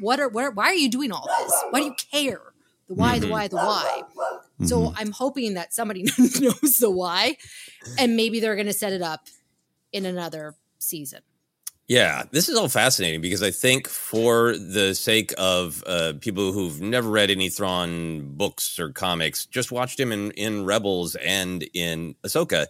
What 0.00 0.20
are, 0.20 0.28
what 0.28 0.44
are 0.44 0.50
why 0.50 0.66
are 0.66 0.74
you 0.74 0.90
doing 0.90 1.12
all 1.12 1.26
this? 1.26 1.52
Why 1.70 1.80
do 1.80 1.86
you 1.86 1.94
care? 2.12 2.49
The 2.90 2.96
why, 2.96 3.18
mm-hmm. 3.18 3.28
the 3.28 3.32
why, 3.32 3.46
the 3.46 3.56
why. 3.56 4.02
So 4.66 4.80
mm-hmm. 4.80 4.96
I'm 4.98 5.12
hoping 5.12 5.54
that 5.54 5.72
somebody 5.72 6.02
knows 6.18 6.78
the 6.80 6.90
why, 6.90 7.36
and 7.96 8.16
maybe 8.16 8.40
they're 8.40 8.56
going 8.56 8.66
to 8.66 8.72
set 8.72 8.92
it 8.92 9.00
up 9.00 9.28
in 9.92 10.04
another 10.04 10.56
season. 10.80 11.20
Yeah, 11.86 12.24
this 12.32 12.48
is 12.48 12.56
all 12.56 12.68
fascinating 12.68 13.20
because 13.20 13.44
I 13.44 13.52
think 13.52 13.86
for 13.86 14.56
the 14.56 14.92
sake 14.96 15.32
of 15.38 15.84
uh, 15.86 16.14
people 16.20 16.50
who've 16.50 16.80
never 16.80 17.08
read 17.08 17.30
any 17.30 17.48
Thrawn 17.48 18.32
books 18.34 18.76
or 18.80 18.90
comics, 18.90 19.46
just 19.46 19.70
watched 19.70 20.00
him 20.00 20.10
in, 20.10 20.32
in 20.32 20.64
Rebels 20.64 21.14
and 21.14 21.62
in 21.72 22.16
Ahsoka, 22.24 22.66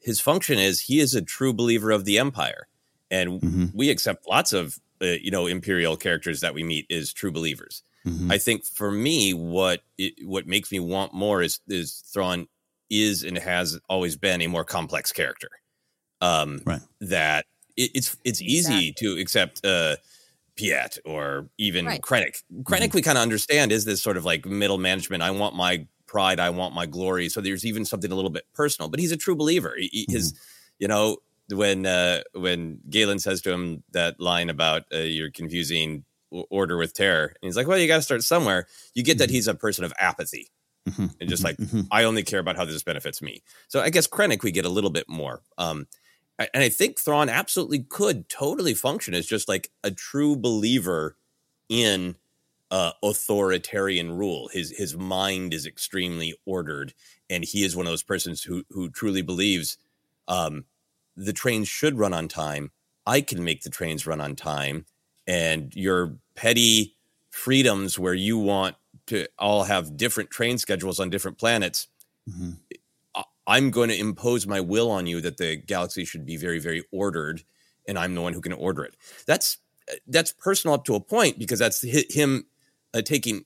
his 0.00 0.20
function 0.20 0.58
is 0.58 0.82
he 0.82 1.00
is 1.00 1.14
a 1.14 1.22
true 1.22 1.54
believer 1.54 1.92
of 1.92 2.04
the 2.04 2.18
Empire, 2.18 2.68
and 3.10 3.40
mm-hmm. 3.40 3.64
we 3.72 3.88
accept 3.88 4.28
lots 4.28 4.52
of 4.52 4.78
uh, 5.00 5.06
you 5.06 5.30
know 5.30 5.46
imperial 5.46 5.96
characters 5.96 6.42
that 6.42 6.52
we 6.52 6.62
meet 6.62 6.90
as 6.90 7.10
true 7.10 7.32
believers. 7.32 7.82
Mm-hmm. 8.06 8.30
I 8.30 8.38
think 8.38 8.64
for 8.64 8.90
me, 8.90 9.34
what 9.34 9.80
it, 9.98 10.14
what 10.24 10.46
makes 10.46 10.70
me 10.70 10.80
want 10.80 11.12
more 11.12 11.42
is 11.42 11.60
is 11.68 12.04
Thrawn 12.12 12.46
is 12.88 13.24
and 13.24 13.36
has 13.36 13.78
always 13.88 14.16
been 14.16 14.40
a 14.42 14.46
more 14.46 14.64
complex 14.64 15.12
character. 15.12 15.48
Um, 16.20 16.62
right. 16.64 16.80
That 17.00 17.46
it, 17.76 17.90
it's 17.94 18.16
it's 18.24 18.40
easy 18.40 18.92
to 18.98 19.18
accept 19.18 19.64
uh, 19.64 19.96
Piett 20.56 20.98
or 21.04 21.48
even 21.58 21.86
right. 21.86 22.00
Krennic. 22.00 22.42
Krennic, 22.62 22.88
mm-hmm. 22.88 22.96
we 22.96 23.02
kind 23.02 23.18
of 23.18 23.22
understand 23.22 23.72
is 23.72 23.84
this 23.84 24.02
sort 24.02 24.16
of 24.16 24.24
like 24.24 24.46
middle 24.46 24.78
management. 24.78 25.22
I 25.22 25.32
want 25.32 25.56
my 25.56 25.86
pride. 26.06 26.38
I 26.38 26.50
want 26.50 26.74
my 26.74 26.86
glory. 26.86 27.28
So 27.28 27.40
there's 27.40 27.66
even 27.66 27.84
something 27.84 28.12
a 28.12 28.14
little 28.14 28.30
bit 28.30 28.44
personal. 28.54 28.88
But 28.88 29.00
he's 29.00 29.12
a 29.12 29.16
true 29.16 29.36
believer. 29.36 29.74
He, 29.76 30.04
mm-hmm. 30.04 30.12
His, 30.12 30.34
you 30.78 30.86
know, 30.88 31.18
when 31.50 31.86
uh, 31.86 32.22
when 32.34 32.78
Galen 32.88 33.18
says 33.18 33.42
to 33.42 33.52
him 33.52 33.82
that 33.92 34.20
line 34.20 34.48
about 34.48 34.84
uh, 34.92 34.98
you're 34.98 35.30
confusing 35.30 36.04
order 36.50 36.76
with 36.76 36.94
terror. 36.94 37.26
And 37.26 37.36
he's 37.42 37.56
like, 37.56 37.66
well, 37.66 37.78
you 37.78 37.88
got 37.88 37.96
to 37.96 38.02
start 38.02 38.22
somewhere. 38.22 38.66
You 38.94 39.02
get 39.02 39.18
that 39.18 39.28
mm-hmm. 39.28 39.34
he's 39.34 39.48
a 39.48 39.54
person 39.54 39.84
of 39.84 39.92
apathy 39.98 40.50
mm-hmm. 40.88 41.06
and 41.20 41.28
just 41.28 41.44
like, 41.44 41.56
mm-hmm. 41.56 41.82
I 41.90 42.04
only 42.04 42.22
care 42.22 42.40
about 42.40 42.56
how 42.56 42.64
this 42.64 42.82
benefits 42.82 43.20
me. 43.20 43.42
So 43.68 43.80
I 43.80 43.90
guess 43.90 44.06
Krennic, 44.06 44.42
we 44.42 44.50
get 44.50 44.64
a 44.64 44.70
little 44.70 44.90
bit 44.90 45.08
more. 45.08 45.42
Um, 45.58 45.86
and 46.38 46.62
I 46.62 46.68
think 46.68 46.98
Thrawn 46.98 47.28
absolutely 47.28 47.80
could 47.80 48.28
totally 48.28 48.74
function 48.74 49.14
as 49.14 49.26
just 49.26 49.48
like 49.48 49.70
a 49.82 49.90
true 49.90 50.36
believer 50.36 51.16
in 51.68 52.16
uh, 52.70 52.92
authoritarian 53.02 54.12
rule. 54.12 54.50
His 54.52 54.70
his 54.70 54.96
mind 54.96 55.54
is 55.54 55.66
extremely 55.66 56.34
ordered, 56.44 56.92
and 57.30 57.44
he 57.44 57.64
is 57.64 57.76
one 57.76 57.86
of 57.86 57.92
those 57.92 58.02
persons 58.02 58.42
who 58.42 58.64
who 58.70 58.90
truly 58.90 59.22
believes 59.22 59.78
um, 60.28 60.64
the 61.16 61.32
trains 61.32 61.68
should 61.68 61.98
run 61.98 62.12
on 62.12 62.28
time. 62.28 62.70
I 63.06 63.20
can 63.20 63.42
make 63.44 63.62
the 63.62 63.70
trains 63.70 64.06
run 64.06 64.20
on 64.20 64.36
time, 64.36 64.84
and 65.26 65.74
your 65.74 66.18
petty 66.36 66.96
freedoms 67.30 67.98
where 67.98 68.14
you 68.14 68.38
want 68.38 68.76
to 69.08 69.26
all 69.38 69.64
have 69.64 69.96
different 69.96 70.30
train 70.30 70.58
schedules 70.58 71.00
on 71.00 71.10
different 71.10 71.38
planets. 71.38 71.88
Mm-hmm. 72.28 72.52
I'm 73.46 73.70
going 73.70 73.90
to 73.90 73.98
impose 73.98 74.46
my 74.46 74.60
will 74.60 74.90
on 74.90 75.06
you 75.06 75.20
that 75.20 75.36
the 75.36 75.56
galaxy 75.56 76.04
should 76.04 76.26
be 76.26 76.36
very, 76.36 76.58
very 76.58 76.84
ordered, 76.90 77.44
and 77.86 77.98
I'm 77.98 78.14
the 78.14 78.20
one 78.20 78.32
who 78.32 78.40
can 78.40 78.52
order 78.52 78.84
it. 78.84 78.96
That's 79.26 79.58
that's 80.08 80.32
personal 80.32 80.74
up 80.74 80.84
to 80.86 80.96
a 80.96 81.00
point 81.00 81.38
because 81.38 81.60
that's 81.60 81.82
him 81.82 82.46
uh, 82.92 83.02
taking. 83.02 83.44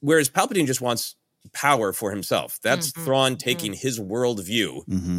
Whereas 0.00 0.30
Palpatine 0.30 0.66
just 0.66 0.80
wants 0.80 1.16
power 1.52 1.92
for 1.92 2.10
himself. 2.10 2.58
That's 2.62 2.90
mm-hmm. 2.90 3.04
Thrawn 3.04 3.32
mm-hmm. 3.32 3.38
taking 3.38 3.72
mm-hmm. 3.72 3.86
his 3.86 4.00
worldview. 4.00 4.86
Mm-hmm. 4.86 5.18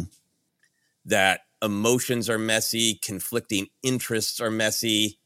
That 1.04 1.42
emotions 1.62 2.28
are 2.28 2.38
messy, 2.38 2.98
conflicting 3.00 3.68
interests 3.84 4.40
are 4.40 4.50
messy, 4.50 5.20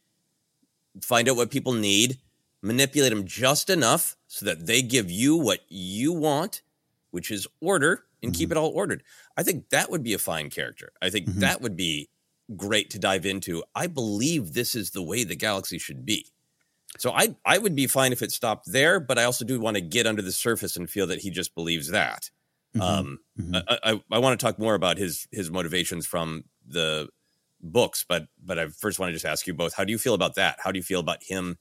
find 1.02 1.28
out 1.28 1.36
what 1.36 1.50
people 1.50 1.72
need, 1.72 2.18
manipulate 2.62 3.10
them 3.10 3.26
just 3.26 3.70
enough 3.70 4.16
so 4.26 4.46
that 4.46 4.66
they 4.66 4.82
give 4.82 5.10
you 5.10 5.36
what 5.36 5.60
you 5.68 6.12
want, 6.12 6.62
which 7.10 7.30
is 7.30 7.46
order, 7.60 8.04
and 8.22 8.32
mm-hmm. 8.32 8.38
keep 8.38 8.50
it 8.50 8.56
all 8.56 8.70
ordered. 8.70 9.02
I 9.36 9.42
think 9.42 9.70
that 9.70 9.90
would 9.90 10.02
be 10.02 10.14
a 10.14 10.18
fine 10.18 10.50
character. 10.50 10.92
I 11.00 11.10
think 11.10 11.28
mm-hmm. 11.28 11.40
that 11.40 11.60
would 11.60 11.76
be 11.76 12.08
great 12.56 12.90
to 12.90 12.98
dive 12.98 13.26
into. 13.26 13.62
I 13.74 13.86
believe 13.86 14.52
this 14.52 14.74
is 14.74 14.90
the 14.90 15.02
way 15.02 15.24
the 15.24 15.36
galaxy 15.36 15.78
should 15.78 16.04
be. 16.04 16.26
So 16.98 17.12
I 17.12 17.36
I 17.44 17.58
would 17.58 17.76
be 17.76 17.86
fine 17.86 18.12
if 18.12 18.20
it 18.20 18.32
stopped 18.32 18.70
there, 18.70 18.98
but 18.98 19.18
I 19.18 19.24
also 19.24 19.44
do 19.44 19.60
want 19.60 19.76
to 19.76 19.80
get 19.80 20.06
under 20.06 20.22
the 20.22 20.32
surface 20.32 20.76
and 20.76 20.90
feel 20.90 21.06
that 21.06 21.20
he 21.20 21.30
just 21.30 21.54
believes 21.54 21.88
that. 21.90 22.30
Mm-hmm. 22.76 22.82
Um, 22.82 23.18
mm-hmm. 23.38 23.54
I, 23.68 23.92
I, 23.92 24.02
I 24.12 24.18
want 24.18 24.38
to 24.38 24.44
talk 24.44 24.58
more 24.58 24.74
about 24.74 24.98
his 24.98 25.28
his 25.30 25.50
motivations 25.50 26.06
from 26.06 26.44
the 26.66 27.08
books, 27.62 28.04
but 28.08 28.26
but 28.42 28.58
I 28.58 28.68
first 28.68 28.98
want 28.98 29.10
to 29.10 29.14
just 29.14 29.26
ask 29.26 29.46
you 29.46 29.54
both: 29.54 29.74
How 29.74 29.84
do 29.84 29.92
you 29.92 29.98
feel 29.98 30.14
about 30.14 30.34
that? 30.36 30.58
How 30.62 30.72
do 30.72 30.78
you 30.78 30.82
feel 30.82 31.00
about 31.00 31.22
him 31.22 31.58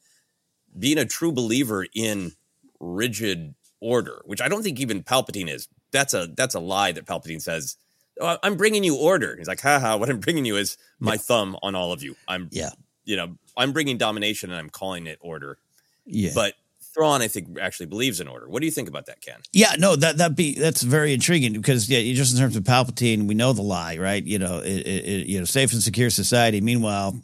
being 0.78 0.98
a 0.98 1.06
true 1.06 1.32
believer 1.32 1.86
in 1.94 2.34
rigid 2.80 3.56
order, 3.82 4.22
which 4.26 4.42
I 4.42 4.48
don't 4.48 4.64
think 4.64 4.80
even 4.80 5.04
Palpatine 5.04 5.50
is. 5.50 5.68
That's 5.92 6.14
a 6.14 6.28
that's 6.36 6.56
a 6.56 6.60
lie 6.60 6.92
that 6.92 7.06
Palpatine 7.06 7.42
says. 7.42 7.78
Oh, 8.22 8.38
I'm 8.44 8.58
bringing 8.58 8.84
you 8.84 8.98
order. 8.98 9.36
He's 9.38 9.48
like, 9.48 9.62
haha. 9.62 9.98
What 9.98 10.10
I'm 10.10 10.20
bringing 10.20 10.46
you 10.46 10.58
is 10.58 10.78
my 11.00 11.14
yeah. 11.14 11.20
thumb 11.20 11.58
on 11.64 11.74
all 11.74 11.94
of 11.94 12.04
you. 12.04 12.16
I'm 12.28 12.50
yeah. 12.52 12.72
You 13.06 13.16
know, 13.16 13.38
I'm 13.58 13.72
bringing 13.72 13.98
domination 13.98 14.52
and 14.52 14.60
I'm 14.60 14.70
calling 14.70 15.08
it 15.08 15.18
order. 15.22 15.58
Yeah. 16.06 16.32
But 16.36 16.54
Thrawn, 16.94 17.22
I 17.22 17.28
think, 17.28 17.60
actually 17.60 17.86
believes 17.86 18.20
in 18.20 18.28
order. 18.28 18.48
What 18.50 18.62
do 18.62 18.66
you 18.66 18.72
think 18.72 18.90
about 18.90 19.06
that, 19.06 19.22
Ken? 19.22 19.40
Yeah, 19.54 19.74
no, 19.78 19.96
that 19.96 20.18
that 20.18 20.36
be 20.36 20.56
that's 20.56 20.82
very 20.82 21.14
intriguing 21.14 21.54
because 21.54 21.90
yeah, 21.90 22.02
just 22.14 22.34
in 22.34 22.40
terms 22.40 22.56
of 22.56 22.64
Palpatine, 22.64 23.28
we 23.28 23.36
know 23.36 23.54
the 23.54 23.62
lie, 23.62 23.98
right? 23.98 24.24
You 24.24 24.40
know, 24.40 24.60
it, 24.60 24.88
it, 24.88 25.28
you 25.28 25.40
know, 25.40 25.46
safe 25.46 25.72
and 25.74 25.82
secure 25.82 26.10
society. 26.10 26.62
Meanwhile, 26.62 27.22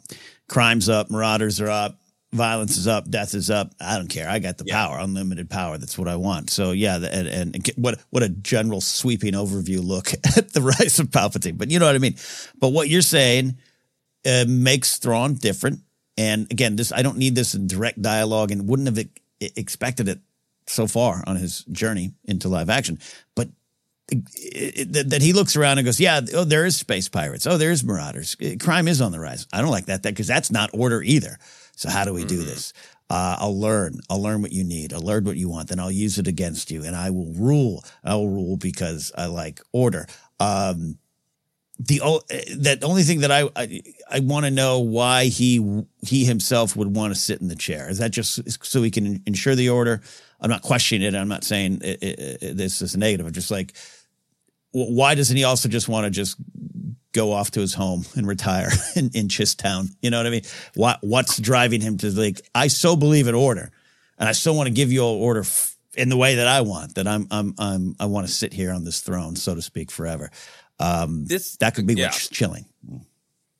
crimes 0.48 0.88
up, 0.88 1.10
marauders 1.10 1.60
are 1.60 1.68
up, 1.68 1.98
violence 2.32 2.76
is 2.76 2.86
up, 2.86 3.10
death 3.10 3.34
is 3.34 3.50
up. 3.50 3.72
I 3.80 3.96
don't 3.96 4.08
care. 4.08 4.28
I 4.28 4.38
got 4.38 4.58
the 4.58 4.64
yeah. 4.66 4.86
power, 4.86 4.98
unlimited 4.98 5.50
power. 5.50 5.78
That's 5.78 5.98
what 5.98 6.08
I 6.08 6.16
want. 6.16 6.50
So 6.50 6.70
yeah, 6.70 6.96
and, 6.96 7.56
and 7.56 7.70
what 7.76 8.00
what 8.10 8.22
a 8.22 8.28
general 8.28 8.80
sweeping 8.80 9.34
overview 9.34 9.84
look 9.84 10.12
at 10.36 10.52
the 10.52 10.62
rise 10.62 10.98
of 10.98 11.08
Palpatine. 11.08 11.58
But 11.58 11.70
you 11.70 11.78
know 11.78 11.86
what 11.86 11.94
I 11.94 11.98
mean. 11.98 12.16
But 12.58 12.68
what 12.68 12.88
you're 12.88 13.02
saying 13.02 13.56
uh, 14.24 14.44
makes 14.46 14.98
Thrawn 14.98 15.34
different. 15.34 15.80
And 16.18 16.50
again, 16.50 16.76
this 16.76 16.92
I 16.92 17.02
don't 17.02 17.18
need 17.18 17.34
this 17.34 17.54
in 17.54 17.66
direct 17.66 18.00
dialogue, 18.00 18.50
and 18.50 18.68
wouldn't 18.68 18.88
have 18.88 19.06
expected 19.40 20.08
it 20.08 20.20
so 20.66 20.86
far 20.86 21.22
on 21.26 21.36
his 21.36 21.64
journey 21.64 22.12
into 22.24 22.48
live 22.48 22.70
action. 22.70 22.98
But 23.34 23.48
that 24.08 25.18
he 25.20 25.32
looks 25.32 25.56
around 25.56 25.78
and 25.78 25.84
goes, 25.84 25.98
yeah, 25.98 26.20
oh, 26.34 26.44
there 26.44 26.64
is 26.64 26.76
space 26.76 27.08
pirates. 27.08 27.46
Oh, 27.46 27.58
there 27.58 27.72
is 27.72 27.82
marauders. 27.82 28.36
Crime 28.60 28.86
is 28.86 29.00
on 29.00 29.12
the 29.12 29.18
rise. 29.18 29.46
I 29.52 29.60
don't 29.60 29.70
like 29.70 29.86
that 29.86 30.02
because 30.02 30.28
that's 30.28 30.52
not 30.52 30.70
order 30.72 31.02
either. 31.02 31.38
So 31.74 31.90
how 31.90 32.04
do 32.04 32.12
we 32.12 32.24
do 32.24 32.38
mm-hmm. 32.38 32.46
this? 32.46 32.72
Uh, 33.08 33.36
I'll 33.38 33.58
learn. 33.58 34.00
I'll 34.10 34.22
learn 34.22 34.42
what 34.42 34.52
you 34.52 34.64
need. 34.64 34.92
I'll 34.92 35.00
learn 35.00 35.24
what 35.24 35.36
you 35.36 35.48
want. 35.48 35.68
Then 35.68 35.78
I'll 35.78 35.92
use 35.92 36.18
it 36.18 36.26
against 36.26 36.70
you, 36.70 36.84
and 36.84 36.96
I 36.96 37.10
will 37.10 37.32
rule. 37.34 37.84
I 38.02 38.14
will 38.14 38.28
rule 38.28 38.56
because 38.56 39.12
I 39.16 39.26
like 39.26 39.60
order. 39.72 40.06
Um, 40.40 40.98
the 41.78 42.00
eh, 42.30 42.54
that 42.58 42.84
only 42.84 43.02
thing 43.02 43.20
that 43.20 43.30
I 43.30 43.48
I, 43.54 43.82
I 44.10 44.20
want 44.20 44.46
to 44.46 44.50
know 44.50 44.80
why 44.80 45.26
he 45.26 45.84
he 46.02 46.24
himself 46.24 46.76
would 46.76 46.94
want 46.94 47.14
to 47.14 47.20
sit 47.20 47.40
in 47.40 47.48
the 47.48 47.56
chair. 47.56 47.88
Is 47.88 47.98
that 47.98 48.10
just 48.10 48.64
so 48.64 48.82
he 48.82 48.90
can 48.90 49.22
ensure 49.26 49.54
the 49.54 49.68
order? 49.68 50.00
I'm 50.40 50.50
not 50.50 50.62
questioning 50.62 51.06
it. 51.06 51.14
I'm 51.16 51.28
not 51.28 51.44
saying 51.44 51.80
it, 51.82 52.02
it, 52.02 52.42
it, 52.42 52.56
this 52.56 52.82
is 52.82 52.96
negative. 52.96 53.26
I'm 53.26 53.32
just 53.32 53.50
like 53.50 53.74
why 54.84 55.14
doesn't 55.14 55.36
he 55.36 55.44
also 55.44 55.68
just 55.68 55.88
want 55.88 56.04
to 56.04 56.10
just 56.10 56.36
go 57.12 57.32
off 57.32 57.52
to 57.52 57.60
his 57.60 57.72
home 57.72 58.04
and 58.14 58.26
retire 58.26 58.70
in, 58.96 59.10
in 59.14 59.28
Town? 59.28 59.88
You 60.02 60.10
know 60.10 60.18
what 60.18 60.26
I 60.26 60.30
mean? 60.30 60.42
What 60.74 60.98
what's 61.02 61.38
driving 61.38 61.80
him 61.80 61.96
to 61.98 62.10
like? 62.10 62.40
I 62.54 62.66
so 62.68 62.96
believe 62.96 63.28
in 63.28 63.34
order, 63.34 63.70
and 64.18 64.28
I 64.28 64.32
still 64.32 64.54
want 64.54 64.66
to 64.68 64.74
give 64.74 64.92
you 64.92 65.00
an 65.00 65.16
order 65.16 65.40
f- 65.40 65.76
in 65.94 66.08
the 66.08 66.16
way 66.16 66.36
that 66.36 66.46
I 66.46 66.60
want. 66.60 66.96
That 66.96 67.06
I'm 67.06 67.26
I'm 67.30 67.54
I'm 67.58 67.96
I 67.98 68.06
want 68.06 68.26
to 68.26 68.32
sit 68.32 68.52
here 68.52 68.72
on 68.72 68.84
this 68.84 69.00
throne, 69.00 69.36
so 69.36 69.54
to 69.54 69.62
speak, 69.62 69.90
forever. 69.90 70.30
Um, 70.78 71.26
this 71.26 71.56
that 71.58 71.74
could 71.74 71.86
be 71.86 71.94
yeah. 71.94 72.06
what's 72.06 72.28
chilling. 72.28 72.66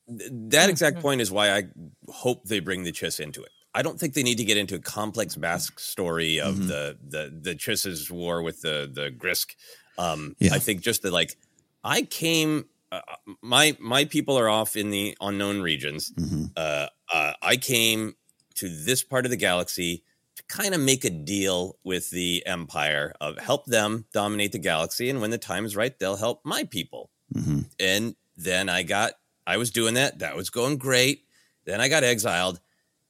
That 0.07 0.69
exact 0.69 1.01
point 1.01 1.21
is 1.21 1.31
why 1.31 1.51
I 1.51 1.63
hope 2.09 2.45
they 2.45 2.59
bring 2.59 2.83
the 2.83 2.91
Chiss 2.91 3.19
into 3.19 3.43
it. 3.43 3.49
I 3.73 3.81
don't 3.81 3.99
think 3.99 4.13
they 4.13 4.23
need 4.23 4.37
to 4.37 4.43
get 4.43 4.57
into 4.57 4.75
a 4.75 4.79
complex 4.79 5.37
mask 5.37 5.79
story 5.79 6.39
of 6.39 6.55
mm-hmm. 6.55 6.67
the 6.67 6.97
the 7.07 7.39
the 7.41 7.55
Chiss's 7.55 8.09
war 8.09 8.41
with 8.41 8.61
the 8.61 8.89
the 8.91 9.11
Grysk. 9.11 9.55
um, 9.97 10.35
yeah. 10.39 10.53
I 10.53 10.59
think 10.59 10.81
just 10.81 11.03
that, 11.03 11.13
like, 11.13 11.37
I 11.83 12.03
came. 12.03 12.65
Uh, 12.91 13.01
my 13.41 13.75
my 13.79 14.05
people 14.05 14.39
are 14.39 14.49
off 14.49 14.75
in 14.75 14.89
the 14.89 15.17
unknown 15.19 15.61
regions. 15.61 16.11
Mm-hmm. 16.11 16.45
Uh, 16.55 16.87
uh, 17.13 17.33
I 17.41 17.57
came 17.57 18.15
to 18.55 18.69
this 18.69 19.03
part 19.03 19.25
of 19.25 19.31
the 19.31 19.37
galaxy 19.37 19.93
to 19.97 20.03
kind 20.47 20.73
of 20.73 20.81
make 20.81 21.03
a 21.05 21.09
deal 21.09 21.77
with 21.83 22.09
the 22.11 22.43
Empire 22.45 23.13
of 23.19 23.37
help 23.37 23.65
them 23.65 24.05
dominate 24.13 24.51
the 24.51 24.59
galaxy, 24.59 25.09
and 25.09 25.21
when 25.21 25.31
the 25.31 25.37
time 25.37 25.65
is 25.65 25.75
right, 25.75 25.97
they'll 25.99 26.15
help 26.17 26.41
my 26.43 26.63
people. 26.63 27.09
Mm-hmm. 27.33 27.61
And 27.79 28.15
then 28.35 28.69
I 28.69 28.83
got, 28.83 29.13
I 29.45 29.57
was 29.57 29.71
doing 29.71 29.95
that. 29.95 30.19
That 30.19 30.35
was 30.35 30.49
going 30.49 30.77
great. 30.77 31.25
Then 31.65 31.81
I 31.81 31.89
got 31.89 32.03
exiled. 32.03 32.59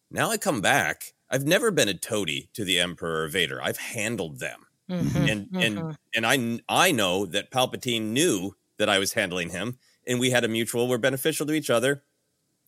Now 0.09 0.29
I 0.29 0.37
come 0.37 0.61
back. 0.61 1.13
I've 1.29 1.45
never 1.45 1.71
been 1.71 1.89
a 1.89 1.93
toady 1.93 2.49
to 2.53 2.63
the 2.63 2.79
Emperor 2.79 3.27
Vader. 3.27 3.61
I've 3.61 3.77
handled 3.77 4.39
them. 4.39 4.65
Mm-hmm, 4.89 5.17
and 5.17 5.47
mm-hmm. 5.47 5.57
and 5.57 5.97
and 6.15 6.25
I 6.25 6.85
I 6.87 6.91
know 6.93 7.25
that 7.25 7.51
Palpatine 7.51 8.13
knew 8.13 8.55
that 8.77 8.87
I 8.87 8.99
was 8.99 9.13
handling 9.13 9.49
him, 9.49 9.77
and 10.07 10.17
we 10.17 10.29
had 10.29 10.45
a 10.45 10.47
mutual. 10.47 10.87
We're 10.87 10.97
beneficial 10.97 11.45
to 11.47 11.53
each 11.53 11.69
other. 11.69 12.03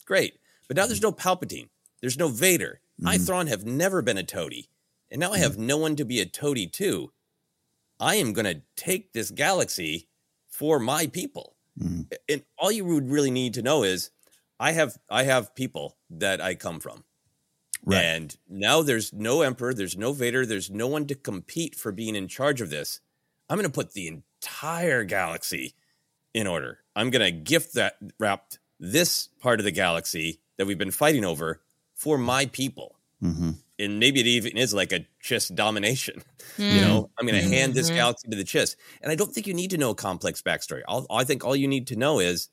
Great, 0.06 0.38
but 0.68 0.76
now 0.76 0.86
there's 0.86 1.02
no 1.02 1.14
Palpatine. 1.14 1.70
There's 2.02 2.18
no 2.18 2.28
Vader. 2.28 2.82
Mm-hmm. 3.00 3.08
I 3.08 3.18
Thrawn 3.18 3.48
have 3.48 3.66
never 3.66 4.02
been 4.02 4.18
a 4.18 4.24
toady, 4.24 4.70
and 5.10 5.20
now 5.20 5.32
I 5.32 5.38
have 5.38 5.54
mm-hmm. 5.54 5.68
no 5.68 5.78
one 5.78 5.96
to 5.96 6.06
be 6.06 6.20
a 6.20 6.26
toady 6.26 6.68
to. 6.68 7.12
I 8.00 8.16
am 8.16 8.34
going 8.34 8.46
to 8.46 8.62
take 8.76 9.14
this 9.14 9.32
galaxy 9.32 10.10
for 10.50 10.80
my 10.80 11.08
people, 11.08 11.56
mm-hmm. 11.82 12.02
and 12.28 12.44
all 12.58 12.72
you 12.72 12.86
would 12.86 13.10
really 13.10 13.32
need 13.32 13.54
to 13.56 13.62
know 13.62 13.84
is 13.84 14.12
I 14.60 14.74
have 14.74 14.98
I 15.10 15.24
have 15.24 15.56
people 15.56 15.98
that 16.10 16.42
I 16.42 16.56
come 16.56 16.80
from. 16.80 17.04
Right. 17.86 18.04
And 18.04 18.38
now 18.50 18.82
there's 18.82 19.14
no 19.14 19.42
emperor, 19.42 19.74
there's 19.74 19.98
no 19.98 20.12
Vader, 20.12 20.46
there's 20.46 20.70
no 20.70 20.88
one 20.88 21.08
to 21.08 21.16
compete 21.16 21.76
for 21.76 21.94
being 21.94 22.16
in 22.16 22.28
charge 22.28 22.60
of 22.60 22.70
this. 22.70 23.00
I'm 23.50 23.58
going 23.58 23.70
to 23.70 23.74
put 23.74 23.94
the 23.94 24.08
entire 24.08 25.06
galaxy 25.06 25.76
in 26.34 26.46
order. 26.46 26.80
I'm 26.96 27.10
going 27.10 27.26
to 27.26 27.32
gift 27.32 27.76
that 27.76 27.96
wrapped 28.20 28.60
this 28.80 29.30
part 29.40 29.60
of 29.60 29.64
the 29.64 29.72
galaxy 29.72 30.42
that 30.58 30.68
we've 30.68 30.78
been 30.78 30.92
fighting 30.92 31.24
over 31.24 31.62
for 32.00 32.18
my 32.18 32.46
people. 32.48 32.96
Mm-hmm. 33.22 33.52
And 33.78 34.00
maybe 34.00 34.20
it 34.22 34.28
even 34.28 34.58
is 34.58 34.74
like 34.74 34.92
a 34.92 35.06
Chiss 35.24 35.54
domination. 35.54 36.24
Mm. 36.58 36.74
You 36.76 36.82
know, 36.82 37.10
I'm 37.18 37.26
going 37.26 37.40
to 37.40 37.46
mm-hmm. 37.46 37.54
hand 37.54 37.74
this 37.74 37.88
mm-hmm. 37.88 37.98
galaxy 37.98 38.28
to 38.30 38.36
the 38.36 38.44
Chiss. 38.44 38.76
And 39.02 39.12
I 39.12 39.16
don't 39.16 39.32
think 39.34 39.48
you 39.48 39.54
need 39.54 39.72
to 39.72 39.78
know 39.78 39.92
a 39.92 39.96
complex 39.96 40.42
backstory. 40.42 40.82
I'll, 40.88 41.06
I 41.10 41.24
think 41.24 41.46
all 41.46 41.56
you 41.56 41.68
need 41.68 41.88
to 41.88 41.96
know 41.96 42.20
is 42.20 42.50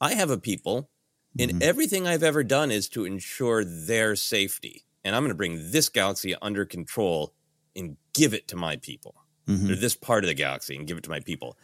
I 0.00 0.14
have 0.14 0.30
a 0.30 0.36
people 0.36 0.90
and 1.38 1.52
mm-hmm. 1.52 1.62
everything 1.62 2.06
I've 2.06 2.22
ever 2.22 2.42
done 2.44 2.70
is 2.70 2.88
to 2.90 3.04
ensure 3.04 3.64
their 3.64 4.16
safety. 4.16 4.84
And 5.04 5.14
I'm 5.14 5.22
going 5.22 5.30
to 5.30 5.36
bring 5.36 5.70
this 5.70 5.88
galaxy 5.88 6.34
under 6.40 6.64
control 6.64 7.32
and 7.76 7.96
give 8.12 8.34
it 8.34 8.48
to 8.48 8.56
my 8.56 8.76
people, 8.76 9.14
mm-hmm. 9.46 9.70
or 9.70 9.76
this 9.76 9.94
part 9.94 10.24
of 10.24 10.28
the 10.28 10.34
galaxy 10.34 10.76
and 10.76 10.86
give 10.86 10.98
it 10.98 11.04
to 11.04 11.10
my 11.10 11.20
people. 11.20 11.56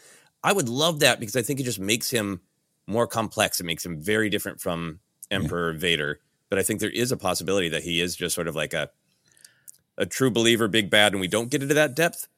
I 0.42 0.52
would 0.52 0.68
love 0.68 1.00
that 1.00 1.20
because 1.20 1.36
I 1.36 1.42
think 1.42 1.60
it 1.60 1.64
just 1.64 1.80
makes 1.80 2.10
him 2.10 2.40
more 2.86 3.06
complex. 3.06 3.60
It 3.60 3.64
makes 3.64 3.84
him 3.84 4.00
very 4.00 4.28
different 4.28 4.60
from 4.60 5.00
Emperor 5.30 5.72
yeah. 5.72 5.78
Vader. 5.78 6.20
But 6.54 6.60
I 6.60 6.62
think 6.62 6.78
there 6.78 6.88
is 6.90 7.10
a 7.10 7.16
possibility 7.16 7.68
that 7.70 7.82
he 7.82 8.00
is 8.00 8.14
just 8.14 8.32
sort 8.32 8.46
of 8.46 8.54
like 8.54 8.72
a 8.72 8.90
a 9.98 10.06
true 10.06 10.30
believer, 10.30 10.68
big 10.68 10.88
bad, 10.88 11.12
and 11.12 11.20
we 11.20 11.26
don't 11.26 11.50
get 11.50 11.62
into 11.62 11.74
that 11.74 11.96
depth 11.96 12.28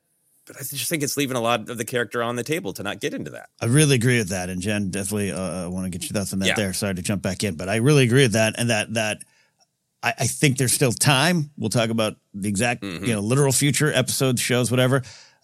but 0.46 0.56
I 0.56 0.60
just 0.60 0.88
think 0.88 1.02
it's 1.02 1.16
leaving 1.16 1.36
a 1.36 1.40
lot 1.40 1.68
of 1.68 1.76
the 1.76 1.84
character 1.84 2.22
on 2.22 2.36
the 2.36 2.44
table 2.44 2.72
to 2.74 2.82
not 2.82 3.00
get 3.00 3.12
into 3.12 3.32
that. 3.32 3.48
I 3.60 3.66
really 3.66 3.96
agree 3.96 4.18
with 4.18 4.28
that, 4.28 4.48
and 4.48 4.62
Jen 4.62 4.90
definitely 4.90 5.32
uh, 5.32 5.68
want 5.68 5.84
to 5.84 5.90
get 5.90 6.08
your 6.08 6.18
thoughts 6.18 6.32
on 6.32 6.38
that. 6.38 6.46
Yeah. 6.46 6.54
There, 6.54 6.72
sorry 6.72 6.94
to 6.94 7.02
jump 7.02 7.20
back 7.20 7.42
in, 7.42 7.56
but 7.56 7.68
I 7.68 7.76
really 7.76 8.04
agree 8.04 8.22
with 8.22 8.32
that, 8.32 8.54
and 8.56 8.70
that 8.70 8.94
that 8.94 9.18
I, 10.02 10.14
I 10.20 10.26
think 10.26 10.56
there's 10.56 10.72
still 10.72 10.92
time. 10.92 11.50
We'll 11.58 11.68
talk 11.68 11.90
about 11.90 12.14
the 12.32 12.48
exact, 12.48 12.82
mm-hmm. 12.82 13.04
you 13.04 13.14
know, 13.14 13.20
literal 13.20 13.52
future 13.52 13.92
episodes, 13.92 14.40
shows, 14.40 14.70
whatever. 14.70 15.02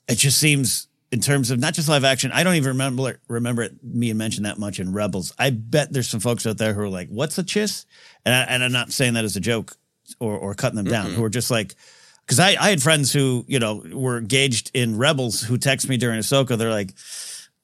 It 0.09 0.19
just 0.19 0.39
seems 0.39 0.87
in 1.13 1.21
terms 1.21 1.51
of 1.51 1.61
not 1.61 1.75
just 1.75 1.89
live 1.89 2.05
action. 2.05 2.33
I 2.33 2.43
don't 2.43 2.55
even 2.55 2.69
remember 2.69 3.21
remember 3.29 3.63
it, 3.63 3.85
me 3.85 4.13
mention 4.15 4.45
that 4.45 4.59
much 4.59 4.81
in 4.81 4.93
Rebels. 4.93 5.35
I 5.39 5.51
bet 5.51 5.93
there's 5.93 6.09
some 6.09 6.21
folks 6.21 6.47
out 6.47 6.57
there 6.57 6.73
who 6.73 6.81
are 6.81 6.89
like, 6.89 7.09
"What's 7.09 7.39
a 7.39 7.45
chiss?" 7.45 7.85
And 8.25 8.35
I, 8.35 8.43
and 8.45 8.65
I'm 8.65 8.73
not 8.73 8.91
saying 8.93 9.15
that 9.15 9.25
as 9.25 9.37
a 9.37 9.41
joke 9.41 9.77
or 10.19 10.37
or 10.37 10.55
cutting 10.55 10.77
them 10.77 10.87
down. 10.87 11.07
Mm-hmm. 11.07 11.17
Who 11.17 11.25
are 11.25 11.29
just 11.29 11.51
like 11.51 11.75
because 12.23 12.41
I, 12.41 12.57
I 12.59 12.71
had 12.71 12.83
friends 12.83 13.13
who 13.13 13.45
you 13.47 13.59
know 13.59 13.85
were 13.93 14.17
engaged 14.17 14.71
in 14.73 14.97
rebels 14.97 15.43
who 15.43 15.59
text 15.59 15.89
me 15.89 15.99
during 15.99 16.19
Ahsoka. 16.19 16.57
They're 16.57 16.71
like, 16.71 16.93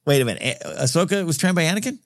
"Wait 0.05 0.21
a 0.21 0.25
minute, 0.25 0.61
Ahsoka 0.63 1.25
was 1.25 1.39
trained 1.39 1.55
by 1.55 1.63
Anakin," 1.63 1.97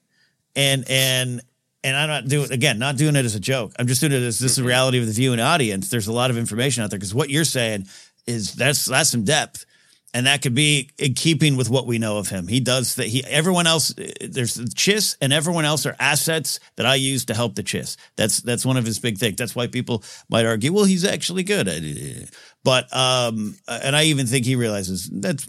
and 0.55 0.85
and 0.89 1.41
and 1.83 1.97
I'm 1.97 2.07
not 2.07 2.27
doing 2.29 2.53
again, 2.53 2.79
not 2.79 2.95
doing 2.95 3.17
it 3.17 3.25
as 3.25 3.35
a 3.35 3.41
joke. 3.41 3.73
I'm 3.77 3.87
just 3.87 3.99
doing 3.99 4.13
it 4.13 4.23
as 4.23 4.39
this 4.39 4.51
is 4.51 4.57
the 4.57 4.63
reality 4.63 4.97
of 4.99 5.07
the 5.07 5.11
viewing 5.11 5.41
audience. 5.41 5.89
There's 5.89 6.07
a 6.07 6.13
lot 6.13 6.29
of 6.31 6.37
information 6.37 6.83
out 6.83 6.89
there 6.89 6.99
because 6.99 7.13
what 7.13 7.29
you're 7.29 7.43
saying 7.43 7.87
is 8.25 8.55
that's 8.55 8.85
that's 8.85 9.09
some 9.09 9.25
depth 9.25 9.65
and 10.13 10.27
that 10.27 10.41
could 10.41 10.53
be 10.53 10.89
in 10.97 11.13
keeping 11.15 11.57
with 11.57 11.69
what 11.69 11.87
we 11.87 11.97
know 11.97 12.17
of 12.17 12.29
him. 12.29 12.47
He 12.47 12.59
does 12.59 12.95
that. 12.95 13.07
He 13.07 13.23
everyone 13.25 13.65
else 13.65 13.93
there's 14.21 14.53
the 14.53 14.65
Chiss 14.65 15.17
and 15.21 15.33
everyone 15.33 15.65
else 15.65 15.85
are 15.85 15.95
assets 15.99 16.59
that 16.75 16.85
I 16.85 16.95
use 16.95 17.25
to 17.25 17.33
help 17.33 17.55
the 17.55 17.63
Chiss. 17.63 17.97
That's 18.15 18.39
that's 18.41 18.65
one 18.65 18.77
of 18.77 18.85
his 18.85 18.99
big 18.99 19.17
things. 19.17 19.37
That's 19.37 19.55
why 19.55 19.67
people 19.67 20.03
might 20.29 20.45
argue, 20.45 20.71
well, 20.71 20.85
he's 20.85 21.03
actually 21.03 21.43
good. 21.43 22.29
But 22.63 22.95
um, 22.95 23.55
and 23.67 23.95
I 23.95 24.03
even 24.05 24.27
think 24.27 24.45
he 24.45 24.55
realizes 24.55 25.09
that 25.09 25.43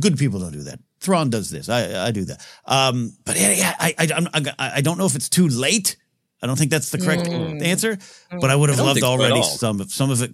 good 0.00 0.18
people 0.18 0.40
don't 0.40 0.52
do 0.52 0.64
that. 0.64 0.80
Thrawn 1.00 1.30
does 1.30 1.50
this. 1.50 1.68
I 1.68 2.06
I 2.08 2.10
do 2.10 2.24
that. 2.24 2.44
Um, 2.64 3.12
but 3.24 3.38
yeah, 3.38 3.52
yeah 3.52 3.76
I 3.78 3.94
I 3.98 4.26
I, 4.58 4.72
I 4.76 4.80
don't 4.80 4.98
know 4.98 5.06
if 5.06 5.14
it's 5.14 5.28
too 5.28 5.48
late. 5.48 5.96
I 6.42 6.48
don't 6.48 6.56
think 6.56 6.72
that's 6.72 6.90
the 6.90 6.98
correct 6.98 7.22
mm. 7.22 7.62
answer, 7.62 7.98
but 8.40 8.50
I 8.50 8.56
would 8.56 8.68
have 8.68 8.80
loved 8.80 9.04
already 9.04 9.44
some 9.44 9.80
of 9.80 9.92
some 9.92 10.10
of 10.10 10.22
it 10.22 10.32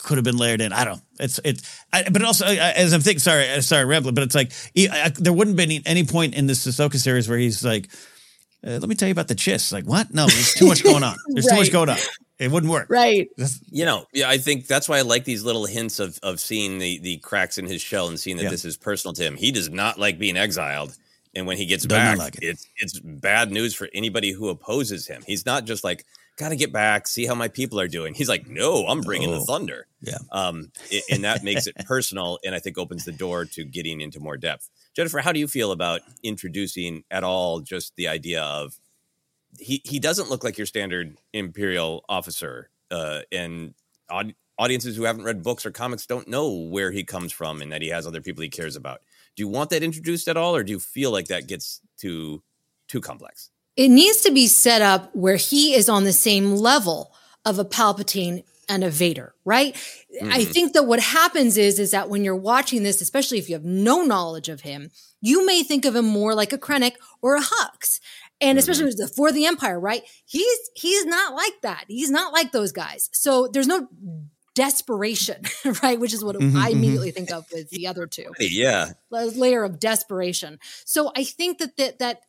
could 0.00 0.18
have 0.18 0.24
been 0.24 0.36
layered 0.36 0.60
in. 0.60 0.72
I 0.72 0.84
don't. 0.84 1.00
It's 1.18 1.40
it's. 1.44 1.84
I, 1.92 2.08
but 2.10 2.22
also, 2.22 2.46
as 2.46 2.92
I'm 2.92 3.00
thinking, 3.00 3.20
sorry, 3.20 3.48
uh, 3.50 3.60
sorry, 3.60 3.84
rambling. 3.84 4.14
But 4.14 4.24
it's 4.24 4.34
like 4.34 4.52
he, 4.74 4.88
I, 4.88 5.10
there 5.10 5.32
wouldn't 5.32 5.56
be 5.56 5.62
any, 5.62 5.82
any 5.86 6.04
point 6.04 6.34
in 6.34 6.46
this 6.46 6.66
Ahsoka 6.66 6.96
series 6.96 7.28
where 7.28 7.38
he's 7.38 7.64
like, 7.64 7.88
uh, 8.66 8.78
"Let 8.78 8.88
me 8.88 8.94
tell 8.94 9.08
you 9.08 9.12
about 9.12 9.28
the 9.28 9.34
Chiss." 9.34 9.72
Like, 9.72 9.84
what? 9.84 10.12
No, 10.12 10.26
there's 10.26 10.54
too 10.54 10.66
much 10.66 10.82
going 10.82 11.02
on. 11.02 11.16
There's 11.28 11.46
right. 11.46 11.54
too 11.54 11.60
much 11.60 11.72
going 11.72 11.88
on. 11.88 11.98
It 12.38 12.50
wouldn't 12.50 12.72
work. 12.72 12.88
Right. 12.88 13.28
you 13.70 13.84
know, 13.84 14.06
yeah, 14.14 14.30
I 14.30 14.38
think 14.38 14.66
that's 14.66 14.88
why 14.88 14.96
I 14.96 15.02
like 15.02 15.24
these 15.24 15.44
little 15.44 15.66
hints 15.66 16.00
of 16.00 16.18
of 16.22 16.40
seeing 16.40 16.78
the 16.78 16.98
the 16.98 17.18
cracks 17.18 17.58
in 17.58 17.66
his 17.66 17.82
shell 17.82 18.08
and 18.08 18.18
seeing 18.18 18.38
that 18.38 18.44
yeah. 18.44 18.50
this 18.50 18.64
is 18.64 18.76
personal 18.76 19.12
to 19.14 19.22
him. 19.22 19.36
He 19.36 19.52
does 19.52 19.70
not 19.70 19.98
like 19.98 20.18
being 20.18 20.36
exiled. 20.36 20.96
And 21.34 21.46
when 21.46 21.56
he 21.56 21.66
gets 21.66 21.84
Does 21.84 21.96
back, 21.96 22.18
like 22.18 22.36
it. 22.36 22.44
it's 22.44 22.66
it's 22.78 22.98
bad 22.98 23.52
news 23.52 23.74
for 23.74 23.88
anybody 23.94 24.32
who 24.32 24.48
opposes 24.48 25.06
him. 25.06 25.22
He's 25.24 25.46
not 25.46 25.64
just 25.64 25.84
like 25.84 26.04
got 26.40 26.48
to 26.48 26.56
get 26.56 26.72
back, 26.72 27.06
see 27.06 27.26
how 27.26 27.34
my 27.34 27.48
people 27.48 27.78
are 27.78 27.86
doing. 27.86 28.14
He's 28.14 28.28
like, 28.28 28.48
no, 28.48 28.86
I'm 28.86 29.02
bringing 29.02 29.28
oh, 29.28 29.38
the 29.38 29.44
thunder. 29.44 29.86
Yeah. 30.00 30.16
Um, 30.32 30.72
and 31.10 31.24
that 31.24 31.44
makes 31.44 31.66
it 31.66 31.76
personal 31.84 32.38
and 32.42 32.54
I 32.54 32.58
think 32.58 32.78
opens 32.78 33.04
the 33.04 33.12
door 33.12 33.44
to 33.44 33.64
getting 33.64 34.00
into 34.00 34.20
more 34.20 34.38
depth. 34.38 34.70
Jennifer, 34.96 35.18
how 35.18 35.32
do 35.32 35.38
you 35.38 35.46
feel 35.46 35.70
about 35.70 36.00
introducing 36.22 37.04
at 37.10 37.24
all 37.24 37.60
just 37.60 37.94
the 37.96 38.08
idea 38.08 38.42
of 38.42 38.80
he, 39.58 39.82
he 39.84 39.98
doesn't 39.98 40.30
look 40.30 40.42
like 40.42 40.56
your 40.56 40.66
standard 40.66 41.18
imperial 41.34 42.04
officer 42.08 42.70
uh, 42.90 43.20
and 43.30 43.74
aud- 44.08 44.34
audiences 44.58 44.96
who 44.96 45.02
haven't 45.02 45.24
read 45.24 45.42
books 45.42 45.66
or 45.66 45.70
comics 45.70 46.06
don't 46.06 46.26
know 46.26 46.48
where 46.50 46.90
he 46.90 47.04
comes 47.04 47.32
from 47.32 47.60
and 47.60 47.70
that 47.70 47.82
he 47.82 47.88
has 47.88 48.06
other 48.06 48.22
people 48.22 48.42
he 48.42 48.48
cares 48.48 48.76
about. 48.76 49.02
Do 49.36 49.42
you 49.42 49.48
want 49.48 49.68
that 49.70 49.82
introduced 49.82 50.26
at 50.26 50.38
all, 50.38 50.56
or 50.56 50.64
do 50.64 50.72
you 50.72 50.80
feel 50.80 51.10
like 51.10 51.28
that 51.28 51.46
gets 51.46 51.80
too 51.98 52.42
too 52.88 53.00
complex? 53.00 53.50
It 53.80 53.88
needs 53.88 54.20
to 54.24 54.30
be 54.30 54.46
set 54.46 54.82
up 54.82 55.08
where 55.16 55.36
he 55.36 55.72
is 55.72 55.88
on 55.88 56.04
the 56.04 56.12
same 56.12 56.54
level 56.54 57.14
of 57.46 57.58
a 57.58 57.64
Palpatine 57.64 58.44
and 58.68 58.84
a 58.84 58.90
Vader, 58.90 59.34
right? 59.46 59.72
Mm-hmm. 59.74 60.30
I 60.30 60.44
think 60.44 60.74
that 60.74 60.82
what 60.82 61.00
happens 61.00 61.56
is 61.56 61.78
is 61.78 61.92
that 61.92 62.10
when 62.10 62.22
you're 62.22 62.36
watching 62.36 62.82
this, 62.82 63.00
especially 63.00 63.38
if 63.38 63.48
you 63.48 63.54
have 63.54 63.64
no 63.64 64.02
knowledge 64.02 64.50
of 64.50 64.60
him, 64.60 64.90
you 65.22 65.46
may 65.46 65.62
think 65.62 65.86
of 65.86 65.96
him 65.96 66.04
more 66.04 66.34
like 66.34 66.52
a 66.52 66.58
Krennic 66.58 66.96
or 67.22 67.36
a 67.36 67.40
Hux. 67.40 68.00
And 68.42 68.58
especially 68.58 68.92
mm-hmm. 68.92 69.14
for 69.16 69.32
the 69.32 69.46
Empire, 69.46 69.80
right? 69.80 70.02
He's 70.26 70.58
he's 70.74 71.06
not 71.06 71.34
like 71.34 71.62
that. 71.62 71.86
He's 71.88 72.10
not 72.10 72.34
like 72.34 72.52
those 72.52 72.72
guys. 72.72 73.08
So 73.14 73.48
there's 73.50 73.66
no 73.66 73.88
desperation, 74.54 75.42
right? 75.82 75.98
Which 75.98 76.12
is 76.12 76.22
what 76.22 76.36
mm-hmm, 76.36 76.54
I 76.54 76.68
mm-hmm. 76.68 76.78
immediately 76.78 77.10
think 77.12 77.30
of 77.30 77.46
with 77.50 77.70
the 77.70 77.86
other 77.86 78.06
two. 78.06 78.30
Yeah, 78.38 78.92
layer 79.10 79.64
of 79.64 79.80
desperation. 79.80 80.58
So 80.84 81.12
I 81.16 81.24
think 81.24 81.58
that 81.58 81.78
that 81.78 81.98
that. 82.00 82.20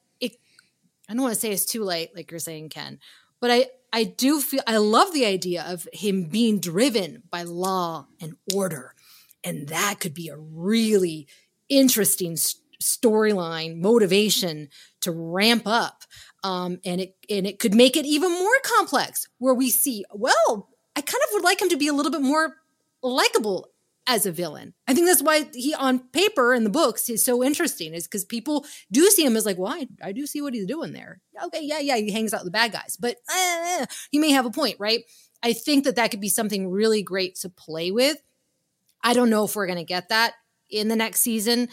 I 1.11 1.13
don't 1.13 1.23
want 1.23 1.33
to 1.33 1.39
say 1.41 1.51
it's 1.51 1.65
too 1.65 1.83
late, 1.83 2.15
like 2.15 2.31
you're 2.31 2.39
saying, 2.39 2.69
Ken, 2.69 2.97
but 3.41 3.51
I 3.51 3.65
I 3.91 4.05
do 4.05 4.39
feel 4.39 4.61
I 4.65 4.77
love 4.77 5.13
the 5.13 5.25
idea 5.25 5.65
of 5.67 5.85
him 5.91 6.23
being 6.23 6.61
driven 6.61 7.23
by 7.29 7.43
law 7.43 8.07
and 8.21 8.37
order, 8.55 8.95
and 9.43 9.67
that 9.67 9.99
could 9.99 10.13
be 10.13 10.29
a 10.29 10.37
really 10.37 11.27
interesting 11.67 12.37
storyline 12.81 13.75
motivation 13.75 14.69
to 15.01 15.11
ramp 15.11 15.63
up 15.65 16.03
um, 16.45 16.79
and 16.85 17.01
it 17.01 17.15
and 17.29 17.45
it 17.45 17.59
could 17.59 17.75
make 17.75 17.97
it 17.97 18.05
even 18.05 18.31
more 18.31 18.59
complex 18.63 19.27
where 19.37 19.53
we 19.53 19.69
see 19.69 20.03
well 20.11 20.69
i 20.95 21.01
kind 21.01 21.21
of 21.27 21.29
would 21.33 21.43
like 21.43 21.61
him 21.61 21.69
to 21.69 21.77
be 21.77 21.87
a 21.87 21.93
little 21.93 22.11
bit 22.11 22.23
more 22.23 22.55
likable 23.03 23.69
as 24.11 24.25
a 24.25 24.31
villain. 24.31 24.73
I 24.87 24.93
think 24.93 25.07
that's 25.07 25.23
why 25.23 25.47
he 25.53 25.73
on 25.73 25.99
paper 25.99 26.53
in 26.53 26.65
the 26.65 26.69
books 26.69 27.09
is 27.09 27.23
so 27.23 27.41
interesting 27.41 27.93
is 27.93 28.07
because 28.07 28.25
people 28.25 28.65
do 28.91 29.09
see 29.09 29.25
him 29.25 29.37
as 29.37 29.45
like 29.45 29.57
well 29.57 29.71
I, 29.71 29.87
I, 30.03 30.11
do 30.11 30.27
see 30.27 30.41
what 30.41 30.53
he's 30.53 30.65
doing 30.65 30.91
there. 30.91 31.21
Okay 31.45 31.61
yeah 31.63 31.79
yeah 31.79 31.95
he 31.95 32.11
hangs 32.11 32.33
out 32.33 32.41
with 32.41 32.51
the 32.51 32.51
bad 32.51 32.73
guys 32.73 32.97
but 32.99 33.15
uh, 33.33 33.85
he 34.11 34.19
may 34.19 34.31
have 34.31 34.45
a 34.45 34.51
point 34.51 34.75
right? 34.79 35.03
I 35.41 35.53
think 35.53 35.85
that 35.85 35.95
that 35.95 36.11
could 36.11 36.19
be 36.19 36.29
something 36.29 36.69
really 36.69 37.01
great 37.01 37.35
to 37.35 37.49
play 37.49 37.89
with. 37.91 38.17
I 39.01 39.13
don't 39.13 39.29
know 39.29 39.45
if 39.45 39.55
we're 39.55 39.65
going 39.65 39.79
to 39.79 39.85
get 39.85 40.09
that 40.09 40.33
in 40.69 40.89
the 40.89 40.95
next 40.95 41.21
season 41.21 41.69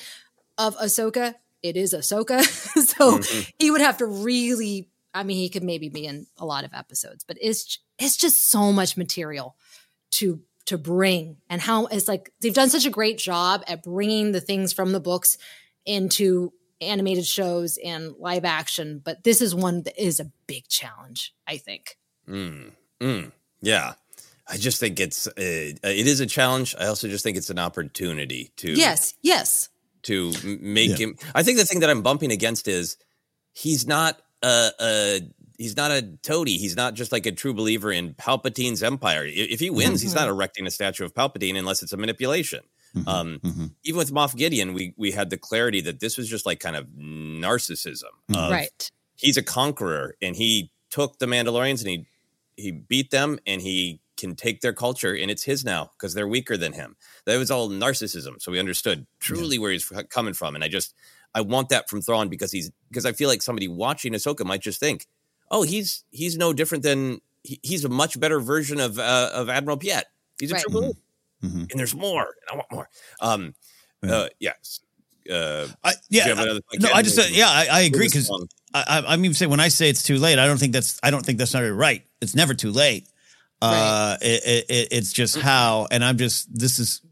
of 0.57 0.77
Ahsoka, 0.77 1.35
it 1.63 1.77
is 1.77 1.93
Ahsoka. 1.93 2.43
so 2.45 3.19
mm-hmm. 3.19 3.51
he 3.59 3.71
would 3.71 3.81
have 3.81 3.99
to 3.99 4.07
really, 4.07 4.89
I 5.13 5.25
mean, 5.25 5.37
he 5.37 5.49
could 5.49 5.65
maybe 5.65 5.89
be 5.89 6.07
in 6.07 6.27
a 6.39 6.47
lot 6.47 6.65
of 6.65 6.73
episodes, 6.73 7.25
but 7.25 7.37
it's 7.41 7.79
it's 7.99 8.17
just 8.17 8.49
so 8.51 8.73
much 8.73 8.97
material 8.97 9.57
to 10.13 10.41
to 10.69 10.79
bring 10.79 11.37
and 11.51 11.61
how 11.61 11.87
it's 11.87 12.09
like 12.09 12.33
they've 12.41 12.55
done 12.55 12.71
such 12.71 12.87
a 12.87 12.91
great 12.91 13.19
job 13.19 13.63
at 13.67 13.83
bringing 13.83 14.33
the 14.33 14.41
things 14.41 14.73
from 14.73 14.93
the 14.93 15.01
books 15.01 15.37
into 15.85 16.53
animated 16.81 17.27
shows 17.27 17.79
and 17.85 18.15
live 18.19 18.45
action 18.45 19.01
but 19.05 19.25
this 19.25 19.41
is 19.41 19.55
one 19.55 19.83
that 19.83 20.01
is 20.03 20.21
a 20.21 20.31
big 20.47 20.67
challenge 20.69 21.35
i 21.47 21.57
think 21.57 21.97
mm, 22.29 22.71
mm, 23.01 23.33
yeah 23.61 23.95
i 24.47 24.57
just 24.57 24.79
think 24.79 25.01
it's 25.01 25.27
uh, 25.27 25.33
it 25.37 26.07
is 26.07 26.21
a 26.21 26.27
challenge 26.27 26.75
i 26.79 26.87
also 26.87 27.09
just 27.09 27.25
think 27.25 27.37
it's 27.37 27.51
an 27.51 27.59
opportunity 27.59 28.53
to 28.57 28.73
yes 28.73 29.15
yes 29.23 29.71
to 30.03 30.33
make 30.45 30.91
yeah. 30.91 31.09
him. 31.09 31.17
I 31.35 31.43
think 31.43 31.59
the 31.59 31.65
thing 31.65 31.81
that 31.81 31.91
I'm 31.91 32.03
bumping 32.03 32.33
against 32.33 32.69
is 32.69 32.97
he's 33.53 33.87
not 33.87 34.21
a, 34.43 34.71
a 34.81 35.21
he's 35.59 35.77
not 35.77 35.91
a 35.91 36.03
toady. 36.23 36.57
He's 36.57 36.77
not 36.77 36.95
just 36.95 37.13
like 37.13 37.27
a 37.27 37.33
true 37.33 37.53
believer 37.53 37.93
in 37.93 38.15
Palpatine's 38.15 38.83
empire. 38.83 39.25
If 39.27 39.61
he 39.61 39.69
wins, 39.69 40.01
mm-hmm. 40.01 40.07
he's 40.07 40.15
not 40.15 40.29
erecting 40.29 40.67
a 40.67 40.71
statue 40.71 41.05
of 41.05 41.13
Palpatine 41.13 41.59
unless 41.59 41.83
it's 41.83 41.93
a 41.93 41.97
manipulation. 41.97 42.61
Mm-hmm. 42.97 43.09
Um, 43.09 43.41
mm-hmm. 43.45 43.67
Even 43.85 43.99
with 43.99 44.13
Moff 44.13 44.35
Gideon, 44.35 44.73
we 44.73 44.95
we 44.97 45.11
had 45.11 45.29
the 45.29 45.37
clarity 45.37 45.83
that 45.83 46.01
this 46.01 46.17
was 46.17 46.29
just 46.29 46.47
like 46.47 46.61
kind 46.61 46.77
of 46.77 46.87
narcissism. 46.87 48.05
Mm-hmm. 48.31 48.37
Of, 48.37 48.51
right. 48.51 48.91
He's 49.17 49.37
a 49.37 49.43
conqueror, 49.43 50.15
and 50.23 50.37
he 50.37 50.71
took 50.91 51.19
the 51.19 51.27
Mandalorians 51.27 51.81
and 51.81 51.89
he 51.89 52.07
he 52.57 52.71
beat 52.71 53.11
them, 53.11 53.39
and 53.47 53.61
he 53.61 54.01
can 54.19 54.35
take 54.35 54.61
their 54.61 54.73
culture 54.73 55.15
and 55.15 55.31
it's 55.31 55.45
his 55.45 55.65
now 55.65 55.91
because 55.93 56.13
they're 56.13 56.29
weaker 56.29 56.57
than 56.57 56.73
him. 56.73 56.97
That 57.25 57.39
was 57.39 57.51
all 57.51 57.71
narcissism. 57.71 58.43
So 58.43 58.51
we 58.53 58.59
understood 58.59 59.07
truly 59.21 59.57
yeah. 59.57 59.63
where 59.63 59.71
he's 59.71 59.91
coming 60.11 60.35
from. 60.35 60.57
And 60.57 60.65
I 60.65 60.69
just, 60.69 60.93
I 61.35 61.41
want 61.41 61.69
that 61.69 61.89
from 61.89 62.03
Thrawn 62.03 62.29
because 62.29 62.51
he's, 62.51 62.71
because 62.89 63.07
I 63.07 63.13
feel 63.13 63.29
like 63.29 63.43
somebody 63.43 63.69
watching 63.69 64.13
Ahsoka 64.13 64.45
might 64.45 64.61
just 64.61 64.81
think, 64.81 65.07
oh, 65.51 65.63
he's, 65.63 66.05
he's 66.11 66.37
no 66.37 66.53
different 66.53 66.85
than, 66.85 67.21
he, 67.43 67.61
he's 67.63 67.85
a 67.85 67.89
much 67.89 68.19
better 68.19 68.41
version 68.41 68.81
of, 68.81 68.99
uh, 68.99 69.31
of 69.33 69.49
Admiral 69.49 69.79
Piett. 69.79 70.05
He's 70.39 70.51
a 70.51 70.55
right. 70.55 70.65
true 70.69 70.81
mm-hmm. 70.81 71.47
mm-hmm. 71.47 71.59
And 71.71 71.81
there's 71.81 71.95
more. 71.95 72.23
And 72.23 72.51
I 72.53 72.55
want 72.57 72.73
more. 72.73 72.89
Um, 73.21 73.55
yeah. 74.03 74.13
Uh, 74.13 74.29
yes. 74.39 74.81
Uh, 75.31 75.67
I, 75.85 75.93
yeah, 76.09 76.35
I, 76.37 76.59
no, 76.79 76.89
I 76.93 77.03
just, 77.03 77.19
uh, 77.19 77.25
yeah, 77.29 77.49
I, 77.49 77.67
I 77.71 77.81
agree 77.83 78.07
because 78.07 78.31
I, 78.73 79.03
I, 79.07 79.13
am 79.13 79.25
even 79.25 79.35
saying 79.35 79.51
when 79.51 79.61
I 79.61 79.69
say 79.69 79.91
it's 79.91 80.03
too 80.03 80.17
late, 80.17 80.39
I 80.39 80.47
don't 80.47 80.57
think 80.57 80.73
that's, 80.73 80.99
I 81.03 81.11
don't 81.11 81.25
think 81.25 81.39
that's 81.39 81.53
not 81.53 81.61
right. 81.61 82.03
It's 82.23 82.35
never 82.35 82.55
too 82.55 82.71
late. 82.71 83.07
Uh, 83.61 84.17
it, 84.23 84.65
it, 84.71 84.89
it's 84.91 85.13
just 85.13 85.37
mm-hmm. 85.37 85.47
how, 85.47 85.87
and 85.91 86.03
I'm 86.03 86.17
just, 86.17 86.49
this 86.57 86.79
is, 86.79 87.03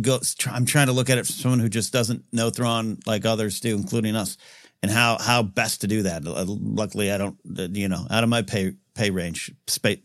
go, 0.00 0.20
I'm 0.48 0.64
trying 0.64 0.86
to 0.86 0.92
look 0.92 1.10
at 1.10 1.18
it 1.18 1.26
from 1.26 1.34
someone 1.34 1.58
who 1.58 1.68
just 1.68 1.92
doesn't 1.92 2.24
know 2.32 2.50
Thrawn 2.50 2.98
like 3.06 3.24
others 3.24 3.60
do, 3.60 3.74
including 3.74 4.14
us, 4.14 4.36
and 4.82 4.90
how, 4.90 5.18
how 5.18 5.42
best 5.42 5.82
to 5.82 5.86
do 5.86 6.02
that. 6.02 6.24
Luckily, 6.24 7.12
I 7.12 7.18
don't, 7.18 7.36
you 7.44 7.88
know, 7.88 8.06
out 8.10 8.24
of 8.24 8.30
my 8.30 8.42
pay, 8.42 8.74
pay 8.94 9.10
range, 9.10 9.52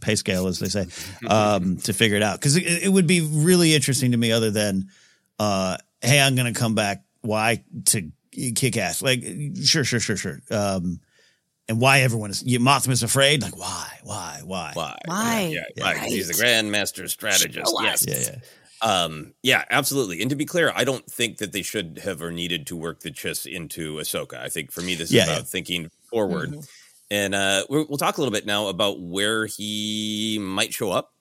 pay 0.01 0.15
scale, 0.15 0.47
as 0.47 0.59
they 0.59 0.69
say, 0.69 0.87
um, 1.29 1.77
to 1.77 1.93
figure 1.93 2.17
it 2.17 2.23
out. 2.23 2.39
Cause 2.41 2.55
it, 2.55 2.83
it, 2.83 2.89
would 2.89 3.07
be 3.07 3.21
really 3.21 3.73
interesting 3.73 4.11
to 4.11 4.17
me 4.17 4.31
other 4.31 4.51
than, 4.51 4.89
uh, 5.39 5.77
Hey, 6.01 6.21
I'm 6.21 6.35
going 6.35 6.53
to 6.53 6.59
come 6.59 6.75
back. 6.75 7.03
Why 7.21 7.63
to 7.85 8.11
kick 8.31 8.77
ass? 8.77 9.01
Like, 9.01 9.23
sure, 9.63 9.83
sure, 9.83 9.99
sure, 9.99 10.17
sure. 10.17 10.39
Um, 10.51 10.99
and 11.67 11.81
why 11.81 12.01
everyone 12.01 12.29
is 12.29 12.43
you, 12.43 12.59
Mothma's 12.59 13.01
afraid. 13.01 13.41
Like 13.41 13.57
why, 13.57 13.99
why, 14.03 14.41
why, 14.43 14.71
why, 14.75 14.97
why? 15.05 15.51
Yeah, 15.51 15.63
yeah, 15.75 15.83
right. 15.83 15.97
He's 16.01 16.27
the 16.27 16.33
grandmaster 16.33 17.09
strategist. 17.09 17.73
Yes, 17.81 18.05
yeah, 18.07 18.17
yeah. 18.19 18.39
Um, 18.81 19.33
yeah, 19.41 19.63
absolutely. 19.69 20.21
And 20.21 20.29
to 20.29 20.35
be 20.35 20.45
clear, 20.45 20.71
I 20.75 20.83
don't 20.83 21.05
think 21.09 21.37
that 21.37 21.51
they 21.51 21.61
should 21.61 21.99
have 22.03 22.21
or 22.21 22.31
needed 22.31 22.67
to 22.67 22.75
work 22.75 23.01
the 23.01 23.11
Chiss 23.11 23.51
into 23.51 23.95
Ahsoka. 23.95 24.37
I 24.37 24.49
think 24.49 24.71
for 24.71 24.81
me, 24.81 24.95
this 24.95 25.09
is 25.09 25.15
yeah, 25.15 25.23
about 25.23 25.37
yeah. 25.37 25.43
thinking 25.43 25.91
forward. 26.09 26.51
Mm-hmm. 26.51 26.59
And 27.11 27.35
uh, 27.35 27.65
we'll 27.69 27.97
talk 27.97 28.17
a 28.17 28.21
little 28.21 28.33
bit 28.33 28.45
now 28.45 28.67
about 28.67 28.99
where 28.99 29.45
he 29.45 30.37
might 30.41 30.73
show 30.73 30.91
up. 30.91 31.13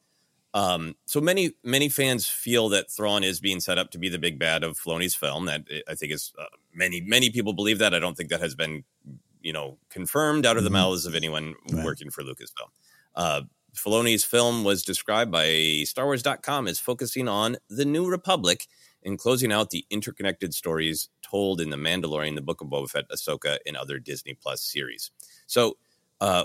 Um, 0.55 0.95
so 1.05 1.21
many 1.21 1.53
many 1.65 1.89
fans 1.89 2.29
feel 2.29 2.69
that 2.71 2.91
Thrawn 2.91 3.25
is 3.25 3.41
being 3.41 3.59
set 3.59 3.77
up 3.77 3.91
to 3.91 3.99
be 3.99 4.09
the 4.09 4.21
big 4.21 4.39
bad 4.39 4.63
of 4.63 4.79
Filoni's 4.79 5.15
film. 5.15 5.47
That 5.47 5.65
I 5.89 5.97
think 5.97 6.13
is 6.13 6.33
uh, 6.39 6.45
many 6.73 7.01
many 7.01 7.31
people 7.31 7.53
believe 7.53 7.81
that. 7.81 7.93
I 7.93 7.99
don't 7.99 8.17
think 8.17 8.31
that 8.31 8.41
has 8.41 8.55
been 8.55 8.85
you 9.43 9.53
know 9.53 9.79
confirmed 9.91 10.47
out 10.47 10.57
of 10.57 10.63
the 10.63 10.71
mm-hmm. 10.71 10.77
mouths 10.77 11.07
of 11.07 11.17
anyone 11.17 11.55
right. 11.73 11.85
working 11.85 12.09
for 12.09 12.23
Lucasfilm. 12.23 12.71
Uh, 13.17 13.43
Filoni's 13.75 14.25
film 14.25 14.65
was 14.65 14.83
described 14.83 15.31
by 15.31 15.47
StarWars.com 15.47 16.69
as 16.69 16.79
focusing 16.79 17.29
on 17.29 17.57
the 17.69 17.85
New 17.85 18.09
Republic 18.09 18.67
and 19.05 19.19
closing 19.19 19.53
out 19.53 19.71
the 19.71 19.85
interconnected 19.91 20.55
stories 20.55 21.09
told 21.23 21.61
in 21.61 21.71
The 21.71 21.77
Mandalorian, 21.77 22.35
The 22.35 22.43
Book 22.43 22.61
of 22.61 22.69
Boba 22.69 22.89
Fett, 22.89 23.09
Ahsoka, 23.11 23.59
and 23.67 23.77
other 23.77 23.99
Disney 23.99 24.35
Plus 24.35 24.63
series. 24.63 25.11
So, 25.47 25.77
uh, 26.21 26.45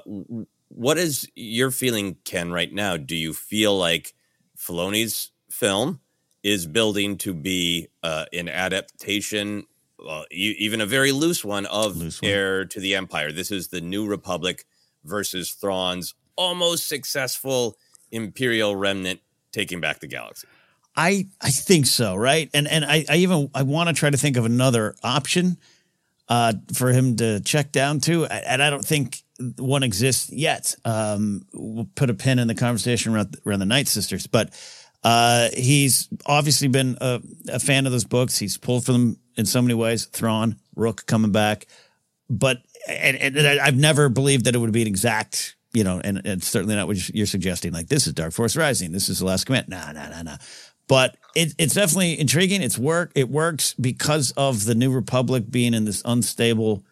what 0.67 0.97
is 0.97 1.27
your 1.35 1.71
feeling, 1.71 2.17
Ken, 2.25 2.51
right 2.51 2.71
now? 2.71 2.97
Do 2.97 3.15
you 3.15 3.33
feel 3.33 3.77
like 3.77 4.13
Filoni's 4.57 5.31
film 5.49 6.01
is 6.43 6.65
building 6.65 7.17
to 7.17 7.33
be 7.33 7.87
uh, 8.03 8.25
an 8.33 8.49
adaptation 8.49 9.65
well, 10.03 10.25
even 10.31 10.79
a 10.79 10.85
very 10.85 11.11
loose 11.11 11.43
one 11.43 11.65
of 11.65 11.97
loose 11.97 12.21
one. 12.21 12.31
Heir 12.31 12.65
to 12.65 12.79
the 12.79 12.95
Empire. 12.95 13.31
This 13.31 13.51
is 13.51 13.67
the 13.67 13.81
New 13.81 14.05
Republic 14.07 14.65
versus 15.03 15.51
Thrawn's 15.51 16.13
almost 16.39 16.87
successful 16.87 17.77
Imperial 18.11 18.75
remnant 18.75 19.19
taking 19.51 19.81
back 19.81 19.99
the 19.99 20.07
galaxy. 20.07 20.47
I 20.95 21.27
I 21.39 21.51
think 21.51 21.85
so, 21.85 22.15
right? 22.15 22.49
And 22.53 22.67
and 22.67 22.83
I, 22.83 23.05
I 23.07 23.17
even 23.17 23.51
I 23.53 23.63
want 23.63 23.89
to 23.89 23.93
try 23.93 24.09
to 24.09 24.17
think 24.17 24.37
of 24.37 24.45
another 24.45 24.95
option 25.03 25.57
uh, 26.27 26.53
for 26.73 26.91
him 26.91 27.17
to 27.17 27.39
check 27.41 27.71
down 27.71 27.99
to, 28.01 28.25
and 28.25 28.63
I 28.63 28.69
don't 28.69 28.85
think 28.85 29.21
one 29.57 29.83
exists 29.83 30.31
yet. 30.31 30.75
Um, 30.85 31.45
we'll 31.53 31.89
put 31.95 32.09
a 32.09 32.13
pin 32.13 32.39
in 32.39 32.47
the 32.47 32.55
conversation 32.55 33.13
around, 33.13 33.37
around 33.45 33.59
the 33.59 33.65
Night 33.65 33.87
Sisters, 33.87 34.27
but 34.27 34.51
uh, 35.03 35.49
he's 35.53 36.09
obviously 36.25 36.67
been 36.67 36.97
a, 36.99 37.21
a, 37.47 37.59
fan 37.59 37.85
of 37.85 37.91
those 37.91 38.03
books. 38.03 38.37
He's 38.37 38.57
pulled 38.57 38.85
for 38.85 38.91
them 38.91 39.17
in 39.37 39.45
so 39.45 39.61
many 39.61 39.73
ways. 39.73 40.05
Thrawn, 40.05 40.57
Rukh 40.75 41.05
coming 41.05 41.31
back, 41.31 41.67
but 42.29 42.57
and, 42.87 43.17
and 43.17 43.39
I've 43.59 43.77
never 43.77 44.09
believed 44.09 44.45
that 44.45 44.55
it 44.55 44.57
would 44.57 44.71
be 44.71 44.81
an 44.81 44.87
exact, 44.87 45.55
you 45.73 45.83
know, 45.83 46.01
and 46.03 46.21
it's 46.25 46.47
certainly 46.47 46.75
not 46.75 46.87
what 46.87 47.09
you're 47.09 47.25
suggesting. 47.25 47.71
Like 47.71 47.87
this 47.87 48.07
is 48.07 48.13
Dark 48.13 48.33
Force 48.33 48.55
Rising, 48.55 48.91
this 48.91 49.09
is 49.09 49.19
the 49.19 49.25
Last 49.25 49.45
Command. 49.45 49.69
Nah, 49.69 49.91
nah, 49.91 50.09
nah, 50.09 50.21
nah. 50.23 50.37
But 50.87 51.17
it, 51.35 51.53
it's 51.59 51.75
definitely 51.75 52.19
intriguing. 52.19 52.63
It's 52.63 52.77
work. 52.77 53.11
It 53.13 53.29
works 53.29 53.75
because 53.75 54.31
of 54.31 54.65
the 54.65 54.73
New 54.73 54.91
Republic 54.91 55.49
being 55.49 55.75
in 55.75 55.85
this 55.85 56.01
unstable 56.03 56.83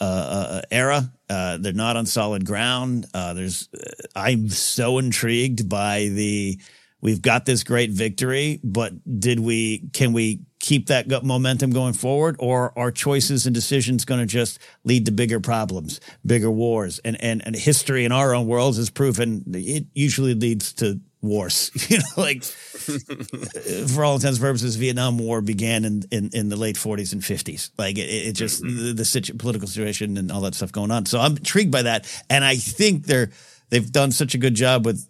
uh, 0.00 0.04
uh, 0.04 0.62
era. 0.72 1.12
Uh, 1.30 1.56
they're 1.58 1.72
not 1.72 1.96
on 1.96 2.04
solid 2.04 2.44
ground. 2.44 3.06
Uh, 3.14 3.32
there's, 3.34 3.68
uh, 3.72 3.90
I'm 4.16 4.48
so 4.48 4.98
intrigued 4.98 5.68
by 5.68 6.08
the. 6.08 6.60
We've 7.00 7.22
got 7.22 7.46
this 7.46 7.62
great 7.62 7.90
victory, 7.90 8.60
but 8.62 8.92
did 9.20 9.38
we? 9.38 9.88
Can 9.92 10.12
we 10.12 10.40
keep 10.62 10.86
that 10.86 11.22
momentum 11.22 11.70
going 11.72 11.92
forward, 11.92 12.36
or 12.38 12.72
are 12.78 12.90
choices 12.90 13.44
and 13.46 13.54
decisions 13.54 14.06
going 14.06 14.20
to 14.20 14.26
just 14.26 14.58
lead 14.84 15.04
to 15.06 15.12
bigger 15.12 15.40
problems, 15.40 16.00
bigger 16.24 16.50
wars? 16.50 16.98
And 17.04 17.22
and 17.22 17.42
and 17.44 17.54
history 17.54 18.04
in 18.06 18.12
our 18.12 18.34
own 18.34 18.46
worlds 18.46 18.78
has 18.78 18.88
proven 18.88 19.42
it 19.52 19.84
usually 19.92 20.34
leads 20.34 20.72
to 20.74 21.00
wars. 21.20 21.70
You 21.90 21.98
know, 21.98 22.04
like 22.16 22.42
for 22.42 24.04
all 24.04 24.14
intents 24.14 24.38
and 24.38 24.44
purposes, 24.46 24.76
Vietnam 24.76 25.18
War 25.18 25.40
began 25.40 25.84
in, 25.84 26.02
in, 26.10 26.30
in 26.32 26.48
the 26.48 26.56
late 26.56 26.76
40s 26.76 27.12
and 27.12 27.22
50s. 27.22 27.70
Like 27.78 27.98
it, 27.98 28.08
it 28.28 28.32
just 28.32 28.62
Mm-hmm. 28.62 28.86
the, 28.86 28.92
the 28.92 29.04
situ- 29.04 29.34
political 29.34 29.68
situation 29.68 30.16
and 30.16 30.30
all 30.32 30.40
that 30.42 30.54
stuff 30.54 30.72
going 30.72 30.90
on. 30.90 31.06
So 31.06 31.18
I'm 31.20 31.36
intrigued 31.36 31.70
by 31.72 31.82
that, 31.82 32.06
and 32.30 32.44
I 32.44 32.56
think 32.56 33.06
they're 33.06 33.30
they've 33.70 33.90
done 33.90 34.12
such 34.12 34.34
a 34.34 34.38
good 34.38 34.54
job 34.54 34.84
with 34.86 35.08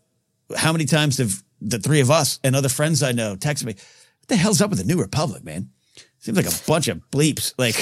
how 0.56 0.72
many 0.72 0.84
times 0.84 1.18
have 1.18 1.42
the 1.60 1.78
three 1.78 2.00
of 2.00 2.10
us 2.10 2.38
and 2.44 2.54
other 2.56 2.68
friends 2.68 3.02
I 3.02 3.12
know 3.12 3.36
texted 3.36 3.64
me, 3.66 3.74
"What 4.22 4.28
the 4.28 4.36
hell's 4.36 4.60
up 4.60 4.70
with 4.70 4.78
the 4.78 4.84
New 4.84 5.00
Republic, 5.00 5.44
man?" 5.44 5.70
Seems 6.22 6.36
like 6.36 6.46
a 6.46 6.66
bunch 6.68 6.86
of 6.86 7.00
bleeps. 7.10 7.52
Like, 7.58 7.74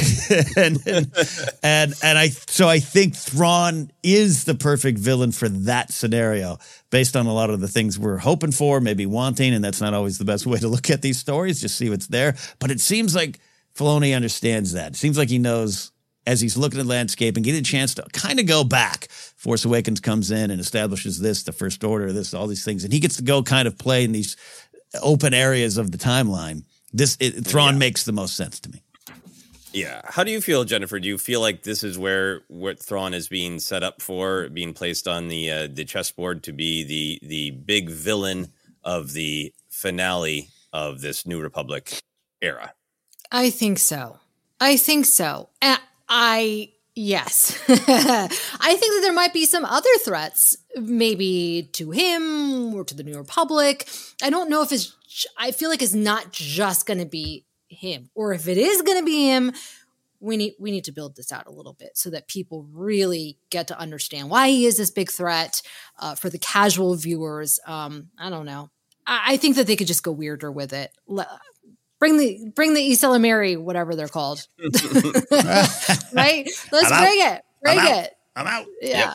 and, 0.56 0.78
and 0.86 1.12
and 1.62 1.94
and 2.02 2.18
I 2.18 2.28
so 2.28 2.70
I 2.70 2.78
think 2.78 3.14
Thrawn 3.14 3.92
is 4.02 4.44
the 4.44 4.54
perfect 4.54 4.98
villain 4.98 5.30
for 5.32 5.46
that 5.50 5.92
scenario, 5.92 6.58
based 6.88 7.16
on 7.16 7.26
a 7.26 7.34
lot 7.34 7.50
of 7.50 7.60
the 7.60 7.68
things 7.68 7.98
we're 7.98 8.16
hoping 8.16 8.50
for, 8.50 8.80
maybe 8.80 9.04
wanting, 9.04 9.52
and 9.52 9.62
that's 9.62 9.82
not 9.82 9.92
always 9.92 10.16
the 10.16 10.24
best 10.24 10.46
way 10.46 10.58
to 10.58 10.68
look 10.68 10.88
at 10.88 11.02
these 11.02 11.18
stories. 11.18 11.60
Just 11.60 11.76
see 11.76 11.90
what's 11.90 12.06
there. 12.06 12.34
But 12.60 12.70
it 12.70 12.80
seems 12.80 13.14
like 13.14 13.40
Filoni 13.74 14.16
understands 14.16 14.72
that. 14.72 14.92
It 14.92 14.96
seems 14.96 15.18
like 15.18 15.28
he 15.28 15.38
knows 15.38 15.92
as 16.26 16.40
he's 16.40 16.56
looking 16.56 16.80
at 16.80 16.86
landscape 16.86 17.36
and 17.36 17.44
getting 17.44 17.60
a 17.60 17.64
chance 17.64 17.94
to 17.94 18.02
kind 18.14 18.40
of 18.40 18.46
go 18.46 18.64
back. 18.64 19.08
Force 19.10 19.66
Awakens 19.66 20.00
comes 20.00 20.30
in 20.30 20.50
and 20.50 20.60
establishes 20.60 21.18
this, 21.18 21.42
the 21.42 21.52
First 21.52 21.84
Order, 21.84 22.12
this, 22.12 22.32
all 22.32 22.46
these 22.46 22.64
things, 22.64 22.84
and 22.84 22.92
he 22.92 23.00
gets 23.00 23.16
to 23.16 23.22
go 23.22 23.42
kind 23.42 23.68
of 23.68 23.76
play 23.76 24.04
in 24.04 24.12
these 24.12 24.36
open 25.02 25.34
areas 25.34 25.78
of 25.78 25.92
the 25.92 25.98
timeline. 25.98 26.64
This 26.92 27.16
it, 27.20 27.44
Thrawn 27.46 27.78
makes 27.78 28.04
the 28.04 28.12
most 28.12 28.36
sense 28.36 28.58
to 28.60 28.70
me. 28.70 28.82
Yeah. 29.72 30.00
How 30.04 30.24
do 30.24 30.32
you 30.32 30.40
feel, 30.40 30.64
Jennifer? 30.64 30.98
Do 30.98 31.06
you 31.06 31.18
feel 31.18 31.40
like 31.40 31.62
this 31.62 31.84
is 31.84 31.98
where 31.98 32.42
what 32.48 32.80
Thrawn 32.80 33.14
is 33.14 33.28
being 33.28 33.60
set 33.60 33.82
up 33.82 34.02
for, 34.02 34.48
being 34.48 34.72
placed 34.72 35.06
on 35.06 35.28
the 35.28 35.50
uh, 35.50 35.68
the 35.72 35.84
chessboard 35.84 36.42
to 36.44 36.52
be 36.52 36.82
the 36.82 37.26
the 37.26 37.50
big 37.52 37.88
villain 37.88 38.52
of 38.82 39.12
the 39.12 39.52
finale 39.68 40.48
of 40.72 41.00
this 41.00 41.26
New 41.26 41.40
Republic 41.40 42.02
era? 42.42 42.72
I 43.30 43.50
think 43.50 43.78
so. 43.78 44.18
I 44.60 44.76
think 44.76 45.06
so. 45.06 45.48
And 45.62 45.78
I 46.08 46.70
yes. 46.94 47.58
I 47.68 47.76
think 47.78 48.94
that 48.94 49.00
there 49.02 49.12
might 49.12 49.32
be 49.32 49.46
some 49.46 49.64
other 49.64 49.90
threats, 50.04 50.56
maybe 50.76 51.68
to 51.72 51.90
him 51.90 52.74
or 52.74 52.84
to 52.84 52.94
the 52.94 53.02
New 53.02 53.16
Republic. 53.16 53.88
I 54.22 54.30
don't 54.30 54.50
know 54.50 54.62
if 54.62 54.72
it's 54.72 54.96
I 55.36 55.50
feel 55.50 55.70
like 55.70 55.82
it's 55.82 55.94
not 55.94 56.32
just 56.32 56.86
going 56.86 57.00
to 57.00 57.06
be 57.06 57.44
him 57.68 58.10
or 58.14 58.32
if 58.32 58.48
it 58.48 58.58
is 58.58 58.82
going 58.82 58.98
to 58.98 59.04
be 59.04 59.26
him, 59.26 59.52
we 60.20 60.36
need 60.36 60.54
we 60.58 60.70
need 60.70 60.84
to 60.84 60.92
build 60.92 61.16
this 61.16 61.32
out 61.32 61.46
a 61.46 61.50
little 61.50 61.72
bit 61.72 61.96
so 61.96 62.10
that 62.10 62.28
people 62.28 62.66
really 62.72 63.38
get 63.48 63.68
to 63.68 63.78
understand 63.78 64.30
why 64.30 64.48
he 64.48 64.66
is 64.66 64.76
this 64.76 64.90
big 64.90 65.10
threat 65.10 65.62
uh, 65.98 66.14
for 66.14 66.28
the 66.28 66.38
casual 66.38 66.94
viewers. 66.94 67.58
Um, 67.66 68.10
I 68.18 68.30
don't 68.30 68.46
know. 68.46 68.70
I, 69.06 69.32
I 69.32 69.36
think 69.38 69.56
that 69.56 69.66
they 69.66 69.76
could 69.76 69.86
just 69.86 70.02
go 70.02 70.12
weirder 70.12 70.52
with 70.52 70.72
it. 70.72 70.92
Bring 71.98 72.18
the 72.18 72.50
bring 72.54 72.74
the 72.74 72.80
ysalamiri, 72.80 73.60
whatever 73.60 73.94
they're 73.94 74.08
called. 74.08 74.46
right? 74.62 76.48
Let's 76.70 76.98
bring 76.98 77.20
it. 77.20 77.42
Bring 77.62 77.78
I'm 77.78 77.86
it. 77.86 78.14
I'm 78.36 78.46
out. 78.46 78.66
Yeah. 78.80 78.98
Yep. 78.98 79.14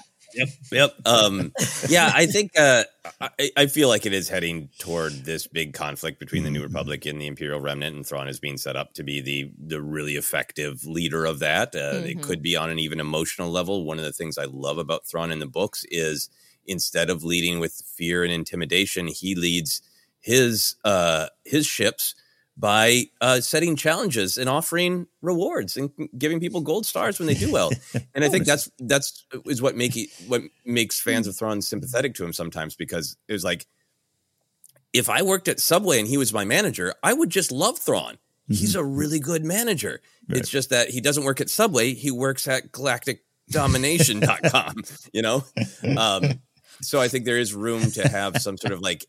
Yep. 0.71 0.93
Um, 1.05 1.53
yeah, 1.89 2.11
I 2.13 2.25
think 2.25 2.51
uh, 2.57 2.83
I, 3.21 3.51
I 3.57 3.65
feel 3.67 3.87
like 3.89 4.05
it 4.05 4.13
is 4.13 4.27
heading 4.29 4.69
toward 4.79 5.25
this 5.25 5.47
big 5.47 5.73
conflict 5.73 6.19
between 6.19 6.43
the 6.43 6.51
New 6.51 6.63
Republic 6.63 7.05
and 7.05 7.19
the 7.21 7.27
Imperial 7.27 7.59
Remnant, 7.59 7.95
and 7.95 8.05
Thrawn 8.05 8.27
is 8.27 8.39
being 8.39 8.57
set 8.57 8.75
up 8.75 8.93
to 8.95 9.03
be 9.03 9.21
the 9.21 9.51
the 9.57 9.81
really 9.81 10.15
effective 10.15 10.85
leader 10.85 11.25
of 11.25 11.39
that. 11.39 11.75
Uh, 11.75 12.01
It 12.05 12.17
Mhm. 12.17 12.23
could 12.23 12.41
be 12.41 12.55
on 12.55 12.69
an 12.69 12.79
even 12.79 12.99
emotional 12.99 13.49
level. 13.51 13.85
One 13.85 13.99
of 13.99 14.05
the 14.05 14.13
things 14.13 14.37
I 14.37 14.45
love 14.45 14.77
about 14.77 15.07
Thrawn 15.07 15.31
in 15.31 15.39
the 15.39 15.47
books 15.47 15.85
is 15.89 16.29
instead 16.65 17.09
of 17.09 17.23
leading 17.23 17.59
with 17.59 17.81
fear 17.95 18.23
and 18.23 18.33
intimidation, 18.33 19.07
he 19.07 19.35
leads 19.35 19.81
his 20.19 20.75
uh, 20.83 21.27
his 21.45 21.65
ships 21.67 22.15
by 22.57 23.03
uh, 23.19 23.41
setting 23.41 23.75
challenges 23.75 24.37
and 24.37 24.49
offering 24.49 25.07
rewards 25.21 25.75
and 25.75 25.89
giving 26.17 26.39
people 26.39 26.61
gold 26.61 26.85
stars 26.85 27.19
when 27.19 27.27
they 27.27 27.33
do 27.33 27.51
well. 27.51 27.71
And 28.13 28.23
I 28.23 28.29
think 28.29 28.45
that's 28.45 28.71
that's 28.79 29.25
is 29.45 29.61
what 29.61 29.75
make 29.75 29.97
it, 29.97 30.09
what 30.27 30.41
makes 30.63 31.01
fans 31.01 31.27
of 31.27 31.35
Thrawn 31.35 31.61
sympathetic 31.61 32.15
to 32.15 32.23
him 32.23 32.31
sometimes 32.31 32.75
because 32.75 33.17
it 33.27 33.33
was 33.33 33.43
like 33.43 33.65
if 34.93 35.09
I 35.09 35.21
worked 35.21 35.49
at 35.49 35.59
Subway 35.59 35.99
and 35.99 36.07
he 36.07 36.17
was 36.17 36.31
my 36.31 36.45
manager, 36.45 36.93
I 37.03 37.11
would 37.11 37.29
just 37.29 37.51
love 37.51 37.77
Thrawn. 37.77 38.17
He's 38.47 38.75
a 38.75 38.83
really 38.83 39.19
good 39.19 39.43
manager. 39.43 40.01
It's 40.29 40.49
just 40.49 40.69
that 40.69 40.89
he 40.89 41.01
doesn't 41.01 41.25
work 41.25 41.41
at 41.41 41.49
Subway, 41.49 41.93
he 41.93 42.11
works 42.11 42.47
at 42.47 42.71
galacticdomination.com, 42.71 44.75
you 45.13 45.21
know? 45.21 45.43
Um, 45.97 46.39
so 46.81 46.99
I 46.99 47.07
think 47.07 47.23
there 47.25 47.37
is 47.37 47.53
room 47.53 47.91
to 47.91 48.07
have 48.07 48.41
some 48.41 48.57
sort 48.57 48.73
of 48.73 48.81
like 48.81 49.05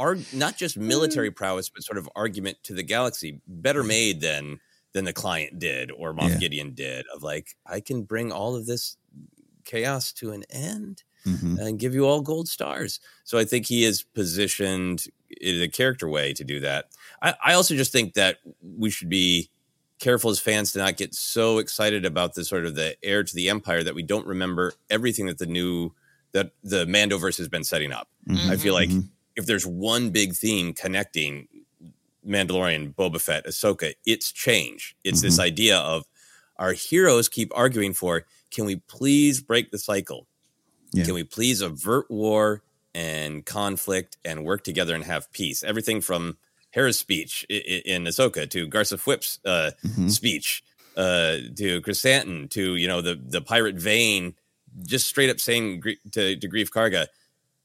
arg- 0.00 0.24
not 0.32 0.56
just 0.56 0.76
military 0.76 1.30
mm. 1.30 1.36
prowess, 1.36 1.68
but 1.68 1.84
sort 1.84 1.98
of 1.98 2.08
argument 2.16 2.56
to 2.64 2.74
the 2.74 2.82
galaxy, 2.82 3.40
better 3.46 3.84
made 3.84 4.20
than 4.20 4.58
than 4.92 5.04
the 5.04 5.12
client 5.12 5.60
did 5.60 5.92
or 5.92 6.12
Moff 6.12 6.30
Yeah. 6.30 6.38
Gideon 6.38 6.74
did. 6.74 7.06
Of 7.14 7.22
like, 7.22 7.54
I 7.64 7.78
can 7.78 8.02
bring 8.02 8.32
all 8.32 8.56
of 8.56 8.66
this 8.66 8.96
chaos 9.64 10.12
to 10.14 10.32
an 10.32 10.42
end 10.50 11.04
mm-hmm. 11.24 11.58
and 11.60 11.78
give 11.78 11.94
you 11.94 12.06
all 12.06 12.22
gold 12.22 12.48
stars. 12.48 12.98
So 13.22 13.38
I 13.38 13.44
think 13.44 13.66
he 13.66 13.84
is 13.84 14.02
positioned 14.02 15.04
in 15.40 15.62
a 15.62 15.68
character 15.68 16.08
way 16.08 16.32
to 16.32 16.42
do 16.42 16.58
that. 16.60 16.86
I, 17.22 17.34
I 17.44 17.52
also 17.52 17.76
just 17.76 17.92
think 17.92 18.14
that 18.14 18.38
we 18.62 18.90
should 18.90 19.08
be 19.08 19.48
careful 20.00 20.30
as 20.30 20.40
fans 20.40 20.72
to 20.72 20.78
not 20.78 20.96
get 20.96 21.14
so 21.14 21.58
excited 21.58 22.04
about 22.04 22.34
the 22.34 22.44
sort 22.44 22.66
of 22.66 22.74
the 22.74 22.96
heir 23.02 23.22
to 23.22 23.34
the 23.34 23.48
empire 23.48 23.84
that 23.84 23.94
we 23.94 24.02
don't 24.02 24.26
remember 24.26 24.72
everything 24.88 25.26
that 25.26 25.38
the 25.38 25.46
new 25.46 25.92
that 26.32 26.50
the 26.64 26.84
Mandoverse 26.86 27.38
has 27.38 27.48
been 27.48 27.64
setting 27.64 27.92
up. 27.92 28.08
I 28.28 28.34
feel 28.34 28.46
mm-hmm. 28.46 28.68
like 28.72 28.88
mm-hmm. 28.88 29.08
If 29.40 29.46
there's 29.46 29.66
one 29.66 30.10
big 30.10 30.34
theme 30.34 30.74
connecting 30.74 31.48
Mandalorian, 32.26 32.94
Boba 32.94 33.20
Fett, 33.20 33.46
Ahsoka, 33.46 33.94
it's 34.04 34.30
change. 34.30 34.94
It's 35.02 35.22
this 35.22 35.40
idea 35.40 35.78
of 35.78 36.04
our 36.58 36.72
heroes 36.72 37.28
keep 37.28 37.50
arguing 37.56 37.94
for 37.94 38.26
can 38.50 38.66
we 38.66 38.76
please 38.76 39.40
break 39.40 39.70
the 39.70 39.78
cycle? 39.78 40.26
Yeah. 40.92 41.04
Can 41.04 41.14
we 41.14 41.24
please 41.24 41.62
avert 41.62 42.10
war 42.10 42.62
and 42.94 43.46
conflict 43.46 44.18
and 44.24 44.44
work 44.44 44.62
together 44.62 44.94
and 44.94 45.04
have 45.04 45.32
peace? 45.32 45.62
Everything 45.62 46.00
from 46.00 46.36
Hera's 46.70 46.98
speech 46.98 47.44
in 47.48 48.04
Ahsoka 48.04 48.48
to 48.50 48.66
Garza 48.66 48.98
Whip's 48.98 49.38
uh, 49.44 49.70
speech 50.08 50.62
uh, 50.96 51.38
to 51.56 51.80
Chrysanthemum 51.80 52.48
to 52.48 52.76
you 52.76 52.88
know 52.88 53.00
the 53.00 53.14
the 53.14 53.40
pirate 53.40 53.76
Vane, 53.76 54.34
just 54.84 55.08
straight 55.08 55.30
up 55.30 55.40
saying 55.40 55.82
to, 56.12 56.36
to 56.36 56.48
Greef 56.48 56.68
Karga, 56.70 57.06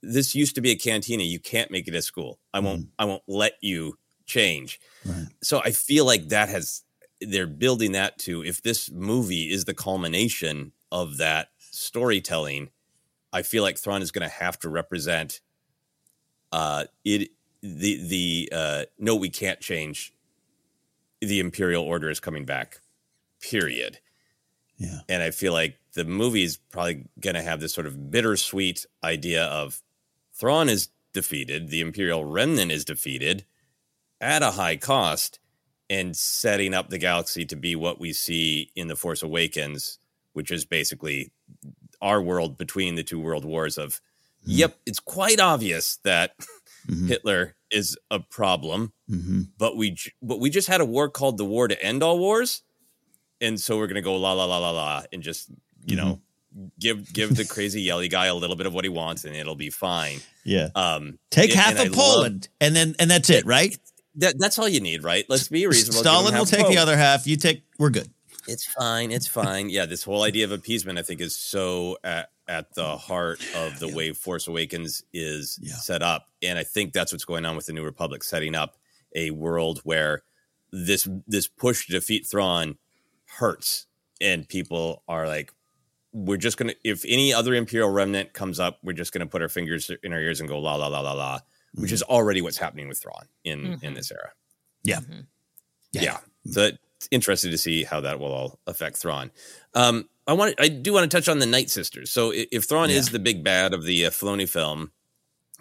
this 0.02 0.36
used 0.36 0.56
to 0.56 0.62
be 0.62 0.72
a 0.72 0.76
cantina. 0.76 1.24
You 1.24 1.40
can't 1.40 1.72
make 1.72 1.88
it 1.88 1.96
a 1.96 2.02
school. 2.02 2.40
I 2.54 2.60
won't. 2.60 2.88
I 3.00 3.06
won't 3.06 3.24
let 3.28 3.54
you 3.62 3.98
change. 4.26 4.80
So 5.42 5.62
I 5.64 5.72
feel 5.72 6.06
like 6.06 6.30
that 6.30 6.50
has 6.50 6.84
they're 7.22 7.48
building 7.48 7.94
that 7.94 8.18
to 8.20 8.44
if 8.44 8.62
this 8.62 8.92
movie 8.92 9.52
is 9.52 9.66
the 9.66 9.74
culmination 9.74 10.74
of 10.92 11.18
that 11.18 11.50
storytelling, 11.58 12.70
I 13.34 13.42
feel 13.42 13.64
like 13.64 13.78
Thrawn 13.78 14.02
is 14.02 14.12
going 14.12 14.28
to 14.28 14.36
have 14.36 14.60
to 14.60 14.70
represent 14.70 15.42
uh 16.52 16.86
it 17.04 17.30
the 17.62 18.08
the 18.08 18.50
uh 18.52 18.84
no 19.00 19.16
we 19.16 19.30
can't 19.30 19.60
change 19.60 20.14
the 21.22 21.40
imperial 21.40 21.84
order 21.84 22.10
is 22.10 22.20
coming 22.20 22.46
back 22.46 22.80
period 23.42 24.00
yeah 24.78 25.00
and 25.10 25.24
i 25.24 25.32
feel 25.32 25.54
like 25.54 25.80
the 25.94 26.06
movie 26.06 26.44
is 26.44 26.58
probably 26.58 27.06
going 27.20 27.36
to 27.36 27.42
have 27.42 27.60
this 27.60 27.74
sort 27.74 27.88
of 27.88 28.12
bittersweet 28.12 28.86
idea 29.04 29.46
of 29.46 29.82
Thrawn 30.38 30.70
is 30.70 30.90
defeated 31.14 31.70
the 31.70 31.82
imperial 31.82 32.26
remnant 32.26 32.72
is 32.72 32.84
defeated 32.84 33.46
at 34.20 34.44
a 34.44 34.52
high 34.52 34.76
cost 34.76 35.40
and 35.90 36.16
setting 36.16 36.74
up 36.74 36.90
the 36.90 36.98
galaxy 36.98 37.46
to 37.46 37.56
be 37.56 37.76
what 37.76 38.00
we 38.00 38.12
see 38.12 38.72
in 38.76 38.88
the 38.90 38.96
force 38.96 39.24
awakens 39.24 39.98
which 40.34 40.52
is 40.52 40.66
basically 40.66 41.32
our 42.02 42.22
world 42.22 42.58
between 42.58 42.96
the 42.96 43.04
two 43.04 43.20
world 43.20 43.46
wars 43.46 43.78
of 43.78 44.02
mm-hmm. 44.42 44.52
yep 44.52 44.78
it's 44.86 45.00
quite 45.00 45.40
obvious 45.40 46.00
that 46.04 46.38
mm-hmm. 46.88 47.08
hitler 47.08 47.56
is 47.76 47.98
a 48.10 48.20
problem 48.20 48.94
mm-hmm. 49.10 49.42
but 49.58 49.76
we 49.76 49.92
j- 49.92 50.14
but 50.22 50.40
we 50.40 50.50
just 50.50 50.68
had 50.68 50.82
a 50.82 50.86
war 50.86 51.10
called 51.10 51.38
the 51.38 51.46
war 51.46 51.68
to 51.68 51.84
end 51.84 52.02
all 52.02 52.18
wars. 52.18 52.62
And 53.42 53.60
so 53.60 53.78
we're 53.78 53.88
gonna 53.88 54.02
go 54.02 54.16
la 54.16 54.32
la 54.32 54.46
la 54.46 54.58
la 54.58 54.72
la 54.72 55.04
and 55.12 55.22
just 55.22 55.50
you 55.86 55.98
know 55.98 56.22
give 56.80 57.12
give 57.12 57.36
the 57.36 57.46
crazy 57.46 57.82
yelly 57.82 58.08
guy 58.08 58.28
a 58.28 58.36
little 58.36 58.56
bit 58.56 58.66
of 58.66 58.74
what 58.74 58.86
he 58.86 58.90
wants 58.90 59.26
and 59.26 59.36
it'll 59.36 59.56
be 59.56 59.70
fine 59.70 60.20
Yeah. 60.44 60.70
um 60.76 61.20
Take 61.32 61.52
and- 61.52 61.60
half 61.60 61.70
and 61.72 61.80
I 61.80 61.84
of 61.84 61.90
love- 61.96 61.98
Poland, 62.16 62.48
and 62.62 62.76
then 62.76 62.96
and 63.00 63.10
that's 63.12 63.30
it, 63.30 63.46
right? 63.46 63.78
that, 64.16 64.36
that's 64.40 64.58
all 64.58 64.68
you 64.70 64.80
need 64.80 65.04
right 65.04 65.26
let's 65.28 65.48
be 65.50 65.66
reasonable 65.68 66.00
Stalin 66.00 66.34
will 66.34 66.46
take 66.46 66.68
the 66.68 66.78
other 66.78 66.96
half. 66.98 67.28
You 67.28 67.36
take. 67.38 67.64
We're 67.78 67.90
good. 67.90 68.10
It's 68.48 68.64
fine. 68.66 69.12
It's 69.12 69.28
fine. 69.28 69.70
Yeah, 69.70 69.86
this 69.88 70.04
whole 70.04 70.22
idea 70.24 70.46
of 70.46 70.52
appeasement, 70.52 71.00
I 71.00 71.02
think, 71.02 71.20
is 71.20 71.36
so 71.36 71.98
at, 72.04 72.30
at 72.48 72.74
the 72.76 72.96
heart 72.96 73.42
of 73.56 73.80
the 73.80 73.88
way 73.88 74.14
Force 74.14 74.48
Awakens 74.48 75.02
is 75.12 75.58
Yeah. 75.62 75.74
set 75.74 76.04
up, 76.04 76.28
and 76.44 76.60
I 76.60 76.64
think 76.64 76.94
that's 76.94 77.12
what's 77.12 77.26
going 77.26 77.44
on 77.44 77.56
with 77.56 77.66
the 77.66 77.74
New 77.74 77.84
Republic, 77.84 78.24
setting 78.24 78.54
up 78.54 78.78
a 79.16 79.32
world 79.32 79.80
where 79.84 80.22
this 80.72 81.08
this 81.28 81.48
push 81.48 81.88
to 81.88 81.94
defeat 81.94 82.28
Thrawn 82.30 82.78
hurts, 83.40 83.88
and 84.22 84.48
people 84.48 85.02
are 85.08 85.28
like, 85.28 85.52
"We're 86.16 86.38
just 86.38 86.58
gonna. 86.58 86.74
If 86.84 87.04
any 87.06 87.34
other 87.34 87.54
Imperial 87.54 87.90
remnant 87.90 88.34
comes 88.34 88.60
up, 88.60 88.80
we're 88.82 88.94
just 88.94 89.12
gonna 89.12 89.28
put 89.28 89.42
our 89.42 89.50
fingers 89.50 89.92
in 90.02 90.14
our 90.14 90.20
ears 90.20 90.40
and 90.40 90.48
go 90.48 90.60
la 90.60 90.76
la 90.76 90.88
la 90.88 91.02
la 91.02 91.14
la," 91.14 91.40
which 91.74 91.92
is 91.92 92.02
already 92.04 92.42
what's 92.42 92.58
happening 92.58 92.88
with 92.88 93.00
Thrawn 93.00 93.28
in 93.44 93.80
in 93.82 93.94
this 93.94 94.12
era. 94.12 94.32
Yeah. 94.84 95.02
Yeah. 95.92 96.18
So 96.46 96.70
it's 96.98 97.08
interesting 97.12 97.52
to 97.52 97.58
see 97.58 97.84
how 97.84 98.02
that 98.02 98.20
will 98.20 98.32
all 98.32 98.60
affect 98.68 98.98
Thrawn. 98.98 99.32
Um, 99.74 100.08
I 100.28 100.34
want 100.34 100.56
I 100.60 100.70
do 100.70 100.94
want 100.94 101.10
to 101.10 101.16
touch 101.16 101.28
on 101.28 101.40
the 101.40 101.46
Night 101.46 101.70
Sisters. 101.70 102.12
So 102.12 102.32
if 102.34 102.64
Thrawn 102.64 102.90
is 102.90 103.10
the 103.10 103.20
big 103.20 103.44
bad 103.44 103.74
of 103.74 103.84
the 103.84 104.06
uh, 104.06 104.10
Filoni 104.10 104.48
film, 104.48 104.92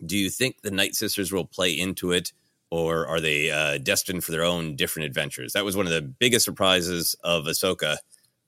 do 0.04 0.16
you 0.16 0.30
think 0.30 0.62
the 0.62 0.70
Night 0.70 0.94
Sisters 0.94 1.32
will 1.32 1.44
play 1.44 1.72
into 1.72 2.12
it, 2.12 2.32
or 2.70 3.06
are 3.06 3.20
they 3.20 3.50
uh, 3.50 3.78
destined 3.78 4.24
for 4.24 4.32
their 4.32 4.44
own 4.44 4.76
different 4.76 5.06
adventures? 5.06 5.52
That 5.52 5.64
was 5.64 5.76
one 5.76 5.86
of 5.86 5.92
the 5.92 6.02
biggest 6.02 6.44
surprises 6.44 7.14
of 7.24 7.44
Ahsoka 7.44 7.98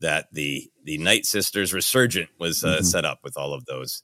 that 0.01 0.27
the 0.33 0.71
the 0.85 0.99
Night 0.99 1.25
Sisters 1.27 1.73
resurgent 1.73 2.29
was 2.39 2.63
uh, 2.65 2.79
Mhm. 2.81 2.85
set 2.85 3.05
up 3.05 3.21
with 3.25 3.37
all 3.37 3.53
of 3.55 3.65
those 3.67 4.03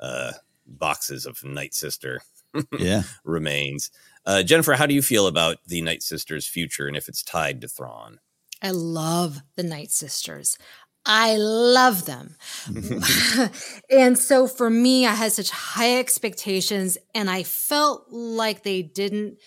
uh, 0.00 0.32
boxes 0.66 1.26
of 1.26 1.42
Night 1.44 1.74
Sister 1.74 2.20
Yeah. 2.78 3.02
remains. 3.24 3.90
Uh, 4.26 4.42
Jennifer, 4.42 4.74
how 4.74 4.86
do 4.86 4.94
you 4.94 5.02
feel 5.02 5.26
about 5.26 5.58
the 5.66 5.80
Night 5.82 6.02
Sisters' 6.02 6.46
future 6.46 6.86
and 6.86 6.96
if 6.96 7.08
it's 7.08 7.22
tied 7.22 7.60
to 7.62 7.68
Thrawn? 7.68 8.18
I 8.62 8.70
love 8.72 9.40
the 9.56 9.62
Night 9.62 9.90
Sisters. 9.90 10.58
I 11.06 11.36
love 11.38 12.04
them. 12.04 12.36
and 13.90 14.18
so 14.18 14.46
for 14.46 14.68
me, 14.70 15.06
I 15.06 15.14
had 15.14 15.32
such 15.32 15.50
high 15.50 15.98
expectations, 15.98 16.98
and 17.14 17.30
I 17.30 17.42
felt 17.42 18.06
like 18.10 18.62
they 18.62 18.82
didn't, 18.82 19.38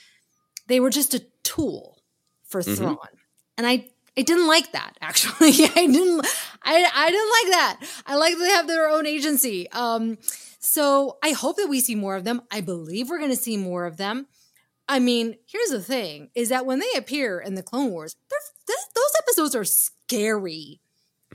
they 0.68 0.80
were 0.80 0.90
just 0.90 1.14
a 1.14 1.24
tool 1.44 2.02
for 2.46 2.62
Mhm. 2.62 2.78
Thrawn. 2.78 2.98
And 3.58 3.68
I, 3.68 3.90
I 4.18 4.22
didn't 4.22 4.48
like 4.48 4.72
that 4.74 4.98
actually. 5.02 5.50
I 5.76 5.88
didn't, 5.88 6.26
I, 6.64 6.90
I 6.96 7.10
didn't 7.12 7.30
like 7.30 7.52
that. 7.52 8.04
I 8.06 8.16
like 8.16 8.34
that 8.34 8.40
they 8.40 8.50
have 8.50 8.68
their 8.68 8.88
own 8.90 9.06
agency. 9.08 9.70
Um, 9.72 10.18
so 10.60 11.18
I 11.24 11.32
hope 11.32 11.58
that 11.58 11.68
we 11.68 11.80
see 11.80 11.96
more 11.96 12.16
of 12.16 12.24
them. 12.24 12.42
I 12.52 12.62
believe 12.62 13.10
we're 13.10 13.18
going 13.20 13.32
to 13.32 13.36
see 13.36 13.58
more 13.58 13.86
of 13.86 13.98
them. 13.98 14.28
I 14.88 15.00
mean, 15.00 15.36
here's 15.48 15.70
the 15.70 15.82
thing: 15.82 16.30
is 16.36 16.50
that 16.50 16.66
when 16.66 16.80
they 16.80 16.92
appear 16.98 17.40
in 17.40 17.56
the 17.56 17.64
Clone 17.64 17.92
Wars, 17.92 18.16
they're, 18.30 18.40
th- 18.68 18.88
those 18.94 19.12
episodes 19.20 19.56
are 19.56 19.64
scary. 19.66 20.80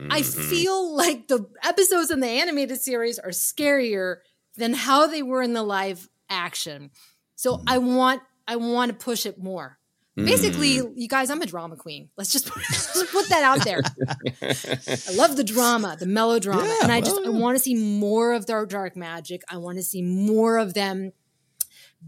I 0.09 0.21
Mm-hmm. 0.21 0.41
feel 0.49 0.95
like 0.95 1.27
the 1.27 1.45
episodes 1.63 2.09
in 2.11 2.21
the 2.21 2.27
animated 2.27 2.79
series 2.79 3.19
are 3.19 3.31
scarier 3.31 4.17
than 4.55 4.73
how 4.73 5.07
they 5.07 5.21
were 5.23 5.41
in 5.41 5.51
the 5.53 5.63
live 5.63 6.07
action. 6.29 6.91
So 7.35 7.61
I 7.67 7.79
want 7.79 8.21
I 8.47 8.55
want 8.57 8.91
to 8.91 8.97
push 8.97 9.25
it 9.25 9.41
more. 9.43 9.78
Basically, 10.25 10.77
Mm. 10.79 10.93
you 10.95 11.07
guys, 11.07 11.29
I'm 11.29 11.41
a 11.41 11.45
drama 11.45 11.75
queen. 11.75 12.09
Let's 12.17 12.31
just, 12.31 12.47
just 12.69 13.11
put 13.11 13.29
that 13.29 13.43
out 13.43 13.63
there. 13.63 13.81
I 14.41 15.13
love 15.15 15.35
the 15.37 15.43
drama, 15.43 15.95
the 15.99 16.05
melodrama, 16.05 16.63
Yeah, 16.65 16.77
and 16.83 16.91
I 16.91 17.01
just 17.01 17.19
I 17.25 17.29
want 17.29 17.57
to 17.57 17.63
see 17.63 17.75
more 17.75 18.33
of 18.33 18.45
their 18.45 18.65
dark 18.65 18.95
magic. 18.95 19.41
I 19.49 19.57
want 19.57 19.77
to 19.77 19.83
see 19.83 20.01
more 20.01 20.57
of 20.57 20.73
them 20.73 21.11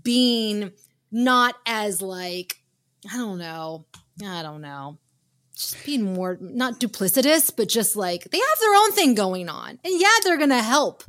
being 0.04 0.72
not 1.12 1.56
as 1.66 2.02
like 2.02 2.58
I 3.12 3.18
don't 3.18 3.40
know, 3.40 3.86
I 4.24 4.44
don't 4.44 4.62
know, 4.62 5.00
just 5.56 5.84
being 5.86 6.14
more 6.14 6.38
not 6.40 6.80
duplicitous, 6.80 7.52
but 7.56 7.68
just 7.68 7.96
like 7.96 8.26
they 8.32 8.38
have 8.38 8.60
their 8.60 8.76
own 8.76 8.92
thing 8.94 9.16
going 9.16 9.50
on, 9.50 9.80
and 9.84 10.00
yeah, 10.00 10.08
they're 10.24 10.38
gonna 10.38 10.62
help, 10.62 11.04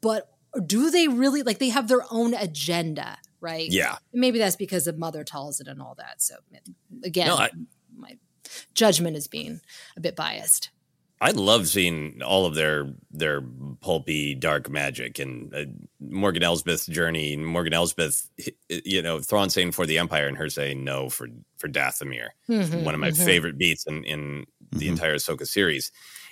but 0.00 0.30
do 0.66 0.90
they 0.90 1.08
really 1.08 1.42
like 1.42 1.58
they 1.58 1.70
have 1.70 1.88
their 1.88 2.04
own 2.10 2.34
agenda, 2.34 3.18
right? 3.40 3.68
Yeah. 3.70 3.96
maybe 4.12 4.38
that's 4.38 4.56
because 4.56 4.84
the 4.84 4.92
mother 4.92 5.24
tells 5.24 5.60
it 5.60 5.68
and 5.68 5.80
all 5.80 5.94
that. 5.98 6.20
So 6.22 6.36
again, 7.04 7.28
No, 7.28 7.36
I- 7.36 7.50
my 7.96 8.16
judgment 8.74 9.16
is 9.16 9.26
being 9.28 9.60
a 9.96 10.00
bit 10.00 10.16
biased. 10.16 10.70
I 11.20 11.32
love 11.32 11.66
seeing 11.66 12.22
all 12.24 12.46
of 12.46 12.54
their 12.54 12.92
their 13.10 13.42
pulpy 13.80 14.36
dark 14.36 14.70
magic 14.70 15.18
and 15.18 15.52
uh, 15.52 15.64
Morgan 15.98 16.44
Elsbeth's 16.44 16.86
journey. 16.86 17.36
Morgan 17.36 17.72
Elsbeth, 17.74 18.30
you 18.68 19.02
know, 19.02 19.18
Thrawn 19.18 19.50
saying 19.50 19.72
for 19.72 19.84
the 19.84 19.98
Empire 19.98 20.28
and 20.28 20.36
her 20.36 20.48
saying 20.48 20.84
no 20.84 21.08
for 21.08 21.26
for 21.56 21.68
Dathomir. 21.68 22.28
Mhm, 22.48 22.84
One 22.84 22.94
of 22.94 23.00
my 23.00 23.10
mhm. 23.10 23.24
favorite 23.24 23.58
beats 23.58 23.84
in 23.88 24.04
in 24.04 24.44
the 24.70 24.86
entire 24.86 25.16
Ahsoka 25.16 25.44
series. 25.44 25.90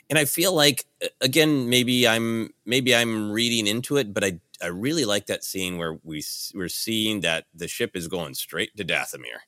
And 0.08 0.20
I 0.20 0.24
feel 0.24 0.52
like 0.54 0.84
uh, 1.02 1.08
again, 1.20 1.68
maybe 1.68 2.06
I'm 2.06 2.50
maybe 2.64 2.94
I'm 2.94 3.32
reading 3.32 3.66
into 3.66 3.96
it, 3.96 4.14
but 4.14 4.22
I 4.22 4.38
I 4.62 4.66
really 4.68 5.04
like 5.04 5.26
that 5.26 5.44
scene 5.44 5.78
where 5.78 5.98
we 6.02 6.22
we're 6.54 6.68
seeing 6.68 7.20
that 7.20 7.46
the 7.54 7.68
ship 7.68 7.92
is 7.94 8.08
going 8.08 8.34
straight 8.34 8.76
to 8.76 8.84
Dathomir 8.84 9.40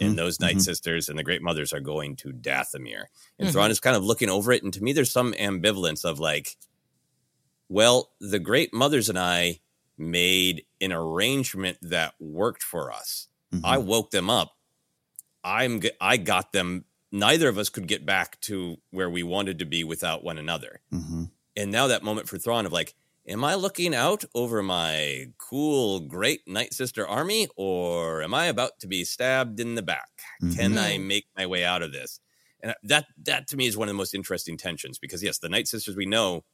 and 0.00 0.16
those 0.18 0.40
Night 0.40 0.60
Sisters 0.62 1.08
and 1.10 1.18
the 1.18 1.22
Great 1.22 1.42
Mothers 1.42 1.72
are 1.72 1.80
going 1.80 2.16
to 2.16 2.30
Dathomir. 2.32 3.04
And 3.38 3.48
Mhm. 3.48 3.52
Thrawn 3.52 3.70
is 3.70 3.80
kind 3.80 3.96
of 3.96 4.02
looking 4.04 4.30
over 4.30 4.50
it. 4.52 4.62
And 4.62 4.72
to 4.72 4.82
me, 4.82 4.92
there's 4.94 5.12
some 5.12 5.34
ambivalence 5.34 6.04
of 6.04 6.18
like, 6.18 6.56
well, 7.68 8.12
the 8.20 8.38
Great 8.38 8.72
Mothers 8.72 9.08
and 9.08 9.18
I 9.18 9.60
made 9.96 10.64
an 10.80 10.92
arrangement 10.92 11.78
that 11.82 12.14
worked 12.18 12.62
for 12.62 12.92
us. 12.92 13.28
I 13.62 13.78
woke 13.78 14.10
them 14.10 14.28
up. 14.28 14.56
I'm 15.44 15.80
I 16.00 16.16
got 16.16 16.52
them. 16.52 16.86
Neither 17.12 17.48
of 17.48 17.56
us 17.58 17.68
could 17.68 17.86
get 17.86 18.04
back 18.04 18.40
to 18.42 18.78
where 18.90 19.08
we 19.08 19.22
wanted 19.22 19.60
to 19.60 19.64
be 19.64 19.84
without 19.84 20.24
one 20.24 20.38
another. 20.38 20.80
Mm-hmm. 20.92 21.24
And 21.56 21.70
now 21.70 21.86
that 21.86 22.02
moment 22.02 22.28
for 22.28 22.36
Thrawn 22.36 22.66
of 22.66 22.72
like, 22.72 22.94
am 23.26 23.44
I 23.44 23.54
looking 23.54 23.94
out 23.94 24.24
over 24.34 24.62
my 24.62 25.26
cool, 25.38 26.00
great 26.00 26.46
Night 26.46 26.74
Sister 26.74 27.06
army, 27.06 27.48
or 27.56 28.22
am 28.22 28.34
I 28.34 28.46
about 28.46 28.78
to 28.80 28.86
be 28.86 29.04
stabbed 29.04 29.60
in 29.60 29.74
the 29.74 29.82
back? 29.82 30.10
Can 30.40 30.72
mm-hmm. 30.72 30.78
I 30.78 30.98
make 30.98 31.26
my 31.36 31.46
way 31.46 31.64
out 31.64 31.82
of 31.82 31.92
this? 31.92 32.20
And 32.62 32.74
that 32.82 33.06
that 33.24 33.48
to 33.48 33.56
me 33.56 33.66
is 33.66 33.76
one 33.76 33.88
of 33.88 33.94
the 33.94 33.98
most 33.98 34.14
interesting 34.14 34.56
tensions 34.56 34.98
because 34.98 35.22
yes, 35.22 35.38
the 35.38 35.48
Night 35.48 35.68
Sisters 35.68 35.96
we 35.96 36.06
know 36.06 36.44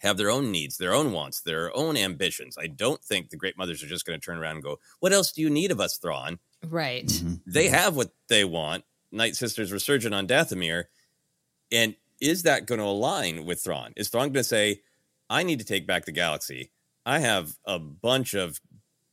have 0.00 0.16
their 0.18 0.30
own 0.30 0.52
needs, 0.52 0.76
their 0.76 0.94
own 0.94 1.12
wants, 1.12 1.40
their 1.40 1.74
own 1.76 1.96
ambitions. 1.96 2.56
I 2.58 2.66
don't 2.66 3.02
think 3.02 3.30
the 3.30 3.36
Great 3.36 3.56
Mothers 3.56 3.82
are 3.82 3.88
just 3.88 4.04
going 4.04 4.20
to 4.20 4.24
turn 4.24 4.38
around 4.38 4.56
and 4.56 4.64
go, 4.64 4.78
"What 5.00 5.12
else 5.12 5.32
do 5.32 5.40
you 5.40 5.50
need 5.50 5.70
of 5.70 5.80
us, 5.80 5.98
Thrawn?" 5.98 6.38
Right. 6.64 7.06
Mm-hmm. 7.06 7.34
They 7.46 7.68
have 7.68 7.96
what 7.96 8.10
they 8.28 8.44
want. 8.44 8.84
Night 9.12 9.36
Sisters 9.36 9.72
resurgent 9.72 10.14
on 10.14 10.26
Dathomir. 10.26 10.84
And 11.72 11.96
is 12.20 12.42
that 12.44 12.66
going 12.66 12.78
to 12.78 12.86
align 12.86 13.44
with 13.44 13.62
Thrawn? 13.62 13.92
Is 13.96 14.08
Thrawn 14.08 14.28
going 14.28 14.34
to 14.34 14.44
say, 14.44 14.80
I 15.28 15.42
need 15.42 15.58
to 15.58 15.64
take 15.64 15.86
back 15.86 16.04
the 16.04 16.12
galaxy? 16.12 16.70
I 17.04 17.20
have 17.20 17.56
a 17.64 17.78
bunch 17.78 18.34
of 18.34 18.60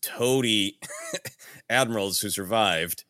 toady 0.01 0.79
admirals 1.69 2.19
who 2.19 2.29
survived 2.29 3.05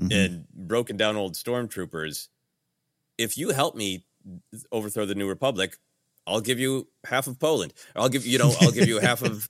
mm-hmm. 0.00 0.12
and 0.12 0.48
broken 0.52 0.96
down 0.96 1.16
old 1.16 1.34
stormtroopers. 1.34 2.28
If 3.16 3.36
you 3.36 3.50
help 3.50 3.74
me 3.74 4.04
overthrow 4.70 5.06
the 5.06 5.14
New 5.14 5.28
Republic, 5.28 5.76
I'll 6.26 6.40
give 6.40 6.60
you 6.60 6.88
half 7.04 7.26
of 7.26 7.38
Poland. 7.38 7.74
I'll 7.96 8.08
give 8.08 8.26
you 8.26 8.38
know, 8.38 8.52
I'll 8.60 8.70
give 8.70 8.88
you 8.88 8.98
half 8.98 9.22
of 9.22 9.48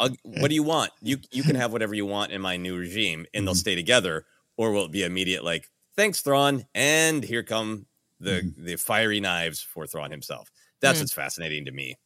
I'll, 0.00 0.10
what 0.24 0.48
do 0.48 0.54
you 0.54 0.62
want? 0.62 0.90
You 1.02 1.18
you 1.30 1.42
can 1.42 1.56
have 1.56 1.72
whatever 1.72 1.94
you 1.94 2.06
want 2.06 2.32
in 2.32 2.40
my 2.40 2.56
new 2.56 2.76
regime, 2.76 3.26
and 3.34 3.46
they'll 3.46 3.54
mm-hmm. 3.54 3.58
stay 3.58 3.74
together, 3.74 4.24
or 4.56 4.72
will 4.72 4.86
it 4.86 4.92
be 4.92 5.04
immediate 5.04 5.44
like, 5.44 5.68
thanks, 5.94 6.22
Thrawn, 6.22 6.64
and 6.74 7.22
here 7.22 7.42
come 7.42 7.86
the 8.18 8.42
mm-hmm. 8.42 8.64
the 8.64 8.76
fiery 8.76 9.20
knives 9.20 9.60
for 9.60 9.86
Thrawn 9.86 10.10
himself. 10.10 10.50
That's 10.80 10.98
Mm. 10.98 11.02
what's 11.02 11.12
fascinating 11.12 11.66
to 11.66 11.72
me. 11.72 11.96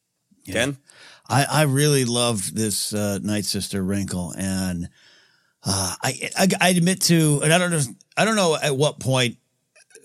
Ken, 0.47 0.77
I, 1.29 1.45
I 1.51 1.62
really 1.62 2.05
loved 2.05 2.55
this 2.55 2.93
uh, 2.93 3.19
Night 3.23 3.45
Sister 3.45 3.83
wrinkle, 3.83 4.35
and 4.37 4.89
uh, 5.65 5.95
I, 6.03 6.31
I 6.39 6.49
I 6.61 6.69
admit 6.71 7.01
to, 7.03 7.41
and 7.43 7.53
I 7.53 7.59
don't 7.59 7.71
know, 7.71 7.81
I 8.16 8.25
don't 8.25 8.37
know 8.37 8.57
at 8.61 8.77
what 8.77 9.01
point 9.01 9.39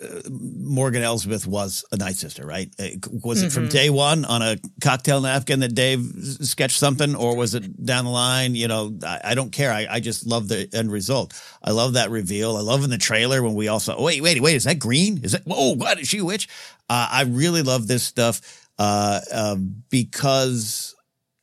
uh, 0.02 0.22
Morgan 0.30 1.04
Elsbeth 1.04 1.46
was 1.46 1.84
a 1.92 1.98
Night 1.98 2.16
Sister, 2.16 2.46
right? 2.46 2.74
Uh, 2.80 2.88
Was 3.22 3.44
it 3.44 3.52
from 3.52 3.68
day 3.68 3.90
one 3.90 4.24
on 4.24 4.42
a 4.42 4.56
cocktail 4.82 5.20
napkin 5.20 5.60
that 5.60 5.76
Dave 5.76 6.02
sketched 6.42 6.80
something, 6.80 7.16
or 7.16 7.36
was 7.36 7.54
it 7.54 7.86
down 7.86 8.06
the 8.06 8.12
line? 8.12 8.56
You 8.56 8.70
know, 8.70 8.98
I, 9.06 9.20
I 9.26 9.36
don't 9.36 9.52
care. 9.52 9.74
I, 9.74 9.88
I 9.90 10.00
just 10.00 10.26
love 10.26 10.48
the 10.48 10.70
end 10.74 10.90
result. 10.90 11.34
I 11.62 11.72
love 11.72 11.94
that 11.94 12.12
reveal. 12.12 12.56
I 12.56 12.62
love 12.62 12.86
in 12.86 12.90
the 12.90 12.98
trailer 12.98 13.44
when 13.44 13.56
we 13.56 13.68
also 13.68 13.96
oh, 13.98 14.04
wait, 14.04 14.22
wait, 14.22 14.42
wait, 14.42 14.56
is 14.56 14.64
that 14.64 14.80
green? 14.80 15.20
Is 15.22 15.34
that 15.34 15.46
whoa? 15.46 15.76
What 15.76 16.00
is 16.00 16.08
she 16.08 16.20
a 16.20 16.26
witch? 16.26 16.48
Uh, 16.90 17.10
I 17.12 17.24
really 17.24 17.62
love 17.62 17.88
this 17.88 18.04
stuff 18.04 18.59
uh, 18.80 19.20
uh, 19.32 19.56
because 19.90 20.96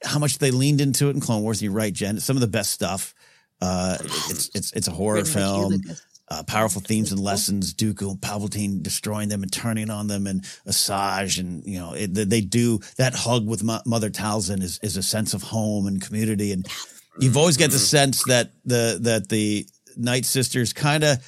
how 0.04 0.18
much 0.18 0.38
they 0.38 0.50
leaned 0.50 0.80
into 0.80 1.08
it 1.08 1.14
in 1.14 1.20
Clone 1.20 1.42
Wars. 1.42 1.62
You're 1.62 1.72
right, 1.72 1.92
Jen. 1.92 2.18
Some 2.20 2.36
of 2.36 2.40
the 2.40 2.46
best 2.48 2.70
stuff. 2.70 3.14
Uh, 3.60 3.96
it's 4.30 4.50
it's 4.54 4.72
it's 4.72 4.88
a 4.88 4.90
horror 4.90 5.16
Written 5.18 5.32
film. 5.32 5.72
Uh, 6.28 6.42
powerful 6.42 6.82
themes 6.82 7.12
and 7.12 7.20
lessons. 7.20 7.72
Dooku 7.72 8.10
and 8.10 8.20
Palpatine 8.20 8.82
destroying 8.82 9.28
them 9.28 9.42
and 9.44 9.52
turning 9.52 9.90
on 9.90 10.08
them, 10.08 10.26
and 10.26 10.42
Asajj, 10.66 11.38
and 11.38 11.64
you 11.64 11.78
know 11.78 11.92
it, 11.92 12.12
they- 12.14 12.24
they 12.24 12.40
do 12.40 12.80
that 12.96 13.14
hug 13.14 13.46
with 13.46 13.62
Mo- 13.62 13.80
Mother 13.86 14.10
Talzin 14.10 14.60
is 14.62 14.80
is 14.82 14.96
a 14.96 15.02
sense 15.04 15.34
of 15.34 15.42
home 15.44 15.86
and 15.86 16.02
community, 16.02 16.50
and 16.52 16.66
you've 17.20 17.36
always 17.36 17.56
got 17.56 17.70
the 17.70 17.78
sense 17.78 18.24
that 18.24 18.50
the 18.64 18.98
that 19.02 19.28
the 19.28 19.66
Night 19.96 20.24
Sisters 20.26 20.72
kind 20.72 21.04
of 21.04 21.18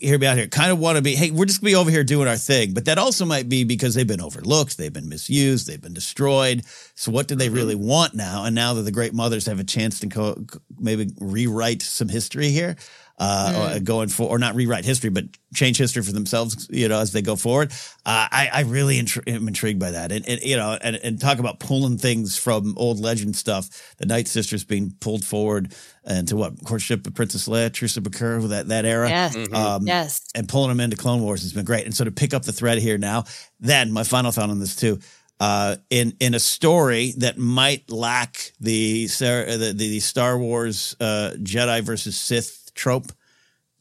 hear 0.00 0.18
me 0.18 0.26
out 0.26 0.36
here, 0.36 0.46
kind 0.46 0.70
of 0.70 0.78
want 0.78 0.96
to 0.96 1.02
be, 1.02 1.14
hey, 1.14 1.30
we're 1.30 1.46
just 1.46 1.60
gonna 1.60 1.70
be 1.70 1.76
over 1.76 1.90
here 1.90 2.04
doing 2.04 2.28
our 2.28 2.36
thing. 2.36 2.74
But 2.74 2.84
that 2.84 2.98
also 2.98 3.24
might 3.24 3.48
be 3.48 3.64
because 3.64 3.94
they've 3.94 4.06
been 4.06 4.20
overlooked, 4.20 4.76
they've 4.76 4.92
been 4.92 5.08
misused, 5.08 5.66
they've 5.66 5.80
been 5.80 5.94
destroyed. 5.94 6.62
So 6.94 7.10
what 7.10 7.28
do 7.28 7.34
they 7.34 7.46
mm-hmm. 7.46 7.54
really 7.54 7.74
want 7.74 8.14
now? 8.14 8.44
And 8.44 8.54
now 8.54 8.74
that 8.74 8.82
the 8.82 8.92
great 8.92 9.14
mothers 9.14 9.46
have 9.46 9.60
a 9.60 9.64
chance 9.64 10.00
to 10.00 10.08
co- 10.08 10.44
maybe 10.78 11.10
rewrite 11.20 11.82
some 11.82 12.08
history 12.08 12.48
here, 12.50 12.76
uh, 13.22 13.74
Mm. 13.76 13.84
going 13.84 14.08
for, 14.08 14.26
or 14.30 14.38
not 14.38 14.54
rewrite 14.54 14.86
history, 14.86 15.10
but 15.10 15.26
change 15.54 15.76
history 15.76 16.02
for 16.02 16.12
themselves, 16.12 16.66
you 16.70 16.88
know, 16.88 16.98
as 16.98 17.12
they 17.12 17.20
go 17.20 17.36
forward. 17.36 17.70
Uh, 18.06 18.26
I, 18.32 18.48
I 18.50 18.60
really 18.62 18.98
intri- 18.98 19.28
am 19.30 19.46
intrigued 19.46 19.78
by 19.78 19.90
that. 19.90 20.10
And, 20.10 20.26
and 20.26 20.40
you 20.40 20.56
know, 20.56 20.78
and, 20.80 20.96
and 20.96 21.20
talk 21.20 21.38
about 21.38 21.60
pulling 21.60 21.98
things 21.98 22.38
from 22.38 22.72
old 22.78 22.98
legend 22.98 23.36
stuff. 23.36 23.94
The 23.98 24.06
Night 24.06 24.26
Sisters 24.26 24.64
being 24.64 24.94
pulled 25.00 25.22
forward 25.22 25.74
into 26.06 26.36
what? 26.36 26.64
Courtship 26.64 27.06
of 27.06 27.14
Princess 27.14 27.46
Leia, 27.46 27.70
Truce 27.70 27.98
of 27.98 28.04
Bakura, 28.04 28.48
that, 28.48 28.68
that 28.68 28.86
era. 28.86 29.06
Yes. 29.10 29.36
Mm-hmm. 29.36 29.54
Mhm. 29.54 29.86
Yes. 29.86 30.22
And 30.34 30.48
pulling 30.48 30.70
them 30.70 30.80
into 30.80 30.96
Clone 30.96 31.20
Wars 31.20 31.42
has 31.42 31.52
been 31.52 31.66
great. 31.66 31.84
And 31.84 31.94
so 31.94 32.04
to 32.04 32.10
pick 32.10 32.32
up 32.32 32.44
the 32.44 32.52
thread 32.54 32.78
here 32.78 32.96
now, 32.96 33.24
then 33.60 33.92
my 33.92 34.02
final 34.04 34.32
thought 34.32 34.48
on 34.48 34.60
this 34.60 34.74
too. 34.76 34.98
Uh, 35.38 35.76
in 35.88 36.12
in 36.20 36.34
a 36.34 36.38
story 36.38 37.14
that 37.16 37.38
might 37.38 37.90
lack 37.90 38.52
the 38.60 39.08
Star- 39.08 39.46
the, 39.46 39.72
the 39.72 39.98
Star 40.00 40.38
Wars 40.38 40.94
uh, 41.00 41.32
Jedi 41.38 41.80
versus 41.82 42.14
Sith 42.14 42.59
trope, 42.80 43.12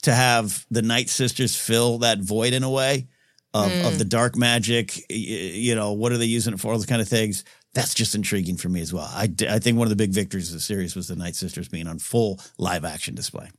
to 0.04 0.14
have 0.14 0.66
the 0.70 0.82
Night 0.82 1.10
Sisters 1.10 1.56
fill 1.56 1.98
that 2.00 2.20
void 2.20 2.54
in 2.54 2.64
a 2.64 2.70
way 2.70 3.08
of, 3.54 3.72
Mm. 3.72 3.88
of 3.88 3.98
the 3.98 4.06
dark 4.06 4.36
magic. 4.38 5.04
You 5.10 5.76
know, 5.76 5.94
what 5.94 6.12
are 6.12 6.18
they 6.18 6.26
using 6.38 6.54
it 6.54 6.60
for? 6.60 6.72
All 6.72 6.78
those 6.78 6.86
kind 6.86 7.02
of 7.02 7.08
things. 7.08 7.44
That's 7.74 7.94
just 7.94 8.16
intriguing 8.16 8.58
for 8.58 8.70
me 8.70 8.82
as 8.82 8.92
well. 8.94 9.10
I, 9.12 9.30
I 9.48 9.60
think 9.60 9.78
one 9.78 9.86
of 9.86 9.90
the 9.90 9.96
big 10.04 10.12
victories 10.12 10.50
of 10.50 10.54
the 10.56 10.60
series 10.60 10.96
was 10.96 11.08
the 11.08 11.16
Night 11.16 11.36
Sisters 11.36 11.68
being 11.70 11.88
on 11.88 12.00
full 12.00 12.40
live 12.58 12.84
action 12.86 13.14
display. 13.16 13.50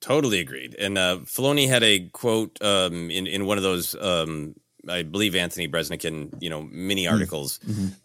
Totally 0.00 0.40
agreed. 0.40 0.74
And 0.78 0.98
uh, 0.98 1.18
Filoni 1.24 1.66
had 1.68 1.82
a 1.82 2.08
quote 2.10 2.58
um, 2.62 3.10
in 3.10 3.26
in 3.26 3.46
one 3.46 3.56
of 3.56 3.62
those, 3.62 3.94
um, 3.94 4.54
I 4.88 5.02
believe 5.02 5.34
Anthony 5.34 5.66
Breznican, 5.68 6.42
you 6.42 6.50
know, 6.50 6.62
mini 6.62 7.06
articles 7.06 7.58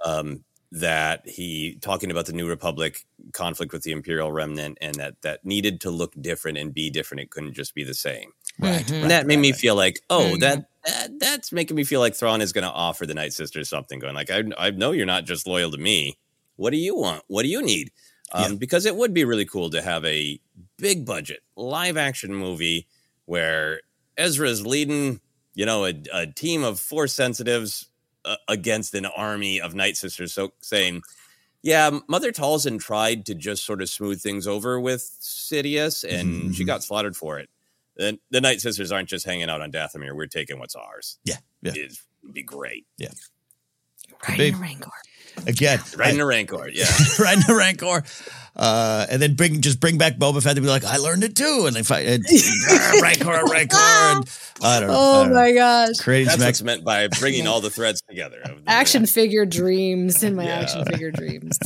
um, 0.06 0.44
that 0.72 1.28
he 1.28 1.78
talking 1.82 2.12
about 2.12 2.28
the 2.28 2.34
New 2.34 2.48
Republic 2.48 3.06
conflict 3.34 3.74
with 3.74 3.84
the 3.84 3.92
Imperial 3.92 4.32
Remnant, 4.32 4.78
and 4.82 4.96
that 4.96 5.22
that 5.24 5.44
needed 5.44 5.82
to 5.82 5.90
look 5.90 6.14
different 6.22 6.58
and 6.58 6.74
be 6.74 6.90
different. 6.90 7.22
It 7.22 7.32
couldn't 7.32 7.54
just 7.54 7.74
be 7.74 7.84
the 7.84 7.94
same. 7.94 8.32
Right. 8.60 8.90
And 8.92 9.10
that 9.10 9.26
made 9.26 9.40
me 9.40 9.52
feel 9.54 9.76
like, 9.76 10.00
oh, 10.10 10.34
Mhm. 10.36 10.40
that, 10.42 10.70
that 10.86 11.20
that's 11.20 11.52
making 11.52 11.76
me 11.76 11.84
feel 11.86 12.02
like 12.02 12.14
Thrawn 12.16 12.42
is 12.42 12.52
going 12.52 12.66
to 12.66 12.72
offer 12.72 13.06
the 13.06 13.14
Night 13.14 13.34
Sisters 13.34 13.70
something. 13.70 14.00
Going 14.00 14.16
like, 14.16 14.30
I 14.30 14.44
I 14.58 14.72
know 14.72 14.92
you're 14.92 15.06
not 15.06 15.26
just 15.26 15.48
loyal 15.48 15.72
to 15.72 15.78
me. 15.78 16.18
What 16.56 16.72
do 16.72 16.78
you 16.78 16.96
want? 16.96 17.24
What 17.28 17.44
do 17.44 17.50
you 17.50 17.62
need? 17.62 17.92
Um, 18.32 18.58
Because 18.58 18.86
it 18.86 18.96
would 18.96 19.14
be 19.14 19.26
really 19.26 19.46
cool 19.46 19.72
to 19.72 19.82
have 19.82 20.06
a 20.06 20.40
big 20.78 21.06
budget 21.06 21.40
live 21.56 21.98
action 21.98 22.34
movie 22.36 22.86
where 23.26 23.82
Ezra 24.18 24.50
is 24.50 24.66
leading, 24.68 25.20
you 25.56 25.66
know, 25.66 25.86
a, 25.86 25.94
a 26.14 26.28
team 26.28 26.64
of 26.64 26.80
force 26.80 27.14
sensitives 27.14 27.89
uh, 28.26 28.36
against 28.48 28.94
an 28.94 29.06
army 29.06 29.62
of 29.62 29.76
Night 29.76 29.98
Sisters. 29.98 30.34
So 30.34 30.54
saying, 30.62 31.02
yeah, 31.62 32.00
Mother 32.08 32.32
Talzin 32.32 32.80
tried 32.80 33.26
to 33.26 33.36
just 33.36 33.66
sort 33.66 33.82
of 33.82 33.90
smooth 33.90 34.22
things 34.22 34.48
over 34.48 34.80
with 34.80 35.02
Sidious, 35.22 36.04
and 36.04 36.56
she 36.56 36.64
got 36.64 36.84
slaughtered 36.84 37.18
for 37.18 37.40
it. 37.40 37.50
The, 37.98 38.18
the 38.32 38.40
Night 38.40 38.62
Sisters 38.62 38.92
aren't 38.92 39.10
just 39.10 39.26
hanging 39.26 39.50
out 39.50 39.62
on 39.62 39.72
Dathomir. 39.72 40.16
We're 40.16 40.28
taking 40.28 40.58
what's 40.58 40.76
ours. 40.76 41.20
Yeah, 41.26 41.38
yeah. 41.62 41.74
It 41.76 41.98
would 42.24 42.34
be 42.34 42.44
great. 42.44 42.86
Yeah. 42.98 43.10
Riding 44.28 44.56
a 44.56 44.58
Rancor. 44.58 44.90
Again, 45.48 45.80
Riding 45.98 46.22
a 46.22 46.26
Rancor, 46.26 46.70
yeah. 46.70 46.86
riding 47.20 47.44
a 47.50 47.56
Rancor, 47.56 48.04
uh, 48.56 49.06
and 49.10 49.22
then 49.22 49.36
bring 49.36 49.62
just 49.62 49.80
bring 49.80 49.98
back 49.98 50.18
Boba 50.18 50.42
Fett 50.44 50.56
to 50.56 50.62
be 50.62 50.68
like, 50.68 50.84
I 50.84 50.98
learned 50.98 51.24
it 51.24 51.36
too, 51.36 51.64
and 51.68 51.76
they 51.76 51.84
fight 51.84 52.08
and, 52.08 52.26
Rancor, 53.02 53.46
Rancor, 53.52 53.78
and 53.78 54.30
I 54.62 54.80
don't 54.80 54.90
know. 54.90 54.96
Oh 54.98 55.24
don't 55.24 55.34
know. 55.34 55.40
my 55.40 55.52
gosh. 55.54 55.98
Creating 56.00 56.28
That's 56.28 56.44
what's 56.44 56.62
meant 56.64 56.84
by 56.84 57.08
bringing 57.20 57.48
all 57.48 57.62
the 57.62 57.70
threads 57.70 58.02
together. 58.10 58.42
the- 58.44 58.62
Action 58.68 59.06
figure 59.06 59.46
dreams 59.46 60.24
in 60.24 60.36
my 60.36 60.46
Yeah. 60.46 60.60
action 60.60 60.86
figure 60.86 61.12
dreams. 61.12 61.58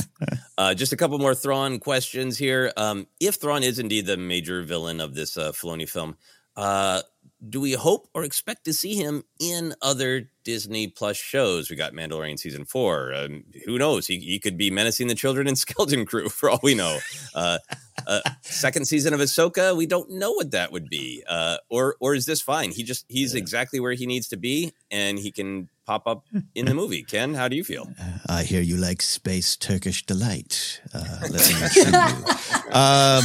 Uh, 0.56 0.74
just 0.74 0.92
a 0.92 0.96
couple 0.96 1.18
more 1.18 1.34
Thrawn 1.34 1.80
questions 1.80 2.38
here. 2.38 2.72
Um, 2.76 3.06
if 3.20 3.36
Thrawn 3.36 3.62
is 3.64 3.78
indeed 3.80 4.06
the 4.06 4.16
major 4.16 4.62
villain 4.62 5.00
of 5.00 5.14
this 5.14 5.36
uh, 5.36 5.50
Filoni 5.52 5.88
film, 5.88 6.16
uh, 6.56 7.02
do 7.48 7.60
we 7.60 7.72
hope 7.72 8.08
or 8.14 8.24
expect 8.24 8.64
to 8.64 8.72
see 8.72 8.94
him 8.94 9.24
in 9.38 9.74
other 9.82 10.30
Disney 10.44 10.88
Plus 10.88 11.16
shows? 11.16 11.70
We 11.70 11.76
got 11.76 11.92
Mandalorian 11.92 12.38
season 12.38 12.64
four. 12.64 13.12
Um, 13.14 13.44
who 13.64 13.78
knows? 13.78 14.06
He, 14.06 14.18
he 14.18 14.38
could 14.38 14.56
be 14.56 14.70
menacing 14.70 15.08
the 15.08 15.14
children 15.14 15.46
in 15.46 15.56
Skeleton 15.64 16.06
Crew 16.06 16.28
for 16.28 16.50
all 16.50 16.60
we 16.62 16.74
know. 16.74 16.98
Uh, 17.34 17.58
uh, 18.06 18.20
second 18.42 18.86
season 18.86 19.14
of 19.14 19.20
Ahsoka, 19.20 19.76
we 19.76 19.86
don't 19.86 20.10
know 20.10 20.32
what 20.32 20.52
that 20.52 20.72
would 20.72 20.88
be. 20.88 21.22
Uh, 21.28 21.58
or 21.68 21.96
or 22.00 22.14
is 22.14 22.26
this 22.26 22.40
fine? 22.40 22.70
He 22.70 22.82
just 22.82 23.04
he's 23.08 23.34
exactly 23.34 23.80
where 23.80 23.92
he 23.92 24.06
needs 24.06 24.28
to 24.28 24.36
be, 24.36 24.72
and 24.90 25.18
he 25.18 25.30
can 25.30 25.68
pop 25.86 26.06
up 26.06 26.24
in 26.54 26.66
the 26.66 26.74
movie. 26.82 27.02
Ken, 27.02 27.34
how 27.34 27.48
do 27.48 27.56
you 27.56 27.64
feel? 27.64 27.88
I 28.28 28.42
hear 28.42 28.60
you 28.60 28.76
like 28.76 29.02
space 29.02 29.56
Turkish 29.56 30.04
delight. 30.06 30.80
Uh, 30.92 31.04
let 31.30 31.48
me 31.48 31.62
assure 31.62 31.86
you. 31.86 32.72
Um, 32.72 33.24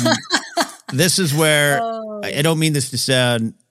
this 0.94 1.20
is 1.20 1.34
where 1.34 1.82
I, 1.82 2.36
I 2.38 2.42
don't 2.42 2.60
mean 2.60 2.74
this 2.74 2.90
to 2.92 2.98
sound 2.98 3.54
uh, 3.54 3.69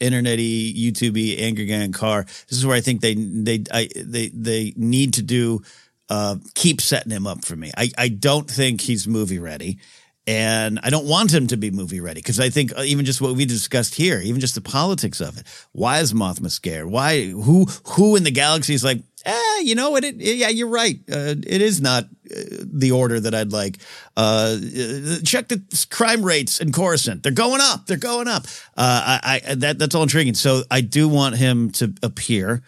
internety, 0.00 0.74
YouTubey, 0.74 1.40
angry 1.40 1.70
in 1.70 1.92
car. 1.92 2.24
This 2.48 2.58
is 2.58 2.66
where 2.66 2.76
I 2.76 2.80
think 2.80 3.00
they 3.00 3.14
they 3.14 3.64
I, 3.72 3.88
they 3.96 4.28
they 4.28 4.72
need 4.76 5.14
to 5.14 5.22
do 5.22 5.62
uh, 6.08 6.36
keep 6.54 6.80
setting 6.80 7.12
him 7.12 7.26
up 7.26 7.44
for 7.44 7.56
me. 7.56 7.70
I 7.76 7.90
I 7.96 8.08
don't 8.08 8.50
think 8.50 8.80
he's 8.80 9.06
movie 9.06 9.38
ready. 9.38 9.78
And 10.26 10.78
I 10.82 10.90
don't 10.90 11.06
want 11.06 11.32
him 11.32 11.46
to 11.48 11.56
be 11.56 11.70
movie 11.70 11.98
ready 11.98 12.20
because 12.20 12.38
I 12.38 12.50
think 12.50 12.76
uh, 12.76 12.82
even 12.82 13.04
just 13.04 13.20
what 13.20 13.34
we 13.34 13.46
discussed 13.46 13.94
here, 13.94 14.20
even 14.20 14.40
just 14.40 14.54
the 14.54 14.60
politics 14.60 15.20
of 15.20 15.38
it. 15.38 15.46
Why 15.72 15.98
is 16.00 16.12
Mothma 16.12 16.50
scared? 16.50 16.86
Why? 16.86 17.26
Who? 17.30 17.64
Who 17.94 18.16
in 18.16 18.22
the 18.22 18.30
galaxy 18.30 18.74
is 18.74 18.84
like? 18.84 19.02
Eh, 19.24 19.60
you 19.62 19.74
know 19.74 19.90
what? 19.90 20.04
It, 20.04 20.16
yeah, 20.16 20.48
you're 20.48 20.68
right. 20.68 20.98
Uh, 21.10 21.34
it 21.46 21.62
is 21.62 21.80
not 21.80 22.04
uh, 22.04 22.40
the 22.62 22.92
order 22.92 23.20
that 23.20 23.34
I'd 23.34 23.52
like. 23.52 23.78
Uh, 24.16 24.56
uh, 24.56 25.16
check 25.24 25.48
the 25.48 25.62
crime 25.90 26.24
rates 26.24 26.60
in 26.60 26.72
Coruscant. 26.72 27.22
They're 27.22 27.32
going 27.32 27.60
up. 27.60 27.86
They're 27.86 27.98
going 27.98 28.28
up. 28.28 28.44
Uh, 28.76 29.18
I, 29.22 29.40
I 29.46 29.54
that 29.56 29.78
that's 29.78 29.94
all 29.94 30.02
intriguing. 30.02 30.34
So 30.34 30.62
I 30.70 30.80
do 30.80 31.08
want 31.08 31.36
him 31.36 31.70
to 31.72 31.92
appear. 32.02 32.62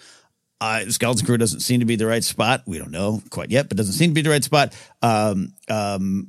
Uh, 0.63 0.89
Skeleton 0.89 1.27
Crew 1.27 1.37
doesn't 1.39 1.59
seem 1.59 1.81
to 1.81 1.87
be 1.87 1.97
the 1.97 2.07
right 2.07 2.23
spot. 2.23 2.63
We 2.67 2.79
don't 2.79 2.93
know 2.93 3.21
quite 3.31 3.51
yet, 3.51 3.69
but 3.69 3.77
doesn't 3.77 3.95
seem 3.95 4.11
to 4.11 4.15
be 4.15 4.23
the 4.23 4.31
right 4.31 4.45
spot. 4.45 4.73
Um, 5.03 5.55
um, 5.69 6.29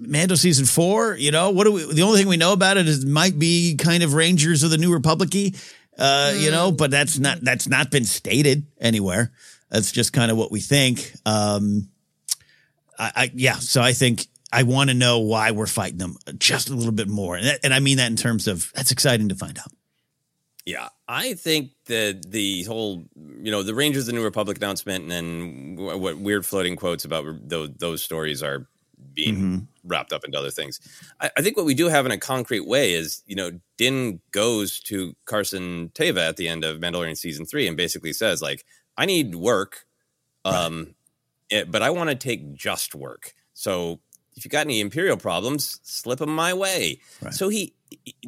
Mando 0.00 0.36
season 0.36 0.66
four, 0.66 1.16
you 1.16 1.32
know, 1.32 1.50
what 1.50 1.64
do 1.64 1.72
we, 1.72 1.92
the 1.92 2.02
only 2.02 2.20
thing 2.20 2.28
we 2.28 2.36
know 2.36 2.52
about 2.52 2.76
it 2.76 2.86
is 2.86 3.02
it 3.02 3.08
might 3.08 3.40
be 3.40 3.74
kind 3.74 4.04
of 4.04 4.14
Rangers 4.14 4.62
of 4.62 4.70
the 4.70 4.78
New 4.78 4.92
Republic 4.92 5.30
uh, 6.00 6.34
you 6.36 6.50
know, 6.50 6.72
but 6.72 6.90
that's 6.90 7.18
not, 7.18 7.40
that's 7.42 7.68
not 7.68 7.90
been 7.90 8.04
stated 8.04 8.66
anywhere. 8.80 9.30
That's 9.70 9.92
just 9.92 10.12
kind 10.12 10.30
of 10.30 10.36
what 10.36 10.50
we 10.50 10.60
think. 10.60 11.12
Um, 11.24 11.90
I, 12.98 13.12
I 13.14 13.30
yeah, 13.34 13.54
so 13.54 13.80
I 13.80 13.92
think 13.92 14.26
I 14.52 14.64
want 14.64 14.90
to 14.90 14.94
know 14.94 15.20
why 15.20 15.52
we're 15.52 15.66
fighting 15.66 15.98
them 15.98 16.16
just 16.38 16.70
a 16.70 16.74
little 16.74 16.92
bit 16.92 17.08
more. 17.08 17.36
And, 17.36 17.46
that, 17.46 17.60
and 17.62 17.72
I 17.72 17.78
mean 17.78 17.98
that 17.98 18.10
in 18.10 18.16
terms 18.16 18.48
of 18.48 18.72
that's 18.74 18.90
exciting 18.90 19.28
to 19.28 19.34
find 19.34 19.58
out. 19.58 19.72
Yeah, 20.66 20.88
I 21.08 21.34
think 21.34 21.70
that 21.86 22.30
the 22.30 22.64
whole, 22.64 23.04
you 23.16 23.50
know, 23.50 23.62
the 23.62 23.74
Rangers 23.74 24.02
of 24.02 24.06
the 24.08 24.12
New 24.12 24.24
Republic 24.24 24.58
announcement 24.58 25.02
and 25.04 25.10
then 25.10 25.76
what 25.76 26.18
weird 26.18 26.44
floating 26.44 26.76
quotes 26.76 27.04
about 27.04 27.48
those, 27.48 27.70
those 27.78 28.02
stories 28.02 28.42
are 28.42 28.66
being 29.14 29.34
Mm-hmm. 29.34 29.58
wrapped 29.84 30.12
up 30.12 30.24
into 30.24 30.38
other 30.38 30.50
things. 30.50 30.80
I, 31.20 31.30
I 31.36 31.42
think 31.42 31.56
what 31.56 31.66
we 31.66 31.74
do 31.74 31.88
have 31.88 32.06
in 32.06 32.12
a 32.12 32.18
concrete 32.18 32.66
way 32.66 32.92
is, 32.92 33.22
you 33.26 33.34
know, 33.36 33.50
Din 33.76 34.20
goes 34.30 34.80
to 34.80 35.14
Carson 35.24 35.90
Teva 35.94 36.28
at 36.28 36.36
the 36.36 36.48
end 36.48 36.64
of 36.64 36.78
Mandalorian 36.78 37.16
season 37.16 37.46
three 37.46 37.66
and 37.66 37.76
basically 37.76 38.12
says, 38.12 38.42
like, 38.42 38.64
I 38.96 39.06
need 39.06 39.34
work, 39.34 39.86
um, 40.44 40.94
it- 41.48 41.70
but 41.70 41.82
I 41.82 41.90
want 41.90 42.10
to 42.10 42.16
take 42.16 42.54
just 42.54 42.94
work. 42.94 43.34
So 43.54 44.00
if 44.36 44.44
you 44.44 44.50
got 44.50 44.66
any 44.66 44.80
Imperial 44.80 45.16
problems, 45.16 45.80
slip 45.82 46.18
them 46.20 46.34
my 46.34 46.54
way. 46.54 47.00
So 47.30 47.48
he, 47.48 47.74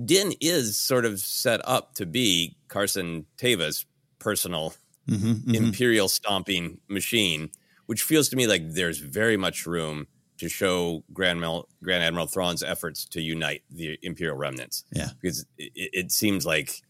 Din 0.04 0.32
is 0.40 0.76
sort 0.76 1.04
of 1.04 1.20
set 1.20 1.60
up 1.66 1.94
to 1.94 2.06
be 2.06 2.56
Carson 2.68 3.26
Teva's 3.38 3.86
personal 4.18 4.74
Mm-hmm, 5.09 5.50
mhm. 5.50 5.54
Imperial 5.56 6.09
stomping 6.09 6.78
machine, 6.86 7.50
which 7.86 8.02
feels 8.04 8.28
to 8.28 8.36
me 8.36 8.46
like 8.46 8.62
there's 8.74 8.98
very 8.98 9.36
much 9.36 9.66
room 9.66 10.06
to 10.43 10.48
show 10.48 11.05
Grand, 11.12 11.40
Mal- 11.40 11.69
Grand 11.85 12.02
Admiral 12.02 12.27
Thrawn's 12.27 12.62
efforts 12.64 13.05
to 13.06 13.20
unite 13.23 13.62
the 13.70 13.97
Imperial 14.02 14.36
remnants. 14.36 14.85
Yeah. 14.93 15.10
Because 15.20 15.47
it, 15.56 15.73
it 15.74 16.12
seems 16.12 16.44
like 16.44 16.82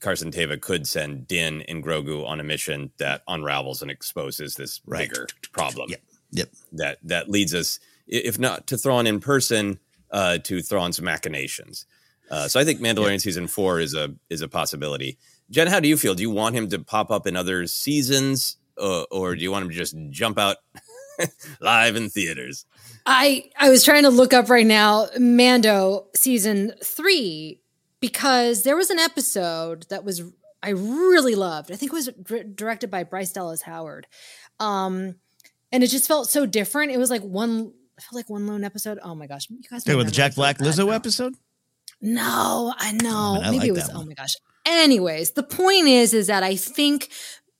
Carson 0.00 0.30
Teva 0.32 0.58
could 0.60 0.86
send 0.88 1.28
Din 1.28 1.60
and 1.68 1.84
Grogu 1.84 2.26
on 2.26 2.40
a 2.40 2.44
mission 2.44 2.90
that 2.98 3.22
unravels 3.28 3.82
and 3.82 3.90
exposes 3.90 4.54
this 4.54 4.80
Right. 4.86 5.08
bigger 5.08 5.26
problem. 5.52 5.90
Yep. 5.90 6.00
Yep. 6.32 6.48
That 6.72 6.98
that 7.04 7.30
leads 7.30 7.54
us, 7.54 7.78
if 8.08 8.38
not 8.38 8.66
to 8.68 8.76
Thrawn 8.78 9.06
in 9.06 9.20
person, 9.20 9.78
uh, 10.10 10.38
to 10.38 10.62
Thrawn's 10.62 11.00
machinations. 11.00 11.86
Uh, 12.30 12.48
so 12.48 12.58
I 12.58 12.64
think 12.64 12.80
Mandalorian 12.80 13.20
season 13.20 13.46
four 13.46 13.80
is 13.80 13.94
a 13.94 14.14
is 14.30 14.40
a 14.40 14.48
possibility. 14.48 15.18
Jen, 15.50 15.66
how 15.66 15.78
do 15.78 15.88
you 15.88 15.96
feel? 15.98 16.14
Do 16.14 16.22
you 16.22 16.30
want 16.30 16.56
him 16.56 16.68
to 16.70 16.78
pop 16.78 17.10
up 17.10 17.26
in 17.26 17.36
other 17.36 17.66
seasons, 17.66 18.56
uh, 18.78 19.02
or 19.10 19.36
do 19.36 19.42
you 19.42 19.52
want 19.52 19.64
him 19.64 19.70
to 19.70 19.76
just 19.76 19.94
jump 20.10 20.38
out 20.38 20.56
live 21.60 21.96
in 21.96 22.08
theaters? 22.10 22.64
I 23.06 23.50
I 23.58 23.70
was 23.70 23.84
trying 23.84 24.04
to 24.04 24.10
look 24.10 24.32
up 24.32 24.48
right 24.48 24.66
now 24.66 25.08
Mando 25.18 26.06
season 26.14 26.72
three 26.82 27.60
because 28.00 28.62
there 28.62 28.76
was 28.76 28.90
an 28.90 28.98
episode 28.98 29.86
that 29.90 30.04
was 30.04 30.22
I 30.62 30.70
really 30.70 31.34
loved. 31.34 31.70
I 31.70 31.76
think 31.76 31.92
it 31.92 31.94
was 31.94 32.08
directed 32.54 32.90
by 32.90 33.04
Bryce 33.04 33.32
Dallas 33.32 33.62
Howard. 33.62 34.06
Um, 34.58 35.16
and 35.70 35.82
it 35.84 35.88
just 35.88 36.08
felt 36.08 36.30
so 36.30 36.46
different. 36.46 36.92
It 36.92 36.98
was 36.98 37.10
like 37.10 37.22
one 37.22 37.72
I 37.98 38.00
felt 38.00 38.14
like 38.14 38.30
one 38.30 38.46
lone 38.46 38.64
episode. 38.64 38.98
Oh 39.02 39.14
my 39.14 39.26
gosh, 39.26 39.48
you 39.50 39.58
guys! 39.70 39.84
Hey, 39.84 39.94
with 39.94 40.06
the 40.06 40.12
Jack 40.12 40.34
Black 40.34 40.58
Lizzo 40.58 40.92
episode? 40.94 41.34
No, 42.00 42.74
I 42.76 42.92
know. 42.92 43.34
I 43.34 43.34
mean, 43.34 43.44
I 43.44 43.50
Maybe 43.50 43.58
like 43.58 43.68
it 43.68 43.72
was. 43.72 43.90
Oh 43.92 44.04
my 44.04 44.14
gosh. 44.14 44.34
Anyways, 44.66 45.32
the 45.32 45.42
point 45.42 45.88
is, 45.88 46.14
is 46.14 46.26
that 46.28 46.42
I 46.42 46.56
think 46.56 47.10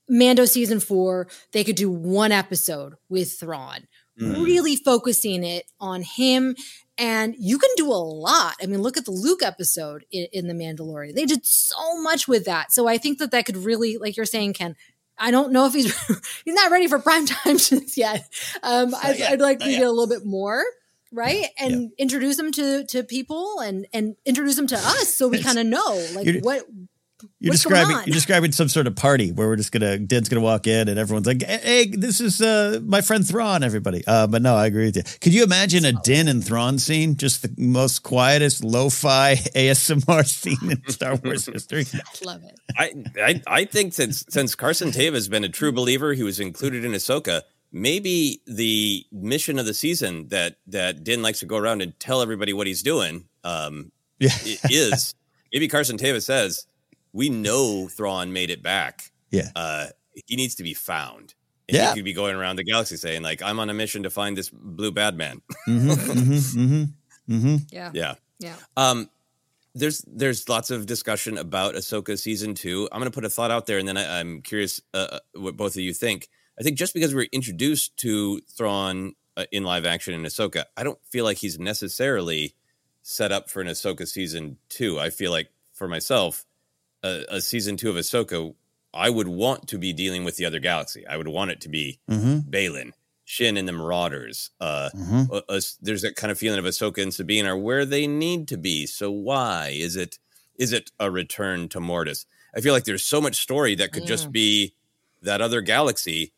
Mando 0.09 0.45
season 0.45 0.79
four 0.79 1.27
they 1.51 1.63
could 1.63 1.75
do 1.75 1.89
one 1.89 2.31
episode 2.31 2.95
with 3.09 3.39
Thrawn, 3.39 3.87
Mm. 4.19 4.45
really 4.45 4.77
focusing 4.77 5.43
it 5.43 5.65
on 5.79 6.01
him. 6.01 6.55
And 6.97 7.35
you 7.37 7.57
can 7.57 7.69
do 7.75 7.87
a 7.87 7.99
lot. 7.99 8.55
I 8.63 8.65
mean, 8.65 8.81
look 8.81 8.95
at 8.95 9.03
the 9.03 9.11
Luke 9.11 9.43
episode 9.43 10.05
in, 10.09 10.27
in 10.31 10.47
The 10.47 10.53
Mandalorian. 10.53 11.13
They 11.15 11.25
did 11.25 11.45
so 11.45 12.01
much 12.01 12.25
with 12.25 12.45
that. 12.45 12.71
So 12.71 12.87
I 12.87 12.97
think 12.97 13.19
that 13.19 13.31
that 13.31 13.45
could 13.45 13.57
really, 13.57 13.97
like 13.97 14.15
you're 14.15 14.25
saying, 14.25 14.53
Ken. 14.53 14.75
I 15.17 15.31
don't 15.31 15.51
know 15.51 15.65
if 15.65 15.73
he's 15.73 15.93
he's 16.45 16.53
not 16.53 16.71
ready 16.71 16.87
for 16.87 16.99
prime 16.99 17.25
time 17.25 17.57
just 17.57 17.97
yet. 17.97 18.27
Um, 18.63 18.93
I'd, 19.01 19.17
yet. 19.17 19.31
I'd 19.31 19.41
like 19.41 19.59
Not 19.59 19.65
to 19.65 19.71
yet. 19.71 19.79
get 19.79 19.87
a 19.87 19.91
little 19.91 20.07
bit 20.07 20.25
more 20.25 20.63
right 21.11 21.45
and 21.59 21.91
introduce 21.97 22.35
them 22.35 22.51
to 22.51 22.83
to 22.87 23.03
people 23.03 23.59
and 23.61 23.87
and 23.93 24.15
introduce 24.25 24.55
them 24.55 24.67
to 24.67 24.75
us 24.75 25.13
so 25.13 25.27
we 25.27 25.41
kind 25.41 25.57
of 25.59 25.65
know 25.65 26.05
like 26.13 26.43
what 26.43 26.65
You're 27.39 27.51
what's 27.51 27.65
going 27.65 27.75
describing 27.75 27.97
on. 27.97 28.03
you're 28.07 28.13
describing 28.13 28.51
some 28.53 28.69
sort 28.69 28.87
of 28.87 28.95
party 28.95 29.31
where 29.33 29.47
we're 29.47 29.57
just 29.57 29.71
gonna 29.73 29.97
Den's 29.99 30.29
gonna 30.29 30.41
walk 30.41 30.67
in 30.67 30.87
and 30.87 30.97
everyone's 30.97 31.27
like, 31.27 31.43
"Hey, 31.43 31.59
hey, 31.61 31.85
this 31.87 32.21
is 32.21 32.41
uh, 32.41 32.79
my 32.83 33.01
friend 33.01 33.27
Thrawn." 33.27 33.61
Everybody, 33.61 34.03
uh, 34.07 34.25
but 34.27 34.41
no, 34.41 34.55
I 34.55 34.67
agree 34.67 34.85
with 34.85 34.95
you. 34.95 35.03
Could 35.19 35.33
you 35.33 35.43
imagine 35.43 35.83
a 35.83 35.91
Din 35.91 36.29
and 36.29 36.43
Thrawn 36.43 36.79
scene? 36.79 37.17
Just 37.17 37.41
the 37.41 37.53
most 37.57 38.03
quietest 38.03 38.63
lo-fi 38.63 39.35
ASMR 39.55 40.25
scene 40.25 40.71
in 40.71 40.87
Star 40.89 41.15
Wars 41.17 41.45
history. 41.53 41.85
I 41.93 42.25
love 42.25 42.41
it. 42.43 42.57
I, 42.77 42.93
I 43.21 43.41
I 43.47 43.65
think 43.65 43.93
since 43.93 44.23
since 44.29 44.55
Carson 44.55 44.91
Teva 44.91 45.13
has 45.15 45.27
been 45.27 45.43
a 45.43 45.49
true 45.49 45.73
believer, 45.73 46.13
he 46.13 46.23
was 46.23 46.39
included 46.39 46.85
in 46.85 46.93
Ahsoka. 46.93 47.41
Maybe 47.73 48.41
the 48.47 49.05
mission 49.11 49.59
of 49.59 49.65
the 49.65 49.73
season 49.73 50.29
that 50.29 50.55
that 50.67 51.03
Din 51.03 51.21
likes 51.21 51.39
to 51.41 51.45
go 51.45 51.57
around 51.57 51.81
and 51.81 51.99
tell 51.99 52.21
everybody 52.21 52.53
what 52.53 52.65
he's 52.67 52.81
doing 52.81 53.25
um, 53.43 53.91
Yeah. 54.19 54.29
is 54.69 55.13
maybe 55.51 55.67
Carson 55.67 55.97
Teva 55.97 56.23
says 56.23 56.65
we 57.15 57.29
know 57.29 57.87
Thrawn 57.87 58.33
made 58.33 58.49
it 58.49 58.61
back. 58.61 59.11
Yeah. 59.31 59.49
Uh, 59.55 59.87
he 60.27 60.35
needs 60.35 60.55
to 60.55 60.63
be 60.63 60.73
found. 60.73 61.33
And 61.69 61.77
Yeah. 61.77 61.89
he 61.89 61.95
could 61.95 62.05
be 62.05 62.13
going 62.13 62.35
around 62.35 62.57
the 62.57 62.63
galaxy 62.65 62.97
saying 62.97 63.21
like, 63.23 63.41
"I'm 63.41 63.59
on 63.59 63.69
a 63.69 63.73
mission 63.73 64.03
to 64.03 64.09
find 64.09 64.37
this 64.37 64.49
blue 64.49 64.91
bad 64.91 65.15
man." 65.15 65.41
Mm-hmm, 65.67 65.89
mm-hmm, 65.89 66.59
mm-hmm, 66.59 67.33
mm-hmm. 67.33 67.55
Yeah. 67.71 67.91
Yeah. 67.93 68.15
Yeah. 68.39 68.55
Um, 68.77 69.09
there's 69.73 70.03
there's 70.07 70.47
lots 70.49 70.71
of 70.71 70.85
discussion 70.85 71.37
about 71.37 71.75
Ahsoka 71.75 72.19
season 72.19 72.53
two. 72.53 72.87
I'm 72.91 72.99
going 72.99 73.09
to 73.11 73.15
put 73.15 73.25
a 73.25 73.29
thought 73.29 73.49
out 73.51 73.65
there, 73.65 73.77
and 73.79 73.87
then 73.87 73.97
I, 73.97 74.19
I'm 74.19 74.41
curious 74.41 74.81
uh, 74.93 75.07
uh, 75.11 75.19
what 75.33 75.55
both 75.57 75.75
of 75.75 75.81
you 75.81 75.93
think. 75.93 76.27
I 76.59 76.63
think 76.63 76.77
just 76.77 76.93
because 76.93 77.15
we're 77.15 77.27
introduced 77.31 77.97
to 77.97 78.41
Thrawn 78.57 79.13
uh, 79.37 79.45
in 79.51 79.63
live 79.63 79.85
action 79.85 80.13
in 80.13 80.21
Ahsoka, 80.23 80.65
I 80.77 80.83
don't 80.83 80.99
feel 81.09 81.23
like 81.25 81.37
he's 81.37 81.57
necessarily 81.59 82.55
set 83.01 83.31
up 83.31 83.49
for 83.49 83.61
an 83.61 83.67
Ahsoka 83.67 84.05
season 84.07 84.57
two. 84.69 84.99
I 84.99 85.09
feel 85.09 85.31
like 85.31 85.49
for 85.73 85.87
myself, 85.87 86.45
a, 87.05 87.35
a 87.37 87.41
season 87.41 87.77
two 87.77 87.89
of 87.89 87.95
Ahsoka, 87.95 88.53
I 88.93 89.09
would 89.09 89.27
want 89.27 89.67
to 89.69 89.77
be 89.77 89.93
dealing 89.93 90.23
with 90.23 90.37
the 90.37 90.45
other 90.45 90.59
galaxy. 90.59 91.05
I 91.07 91.17
would 91.17 91.27
want 91.27 91.51
it 91.51 91.61
to 91.61 91.69
be 91.69 91.99
Mm-hmm. 92.09 92.49
Baylan, 92.49 92.91
Shin, 93.25 93.57
and 93.57 93.67
the 93.67 93.73
Marauders. 93.73 94.51
Uh, 94.59 94.89
Mhm. 94.95 95.29
uh, 95.31 95.41
uh, 95.49 95.61
there's 95.81 96.01
that 96.03 96.15
kind 96.15 96.31
of 96.31 96.37
feeling 96.37 96.59
of 96.59 96.65
Ahsoka 96.65 97.01
and 97.01 97.13
Sabine 97.13 97.45
are 97.45 97.57
where 97.57 97.85
they 97.85 98.07
need 98.07 98.47
to 98.49 98.57
be. 98.57 98.85
So 98.85 99.11
why 99.11 99.69
is 99.75 99.95
it 99.95 100.17
is 100.57 100.71
it 100.71 100.91
a 100.99 101.11
return 101.11 101.67
to 101.69 101.79
Mortis? 101.81 102.25
I 102.55 102.61
feel 102.61 102.73
like 102.73 102.85
there's 102.85 103.03
so 103.03 103.19
much 103.19 103.35
story 103.35 103.75
that 103.75 103.91
could 103.91 104.05
just 104.07 104.29
Mm. 104.29 104.31
be 104.31 104.73
that 105.21 105.41
other 105.41 105.61
galaxy. 105.61 106.31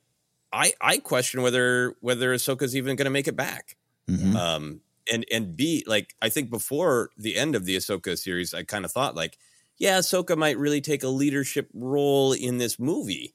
I 0.52 0.74
I 0.82 0.98
question 0.98 1.42
whether 1.44 1.96
whether 2.00 2.34
Ahsoka's 2.34 2.76
even 2.76 2.96
going 2.96 3.06
to 3.06 3.12
make 3.20 3.28
it 3.28 3.36
back. 3.36 3.76
Mhm. 4.10 4.36
Um, 4.36 4.82
and 5.12 5.24
and 5.32 5.56
B 5.56 5.84
like 5.86 6.16
I 6.22 6.30
think 6.30 6.50
before 6.50 7.12
the 7.18 7.36
end 7.36 7.54
of 7.56 7.66
the 7.66 7.76
Ahsoka 7.76 8.18
series, 8.18 8.54
I 8.56 8.64
kind 8.64 8.86
of 8.86 8.92
thought 8.92 9.14
like, 9.16 9.38
yeah, 9.78 10.00
Ahsoka 10.00 10.38
might 10.38 10.58
really 10.58 10.82
take 10.82 11.04
a 11.04 11.08
leadership 11.08 11.70
role 11.74 12.34
in 12.34 12.58
this 12.58 12.80
movie. 12.80 13.34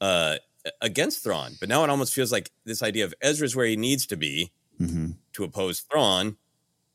Uh, 0.00 0.36
against 0.82 1.22
Thrawn, 1.22 1.52
but 1.60 1.68
now 1.68 1.84
it 1.84 1.90
almost 1.90 2.12
feels 2.12 2.32
like 2.32 2.50
this 2.64 2.82
idea 2.82 3.04
of 3.04 3.14
Ezra's 3.22 3.54
where 3.54 3.66
he 3.66 3.76
needs 3.76 4.04
to 4.06 4.16
be, 4.16 4.52
Mm-hmm. 4.80 5.12
to 5.32 5.44
oppose 5.44 5.80
Thrawn, 5.80 6.36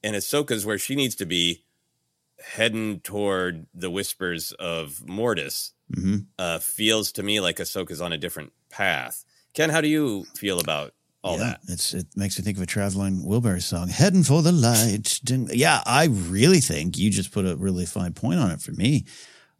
and 0.04 0.16
Ahsoka's 0.16 0.66
where 0.66 0.78
she 0.78 0.94
needs 0.94 1.16
to 1.16 1.26
be, 1.26 1.64
heading 2.54 3.00
toward 3.00 3.66
the 3.74 3.90
whispers 3.90 4.52
of 4.54 5.08
Mortis. 5.08 5.74
Mm-hmm. 5.92 6.18
Uh, 6.38 6.60
feels 6.60 7.12
to 7.14 7.24
me 7.24 7.40
like 7.40 7.58
Ahsoka's 7.58 8.02
on 8.02 8.14
a 8.14 8.18
different 8.18 8.52
path. 8.70 9.24
Ken, 9.54 9.70
how 9.70 9.82
do 9.82 9.88
you 9.88 10.26
feel 10.36 10.60
about 10.60 10.94
all 11.24 11.38
yeah, 11.38 11.44
that? 11.44 11.60
It's 11.68 11.94
it 11.94 12.08
makes 12.16 12.38
me 12.38 12.44
think 12.44 12.58
of 12.58 12.64
a 12.64 12.68
traveling 12.68 13.24
Wilbury 13.24 13.62
song, 13.62 13.90
"Heading 13.90 14.24
for 14.24 14.42
the 14.42 14.52
Light." 14.52 15.20
Yeah, 15.54 15.82
I 15.86 16.06
really 16.06 16.60
think 16.60 16.98
you 16.98 17.10
just 17.10 17.32
put 17.32 17.46
a 17.46 17.56
really 17.56 17.86
fine 17.86 18.14
point 18.14 18.40
on 18.40 18.52
it 18.52 18.62
for 18.62 18.72
me. 18.72 19.06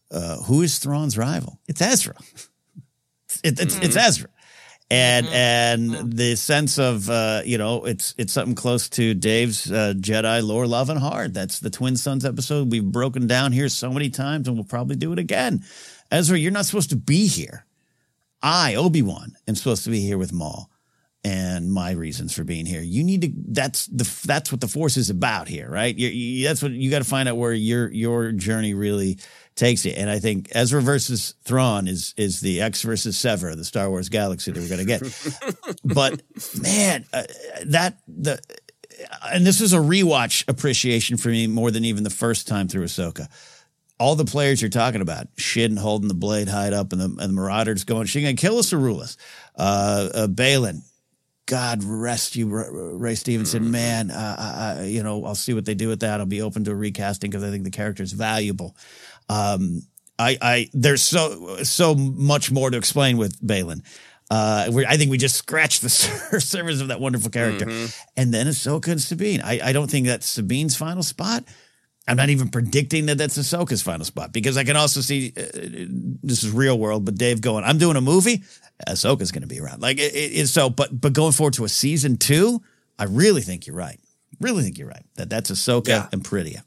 Uh, 0.10 0.38
who 0.38 0.62
is 0.62 0.80
Thrawn's 0.80 1.18
rival? 1.18 1.60
It's 1.68 1.82
Ezra. 1.82 2.16
It, 3.46 3.62
it's 3.62 3.78
it's 3.78 3.96
Ezra, 3.96 4.28
and 4.92 5.26
and 5.28 6.14
the 6.14 6.36
sense 6.36 6.78
of 6.78 7.10
uh, 7.10 7.44
you 7.46 7.58
know 7.58 7.86
it's 7.86 8.14
it's 8.18 8.34
something 8.34 8.56
close 8.56 8.90
to 8.90 9.14
Dave's 9.14 9.72
uh, 9.72 9.94
Jedi 9.96 10.46
lore, 10.46 10.68
love 10.68 10.90
and 10.90 11.00
heart. 11.00 11.34
That's 11.34 11.62
the 11.62 11.70
Twin 11.70 11.96
Suns 11.96 12.26
episode 12.26 12.70
we've 12.70 12.84
broken 12.84 13.28
down 13.28 13.54
here 13.54 13.70
so 13.70 13.90
many 13.90 14.10
times, 14.10 14.50
and 14.50 14.58
we'll 14.58 14.66
probably 14.66 14.98
do 14.98 15.14
it 15.14 15.18
again. 15.18 15.64
Ezra, 16.12 16.38
you're 16.38 16.52
not 16.52 16.66
supposed 16.66 16.90
to 16.90 16.98
be 16.98 17.28
here. 17.28 17.66
I 18.44 18.76
Obi 18.76 19.02
Wan 19.02 19.38
am 19.48 19.56
supposed 19.56 19.86
to 19.86 19.90
be 19.90 20.02
here 20.02 20.18
with 20.18 20.34
Maul 20.34 20.71
and 21.24 21.72
my 21.72 21.92
reasons 21.92 22.34
for 22.34 22.44
being 22.44 22.66
here. 22.66 22.82
You 22.82 23.04
need 23.04 23.22
to. 23.22 23.32
That's 23.50 23.86
the. 23.88 24.10
That's 24.26 24.52
what 24.52 24.62
the 24.62 24.68
Force 24.68 24.98
is 24.98 25.10
about 25.10 25.48
here, 25.48 25.70
right? 25.70 25.96
You, 25.96 26.08
you, 26.08 26.48
that's 26.48 26.64
what 26.64 26.72
you 26.72 26.90
got 26.90 27.00
to 27.00 27.10
find 27.10 27.30
out 27.30 27.38
where 27.38 27.54
your 27.54 27.92
your 27.92 28.32
journey 28.32 28.74
really 28.74 29.20
takes 29.56 29.86
you. 29.86 29.92
And 29.92 30.10
I 30.10 30.20
think 30.20 30.50
Ezra 30.54 30.82
versus 30.82 31.36
Thrawn 31.44 31.88
is 31.88 32.16
is 32.18 32.42
the 32.42 32.62
X 32.62 32.82
versus 32.82 33.18
Sever 33.18 33.56
the 33.56 33.66
Star 33.66 33.90
Wars 33.90 34.10
galaxy 34.10 34.52
that 34.52 34.60
we're 34.60 34.68
going 34.68 34.80
to 34.80 34.86
get. 34.86 35.78
but 35.84 36.22
man, 36.62 37.06
uh, 37.14 37.24
that 37.66 38.00
the. 38.08 38.40
And 39.26 39.48
this 39.48 39.62
is 39.62 39.74
a 39.74 39.78
rewatch 39.78 40.48
appreciation 40.48 41.18
for 41.18 41.30
me 41.30 41.48
more 41.48 41.72
than 41.72 41.86
even 41.86 42.04
the 42.04 42.12
first 42.12 42.48
time 42.48 42.68
through 42.68 42.86
Ahsoka 42.86 43.28
all 44.02 44.16
the 44.16 44.26
players 44.26 44.60
you're 44.60 44.70
talking 44.70 45.02
about, 45.02 45.28
Shin 45.38 45.78
holding 45.78 46.08
the 46.08 46.16
blade 46.16 46.48
hide 46.48 46.74
up 46.74 46.92
and 46.92 47.00
the, 47.00 47.06
and 47.06 47.20
the 47.20 47.34
Marauders 47.34 47.84
going, 47.84 48.08
she 48.08 48.24
going 48.24 48.36
to 48.36 48.42
kill 48.42 48.58
us 48.58 48.74
or 48.74 48.80
rule 48.80 49.00
us. 49.00 49.16
Uh, 49.56 50.10
uh, 50.14 50.28
Baylan, 50.28 50.82
God 51.52 51.84
rest 51.84 52.38
you, 52.38 52.48
Ray 52.48 53.16
Stevenson. 53.16 53.72
Man, 53.72 54.10
uh, 54.10 54.36
I, 54.40 54.82
I- 54.82 54.86
you 54.86 55.04
know, 55.04 55.26
I'll 55.26 55.36
see 55.36 55.54
what 55.54 55.66
they 55.66 55.74
do 55.76 55.90
with 55.90 56.00
that. 56.00 56.22
I'll 56.22 56.26
be 56.26 56.42
open 56.42 56.64
to 56.64 56.72
a 56.72 56.76
recasting 56.76 57.30
because 57.30 57.44
I 57.44 57.50
think 57.50 57.66
the 57.66 57.72
character 57.72 58.02
is 58.04 58.14
valuable. 58.14 58.74
Um, 59.28 59.82
I, 60.18 60.38
I, 60.42 60.70
there's 60.74 61.02
so, 61.02 61.58
so 61.64 61.94
much 61.94 62.52
more 62.54 62.70
to 62.70 62.78
explain 62.78 63.18
with 63.18 63.38
Baylan. 63.46 63.82
Uh, 64.30 64.70
we 64.72 64.86
I 64.86 64.96
think 64.96 65.12
we 65.12 65.18
just 65.18 65.36
scratched 65.36 65.82
the 65.82 65.90
sur- 65.90 66.40
surface 66.40 66.80
of 66.80 66.88
that 66.88 67.02
wonderful 67.02 67.30
character. 67.32 67.66
And 68.16 68.34
then 68.34 68.48
Ahsoka 68.48 68.88
and 68.88 69.02
Sabine. 69.02 69.42
I, 69.42 69.60
I 69.62 69.74
don't 69.74 69.92
think 69.92 70.08
that's 70.08 70.26
Sabine's 70.28 70.78
final 70.78 71.04
spot. 71.04 71.44
I'm 72.08 72.16
not 72.18 72.30
even 72.30 72.48
predicting 72.50 73.08
that 73.08 73.18
that's 73.18 73.38
Ahsoka's 73.38 73.82
final 73.82 74.06
spot 74.06 74.32
because 74.32 74.56
I 74.58 74.64
can 74.64 74.76
also 74.78 75.02
see 75.02 75.34
uh, 75.38 75.42
this 76.24 76.44
is 76.44 76.50
real 76.52 76.80
world, 76.80 77.04
but 77.06 77.16
Dave 77.16 77.42
going, 77.42 77.64
I'm 77.66 77.78
doing 77.78 77.96
a 77.98 78.02
movie. 78.02 78.44
Ahsoka's 78.88 79.32
going 79.32 79.42
to 79.42 79.48
be 79.48 79.60
around. 79.60 79.82
Like 79.82 79.98
it, 80.00 80.14
it, 80.14 80.32
it's 80.34 80.52
so, 80.52 80.70
but 80.70 81.00
but 81.00 81.14
going 81.14 81.32
forward 81.34 81.54
to 81.56 81.66
a 81.66 81.70
season 81.70 82.18
two, 82.18 82.62
I 83.00 83.06
really 83.06 83.42
think 83.42 83.68
you're 83.68 83.76
right. 83.76 84.00
Really 84.40 84.64
think 84.64 84.78
you're 84.78 84.88
right 84.88 85.06
that 85.16 85.30
that's 85.30 85.52
Ahsoka 85.52 85.88
Yeah. 85.88 86.08
and 86.12 86.24
Peridea. 86.24 86.64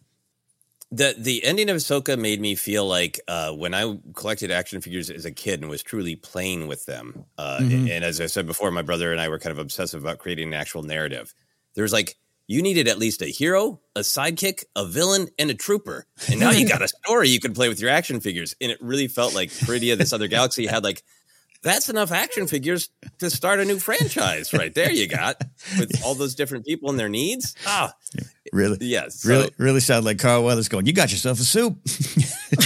The 0.93 1.15
the 1.19 1.43
ending 1.45 1.71
of 1.71 1.77
Ahsoka 1.79 2.17
made 2.19 2.41
me 2.41 2.55
feel 2.55 2.87
like 2.87 3.19
uh, 3.27 3.51
when 3.53 3.75
I 3.75 3.99
collected 4.15 4.51
action 4.53 4.81
figures 4.81 5.11
as 5.11 5.25
a 5.25 5.33
kid 5.33 5.61
and 5.61 5.69
was 5.69 5.83
truly 5.83 6.15
playing 6.15 6.69
with 6.69 6.87
them. 6.87 7.25
Uh, 7.37 7.59
Mhm. 7.63 7.91
And 7.91 8.05
as 8.05 8.21
I 8.21 8.27
said 8.27 8.47
before, 8.47 8.71
my 8.71 8.83
brother 8.83 9.11
and 9.11 9.21
I 9.21 9.29
were 9.29 9.39
kind 9.41 9.51
of 9.51 9.59
obsessive 9.59 10.03
about 10.05 10.19
creating 10.19 10.49
an 10.49 10.55
actual 10.55 10.83
narrative. 10.85 11.35
There 11.75 11.83
was 11.83 11.93
like 11.93 12.17
you 12.47 12.63
needed 12.63 12.87
at 12.87 12.99
least 12.99 13.23
a 13.23 13.27
hero, 13.27 13.81
a 13.97 14.01
sidekick, 14.01 14.65
a 14.77 14.85
villain, 14.87 15.29
and 15.39 15.51
a 15.51 15.55
trooper. 15.55 16.07
And 16.31 16.39
now 16.39 16.51
you 16.51 16.69
got 16.69 16.83
a 16.83 16.89
story 17.05 17.31
you 17.31 17.41
can 17.41 17.55
play 17.55 17.69
with 17.71 17.81
your 17.81 17.91
action 17.91 18.21
figures. 18.21 18.55
And 18.61 18.71
it 18.71 18.79
really 18.83 19.09
felt 19.09 19.35
like 19.35 19.49
Peridea, 19.51 19.97
this 19.97 20.13
other 20.13 20.29
galaxy, 20.29 20.67
had 20.67 20.85
like 20.85 21.03
that's 21.65 21.89
enough 21.89 22.13
action 22.13 22.47
figures 22.47 22.91
to 23.19 23.29
start 23.31 23.59
a 23.59 23.65
new 23.65 23.79
franchise 23.81 24.53
right 24.53 24.73
there. 24.75 24.93
You 24.93 25.09
got 25.09 25.43
with 25.79 26.01
all 26.05 26.15
those 26.15 26.35
different 26.37 26.65
people 26.65 26.91
and 26.91 26.99
their 26.99 27.09
needs. 27.09 27.57
Ah, 27.67 27.93
Really, 28.53 28.79
yes. 28.83 29.23
so- 29.23 29.29
really, 29.31 29.51
really 29.59 29.81
sound 29.81 30.05
like 30.05 30.19
Carl 30.21 30.45
Weathers 30.45 30.69
going. 30.69 30.87
You 30.87 30.93
got 30.93 31.11
yourself 31.11 31.41
a 31.41 31.43
soup. 31.43 31.77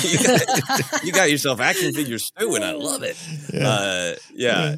you, 0.04 0.18
got, 0.26 1.04
you 1.04 1.12
got 1.12 1.30
yourself 1.30 1.60
action 1.60 1.94
figure 1.94 2.18
stew, 2.18 2.54
and 2.56 2.64
I 2.64 2.72
love 2.72 3.02
it. 3.02 3.16
Yeah. 3.54 3.68
Uh, 3.68 4.14
yeah. 4.34 4.76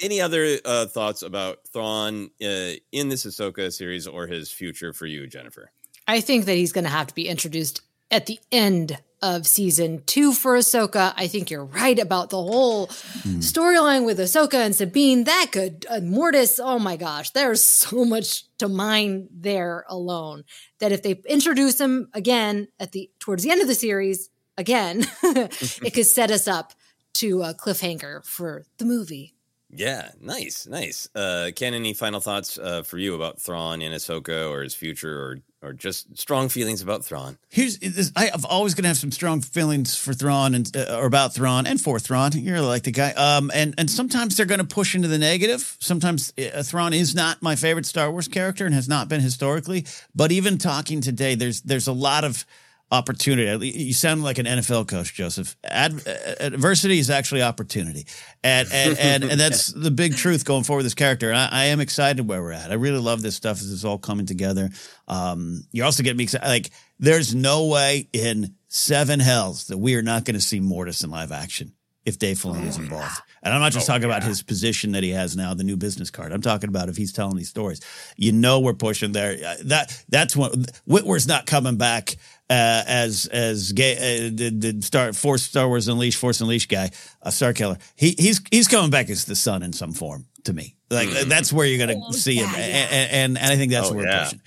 Any 0.00 0.20
other 0.20 0.58
uh, 0.64 0.86
thoughts 0.86 1.22
about 1.22 1.58
Thrawn 1.72 2.30
uh, 2.42 2.72
in 2.92 3.08
this 3.08 3.24
Ahsoka 3.26 3.72
series 3.72 4.06
or 4.06 4.26
his 4.26 4.50
future 4.52 4.92
for 4.92 5.06
you, 5.06 5.26
Jennifer? 5.26 5.70
I 6.06 6.20
think 6.20 6.44
that 6.44 6.54
he's 6.54 6.72
going 6.72 6.84
to 6.84 6.90
have 6.90 7.06
to 7.08 7.14
be 7.14 7.26
introduced 7.28 7.80
at 8.10 8.26
the 8.26 8.38
end 8.52 8.96
of 9.22 9.46
season 9.46 10.02
two 10.06 10.32
for 10.32 10.56
Ahsoka. 10.56 11.12
I 11.16 11.26
think 11.26 11.50
you're 11.50 11.64
right 11.64 11.98
about 11.98 12.30
the 12.30 12.42
whole 12.42 12.86
mm. 12.86 13.38
storyline 13.38 14.04
with 14.04 14.18
Ahsoka 14.18 14.54
and 14.54 14.74
Sabine. 14.74 15.24
That 15.24 15.48
could 15.52 15.86
uh, 15.88 16.00
Mortis. 16.00 16.60
Oh 16.62 16.78
my 16.78 16.96
gosh, 16.96 17.30
there's 17.30 17.62
so 17.62 18.04
much 18.04 18.44
to 18.58 18.68
mine 18.68 19.28
there 19.32 19.84
alone. 19.88 20.44
That 20.80 20.92
if 20.92 21.02
they 21.02 21.20
introduce 21.28 21.80
him 21.80 22.08
again 22.14 22.68
at 22.78 22.92
the 22.92 23.10
towards 23.18 23.42
the 23.42 23.50
end 23.50 23.62
of 23.62 23.68
the 23.68 23.74
series 23.74 24.30
again, 24.56 25.06
it 25.22 25.94
could 25.94 26.06
set 26.06 26.30
us 26.30 26.46
up 26.46 26.72
to 27.14 27.42
a 27.42 27.54
cliffhanger 27.54 28.24
for 28.24 28.64
the 28.78 28.84
movie. 28.84 29.34
Yeah, 29.70 30.10
nice, 30.20 30.66
nice. 30.66 31.08
Uh, 31.14 31.50
Ken, 31.54 31.74
any 31.74 31.92
final 31.92 32.20
thoughts 32.20 32.58
uh, 32.58 32.82
for 32.82 32.96
you 32.96 33.14
about 33.14 33.40
Thrawn 33.40 33.82
in 33.82 33.92
Ahsoka 33.92 34.50
or 34.50 34.62
his 34.62 34.74
future, 34.74 35.20
or 35.20 35.38
or 35.60 35.72
just 35.72 36.16
strong 36.16 36.48
feelings 36.48 36.80
about 36.80 37.04
Thrawn? 37.04 37.36
Here's 37.50 37.78
this, 37.78 38.12
I, 38.14 38.28
am 38.28 38.44
always 38.48 38.74
going 38.74 38.84
to 38.84 38.88
have 38.88 38.96
some 38.96 39.10
strong 39.12 39.40
feelings 39.40 39.96
for 39.96 40.14
Thrawn 40.14 40.54
and 40.54 40.74
uh, 40.74 40.98
or 40.98 41.06
about 41.06 41.34
Thrawn 41.34 41.66
and 41.66 41.80
for 41.80 41.98
Thrawn. 41.98 42.32
You're 42.34 42.62
like 42.62 42.84
the 42.84 42.92
guy. 42.92 43.10
Um, 43.10 43.50
and 43.52 43.74
and 43.76 43.90
sometimes 43.90 44.36
they're 44.36 44.46
going 44.46 44.60
to 44.60 44.66
push 44.66 44.94
into 44.94 45.08
the 45.08 45.18
negative. 45.18 45.76
Sometimes 45.80 46.32
uh, 46.38 46.62
Thrawn 46.62 46.94
is 46.94 47.14
not 47.14 47.42
my 47.42 47.54
favorite 47.54 47.86
Star 47.86 48.10
Wars 48.10 48.28
character 48.28 48.64
and 48.64 48.74
has 48.74 48.88
not 48.88 49.08
been 49.08 49.20
historically. 49.20 49.84
But 50.14 50.32
even 50.32 50.56
talking 50.56 51.00
today, 51.02 51.34
there's 51.34 51.60
there's 51.62 51.88
a 51.88 51.92
lot 51.92 52.24
of 52.24 52.46
opportunity. 52.90 53.68
You 53.68 53.92
sound 53.92 54.22
like 54.22 54.38
an 54.38 54.46
NFL 54.46 54.88
coach, 54.88 55.14
Joseph. 55.14 55.56
Ad, 55.64 56.02
adversity 56.40 56.98
is 56.98 57.10
actually 57.10 57.42
opportunity, 57.42 58.06
and 58.42 58.68
and 58.72 58.98
and, 58.98 59.24
and 59.24 59.40
that's 59.40 59.66
the 59.72 59.90
big 59.90 60.16
truth 60.16 60.44
going 60.44 60.64
forward 60.64 60.78
with 60.78 60.86
this 60.86 60.94
character. 60.94 61.28
And 61.28 61.38
I, 61.38 61.48
I, 61.50 61.64
am 61.66 61.80
excited 61.80 62.26
where 62.26 62.42
we're 62.42 62.52
at. 62.52 62.70
I 62.70 62.74
really 62.74 63.00
love 63.00 63.22
this 63.22 63.36
stuff 63.36 63.60
as 63.60 63.72
it's 63.72 63.84
all 63.84 63.98
coming 63.98 64.26
together. 64.26 64.70
Um, 65.06 65.64
you're 65.72 65.84
also 65.84 66.02
getting 66.02 66.18
me 66.18 66.24
excited. 66.24 66.46
Like, 66.46 66.70
there's 66.98 67.34
no 67.34 67.66
way 67.66 68.08
in 68.12 68.54
seven 68.68 69.20
hells 69.20 69.68
that 69.68 69.78
we 69.78 69.94
are 69.96 70.02
not 70.02 70.24
going 70.24 70.34
to 70.34 70.40
see 70.40 70.60
Mortis 70.60 71.02
in 71.02 71.10
live 71.10 71.32
action 71.32 71.72
if 72.08 72.18
Dave 72.18 72.38
Filoni 72.38 72.66
is 72.66 72.78
involved. 72.78 73.20
And 73.42 73.52
I'm 73.52 73.60
not 73.60 73.72
just 73.72 73.88
oh, 73.88 73.92
talking 73.92 74.08
yeah. 74.08 74.16
about 74.16 74.26
his 74.26 74.42
position 74.42 74.92
that 74.92 75.02
he 75.02 75.10
has 75.10 75.36
now, 75.36 75.52
the 75.52 75.62
new 75.62 75.76
business 75.76 76.10
card. 76.10 76.32
I'm 76.32 76.40
talking 76.40 76.68
about 76.68 76.88
if 76.88 76.96
he's 76.96 77.12
telling 77.12 77.36
these 77.36 77.50
stories. 77.50 77.80
You 78.16 78.32
know, 78.32 78.60
we're 78.60 78.72
pushing 78.72 79.12
there. 79.12 79.36
That 79.64 80.04
that's 80.08 80.34
what 80.34 80.52
Witwer's 80.88 81.28
not 81.28 81.46
coming 81.46 81.76
back 81.76 82.16
uh, 82.50 82.82
as 82.86 83.26
as 83.26 83.72
gay 83.72 83.96
uh, 83.96 84.30
the, 84.32 84.50
the 84.50 84.82
Star 84.82 85.12
Force 85.12 85.42
Star 85.42 85.68
Wars 85.68 85.88
Unleashed 85.88 86.18
Force 86.18 86.40
Unleashed 86.40 86.70
guy, 86.70 86.90
a 87.22 87.30
Star 87.30 87.52
Killer. 87.52 87.78
He 87.96 88.14
he's 88.18 88.40
he's 88.50 88.68
coming 88.68 88.90
back 88.90 89.10
as 89.10 89.24
the 89.24 89.36
son 89.36 89.62
in 89.62 89.72
some 89.72 89.92
form 89.92 90.26
to 90.44 90.52
me. 90.52 90.76
Like 90.90 91.08
mm. 91.08 91.24
that's 91.24 91.52
where 91.52 91.66
you're 91.66 91.84
going 91.84 92.00
to 92.00 92.06
oh, 92.06 92.12
see 92.12 92.36
him, 92.36 92.50
yeah. 92.52 92.60
and, 92.60 93.10
and, 93.12 93.38
and 93.38 93.52
I 93.52 93.56
think 93.56 93.72
that's 93.72 93.88
oh, 93.88 93.94
where 93.94 94.04
we're 94.04 94.10
yeah. 94.10 94.24
pushing. 94.24 94.40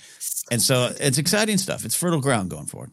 And 0.49 0.61
so 0.61 0.91
it's 0.99 1.18
exciting 1.18 1.57
stuff. 1.57 1.86
It's 1.86 1.95
fertile 1.95 2.22
ground 2.22 2.49
going 2.49 2.65
forward. 2.65 2.91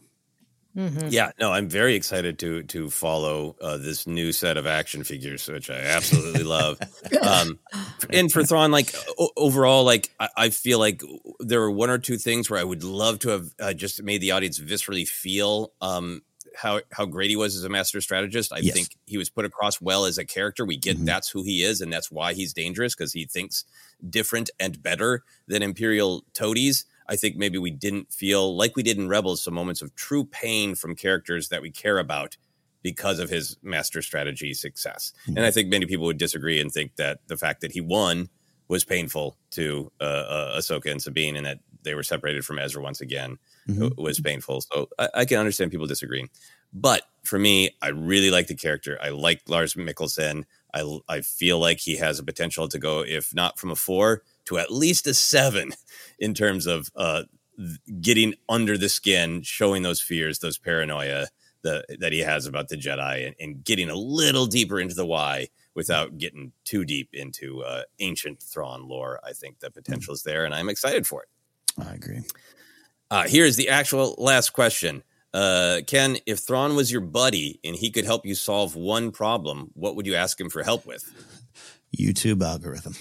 Mm-hmm. 0.77 1.07
Yeah, 1.09 1.31
no, 1.39 1.51
I'm 1.51 1.67
very 1.67 1.95
excited 1.95 2.37
to 2.39 2.63
to 2.63 2.89
follow 2.89 3.55
uh, 3.59 3.77
this 3.77 4.05
new 4.05 4.31
set 4.31 4.55
of 4.55 4.67
action 4.67 5.03
figures, 5.03 5.47
which 5.47 5.69
I 5.69 5.79
absolutely 5.79 6.43
love. 6.43 6.79
Um, 7.21 7.59
and 8.11 8.31
for 8.31 8.43
Thrawn, 8.43 8.71
like 8.71 8.93
o- 9.17 9.31
overall, 9.35 9.83
like 9.83 10.09
I-, 10.19 10.29
I, 10.37 10.49
feel 10.49 10.79
like 10.79 11.01
there 11.39 11.59
were 11.59 11.71
one 11.71 11.89
or 11.89 11.97
two 11.97 12.17
things 12.17 12.49
where 12.49 12.59
I 12.59 12.63
would 12.63 12.83
love 12.83 13.19
to 13.19 13.29
have 13.29 13.53
uh, 13.59 13.73
just 13.73 14.01
made 14.03 14.21
the 14.21 14.31
audience 14.31 14.59
viscerally 14.59 15.07
feel 15.07 15.71
um, 15.81 16.21
how 16.55 16.81
how 16.91 17.05
great 17.05 17.29
he 17.29 17.35
was 17.35 17.55
as 17.55 17.63
a 17.63 17.69
master 17.69 18.01
strategist. 18.01 18.53
I 18.53 18.59
yes. 18.59 18.73
think 18.73 18.97
he 19.05 19.17
was 19.17 19.29
put 19.29 19.45
across 19.45 19.81
well 19.81 20.05
as 20.05 20.17
a 20.17 20.25
character. 20.25 20.65
We 20.65 20.77
get 20.77 20.97
mm-hmm. 20.97 21.05
that's 21.05 21.29
who 21.29 21.43
he 21.43 21.63
is, 21.63 21.81
and 21.81 21.91
that's 21.91 22.11
why 22.11 22.33
he's 22.33 22.53
dangerous 22.53 22.95
because 22.95 23.13
he 23.13 23.25
thinks 23.25 23.65
different 24.07 24.49
and 24.59 24.81
better 24.81 25.23
than 25.47 25.63
Imperial 25.63 26.23
toadies. 26.33 26.85
I 27.09 27.15
think 27.15 27.35
maybe 27.35 27.57
we 27.57 27.71
didn't 27.71 28.13
feel 28.13 28.55
like 28.55 28.75
we 28.75 28.83
did 28.83 28.97
in 28.97 29.09
Rebels 29.09 29.41
some 29.41 29.55
moments 29.55 29.81
of 29.81 29.95
true 29.95 30.23
pain 30.25 30.75
from 30.75 30.95
characters 30.95 31.49
that 31.49 31.61
we 31.61 31.71
care 31.71 31.97
about 31.97 32.37
because 32.83 33.19
of 33.19 33.29
his 33.29 33.57
master 33.61 34.01
strategy 34.01 34.53
success. 34.53 35.11
Mm-hmm. 35.23 35.37
And 35.37 35.45
I 35.45 35.51
think 35.51 35.69
many 35.69 35.85
people 35.85 36.05
would 36.05 36.17
disagree 36.17 36.61
and 36.61 36.71
think 36.71 36.95
that 36.95 37.19
the 37.27 37.35
fact 37.35 37.61
that 37.61 37.71
he 37.71 37.81
won 37.81 38.29
was 38.69 38.85
painful 38.85 39.35
to 39.51 39.91
uh, 39.99 40.03
uh, 40.03 40.57
Ahsoka 40.59 40.91
and 40.91 41.01
Sabine, 41.01 41.35
and 41.35 41.45
that 41.45 41.59
they 41.83 41.95
were 41.95 42.03
separated 42.03 42.45
from 42.45 42.59
Ezra 42.59 42.81
once 42.81 43.01
again 43.01 43.37
mm-hmm. 43.67 44.01
was 44.01 44.19
painful. 44.19 44.61
So 44.61 44.87
I, 44.99 45.09
I, 45.15 45.25
can 45.25 45.39
understand 45.39 45.71
people 45.71 45.87
disagreeing. 45.87 46.29
But 46.71 47.01
for 47.23 47.39
me, 47.39 47.71
I 47.81 47.89
really 47.89 48.29
like 48.29 48.47
the 48.47 48.55
character. 48.55 48.99
I 49.01 49.09
like 49.09 49.41
Lars 49.47 49.73
Mikkelsen. 49.73 50.43
I, 50.73 50.99
I 51.07 51.21
feel 51.21 51.57
like 51.57 51.79
he 51.79 51.97
has 51.97 52.19
a 52.19 52.23
potential 52.23 52.67
to 52.67 52.77
go, 52.77 53.03
if 53.03 53.33
not 53.33 53.57
from 53.57 53.71
a 53.71 53.75
four, 53.75 54.21
to 54.49 54.57
at 54.57 54.71
least 54.71 55.07
a 55.07 55.13
seven 55.13 55.71
in 56.19 56.33
terms 56.33 56.65
of 56.65 56.89
uh, 56.95 57.23
getting 58.01 58.33
under 58.49 58.77
the 58.77 58.89
skin, 58.89 59.41
showing 59.43 59.83
those 59.83 60.01
fears, 60.01 60.39
those 60.39 60.57
paranoia 60.57 61.27
the, 61.61 61.83
that 61.99 62.13
he 62.13 62.19
has 62.19 62.45
about 62.45 62.69
the 62.69 62.77
Jedi, 62.77 63.27
and, 63.27 63.35
and, 63.39 63.63
getting 63.65 63.89
a 63.89 63.95
little 63.95 64.45
deeper 64.45 64.79
into 64.79 64.95
the 64.95 65.05
why 65.05 65.49
without 65.75 66.17
getting 66.17 66.53
too 66.63 66.85
deep 66.85 67.09
into 67.11 67.61
uh, 67.63 67.83
ancient 67.99 68.41
Thrawn 68.41 68.87
lore. 68.87 69.19
I 69.25 69.33
think 69.33 69.59
the 69.59 69.69
potential 69.69 70.13
is 70.13 70.23
there, 70.23 70.45
and 70.45 70.55
I'm 70.55 70.69
excited 70.69 71.05
for 71.05 71.23
it. 71.23 71.29
I 71.85 71.95
agree. 71.95 72.21
Uh, 73.11 73.27
here's 73.27 73.57
the 73.57 73.67
actual 73.67 74.15
last 74.17 74.51
question. 74.51 75.03
Uh, 75.33 75.81
Ken, 75.85 76.17
if 76.25 76.39
Thrawn 76.39 76.75
was 76.77 76.91
your 76.91 77.01
buddy 77.01 77.59
and 77.63 77.75
he 77.75 77.91
could 77.91 78.05
help 78.05 78.25
you 78.25 78.35
solve 78.35 78.75
one 78.75 79.11
problem, 79.11 79.71
what 79.73 79.97
would 79.97 80.05
you 80.05 80.15
ask 80.15 80.39
him 80.39 80.49
for 80.49 80.63
help 80.63 80.85
with? 80.85 81.03
YouTube 81.97 82.41
algorithm. 82.41 82.95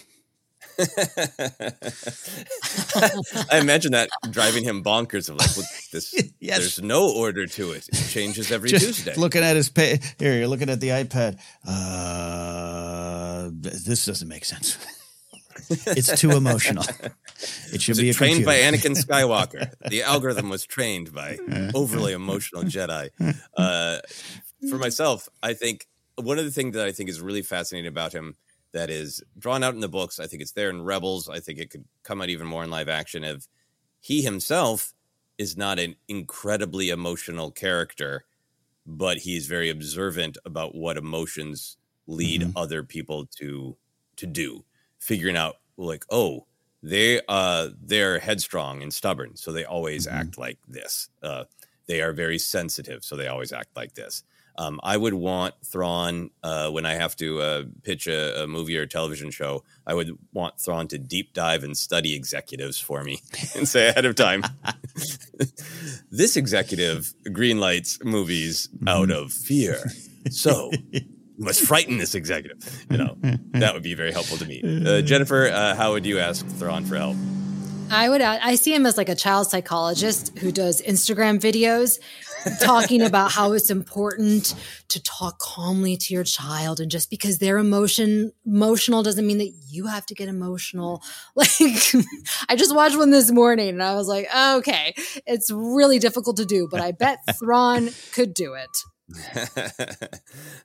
I 3.50 3.58
imagine 3.58 3.92
that 3.92 4.08
driving 4.30 4.62
him 4.62 4.84
bonkers 4.84 5.28
of 5.28 5.36
like 5.36 5.50
this. 5.90 6.14
yes. 6.40 6.58
There's 6.58 6.82
no 6.82 7.12
order 7.12 7.46
to 7.46 7.72
it. 7.72 7.88
It 7.88 8.08
changes 8.08 8.52
every 8.52 8.68
Just 8.68 8.86
Tuesday. 8.86 9.14
Looking 9.16 9.42
at 9.42 9.56
his 9.56 9.70
pay 9.70 9.98
here, 10.18 10.34
you're 10.34 10.46
looking 10.46 10.70
at 10.70 10.78
the 10.80 10.90
iPad. 10.90 11.40
Uh, 11.66 13.50
this 13.52 14.06
doesn't 14.06 14.28
make 14.28 14.44
sense. 14.44 14.78
it's 15.70 16.20
too 16.20 16.30
emotional. 16.30 16.84
It 17.72 17.82
should 17.82 17.92
was 17.92 18.00
be 18.00 18.10
it 18.10 18.16
trained 18.16 18.44
by 18.44 18.58
Anakin 18.58 18.96
Skywalker. 18.96 19.72
the 19.88 20.04
algorithm 20.04 20.48
was 20.48 20.64
trained 20.64 21.12
by 21.12 21.38
overly 21.74 22.12
emotional 22.12 22.62
Jedi. 22.62 23.10
Uh, 23.56 23.98
for 24.70 24.76
myself, 24.76 25.28
I 25.42 25.54
think 25.54 25.88
one 26.14 26.38
of 26.38 26.44
the 26.44 26.52
things 26.52 26.74
that 26.74 26.86
I 26.86 26.92
think 26.92 27.10
is 27.10 27.20
really 27.20 27.42
fascinating 27.42 27.88
about 27.88 28.12
him 28.12 28.36
that 28.78 28.90
is 28.90 29.20
drawn 29.36 29.64
out 29.64 29.74
in 29.74 29.80
the 29.80 29.88
books. 29.88 30.20
I 30.20 30.28
think 30.28 30.40
it's 30.40 30.52
there 30.52 30.70
in 30.70 30.82
Rebels. 30.82 31.28
I 31.28 31.40
think 31.40 31.58
it 31.58 31.68
could 31.68 31.84
come 32.04 32.22
out 32.22 32.28
even 32.28 32.46
more 32.46 32.62
in 32.62 32.70
live 32.70 32.88
action. 32.88 33.24
if 33.24 33.48
he 34.00 34.22
himself 34.22 34.94
is 35.36 35.56
not 35.56 35.80
an 35.80 35.96
incredibly 36.06 36.90
emotional 36.90 37.50
character, 37.50 38.24
but 38.86 39.18
he's 39.18 39.48
very 39.48 39.68
observant 39.68 40.38
about 40.44 40.76
what 40.76 40.96
emotions 40.96 41.76
lead 42.06 42.42
mm-hmm. 42.42 42.56
other 42.56 42.84
people 42.84 43.26
to 43.38 43.76
to 44.14 44.26
do, 44.26 44.64
figuring 45.00 45.36
out 45.36 45.56
like, 45.76 46.04
oh, 46.10 46.46
they 46.80 47.20
uh 47.26 47.70
they're 47.82 48.20
headstrong 48.20 48.80
and 48.82 48.94
stubborn, 48.94 49.34
so 49.34 49.50
they 49.50 49.64
always 49.64 50.06
mm-hmm. 50.06 50.18
act 50.18 50.38
like 50.38 50.58
this. 50.68 51.08
Uh, 51.20 51.44
they 51.88 52.00
are 52.00 52.12
very 52.12 52.38
sensitive, 52.38 53.02
so 53.02 53.16
they 53.16 53.26
always 53.26 53.52
act 53.52 53.74
like 53.74 53.94
this. 53.94 54.22
Um, 54.58 54.80
I 54.82 54.96
would 54.96 55.14
want 55.14 55.54
Thrawn 55.64 56.30
uh, 56.42 56.68
when 56.70 56.84
I 56.84 56.94
have 56.94 57.14
to 57.16 57.40
uh, 57.40 57.62
pitch 57.84 58.08
a, 58.08 58.42
a, 58.42 58.46
movie 58.48 58.76
or 58.76 58.82
a 58.82 58.88
television 58.88 59.30
show. 59.30 59.62
I 59.86 59.94
would 59.94 60.18
want 60.32 60.58
Thrawn 60.58 60.88
to 60.88 60.98
deep 60.98 61.32
dive 61.32 61.62
and 61.62 61.78
study 61.78 62.16
executives 62.16 62.80
for 62.80 63.04
me 63.04 63.20
and 63.56 63.68
say 63.68 63.88
ahead 63.88 64.04
of 64.04 64.16
time, 64.16 64.42
this 66.10 66.36
executive 66.36 67.14
greenlights 67.28 68.04
movies 68.04 68.68
mm-hmm. 68.74 68.88
out 68.88 69.12
of 69.12 69.32
fear. 69.32 69.78
So 70.30 70.72
must 71.38 71.60
frighten 71.60 71.98
this 71.98 72.16
executive. 72.16 72.58
You 72.90 72.98
know, 72.98 73.16
that 73.52 73.74
would 73.74 73.84
be 73.84 73.94
very 73.94 74.10
helpful 74.10 74.38
to 74.38 74.44
me. 74.44 74.60
Uh, 74.84 75.02
Jennifer, 75.02 75.46
uh, 75.46 75.76
how 75.76 75.92
would 75.92 76.04
you 76.04 76.18
ask 76.18 76.44
Thrawn 76.44 76.84
for 76.84 76.96
help? 76.96 77.16
I 77.90 78.08
would. 78.08 78.20
I 78.20 78.56
see 78.56 78.74
him 78.74 78.84
as 78.84 78.96
like 78.96 79.08
a 79.08 79.14
child 79.14 79.48
psychologist 79.48 80.36
who 80.38 80.52
does 80.52 80.82
Instagram 80.82 81.40
videos 81.40 81.98
talking 82.60 83.02
about 83.02 83.32
how 83.32 83.52
it's 83.52 83.70
important 83.70 84.54
to 84.88 85.02
talk 85.02 85.38
calmly 85.38 85.96
to 85.96 86.14
your 86.14 86.24
child 86.24 86.80
and 86.80 86.90
just 86.90 87.10
because 87.10 87.38
they're 87.38 87.58
emotion 87.58 88.32
emotional 88.46 89.02
doesn't 89.02 89.26
mean 89.26 89.38
that 89.38 89.52
you 89.68 89.86
have 89.86 90.06
to 90.06 90.14
get 90.14 90.28
emotional. 90.28 91.02
Like 91.34 91.48
i 92.48 92.56
just 92.56 92.74
watched 92.74 92.96
one 92.96 93.10
this 93.10 93.30
morning 93.30 93.68
and 93.68 93.82
i 93.82 93.94
was 93.94 94.08
like 94.08 94.28
okay 94.34 94.94
it's 95.26 95.50
really 95.50 95.98
difficult 95.98 96.36
to 96.38 96.44
do 96.44 96.66
but 96.68 96.80
i 96.80 96.90
bet 96.90 97.18
thrawn 97.38 97.90
could 98.12 98.34
do 98.34 98.54
it 98.54 98.68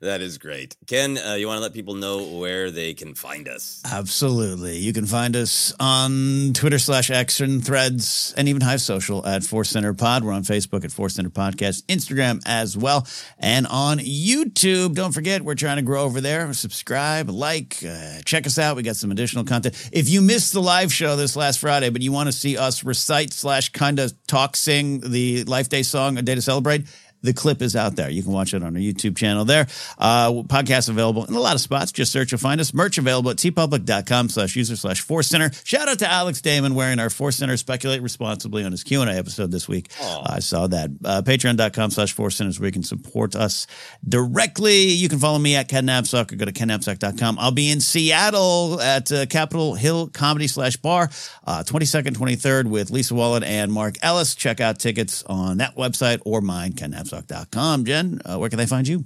that 0.02 0.20
is 0.20 0.38
great. 0.38 0.76
Ken, 0.86 1.18
uh, 1.18 1.36
you 1.36 1.48
want 1.48 1.58
to 1.58 1.62
let 1.62 1.74
people 1.74 1.96
know 1.96 2.24
where 2.24 2.72
they 2.72 2.94
can 2.94 3.16
find 3.16 3.48
us? 3.48 3.82
Absolutely. 3.90 4.78
You 4.78 4.92
can 4.92 5.06
find 5.06 5.36
us 5.36 5.74
on 5.80 6.52
Twitter 6.54 6.78
slash 6.78 7.10
X 7.10 7.40
and 7.40 7.66
threads 7.66 8.34
and 8.36 8.50
even 8.50 8.62
Hive 8.62 8.82
Social 8.82 9.26
at 9.26 9.44
Force 9.44 9.70
Center 9.70 9.94
Pod. 9.94 10.26
We're 10.26 10.34
on 10.34 10.44
Facebook 10.44 10.84
at 10.84 10.92
Force 10.92 11.16
Center 11.16 11.30
Podcast, 11.30 11.84
Instagram 11.84 12.42
as 12.46 12.78
well, 12.78 13.08
and 13.40 13.66
on 13.68 14.00
YouTube. 14.00 14.94
Don't 14.96 15.14
forget, 15.14 15.42
we're 15.42 15.56
trying 15.56 15.78
to 15.78 15.82
grow 15.82 16.04
over 16.04 16.20
there. 16.20 16.52
Subscribe, 16.54 17.30
like, 17.30 17.78
uh, 17.88 18.20
check 18.26 18.46
us 18.46 18.60
out. 18.60 18.76
We 18.76 18.84
got 18.84 18.98
some 18.98 19.12
additional 19.12 19.46
content. 19.46 19.90
If 19.94 20.10
you 20.10 20.22
missed 20.22 20.52
the 20.52 20.62
live 20.62 20.92
show 20.92 21.16
this 21.16 21.38
last 21.38 21.60
Friday, 21.60 21.90
but 21.92 22.02
you 22.02 22.12
want 22.12 22.28
to 22.28 22.34
see 22.34 22.58
us 22.58 22.84
recite 22.84 23.32
slash 23.32 23.70
kind 23.70 24.00
of 24.00 24.14
talk 24.28 24.58
sing 24.58 25.00
the 25.00 25.46
Life 25.46 25.70
Day 25.70 25.84
song, 25.84 26.18
A 26.18 26.22
Day 26.22 26.36
to 26.36 26.42
Celebrate, 26.42 26.86
the 27.24 27.34
clip 27.34 27.62
is 27.62 27.76
out 27.76 27.96
there. 27.96 28.10
You 28.10 28.22
can 28.22 28.32
watch 28.32 28.54
it 28.54 28.62
on 28.62 28.76
our 28.76 28.82
YouTube 28.82 29.18
channel 29.18 29.46
there. 29.46 29.68
Uh, 29.98 30.32
podcast 30.44 30.90
available 30.90 31.26
in 31.26 31.34
a 31.34 31.40
lot 31.40 31.56
of 31.56 31.62
spots. 31.62 31.92
Just 31.92 32.12
search 32.12 32.32
and 32.32 32.40
find 32.42 32.62
us. 32.62 32.74
Merch 32.74 32.98
available 32.98 33.32
at 33.32 33.38
teepublic.com 33.38 34.30
slash 34.30 34.56
user 34.56 34.76
slash 34.76 35.02
force 35.02 35.28
center. 35.28 35.52
Shout 35.64 35.88
out 35.88 36.00
to 36.00 36.10
Alex 36.10 36.42
Damon 36.42 36.76
wearing 36.76 37.00
our 37.00 37.10
force 37.10 37.38
center 37.38 37.58
speculate 37.58 38.02
responsibly 38.02 38.64
on 38.64 38.72
his 38.72 38.84
Q&A 38.84 39.06
episode 39.08 39.52
this 39.52 39.68
week. 39.68 39.90
I 40.02 40.40
saw 40.40 40.68
that. 40.68 40.92
Uh, 41.04 41.22
Patreon.com 41.22 41.92
slash 41.92 42.14
force 42.14 42.36
centers 42.36 42.60
where 42.60 42.68
you 42.68 42.74
can 42.74 42.84
support 42.84 43.36
us 43.36 43.68
directly. 44.08 44.90
You 44.90 45.10
can 45.10 45.20
follow 45.20 45.40
me 45.40 45.56
at 45.56 45.70
Ken 45.70 45.88
Napzok 45.88 46.32
or 46.32 46.36
go 46.36 46.46
to 46.46 46.52
kennapzok.com. 46.52 47.40
I'll 47.40 47.52
be 47.52 47.72
in 47.72 47.80
Seattle 47.80 48.82
at 48.82 49.12
uh, 49.12 49.26
Capitol 49.28 49.76
Hill 49.76 50.08
Comedy 50.08 50.48
slash 50.48 50.78
Bar, 50.78 51.10
uh, 51.46 51.64
22nd, 51.66 52.18
23rd 52.18 52.66
with 52.66 52.92
Lisa 52.92 53.16
Wallen 53.16 53.44
and 53.44 53.72
Mark 53.72 53.96
Ellis. 54.02 54.36
Check 54.36 54.60
out 54.60 54.80
tickets 54.80 55.24
on 55.24 55.58
that 55.58 55.76
website 55.76 56.22
or 56.26 56.42
mine, 56.42 56.74
kennapzok.com. 57.22 57.86
Jen, 57.86 58.22
uh, 58.26 58.38
where 58.38 58.50
can 58.50 58.58
they 58.58 58.66
find 58.66 58.88
you? 58.88 59.06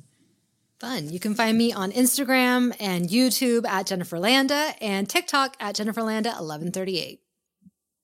Fun. 0.80 1.10
You 1.10 1.20
can 1.20 1.34
find 1.34 1.58
me 1.58 1.74
on 1.74 1.92
Instagram 1.92 2.76
and 2.80 3.10
YouTube 3.10 3.66
at 3.66 3.88
Jennifer 3.88 4.20
Landa 4.20 4.74
and 4.80 5.10
TikTok 5.10 5.58
at 5.60 5.76
Jennifer 5.76 6.04
Landa 6.04 6.30
1138. 6.30 7.20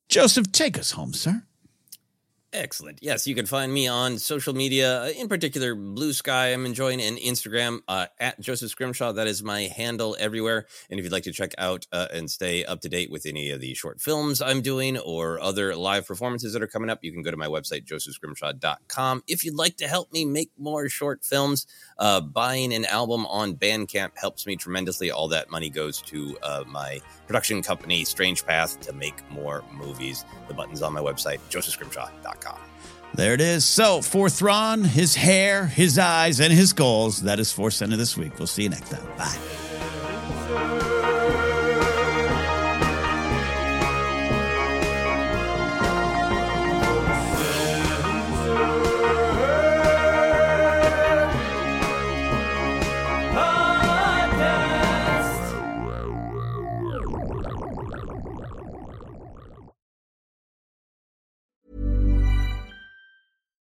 Joseph, 0.10 0.52
take 0.52 0.80
us 0.80 0.92
home, 0.92 1.14
sir. 1.14 1.44
Excellent. 2.54 3.00
Yes, 3.02 3.26
you 3.26 3.34
can 3.34 3.48
find 3.48 3.74
me 3.74 3.88
on 3.88 4.20
social 4.20 4.54
media, 4.54 5.02
uh, 5.02 5.08
in 5.08 5.28
particular 5.28 5.74
Blue 5.74 6.14
Sky. 6.14 6.54
I'm 6.54 6.68
enjoying 6.68 7.02
and 7.02 7.18
Instagram 7.18 7.80
uh, 7.88 8.06
at 8.20 8.40
Joseph 8.40 8.70
Scrimshaw. 8.70 9.14
That 9.14 9.26
is 9.26 9.42
my 9.42 9.62
handle 9.62 10.16
everywhere. 10.20 10.68
And 10.92 11.00
if 11.00 11.04
you'd 11.04 11.12
like 11.12 11.24
to 11.24 11.32
check 11.32 11.56
out 11.58 11.88
uh, 11.92 12.10
and 12.14 12.30
stay 12.30 12.64
up 12.64 12.82
to 12.82 12.90
date 12.90 13.10
with 13.10 13.26
any 13.26 13.50
of 13.50 13.60
the 13.60 13.74
short 13.74 14.00
films 14.00 14.40
I'm 14.40 14.62
doing 14.62 15.00
or 15.00 15.40
other 15.40 15.76
live 15.76 16.06
performances 16.06 16.54
that 16.54 16.62
are 16.62 16.68
coming 16.68 16.92
up, 16.92 17.00
you 17.02 17.12
can 17.12 17.24
go 17.24 17.32
to 17.32 17.38
my 17.38 17.48
website 17.48 17.86
josephscrimshaw.com. 17.86 19.24
If 19.28 19.44
you'd 19.44 19.56
like 19.56 19.78
to 19.78 19.88
help 19.88 20.14
me 20.14 20.24
make 20.24 20.52
more 20.56 20.88
short 20.90 21.26
films, 21.26 21.66
uh, 21.98 22.22
buying 22.22 22.72
an 22.72 22.86
album 22.86 23.26
on 23.26 23.56
Bandcamp 23.56 24.12
helps 24.16 24.46
me 24.46 24.58
tremendously. 24.58 25.10
All 25.10 25.28
that 25.30 25.50
money 25.50 25.72
goes 25.72 26.04
to 26.04 26.38
uh, 26.44 26.64
my 26.68 27.02
production 27.26 27.64
company, 27.64 28.06
Strange 28.06 28.46
Path, 28.46 28.80
to 28.82 28.94
make 28.94 29.28
more 29.32 29.64
movies. 29.74 30.24
The 30.48 30.54
button's 30.54 30.84
on 30.84 30.94
my 30.94 31.02
website, 31.02 31.40
josephscrimshaw.com. 31.50 32.43
There 33.14 33.34
it 33.34 33.42
is. 33.42 33.64
So, 33.64 34.02
for 34.02 34.30
Thrawn, 34.30 34.84
his 34.84 35.16
hair, 35.16 35.68
his 35.68 36.00
eyes, 36.00 36.40
and 36.40 36.52
his 36.52 36.74
goals, 36.74 37.22
that 37.24 37.40
is 37.40 37.52
Force 37.52 37.76
Center 37.76 37.96
this 37.96 38.18
week. 38.18 38.40
We'll 38.40 38.48
see 38.48 38.64
you 38.64 38.70
next 38.70 38.90
time. 38.90 39.06
Bye. 39.18 40.90